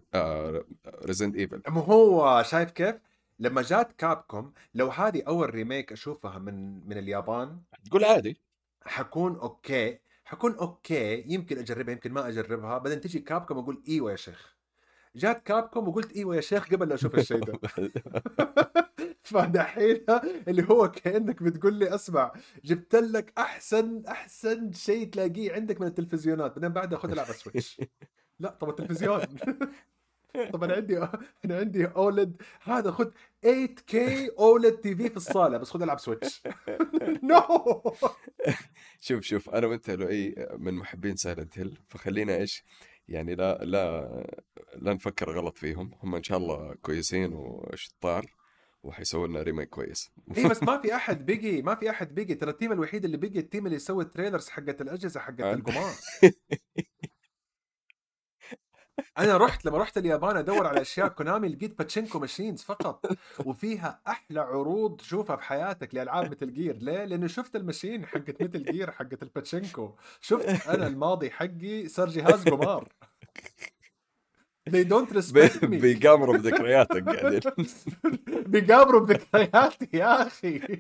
ريزدنت 1.06 1.36
ايفل 1.36 1.62
ما 1.68 1.82
هو 1.82 2.44
شايف 2.44 2.72
كيف؟ 2.72 2.96
لما 3.40 3.62
جات 3.62 3.92
كابكوم 3.98 4.54
لو 4.74 4.88
هذه 4.90 5.24
أول 5.28 5.50
remake 5.50 5.92
أشوفها 5.92 6.40
من 6.40 6.88
من 6.90 6.98
اليابان 6.98 7.60
تقول 7.86 8.04
عادي. 8.04 8.40
حكون 8.86 9.36
okay. 9.40 10.00
حكون 10.26 10.56
okay 10.56 11.24
يمكن 11.28 11.58
أجربها 11.58 11.92
يمكن 11.94 12.12
ما 12.12 12.28
أجربها. 12.28 12.78
بعدين 12.78 13.02
تجي 13.02 13.20
كابكوم 13.20 13.58
أقول 13.58 13.84
إيوه 13.90 14.12
يا 14.12 14.16
شيخ. 14.16 14.56
جات 15.16 15.44
كابكوم 15.44 15.88
وقلت 15.88 16.16
إيوه 16.16 16.36
يا 16.36 16.42
شيخ 16.42 16.70
قبل 16.70 16.90
لا 16.90 16.96
أشوف 16.96 17.16
الشيء 17.16 17.40
ده. 17.44 17.60
فدحين 19.24 20.06
اللي 20.48 20.68
هو 20.70 20.92
كأنك 20.92 21.44
بتقول 21.44 21.74
لي 21.74 21.96
اسمع 21.96 22.34
جبت 22.64 22.96
لك 22.96 23.34
أحسن 23.38 24.04
أحسن 24.08 24.72
شيء 24.72 25.10
تلاقيه 25.10 25.54
عندك 25.54 25.82
من 25.82 25.88
التلفزيونات 25.88 26.52
بعدين 26.52 26.70
بعدها 26.70 27.00
خذ 27.00 27.12
العب 27.12 27.26
سويتش 27.26 27.82
لا 28.40 28.50
طب 28.50 28.70
التلفزيون. 28.70 29.22
طب 30.54 30.64
أنا 30.64 30.74
عندي 30.74 30.98
أنا 31.46 31.58
عندي 31.58 31.86
OLED 31.86 32.42
هذا 32.64 32.92
خذ 32.92 33.12
8K 33.46 33.96
OLED 34.40 34.74
TV 34.74 35.10
في 35.10 35.18
الصالة 35.18 35.58
بس 35.58 35.70
خذ 35.70 35.82
ألعب 35.82 36.00
سويتش 36.00 36.44
no 37.24 37.42
شوف 39.00 39.24
شوف 39.24 39.50
أنا 39.50 39.68
وأنت 39.68 39.90
لو 39.90 40.08
اي 40.08 40.48
من 40.58 40.74
محبين 40.74 41.16
سايلنت 41.16 41.60
هيل 41.60 41.78
فخلينا 41.88 42.36
إيش 42.36 42.64
يعني 43.08 43.36
لا 43.36 43.58
لا 43.64 44.08
لا 44.76 44.94
نفكر 44.94 45.32
غلط 45.32 45.58
فيهم 45.58 45.92
هم 46.04 46.16
إن 46.16 46.24
شاء 46.24 46.38
الله 46.38 46.76
كويسين 46.82 47.34
وشطار. 47.34 48.39
وحيسووا 48.84 49.28
لنا 49.28 49.42
remake 49.42 49.70
كويس. 49.70 50.12
اي 50.38 50.48
بس 50.48 50.64
ما 50.70 50.78
في 50.82 50.96
أحد 50.96 51.26
بيجي 51.26 51.62
ما 51.62 51.76
في 51.76 51.90
أحد 51.90 52.16
بيجي. 52.16 52.36
ترى 52.36 52.50
ال 52.52 52.56
team 52.56 52.72
الوحيد 52.72 53.06
اللي 53.06 53.18
بيجي 53.18 53.40
ال 53.40 53.45
team 53.45 53.66
اللي 53.66 53.76
يسوي 53.76 54.04
ال 54.04 54.09
trailers 54.09 54.50
حقت 54.50 54.82
الأجهزة 54.82 55.20
حقت 55.20 55.42
آه. 55.42 55.54
القمار. 55.54 55.92
أنا 59.18 59.38
رحت 59.38 59.66
لما 59.66 59.78
رحت 59.78 59.98
اليابان 59.98 60.38
أدور 60.38 60.68
على 60.68 60.82
أشياء 60.82 61.08
كونامي 61.08 61.48
لقيت 61.48 61.78
باتشينكو 61.78 62.20
machines 62.20 62.62
فقط 62.62 63.06
وفيها 63.46 64.02
أحلى 64.08 64.40
عروض 64.40 64.98
تشوفها 64.98 65.36
في 65.36 65.44
حياتك 65.44 65.96
لألعاب 65.96 66.32
مثل 66.32 66.54
جير 66.54 66.76
ليه؟ 66.78 67.06
لأنه 67.06 67.28
شفت 67.28 67.56
ال 67.56 67.62
machine 67.62 68.06
حقت 68.06 68.42
مثل 68.44 68.64
جير 68.64 68.92
حقت 68.92 69.24
الباتشينكو 69.24 69.96
شفت 70.22 70.68
أنا 70.68 70.88
الماضي 70.88 71.30
حقي 71.32 71.88
صار 71.88 72.10
جهاز 72.10 72.44
قمار. 72.44 72.88
they 74.72 74.84
don't 74.84 75.12
respect 75.12 75.62
me. 75.62 75.78
بيقامروا 75.78 76.38
بذكرياتك 76.38 77.10
قاعدين. 77.10 77.42
بيقابروا 78.52 79.02
بذكرياتي 79.02 79.90
يا 79.94 80.28
أخي. 80.28 80.62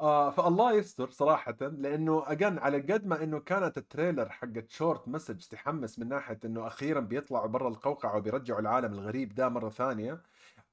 آه 0.00 0.30
فالله 0.30 0.72
يستر 0.72 1.10
صراحة 1.10 1.56
لأنه 1.60 2.22
again 2.26 2.58
على 2.58 2.80
قد 2.80 3.06
ما 3.06 3.22
إنه 3.22 3.40
كانت 3.40 3.78
التريلر 3.78 4.28
حقت 4.28 4.70
Short 4.70 5.08
Message 5.08 5.40
تحمس 5.44 5.98
من 5.98 6.08
ناحية 6.08 6.38
إنه 6.44 6.66
أخيرا 6.66 7.00
بيطلعوا 7.00 7.46
برا 7.46 7.68
القوقعة 7.68 8.16
وبيرجعوا 8.16 8.60
العالم 8.60 8.92
الغريب 8.92 9.34
ده 9.34 9.48
مرة 9.48 9.68
ثانية. 9.70 10.22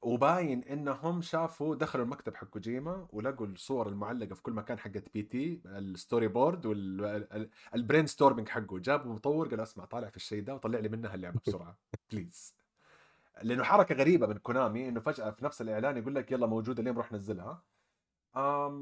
وباين 0.01 0.63
إنهم 0.63 1.21
شافوا 1.21 1.75
دخلوا 1.75 2.05
المكتب 2.05 2.35
حق 2.35 2.47
كوجيما 2.47 3.07
ولقوا 3.09 3.47
الصور 3.47 3.87
المعلقة 3.87 4.35
في 4.35 4.41
كل 4.41 4.53
مكان 4.53 4.79
حقت 4.79 5.13
بي 5.13 5.23
تي 5.23 5.61
ال 5.65 6.27
storyboard 6.27 6.65
وال 6.65 8.07
brainstorming 8.07 8.49
حقه. 8.49 8.79
جابوا 8.79 9.13
مطور 9.13 9.47
قال 9.47 9.59
أسمع 9.59 9.85
طالع 9.85 10.09
في 10.09 10.17
الشيء 10.17 10.43
ده 10.43 10.55
وطلع 10.55 10.79
لي 10.79 10.89
منها 10.89 11.15
اللعبة 11.15 11.39
بسرعة. 11.45 11.77
please 12.11 12.55
لأنه 13.41 13.63
حركة 13.63 13.95
غريبة 13.95 14.27
من 14.27 14.37
كونامي 14.37 14.89
إنه 14.89 14.99
فجأة 14.99 15.31
في 15.31 15.45
نفس 15.45 15.61
الإعلان 15.61 15.97
يقول 15.97 16.15
لك 16.15 16.31
يلا 16.31 16.47
موجودة 16.47 16.81
اليوم 16.81 16.97
روح 16.97 17.11
نزلها. 17.11 17.63
um, 18.35 18.73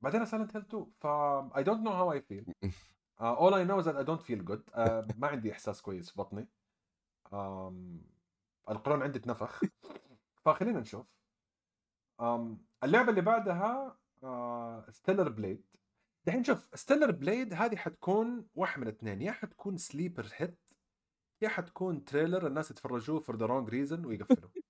بعدين 0.00 0.24
سايلنت 0.24 0.56
هيل 0.56 0.64
2 0.68 0.86
ف 1.00 1.06
how 1.56 2.12
I 2.14 2.20
feel. 2.20 2.44
uh, 3.20 3.34
all 3.42 3.54
I 3.54 3.64
know 3.64 3.78
is 3.78 3.86
that 3.86 3.96
I 3.96 4.04
don't 4.04 4.22
feel 4.22 4.42
good. 4.50 4.62
uh, 4.74 5.14
ما 5.18 5.26
عندي 5.28 5.52
إحساس 5.52 5.82
كويس 5.82 6.10
في 6.10 6.18
بطني. 6.18 6.48
um, 7.32 7.74
القولون 8.70 9.02
عندي 9.02 9.18
اتنفخ 9.18 9.60
فخلينا 10.44 10.80
نشوف. 10.80 11.06
اللعبة 12.84 13.10
اللي 13.10 13.20
بعدها 13.20 13.96
ستيلر 14.90 15.28
بليد 15.28 15.64
دحين 16.26 16.44
شوف 16.44 16.68
ستيلر 16.74 17.10
بليد 17.10 17.54
هذه 17.54 17.76
حتكون 17.76 18.46
واحد 18.54 18.80
من 18.80 18.88
اثنين 18.88 19.22
يا 19.22 19.32
حتكون 19.32 19.76
sleeper 19.76 20.26
hit 20.34 20.58
يا 21.42 21.48
حتكون 21.48 22.04
تريلر 22.04 22.46
الناس 22.46 22.70
يتفرجوه 22.70 23.20
for 23.20 23.36
the 23.36 23.46
wrong 23.46 23.68
reason 23.68 24.06
ويقفلوا. 24.06 24.50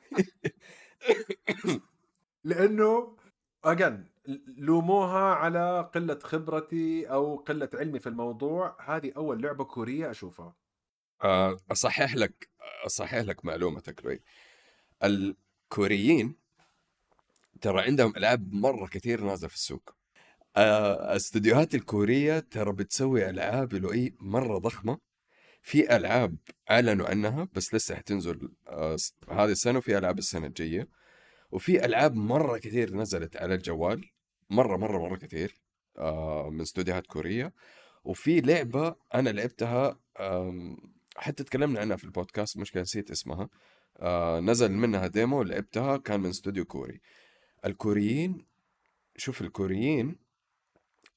لأنه 2.44 3.16
اجن 3.64 4.04
لوموها 4.56 5.34
على 5.34 5.90
قلة 5.94 6.18
خبرتي 6.22 7.06
أو 7.06 7.36
قلة 7.36 7.68
علمي 7.74 7.98
في 7.98 8.08
الموضوع. 8.08 8.76
هذه 8.84 9.12
أول 9.16 9.42
لعبة 9.42 9.64
كورية 9.64 10.10
أشوفها. 10.10 10.54
آه، 11.24 11.56
أصحح 11.72 12.14
لك 12.14 12.48
أصحح 12.86 13.14
لك 13.14 13.44
معلومتك 13.44 14.04
لوي 14.04 14.20
الكوريين 15.04 16.36
ترى 17.60 17.82
عندهم 17.82 18.12
ألعاب 18.16 18.52
مرة 18.52 18.86
كثير 18.86 19.20
نازلة 19.20 19.48
في 19.48 19.54
السوق. 19.54 19.94
آه، 20.56 21.16
استديوهات 21.16 21.74
الكورية 21.74 22.38
ترى 22.38 22.72
بتسوي 22.72 23.30
ألعاب 23.30 23.74
لؤي 23.74 24.14
مرة 24.20 24.58
ضخمة. 24.58 24.98
في 25.62 25.96
ألعاب 25.96 26.36
أعلنوا 26.70 27.08
عنها 27.08 27.48
بس 27.52 27.74
لسه 27.74 27.94
حتنزل 27.94 28.52
آه، 28.68 28.96
هذه 29.30 29.50
السنة 29.50 29.78
وفي 29.78 29.98
ألعاب 29.98 30.18
السنة 30.18 30.46
الجاية. 30.46 30.88
وفي 31.50 31.84
ألعاب 31.84 32.14
مرة 32.14 32.58
كثير 32.58 32.94
نزلت 32.96 33.36
على 33.36 33.54
الجوال. 33.54 34.10
مرة 34.50 34.76
مرة 34.76 34.98
مرة 34.98 35.16
كثير 35.16 35.60
آه، 35.98 36.50
من 36.50 36.60
استديوهات 36.60 37.06
كورية. 37.06 37.52
وفي 38.04 38.40
لعبة 38.40 38.96
أنا 39.14 39.30
لعبتها 39.30 40.00
حتى 41.16 41.44
تكلمنا 41.44 41.80
عنها 41.80 41.96
في 41.96 42.04
البودكاست 42.04 42.56
مشكلة 42.56 42.82
نسيت 42.82 43.10
اسمها 43.10 43.48
آه 43.98 44.40
نزل 44.40 44.72
منها 44.72 45.06
ديمو 45.06 45.42
لعبتها 45.42 45.96
كان 45.96 46.20
من 46.20 46.28
استوديو 46.28 46.64
كوري. 46.64 47.00
الكوريين 47.64 48.46
شوف 49.16 49.40
الكوريين 49.40 50.16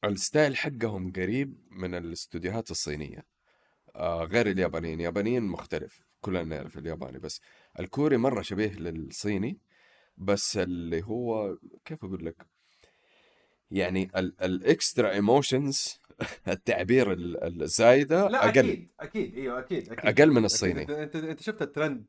ال 0.03 0.12
style 0.12 0.57
حقهم 0.57 1.11
قريب 1.11 1.57
من 1.71 1.95
الاستوديوهات 1.95 2.71
الصينية 2.71 3.25
آه 3.95 4.23
غير 4.23 4.47
اليابانيين. 4.49 4.99
اليابانيين 4.99 5.43
مختلف 5.43 6.01
كلنا 6.21 6.43
نعرف 6.43 6.77
الياباني 6.77 7.19
بس 7.19 7.41
الكوري 7.79 8.17
مرة 8.17 8.41
شبيه 8.41 8.71
للصيني 8.71 9.61
بس 10.17 10.57
اللي 10.57 11.03
هو 11.03 11.57
كيف 11.85 12.05
أقول 12.05 12.25
لك؟ 12.25 12.52
يعني 13.73 14.11
ال 14.43 14.54
extra 14.54 15.11
emotions 15.11 15.99
التعبير 16.47 17.11
ال- 17.11 17.61
الزايدة 17.63 18.27
لا 18.27 18.45
أقل 18.45 18.49
أكيد 18.59 18.89
أكيد 18.99 19.35
أيوه 19.35 19.59
أكيد 19.59 19.91
أكيد 19.91 20.19
أقل 20.19 20.27
من 20.29 20.31
أكيد. 20.37 20.43
الصيني. 20.45 20.81
أنت 20.81 20.89
أنت, 20.91 21.15
أنت 21.15 21.41
شفت 21.41 21.61
الترند 21.61 22.05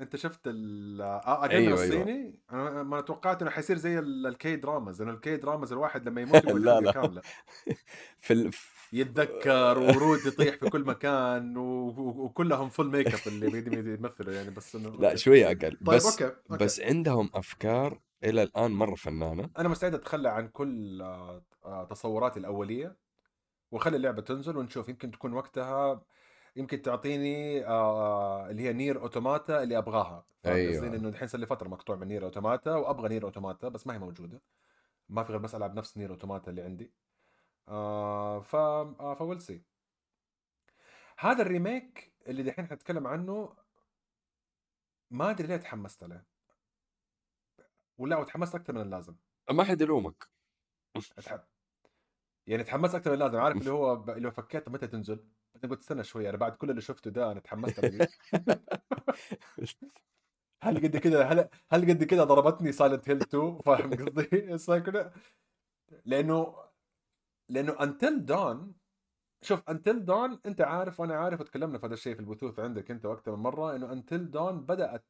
أنت 0.00 0.16
شفت 0.16 0.40
ال 0.46 1.00
آه، 1.00 1.20
أقل 1.44 1.50
أيوة، 1.50 1.60
من 1.62 1.66
أيوة. 1.66 1.84
الصيني 1.84 2.38
أنا 2.52 2.82
ما 2.82 3.00
توقعت 3.00 3.42
إنه 3.42 3.50
حيصير 3.50 3.76
زي 3.76 3.98
ال- 3.98 4.26
ال 4.26 4.56
K-dramas 4.56 5.02
إنه 5.02 5.10
ال 5.10 5.36
K-dramas 5.36 5.72
الواحد 5.72 6.08
لما 6.08 6.20
يموت 6.20 6.44
لا، 6.46 6.80
لا. 6.80 6.92
كاملة 6.92 7.22
في 8.20 8.32
ال... 8.32 8.50
يتذكر 8.92 9.78
ورود 9.78 10.26
يطيح 10.26 10.54
في 10.56 10.66
كل 10.68 10.84
مكان 10.84 11.56
و... 11.56 11.86
وكلهم 12.24 12.68
full 12.68 12.90
makeup 12.90 13.20
اللي 13.26 13.48
بيدي 13.50 13.76
يمثلوا 13.94 14.34
يعني 14.34 14.50
بس 14.50 14.76
إنه 14.76 14.88
لا 14.90 15.08
okay. 15.08 15.16
شوية 15.16 15.46
أقل 15.46 15.56
طيب 15.70 15.82
بس 15.84 16.20
okay 16.20 16.36
okay 16.50 16.64
بس 16.64 16.80
عندهم 16.80 17.30
أفكار 17.34 18.00
إلى 18.24 18.42
الآن 18.42 18.70
مرة 18.70 18.94
فنانة. 18.94 19.50
أنا 19.58 19.68
مستعد 19.68 19.94
أتخلى 19.94 20.28
عن 20.28 20.48
كل 20.48 21.02
آه، 21.02 21.42
آه، 21.64 21.84
تصوراتي 21.84 22.38
الأولية 22.38 22.96
وأخلي 23.70 23.96
اللعبة 23.96 24.22
تنزل 24.22 24.56
ونشوف. 24.56 24.88
يمكن 24.88 25.10
تكون 25.10 25.32
وقتها 25.32 26.02
يمكن 26.56 26.82
تعطيني 26.82 27.66
آه 27.66 28.50
اللي 28.50 28.62
هي 28.62 28.72
نير 28.72 29.02
أوتوماتا 29.02 29.62
اللي 29.62 29.78
أبغاها. 29.78 30.24
أيوة. 30.46 30.74
قصدي؟ 30.74 30.88
لأنه 30.88 31.08
الحين 31.08 31.28
صار 31.28 31.40
لي 31.40 31.46
فترة 31.46 31.68
مقطوع 31.68 31.96
من 31.96 32.08
نير 32.08 32.24
أوتوماتا 32.24 32.74
وأبغى 32.74 33.08
نير 33.08 33.24
أوتوماتا 33.24 33.68
بس 33.68 33.86
ما 33.86 33.94
هي 33.94 33.98
موجودة. 33.98 34.42
ما 35.08 35.24
في 35.24 35.32
غير 35.32 35.40
بس 35.40 35.54
ألعب 35.54 35.74
نفس 35.74 35.96
نير 35.96 36.10
أوتوماتا 36.10 36.50
اللي 36.50 36.62
عندي. 36.62 36.92
آه 37.68 38.40
ف 38.40 38.56
آه 38.56 39.38
see 39.38 39.62
هذا 41.18 41.42
ال 41.42 41.52
remake 41.52 42.12
اللي 42.26 42.42
دحين 42.42 42.66
حنتكلم 42.66 43.06
عنه 43.06 43.56
ما 45.10 45.30
أدري 45.30 45.46
ليه 45.46 45.56
تحمست 45.56 46.02
عليه 46.02 46.29
ولا 48.00 48.16
وتحمست 48.16 48.54
أكثر 48.54 48.72
من 48.72 48.80
اللازم 48.80 49.16
ما 49.50 49.64
حد 49.64 49.80
يلومك. 49.80 50.24
يعني 52.46 52.64
تحمست 52.64 52.94
أكثر 52.94 53.10
من 53.10 53.14
اللازم 53.14 53.38
عارف 53.38 53.56
اللي 53.56 53.70
هو 53.80 53.96
ب... 53.96 54.10
اللي 54.10 54.30
فكيت 54.30 54.68
متى 54.68 54.86
تنزل 54.86 55.24
بعدين 55.54 55.70
قلت 55.70 55.80
استنى 55.80 56.04
شوي 56.04 56.28
أنا 56.28 56.36
بعد 56.36 56.56
كل 56.56 56.70
اللي 56.70 56.80
شفته 56.80 57.10
ده 57.10 57.32
أنا 57.32 57.40
تحمست 57.40 57.80
دي. 57.80 57.98
هل 60.62 60.76
قد 60.78 60.96
كده 60.96 61.24
هل 61.24 61.48
هل 61.70 61.90
قد 61.90 62.04
كده 62.04 62.24
ضربتني 62.24 62.72
سايلنت 62.72 63.08
هيل 63.08 63.20
2 63.20 63.58
فاهم 63.58 63.94
قصدي؟ 63.94 64.56
لأنه 66.06 66.56
لأنه 67.48 67.76
Until 67.80 68.24
Dawn 68.24 68.74
شوف 69.42 69.70
Until 69.70 70.04
Dawn 70.04 70.40
أنت 70.46 70.60
عارف 70.60 71.00
وأنا 71.00 71.14
عارف 71.16 71.40
وتكلمنا 71.40 71.78
في 71.78 71.86
هذا 71.86 71.94
الشيء 71.94 72.14
في 72.14 72.20
البثوث 72.20 72.58
عندك 72.58 72.90
أنت 72.90 73.06
وأكثر 73.06 73.36
من 73.36 73.42
مرة 73.42 73.76
إنه 73.76 73.92
Until 73.92 74.30
Dawn 74.30 74.66
بدأت 74.66 75.04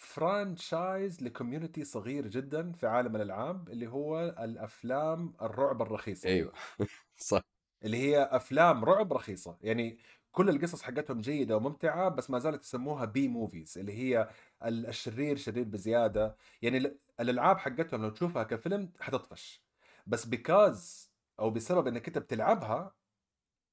franchise 0.00 1.22
ل 1.22 1.28
community 1.28 1.84
صغير 1.84 2.26
جدا 2.26 2.72
في 2.72 2.86
عالم 2.86 3.16
الألعاب 3.16 3.68
اللي 3.68 3.86
هو 3.86 4.20
الأفلام 4.38 5.34
الرعب 5.42 5.82
الرخيصة. 5.82 6.28
أيوه. 6.28 6.52
صح. 7.16 7.42
اللي 7.84 7.96
هي 7.96 8.22
أفلام 8.22 8.84
رعب 8.84 9.12
رخيصة. 9.12 9.58
يعني 9.62 9.98
كل 10.32 10.48
القصص 10.48 10.82
حقتهم 10.82 11.20
جيدة 11.20 11.56
وممتعة 11.56 12.08
بس 12.08 12.30
ما 12.30 12.38
زالت 12.38 12.64
يسموها 12.64 13.04
B 13.04 13.28
movies 13.28 13.78
اللي 13.78 13.92
هي 13.92 14.30
ال- 14.64 14.86
الشرير 14.86 15.36
شرير 15.36 15.64
بزيادة. 15.64 16.36
يعني 16.62 16.78
ال- 16.78 16.98
الألعاب 17.20 17.58
حقتهم 17.58 18.02
لو 18.02 18.10
تشوفها 18.10 18.42
كفيلم 18.42 18.92
حتطفش. 19.00 19.62
بس 20.06 20.26
because 20.26 21.10
أو 21.40 21.50
بسبب 21.50 21.86
إنك 21.86 22.06
أنت 22.08 22.18
بتلعبها 22.18 22.94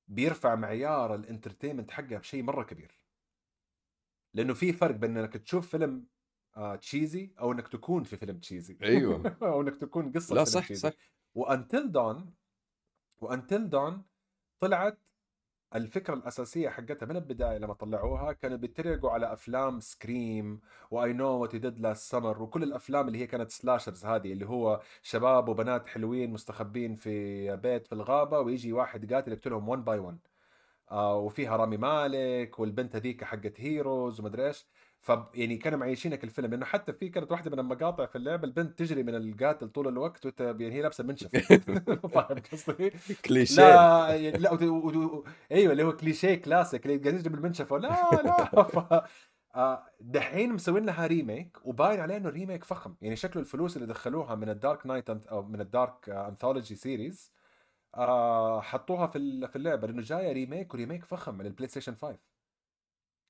بيرفع 0.08 0.56
معيار 0.56 1.16
ال 1.16 1.21
entertainment 1.21 1.92
حقها 1.92 2.18
بشيء 2.20 2.44
مرة 2.44 2.64
كبير. 2.64 3.02
لأنه 4.34 4.54
في 4.54 4.74
فرق 4.74 4.96
بين 4.96 5.18
إنك 5.18 5.34
تشوف 5.38 5.70
فيلم 5.72 6.08
cheesy 6.82 7.32
أو 7.40 7.52
إنك 7.52 7.68
تكون 7.68 8.04
في 8.04 8.18
فيلم 8.18 8.38
cheesy 8.40 8.78
أيوه. 8.84 9.38
أو 9.42 9.62
إنك 9.62 9.76
تكون 9.78 10.12
قصة 10.12 10.36
لا 10.36 10.44
صح 10.44 10.64
cheesy. 10.64 10.90
صح. 10.90 10.96
و 11.36 11.45
Until 11.45 11.92
Dawn 11.92 12.34
و 13.22 13.30
Until 13.30 13.70
Dawn 13.70 14.04
طلعت 14.60 14.98
الفكرة 15.76 16.14
الأساسية 16.14 16.70
حقتها 16.70 17.06
من 17.06 17.16
البداية 17.16 17.58
لما 17.58 17.74
طلعوها. 17.74 18.34
كانوا 18.34 18.58
بيتريقوا 18.58 19.12
على 19.12 19.34
أفلام 19.34 19.80
Scream 19.80 20.62
و 20.92 21.14
I 21.14 21.16
Know 21.16 21.28
What 21.28 21.56
did 21.56 21.80
Last 21.80 22.12
Summer 22.12 22.42
وكل 22.42 22.64
الأفلام 22.64 23.08
اللي 23.08 23.20
هي 23.20 23.28
كانت 23.28 23.52
slashers 23.52 24.06
هذه 24.06 24.34
اللي 24.34 24.46
هو 24.46 24.82
شباب 25.04 25.50
وبنات 25.50 25.88
حلوين 25.88 26.32
مستخبين 26.32 26.96
في 26.96 27.56
بيت 27.58 27.88
في 27.88 27.94
الغابة 27.96 28.40
ويجي 28.40 28.74
واحد 28.74 29.14
قاتل 29.14 29.32
يقتلهم 29.32 29.70
1 29.70 29.86
by 29.86 30.00
1 30.00 30.18
آه 30.92 31.18
وفيها 31.18 31.56
رامي 31.58 31.78
مالك 31.78 32.60
والبنت 32.60 32.96
هذيك 32.96 33.24
حقت 33.24 33.62
هيروز 33.62 34.20
ومدري 34.20 34.48
إيش. 34.48 34.66
ف 35.08 35.12
يعني 35.36 35.58
كانوا 35.58 35.80
معيشينك 35.80 36.24
الفيلم 36.24 36.52
لأنه 36.52 36.66
حتى 36.66 36.94
في 36.94 37.10
كانت 37.10 37.32
واحدة 37.32 37.52
من 37.52 37.60
المقاطع 37.60 38.06
في 38.06 38.16
اللعبة 38.16 38.44
البنت 38.48 38.80
تجري 38.80 39.04
من 39.04 39.16
القاتل 39.16 39.70
طول 39.70 39.88
الوقت 39.88 40.26
وانت 40.26 40.42
يعني 40.42 40.72
هي 40.72 40.82
لابسة 40.82 41.04
منشف. 41.04 41.36
فاهم 42.14 42.38
قصدي؟ 42.52 42.92
كليشيه. 43.26 43.62
لا 43.62 44.16
يعني 44.16 44.38
لا 44.38 44.52
وت- 44.54 44.64
و- 44.64 45.16
و- 45.18 45.24
أيوه 45.52 45.72
اللي 45.72 45.84
هو 45.84 45.96
cliché 45.96 46.36
classic 46.36 46.86
اللي 46.86 46.98
قاعد 46.98 47.16
يجري 47.16 47.30
بالمنشفه 47.30 47.78
لا 47.78 47.88
لا. 48.24 48.64
ف... 48.64 49.04
آه، 49.56 49.84
دحين 50.00 50.54
مسوين 50.54 50.86
لها 50.86 51.08
remake 51.08 51.58
وباين 51.66 52.00
عليه 52.00 52.18
إنه 52.18 52.30
remake 52.30 52.64
فخم. 52.64 52.96
يعني 53.02 53.16
شكله 53.16 53.42
الفلوس 53.42 53.78
اللي 53.78 53.88
دخلوها 53.88 54.36
من 54.36 54.50
ال 54.50 54.57
Dark 54.57 54.86
night 54.88 55.10
أو 55.10 55.44
من 55.44 55.62
ال 55.62 55.71
Dark 55.71 56.10
Anthology 56.10 56.76
series 56.76 57.32
حطوها 58.62 59.08
في 59.08 59.48
في 59.48 59.56
اللعبة 59.56 59.88
لأنه 59.88 60.02
جاية 60.02 60.32
remake 60.34 60.74
و 60.74 60.78
remake 60.78 61.06
فخم 61.06 61.36
من 61.38 61.46
البلاي 61.46 61.68
ستيشن 61.70 61.96
5 61.96 62.18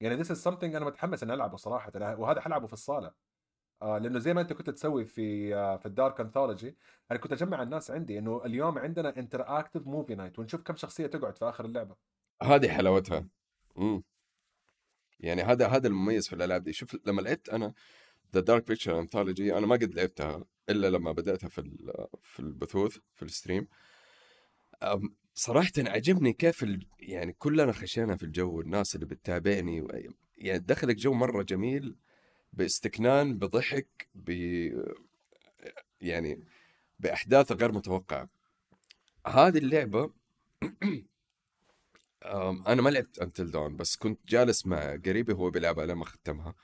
يعني 0.02 0.16
this 0.16 0.32
is 0.32 0.44
something 0.44 0.76
أنا 0.76 0.86
متحمس 0.86 1.24
إني 1.24 1.34
ألعبه 1.34 1.58
صراحة 1.58 1.92
وهذا 1.96 2.42
حلعبه 2.42 2.68
في 2.68 2.74
الصالة. 2.74 3.12
آه 3.82 3.98
لأنه 3.98 4.20
زي 4.20 4.34
ما 4.34 4.42
أنت 4.42 4.54
كنت 4.54 4.70
تسوي 4.70 5.06
في 5.06 5.56
آه 5.56 5.78
في 5.78 5.86
ال 5.86 5.93
Dark 5.93 6.20
Anthology 6.20 6.78
أنا 7.12 7.20
كنت 7.20 7.32
أجمع 7.32 7.64
الناس 7.64 7.92
عندي 7.92 8.20
إنه 8.20 8.46
اليوم 8.46 8.78
عندنا 8.78 9.18
interactive 9.18 9.88
movie 9.88 10.16
night 10.16 10.40
ونشوف 10.40 10.62
كم 10.62 10.76
شخصية 10.76 11.08
تقعد 11.08 11.38
في 11.38 11.46
آخر 11.46 11.66
اللعبة. 11.66 11.96
هذه 12.44 12.70
حلاوتها. 12.70 13.28
امم 13.78 14.04
يعني 15.20 15.42
هذا 15.42 15.68
هذا 15.68 15.88
المميز 15.88 16.28
في 16.28 16.34
الألعاب 16.36 16.64
دي. 16.64 16.74
شوف 16.74 16.98
لما 17.06 17.22
لعبت 17.22 17.50
أنا 17.50 17.74
The 18.34 18.40
Dark 18.40 18.68
Picture 18.68 19.00
Anthology 19.00 19.58
أنا 19.58 19.68
ما 19.68 19.76
قد 19.76 19.94
لعبتها 19.94 20.46
إلا 20.70 20.90
لما 20.90 21.12
بدأتها 21.12 21.48
في 21.50 21.62
في 22.22 22.40
البثوث 22.40 22.98
في 23.16 23.24
ال 23.26 23.31
stream. 23.31 23.68
صراحة 25.38 25.72
عجبني 25.78 26.34
كيف 26.34 26.64
ال... 26.64 26.88
يعني 27.00 27.34
كلنا 27.34 27.72
خشينا 27.72 28.18
في 28.18 28.24
الجو 28.24 28.62
الناس 28.62 28.96
اللي 28.96 29.06
بتتابعني 29.06 29.82
و... 29.82 29.88
يعني 30.38 30.60
دخلك 30.60 30.96
جو 30.96 31.14
مرة 31.14 31.44
جميل 31.44 31.96
باستكنان 32.54 33.38
بضحك 33.38 34.08
ب 34.16 34.30
يعني 36.02 36.44
بأحداث 37.00 37.52
غير 37.52 37.72
متوقعة. 37.72 38.30
هذه 39.28 39.58
اللعبة 39.58 40.14
أنا 42.68 42.82
ما 42.82 42.90
لعبت 42.90 43.20
Until 43.20 43.52
Dawn 43.52 43.78
بس 43.78 43.96
كنت 43.96 44.20
جالس 44.28 44.66
مع 44.66 44.96
قريبي 45.06 45.34
هو 45.34 45.50
بيلعبها 45.50 45.86
لما 45.86 46.06
ختمها. 46.06 46.56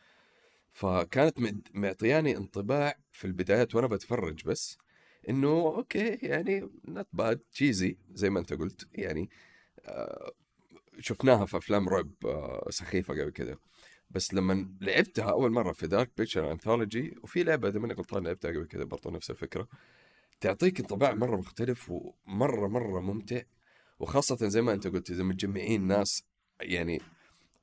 فكانت 0.72 1.38
معطياني 1.74 2.38
انطباع 2.38 2.98
في 3.12 3.26
البدايات 3.28 3.76
وأنا 3.76 3.88
بتفرج 3.88 4.44
بس 4.46 4.78
إنه 5.30 5.48
okay 5.48 6.18
يعني 6.22 6.70
not 6.86 7.08
bad 7.14 7.38
cheesy 7.52 7.98
زي 8.14 8.30
ما 8.30 8.40
أنت 8.40 8.54
قلت 8.54 8.88
يعني 8.94 9.30
آه، 9.86 10.32
شفناها 11.00 11.46
في 11.46 11.58
أفلام 11.58 11.90
رعب 11.90 12.12
آه، 12.26 12.68
سخيفة 12.70 13.14
قبل 13.14 13.30
كده. 13.30 13.60
بس 14.12 14.34
لما 14.34 14.70
لعبتها 14.82 15.32
أول 15.32 15.52
مرة 15.52 15.72
في 15.74 15.88
Dark 15.88 16.12
Pictures 16.18 16.52
Anthology 16.52 17.16
وفي 17.24 17.44
لعبة 17.44 17.68
إذا 17.70 17.80
ماني 17.80 17.94
غلطان 17.94 18.24
لعبتها 18.24 18.52
قبل 18.52 18.66
كده 18.66 18.86
برضه 18.86 19.12
نفس 19.12 19.30
الفكرة 19.32 19.68
تعطيك 20.42 20.80
انطباع 20.80 21.14
مرة 21.14 21.38
مختلف 21.38 21.90
ومرة 21.92 22.68
مرة 22.68 23.00
ممتع 23.02 23.42
وخاصة 24.00 24.48
زي 24.48 24.62
ما 24.62 24.74
أنت 24.74 24.88
قلت 24.88 25.12
إذا 25.12 25.24
متجمعين 25.24 25.88
ناس 25.88 26.24
يعني 26.62 27.02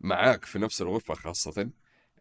معاك 0.01 0.45
في 0.45 0.59
نفس 0.59 0.83
الغرفة 0.83 1.15
خاصة 1.15 1.71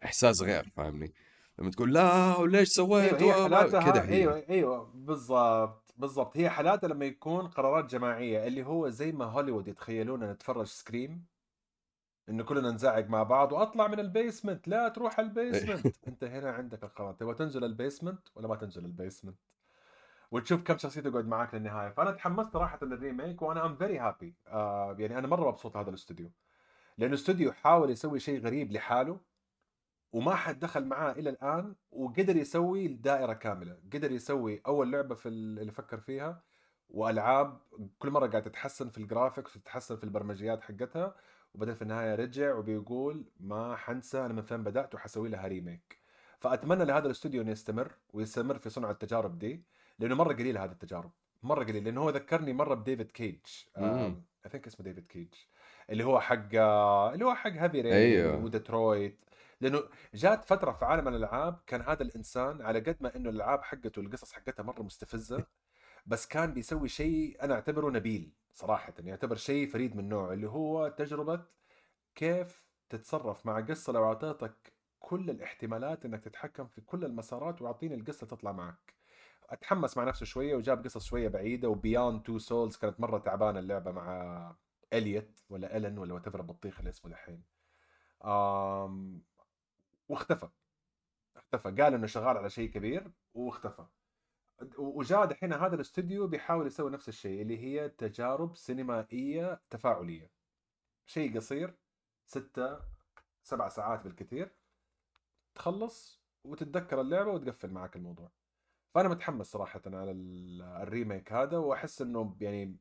إحساس 0.04 0.42
غير 0.42 0.70
فاهمني؟ 0.76 1.12
لما 1.60 1.70
تقول 1.70 1.94
لا 1.94 2.36
وليش 2.36 2.68
سويت؟ 2.68 3.14
أيوه 3.22 3.42
و- 3.42 3.44
و- 3.44 3.48
كده 3.48 3.80
حالاتها 3.80 4.02
هي. 4.10 4.12
أيوه 4.14 4.44
أيوه 4.50 4.90
بالضبط 4.94 5.94
بالضبط. 5.96 6.36
هي 6.36 6.50
حالاتها 6.50 6.88
لما 6.88 7.04
يكون 7.04 7.46
قرارات 7.48 7.84
جماعية 7.84 8.46
اللي 8.46 8.66
هو 8.66 8.88
زي 8.88 9.12
ما 9.12 9.24
هوليوود 9.24 9.68
يتخيلونا 9.68 10.32
نتفرج 10.32 10.66
Scream 10.66 11.24
إنه 12.28 12.44
كلنا 12.44 12.70
نزعق 12.70 13.06
مع 13.08 13.22
بعض 13.22 13.52
وأطلع 13.52 13.86
من 13.86 14.00
ال 14.00 14.07
basement. 14.07 14.68
لا 14.68 14.88
تروح 14.88 15.18
ال 15.20 15.27
basement. 15.27 15.86
أنت 16.08 16.24
هنا 16.24 16.50
عندك 16.50 16.84
القرار. 16.84 17.12
تبغى 17.12 17.34
تنزل 17.34 17.64
ال 17.64 17.70
basement 17.70 18.20
ولا 18.34 18.48
ما 18.48 18.56
تنزل 18.56 18.84
ال 18.84 18.89
basement؟ 18.89 19.36
وتشوف 20.30 20.62
كم 20.62 20.78
شخصية 20.78 21.00
تقعد 21.00 21.26
معاك 21.26 21.54
للنهاية. 21.54 21.90
فأنا 21.90 22.10
تحمست 22.10 22.52
صراحة 22.52 22.78
لل 22.82 22.97
remake 22.97 23.42
وأنا 23.42 23.66
I'm 23.66 23.76
very 23.76 23.98
happy 23.98 24.34
يعني 25.02 25.18
أنا 25.18 25.26
مرة 25.26 25.48
مبسوط 25.48 25.76
هذا 25.76 25.88
الاستوديو. 25.88 26.30
لأنه 26.98 27.14
استوديو 27.14 27.52
حاول 27.52 27.90
يسوي 27.90 28.20
شيء 28.20 28.40
غريب 28.40 28.72
لحاله. 28.72 29.20
وما 30.12 30.34
حد 30.34 30.58
دخل 30.58 30.84
معاه 30.84 31.12
إلى 31.12 31.30
الآن 31.30 31.74
وقدر 31.92 32.36
يسوي 32.36 32.86
الدائرة 32.86 33.32
كاملة. 33.32 33.78
قدر 33.92 34.12
يسوي 34.12 34.62
أول 34.66 34.92
لعبة 34.92 35.14
في 35.14 35.28
ال- 35.28 35.58
اللي 35.58 35.72
فكر 35.72 36.00
فيها 36.00 36.42
وألعاب 36.90 37.58
كل 37.98 38.10
مرة 38.10 38.26
قاعد 38.26 38.42
تتحسن 38.42 38.88
في 38.88 38.98
ال 38.98 39.04
graphics 39.04 39.56
وتتحسن 39.56 39.96
في 39.96 40.04
البرمجيات 40.04 40.62
حقتها. 40.62 41.14
وبعدين 41.54 41.74
في 41.74 41.82
النهاية 41.82 42.14
رجع 42.14 42.54
وبيقول 42.54 43.24
ما 43.40 43.76
حنسى 43.76 44.18
أنا 44.18 44.32
من 44.34 44.42
فين 44.42 44.64
بدأت 44.64 44.94
وحسوي 44.94 45.28
لها 45.28 45.46
remake 45.48 45.98
فأتمنى 46.38 46.84
لهذا 46.84 47.06
الاستوديو 47.06 47.42
إنه 47.42 47.50
يستمر 47.50 47.92
ويستمر 48.12 48.58
في 48.58 48.70
صنع 48.70 48.90
التجارب 48.90 49.38
دي 49.38 49.62
لأنه 49.98 50.14
مرة 50.14 50.32
قليل 50.32 50.58
هذه 50.58 50.70
التجارب. 50.70 51.10
مرة 51.42 51.64
قليل 51.64 51.84
لأنه 51.84 52.00
هو 52.00 52.10
ذكرني 52.10 52.52
مرة 52.52 52.74
بديفيد 52.74 53.10
كيج. 53.10 53.38
I 53.78 54.14
think 54.48 54.66
اسمه 54.66 54.84
ديفيد 54.84 55.06
كيج 55.06 55.28
اللي 55.90 56.04
هو 56.04 56.20
حق 56.20 56.54
اللي 57.12 57.24
هو 57.24 57.34
حق 57.34 57.50
Heavy 57.52 57.80
Rain 57.80 57.92
أيوه. 57.92 58.44
وديترويت. 58.44 59.24
لأنه 59.60 59.82
جات 60.14 60.44
فترة 60.44 60.72
في 60.72 60.84
عالم 60.84 61.08
الألعاب 61.08 61.60
كان 61.66 61.80
هذا 61.80 62.02
الإنسان 62.02 62.62
على 62.62 62.80
قد 62.80 62.96
ما 63.00 63.16
إنه 63.16 63.30
الألعاب 63.30 63.62
حقته 63.62 64.00
القصص 64.00 64.32
حقتها 64.32 64.62
مرة 64.62 64.82
مستفزة 64.82 65.44
بس 66.06 66.26
كان 66.26 66.54
بيسوي 66.54 66.88
شيء 66.88 67.44
أنا 67.44 67.54
أعتبره 67.54 67.90
نبيل 67.90 68.32
صراحة 68.52 68.94
يعتبر 68.98 69.36
شيء 69.36 69.68
فريد 69.68 69.96
من 69.96 70.08
نوعه 70.08 70.32
اللي 70.32 70.48
هو 70.48 70.88
تجربة 70.88 71.44
كيف 72.14 72.64
تتصرف 72.88 73.46
مع 73.46 73.60
قصة 73.60 73.92
لو 73.92 74.04
أعطيتك 74.04 74.72
كل 75.00 75.30
الاحتمالات 75.30 76.04
إنك 76.04 76.24
تتحكم 76.24 76.66
في 76.66 76.80
كل 76.80 77.04
المسارات 77.04 77.62
وأعطيني 77.62 77.94
القصة 77.94 78.26
تطلع 78.26 78.52
معك. 78.52 78.94
أتحمس 79.50 79.96
مع 79.96 80.04
نفسه 80.04 80.26
شوية 80.26 80.54
وجاب 80.56 80.84
قصص 80.84 81.04
شوية 81.04 81.28
بعيدة 81.28 81.68
و 81.68 81.76
Beyond 81.76 82.22
Two 82.22 82.38
Souls 82.38 82.76
كانت 82.76 83.00
مرة 83.00 83.18
تعبانة 83.18 83.58
اللعبة 83.58 83.90
مع 83.90 84.56
إليوت 84.92 85.40
ولا 85.50 85.76
ألن 85.76 85.98
ولا 85.98 86.14
what 86.14 86.26
البطيخ 86.26 86.78
اللي 86.78 86.90
اسمه 86.90 87.10
دحين. 87.10 87.42
واختفى. 90.10 90.48
اختفى. 91.36 91.82
قال 91.82 91.94
إنه 91.94 92.06
شغال 92.06 92.36
على 92.36 92.50
شيء 92.50 92.70
كبير 92.70 93.12
واختفى. 93.34 93.86
وجاء 94.78 95.24
دحين 95.24 95.52
هذا 95.52 95.74
الاستوديو 95.74 96.26
بيحاول 96.26 96.66
يسوي 96.66 96.90
نفس 96.90 97.08
الشيء 97.08 97.42
اللي 97.42 97.58
هي 97.58 97.88
تجارب 97.88 98.56
سينمائية 98.56 99.60
تفاعلية. 99.70 100.30
شيء 101.06 101.36
قصير 101.36 101.74
ستة 102.26 102.80
سبع 103.42 103.68
ساعات 103.68 104.04
بالكثير. 104.04 104.56
تخلص 105.54 106.22
وتتذكر 106.44 107.00
اللعبة 107.00 107.30
وتقفل 107.30 107.70
معك 107.70 107.96
الموضوع. 107.96 108.30
فأنا 108.94 109.08
متحمس 109.08 109.46
صراحة 109.46 109.82
على 109.86 110.10
ال- 110.10 110.62
ال 110.62 110.72
remake 110.72 111.32
هذا 111.32 111.58
وأحس 111.58 112.02
إنه 112.02 112.36
يعني 112.40 112.76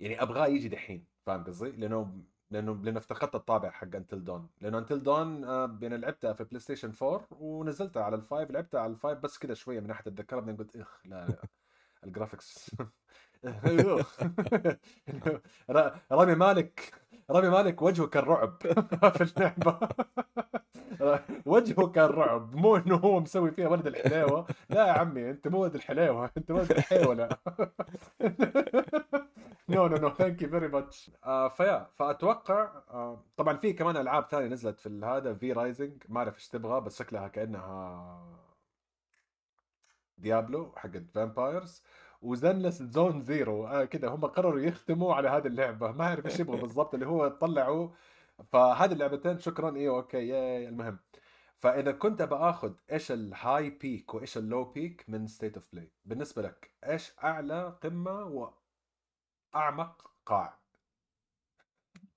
يعني 0.00 0.22
أبغاه 0.22 0.46
يجي 0.46 0.68
دحين. 0.68 1.06
فاهم 1.26 1.44
قصدي؟ 1.44 1.70
لأنه 1.70 2.24
لأنه 2.52 2.74
لأنه 2.82 2.98
افتقدت 2.98 3.34
الطابع 3.34 3.70
حق 3.70 3.96
Until 3.96 4.24
Dawn 4.24 4.48
لأنه 4.60 4.78
Until 4.78 5.02
Dawn 5.02 5.44
آه 5.44 5.78
يعني 5.82 5.96
لعبتها 5.96 6.32
في 6.32 6.44
PlayStation 6.44 6.92
4 7.02 7.26
ونزلتها 7.30 8.02
على 8.04 8.16
ال 8.16 8.23
five 8.23 8.50
لعبتها 8.50 8.80
على 8.80 8.92
ال 8.92 8.97
five 8.97 9.18
بس 9.18 9.38
كذا 9.38 9.54
شوية 9.54 9.80
من 9.80 9.86
ناحية 9.86 10.04
الذكرى 10.06 10.40
بعدين 10.40 10.56
قلت 10.56 10.76
إخ 10.76 11.00
لا 11.06 11.26
لا 11.26 11.36
ال 12.04 12.11
graphics 12.11 12.70
ر- 15.70 15.94
رامي 16.12 16.34
مالك 16.34 16.94
رامي 17.30 17.48
مالك 17.48 17.82
وجهه 17.82 18.06
كالرعب 18.06 18.56
في 19.16 19.22
اللعبة. 19.36 19.78
وجهه 21.46 21.86
كان 21.86 22.04
رعب 22.10 22.54
مو 22.56 22.76
إنه 22.76 22.96
هو 22.96 23.20
مسوي 23.20 23.50
فيها 23.50 23.68
ولد 23.68 23.86
الحلاوة. 23.86 24.46
لا 24.70 24.86
يا 24.86 24.92
عمي 24.92 25.30
أنت 25.30 25.48
مو 25.48 25.58
ولد 25.62 25.74
الحلاوة 25.74 26.30
أنت 26.36 26.50
ولد 26.50 26.70
الحيوله 26.72 27.28
no 29.72 29.86
no 29.86 29.96
no 29.96 30.10
thank 30.10 30.42
you 30.42 30.48
very 30.48 30.68
much 30.68 31.10
فيا 31.56 31.90
فأتوقع 31.96 32.82
آه، 32.90 33.24
طبعا 33.36 33.56
في 33.56 33.72
كمان 33.72 33.96
ألعاب 33.96 34.28
ثانية 34.30 34.46
نزلت 34.48 34.80
في 34.80 35.00
هذا 35.04 35.34
في 35.34 35.52
Rising 35.52 36.02
ما 36.08 36.18
أعرف 36.18 36.34
إيش 36.34 36.48
تبغى 36.48 36.80
بس 36.80 36.98
شكلها 36.98 37.28
كأنها 37.28 38.42
Diablo 40.18 40.72
حقت 40.76 41.10
vampires 41.14 41.82
و 42.22 42.29
Zenless 42.29 42.82
Zone 42.82 43.22
Zero 43.22 43.66
آه 43.66 43.84
كده 43.84 44.08
هم 44.08 44.24
قرروا 44.26 44.60
يختموا 44.60 45.14
على 45.14 45.28
هذه 45.28 45.46
اللعبة. 45.46 45.92
ما 45.92 46.04
أعرف 46.04 46.26
إيش 46.26 46.40
يبغوا 46.40 46.60
بالضبط 46.60 46.94
اللي 46.94 47.06
هو 47.06 47.28
طلعوا. 47.28 47.88
فهذه 48.52 48.92
اللعبتين 48.92 49.38
شكرا. 49.38 49.76
أيوه 49.76 49.96
okay 49.96 50.28
yay 50.28 50.68
المهم. 50.68 50.98
فإذا 51.58 51.92
كنت 51.92 52.22
بآخذ 52.22 52.72
إيش 52.92 53.12
ال 53.12 53.70
high 53.70 53.92
peak 53.92 54.14
وإيش 54.14 54.38
ال 54.38 54.44
low 54.44 54.64
peak 54.64 55.04
من 55.08 55.26
State 55.26 55.54
of 55.54 55.66
Play 55.72 55.92
بالنسبة 56.04 56.42
لك 56.42 56.70
إيش 56.84 57.12
أعلى 57.24 57.78
قمة 57.82 58.24
واعمق 59.54 60.10
قاع 60.26 60.58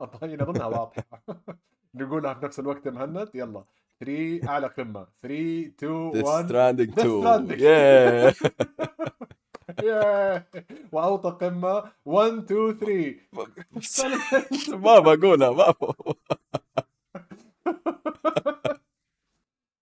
اظن 0.02 0.42
اظنها 0.42 0.66
واضحة. 0.66 1.22
نقولها 1.96 2.34
في 2.34 2.46
نفس 2.46 2.60
الوقت 2.60 2.88
مهند. 2.88 3.30
يلا. 3.34 3.64
3 4.00 4.50
اعلى 4.50 4.68
قمة. 4.68 5.08
3 5.22 5.66
2 5.68 6.12
Death 6.12 6.26
1 6.26 6.48
Stranding 6.50 6.90
Death 6.96 7.00
2 7.00 7.24
Stranding. 7.24 7.60
yeah. 7.60 8.34
ياه. 9.86 10.46
وأوطى 10.92 11.30
قمة. 11.46 11.92
1 12.06 12.52
2 12.52 12.78
3 12.78 13.16
ما 14.78 15.00
بقولها 15.00 15.52
ما 15.52 15.74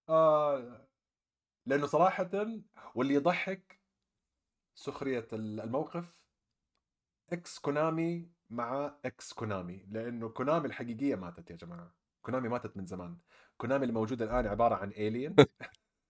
آه. 0.10 0.80
لأنه 1.66 1.88
صراحة 1.88 2.30
واللي 2.96 3.14
يضحك 3.14 3.80
سخرية 4.76 5.28
الموقف 5.34 6.06
إكس 7.34 7.60
كونامي 7.60 8.30
مع 8.50 8.96
إكس 9.06 9.34
كونامي 9.34 9.86
لأنه 9.92 10.30
كونامي 10.30 10.68
الحقيقية 10.68 11.16
ماتت 11.16 11.52
يا 11.52 11.56
جماعة. 11.56 11.96
Konami 12.22 12.50
ماتت 12.50 12.78
من 12.78 12.86
زمان. 12.86 13.18
Konami 13.58 13.86
الموجود 13.86 14.22
الآن 14.22 14.48
عبارة 14.48 14.76
عن 14.76 14.90
alien 14.92 15.36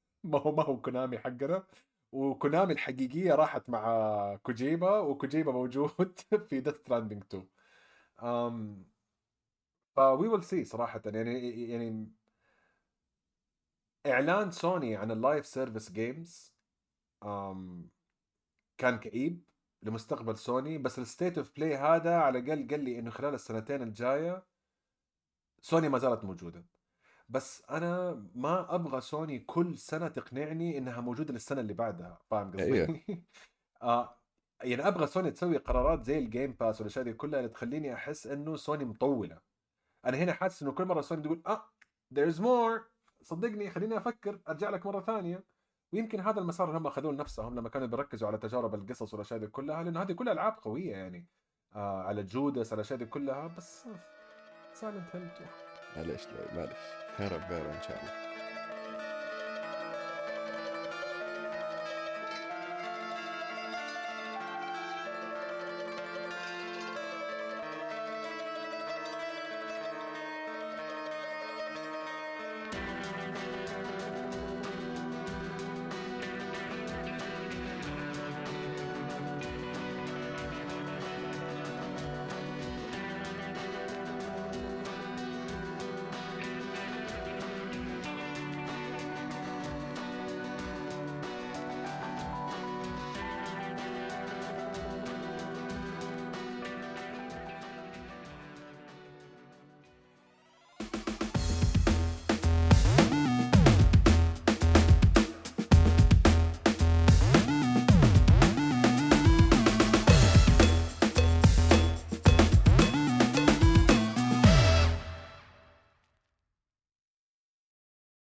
ما 0.23 0.39
هو 0.39 0.51
ما 0.55 0.63
هو 0.63 0.81
Konami 0.81 1.17
حقنا. 1.19 1.63
و 2.11 2.20
Konami 2.20 2.73
الحقيقية 2.73 3.35
راحت 3.35 3.69
مع 3.69 4.35
كوجيما 4.43 4.99
وكوجيما 4.99 5.51
موجود 5.51 6.19
في 6.49 6.61
Death 6.61 6.75
Stranding 6.75 7.23
2 7.23 7.47
um, 8.19 8.85
ف 9.95 9.99
we 9.99 10.27
will 10.27 10.43
see 10.43 10.65
صراحة. 10.65 11.01
يعني 11.05 11.63
يعني 11.71 12.11
إعلان 14.05 14.51
سوني 14.51 14.95
عن 14.95 15.11
ال 15.11 15.18
live 15.18 15.45
service 15.45 15.91
games 15.91 16.53
كان 18.77 18.97
كئيب. 18.99 19.43
لمستقبل 19.83 20.37
سوني 20.37 20.77
بس 20.77 20.99
ال 20.99 21.06
State 21.06 21.37
of 21.37 21.51
Play 21.55 21.75
هذا 21.75 22.15
على 22.17 22.39
الأقل 22.39 22.67
قال 22.67 22.79
لي 22.79 22.99
إنه 22.99 23.09
خلال 23.11 23.33
السنتين 23.33 23.81
الجاية 23.81 24.45
سوني 25.61 25.89
ما 25.89 25.97
زالت 25.97 26.23
موجودة 26.23 26.65
بس 27.29 27.63
أنا 27.69 28.13
ما 28.35 28.75
أبغى 28.75 29.01
سوني 29.01 29.39
كل 29.39 29.77
سنة 29.77 30.07
تقنعني 30.07 30.77
إنها 30.77 31.01
موجودة 31.01 31.33
للسنة 31.33 31.61
اللي 31.61 31.73
بعدها 31.73 32.21
فاهم 32.29 32.51
قصدي؟ 32.51 32.63
أيوه. 32.63 33.01
آه 33.81 34.19
يعني 34.63 34.87
أبغى 34.87 35.07
سوني 35.07 35.31
تسوي 35.31 35.57
قرارات 35.57 36.03
زي 36.05 36.19
ال 36.19 36.26
Game 36.26 36.51
Pass 36.51 36.81
والأشياء 36.81 37.05
دي 37.05 37.13
كلها 37.13 37.39
اللي 37.39 37.49
تخليني 37.49 37.93
أحس 37.93 38.27
إنه 38.27 38.55
سوني 38.55 38.85
مطولة 38.85 39.41
أنا 40.05 40.17
هنا 40.17 40.33
حاسس 40.33 40.61
إنه 40.63 40.71
كل 40.71 40.85
مرة 40.85 41.01
سوني 41.01 41.23
تقول 41.23 41.41
آه 41.47 41.69
there's 42.15 42.37
more 42.39 42.81
صدقني 43.23 43.69
خليني 43.69 43.97
أفكر 43.97 44.39
أرجع 44.47 44.69
لك 44.69 44.85
مرة 44.85 45.01
ثانية 45.01 45.43
ويمكن 45.93 46.19
هذا 46.19 46.39
المسار 46.39 46.67
اللي 46.67 46.77
هم 46.79 46.87
أخذوه 46.87 47.13
لنفسهم 47.13 47.55
لما 47.55 47.69
كانوا 47.69 47.87
بيركزوا 47.87 48.27
على 48.27 48.37
تجارب 48.37 48.75
القصص 48.75 49.13
والأشياء 49.13 49.39
دي 49.39 49.47
كلها 49.47 49.83
لأنه 49.83 50.01
هذه 50.01 50.11
كلها 50.11 50.33
ألعاب 50.33 50.53
قوية 50.61 50.91
يعني. 50.91 51.25
آه 51.75 52.03
على 52.03 52.23
جودس 52.23 52.73
على 52.73 52.79
الأشياء 52.79 52.99
دي 52.99 53.05
كلها 53.05 53.47
بس 53.47 53.87
سايلنت 54.73 55.15
هيل 55.15 55.27
2 55.27 55.49
معلش 55.95 56.27
معلش 56.55 56.71
خير 57.17 57.35
إن 57.75 57.81
شاء 57.81 57.99
الله. 58.03 58.32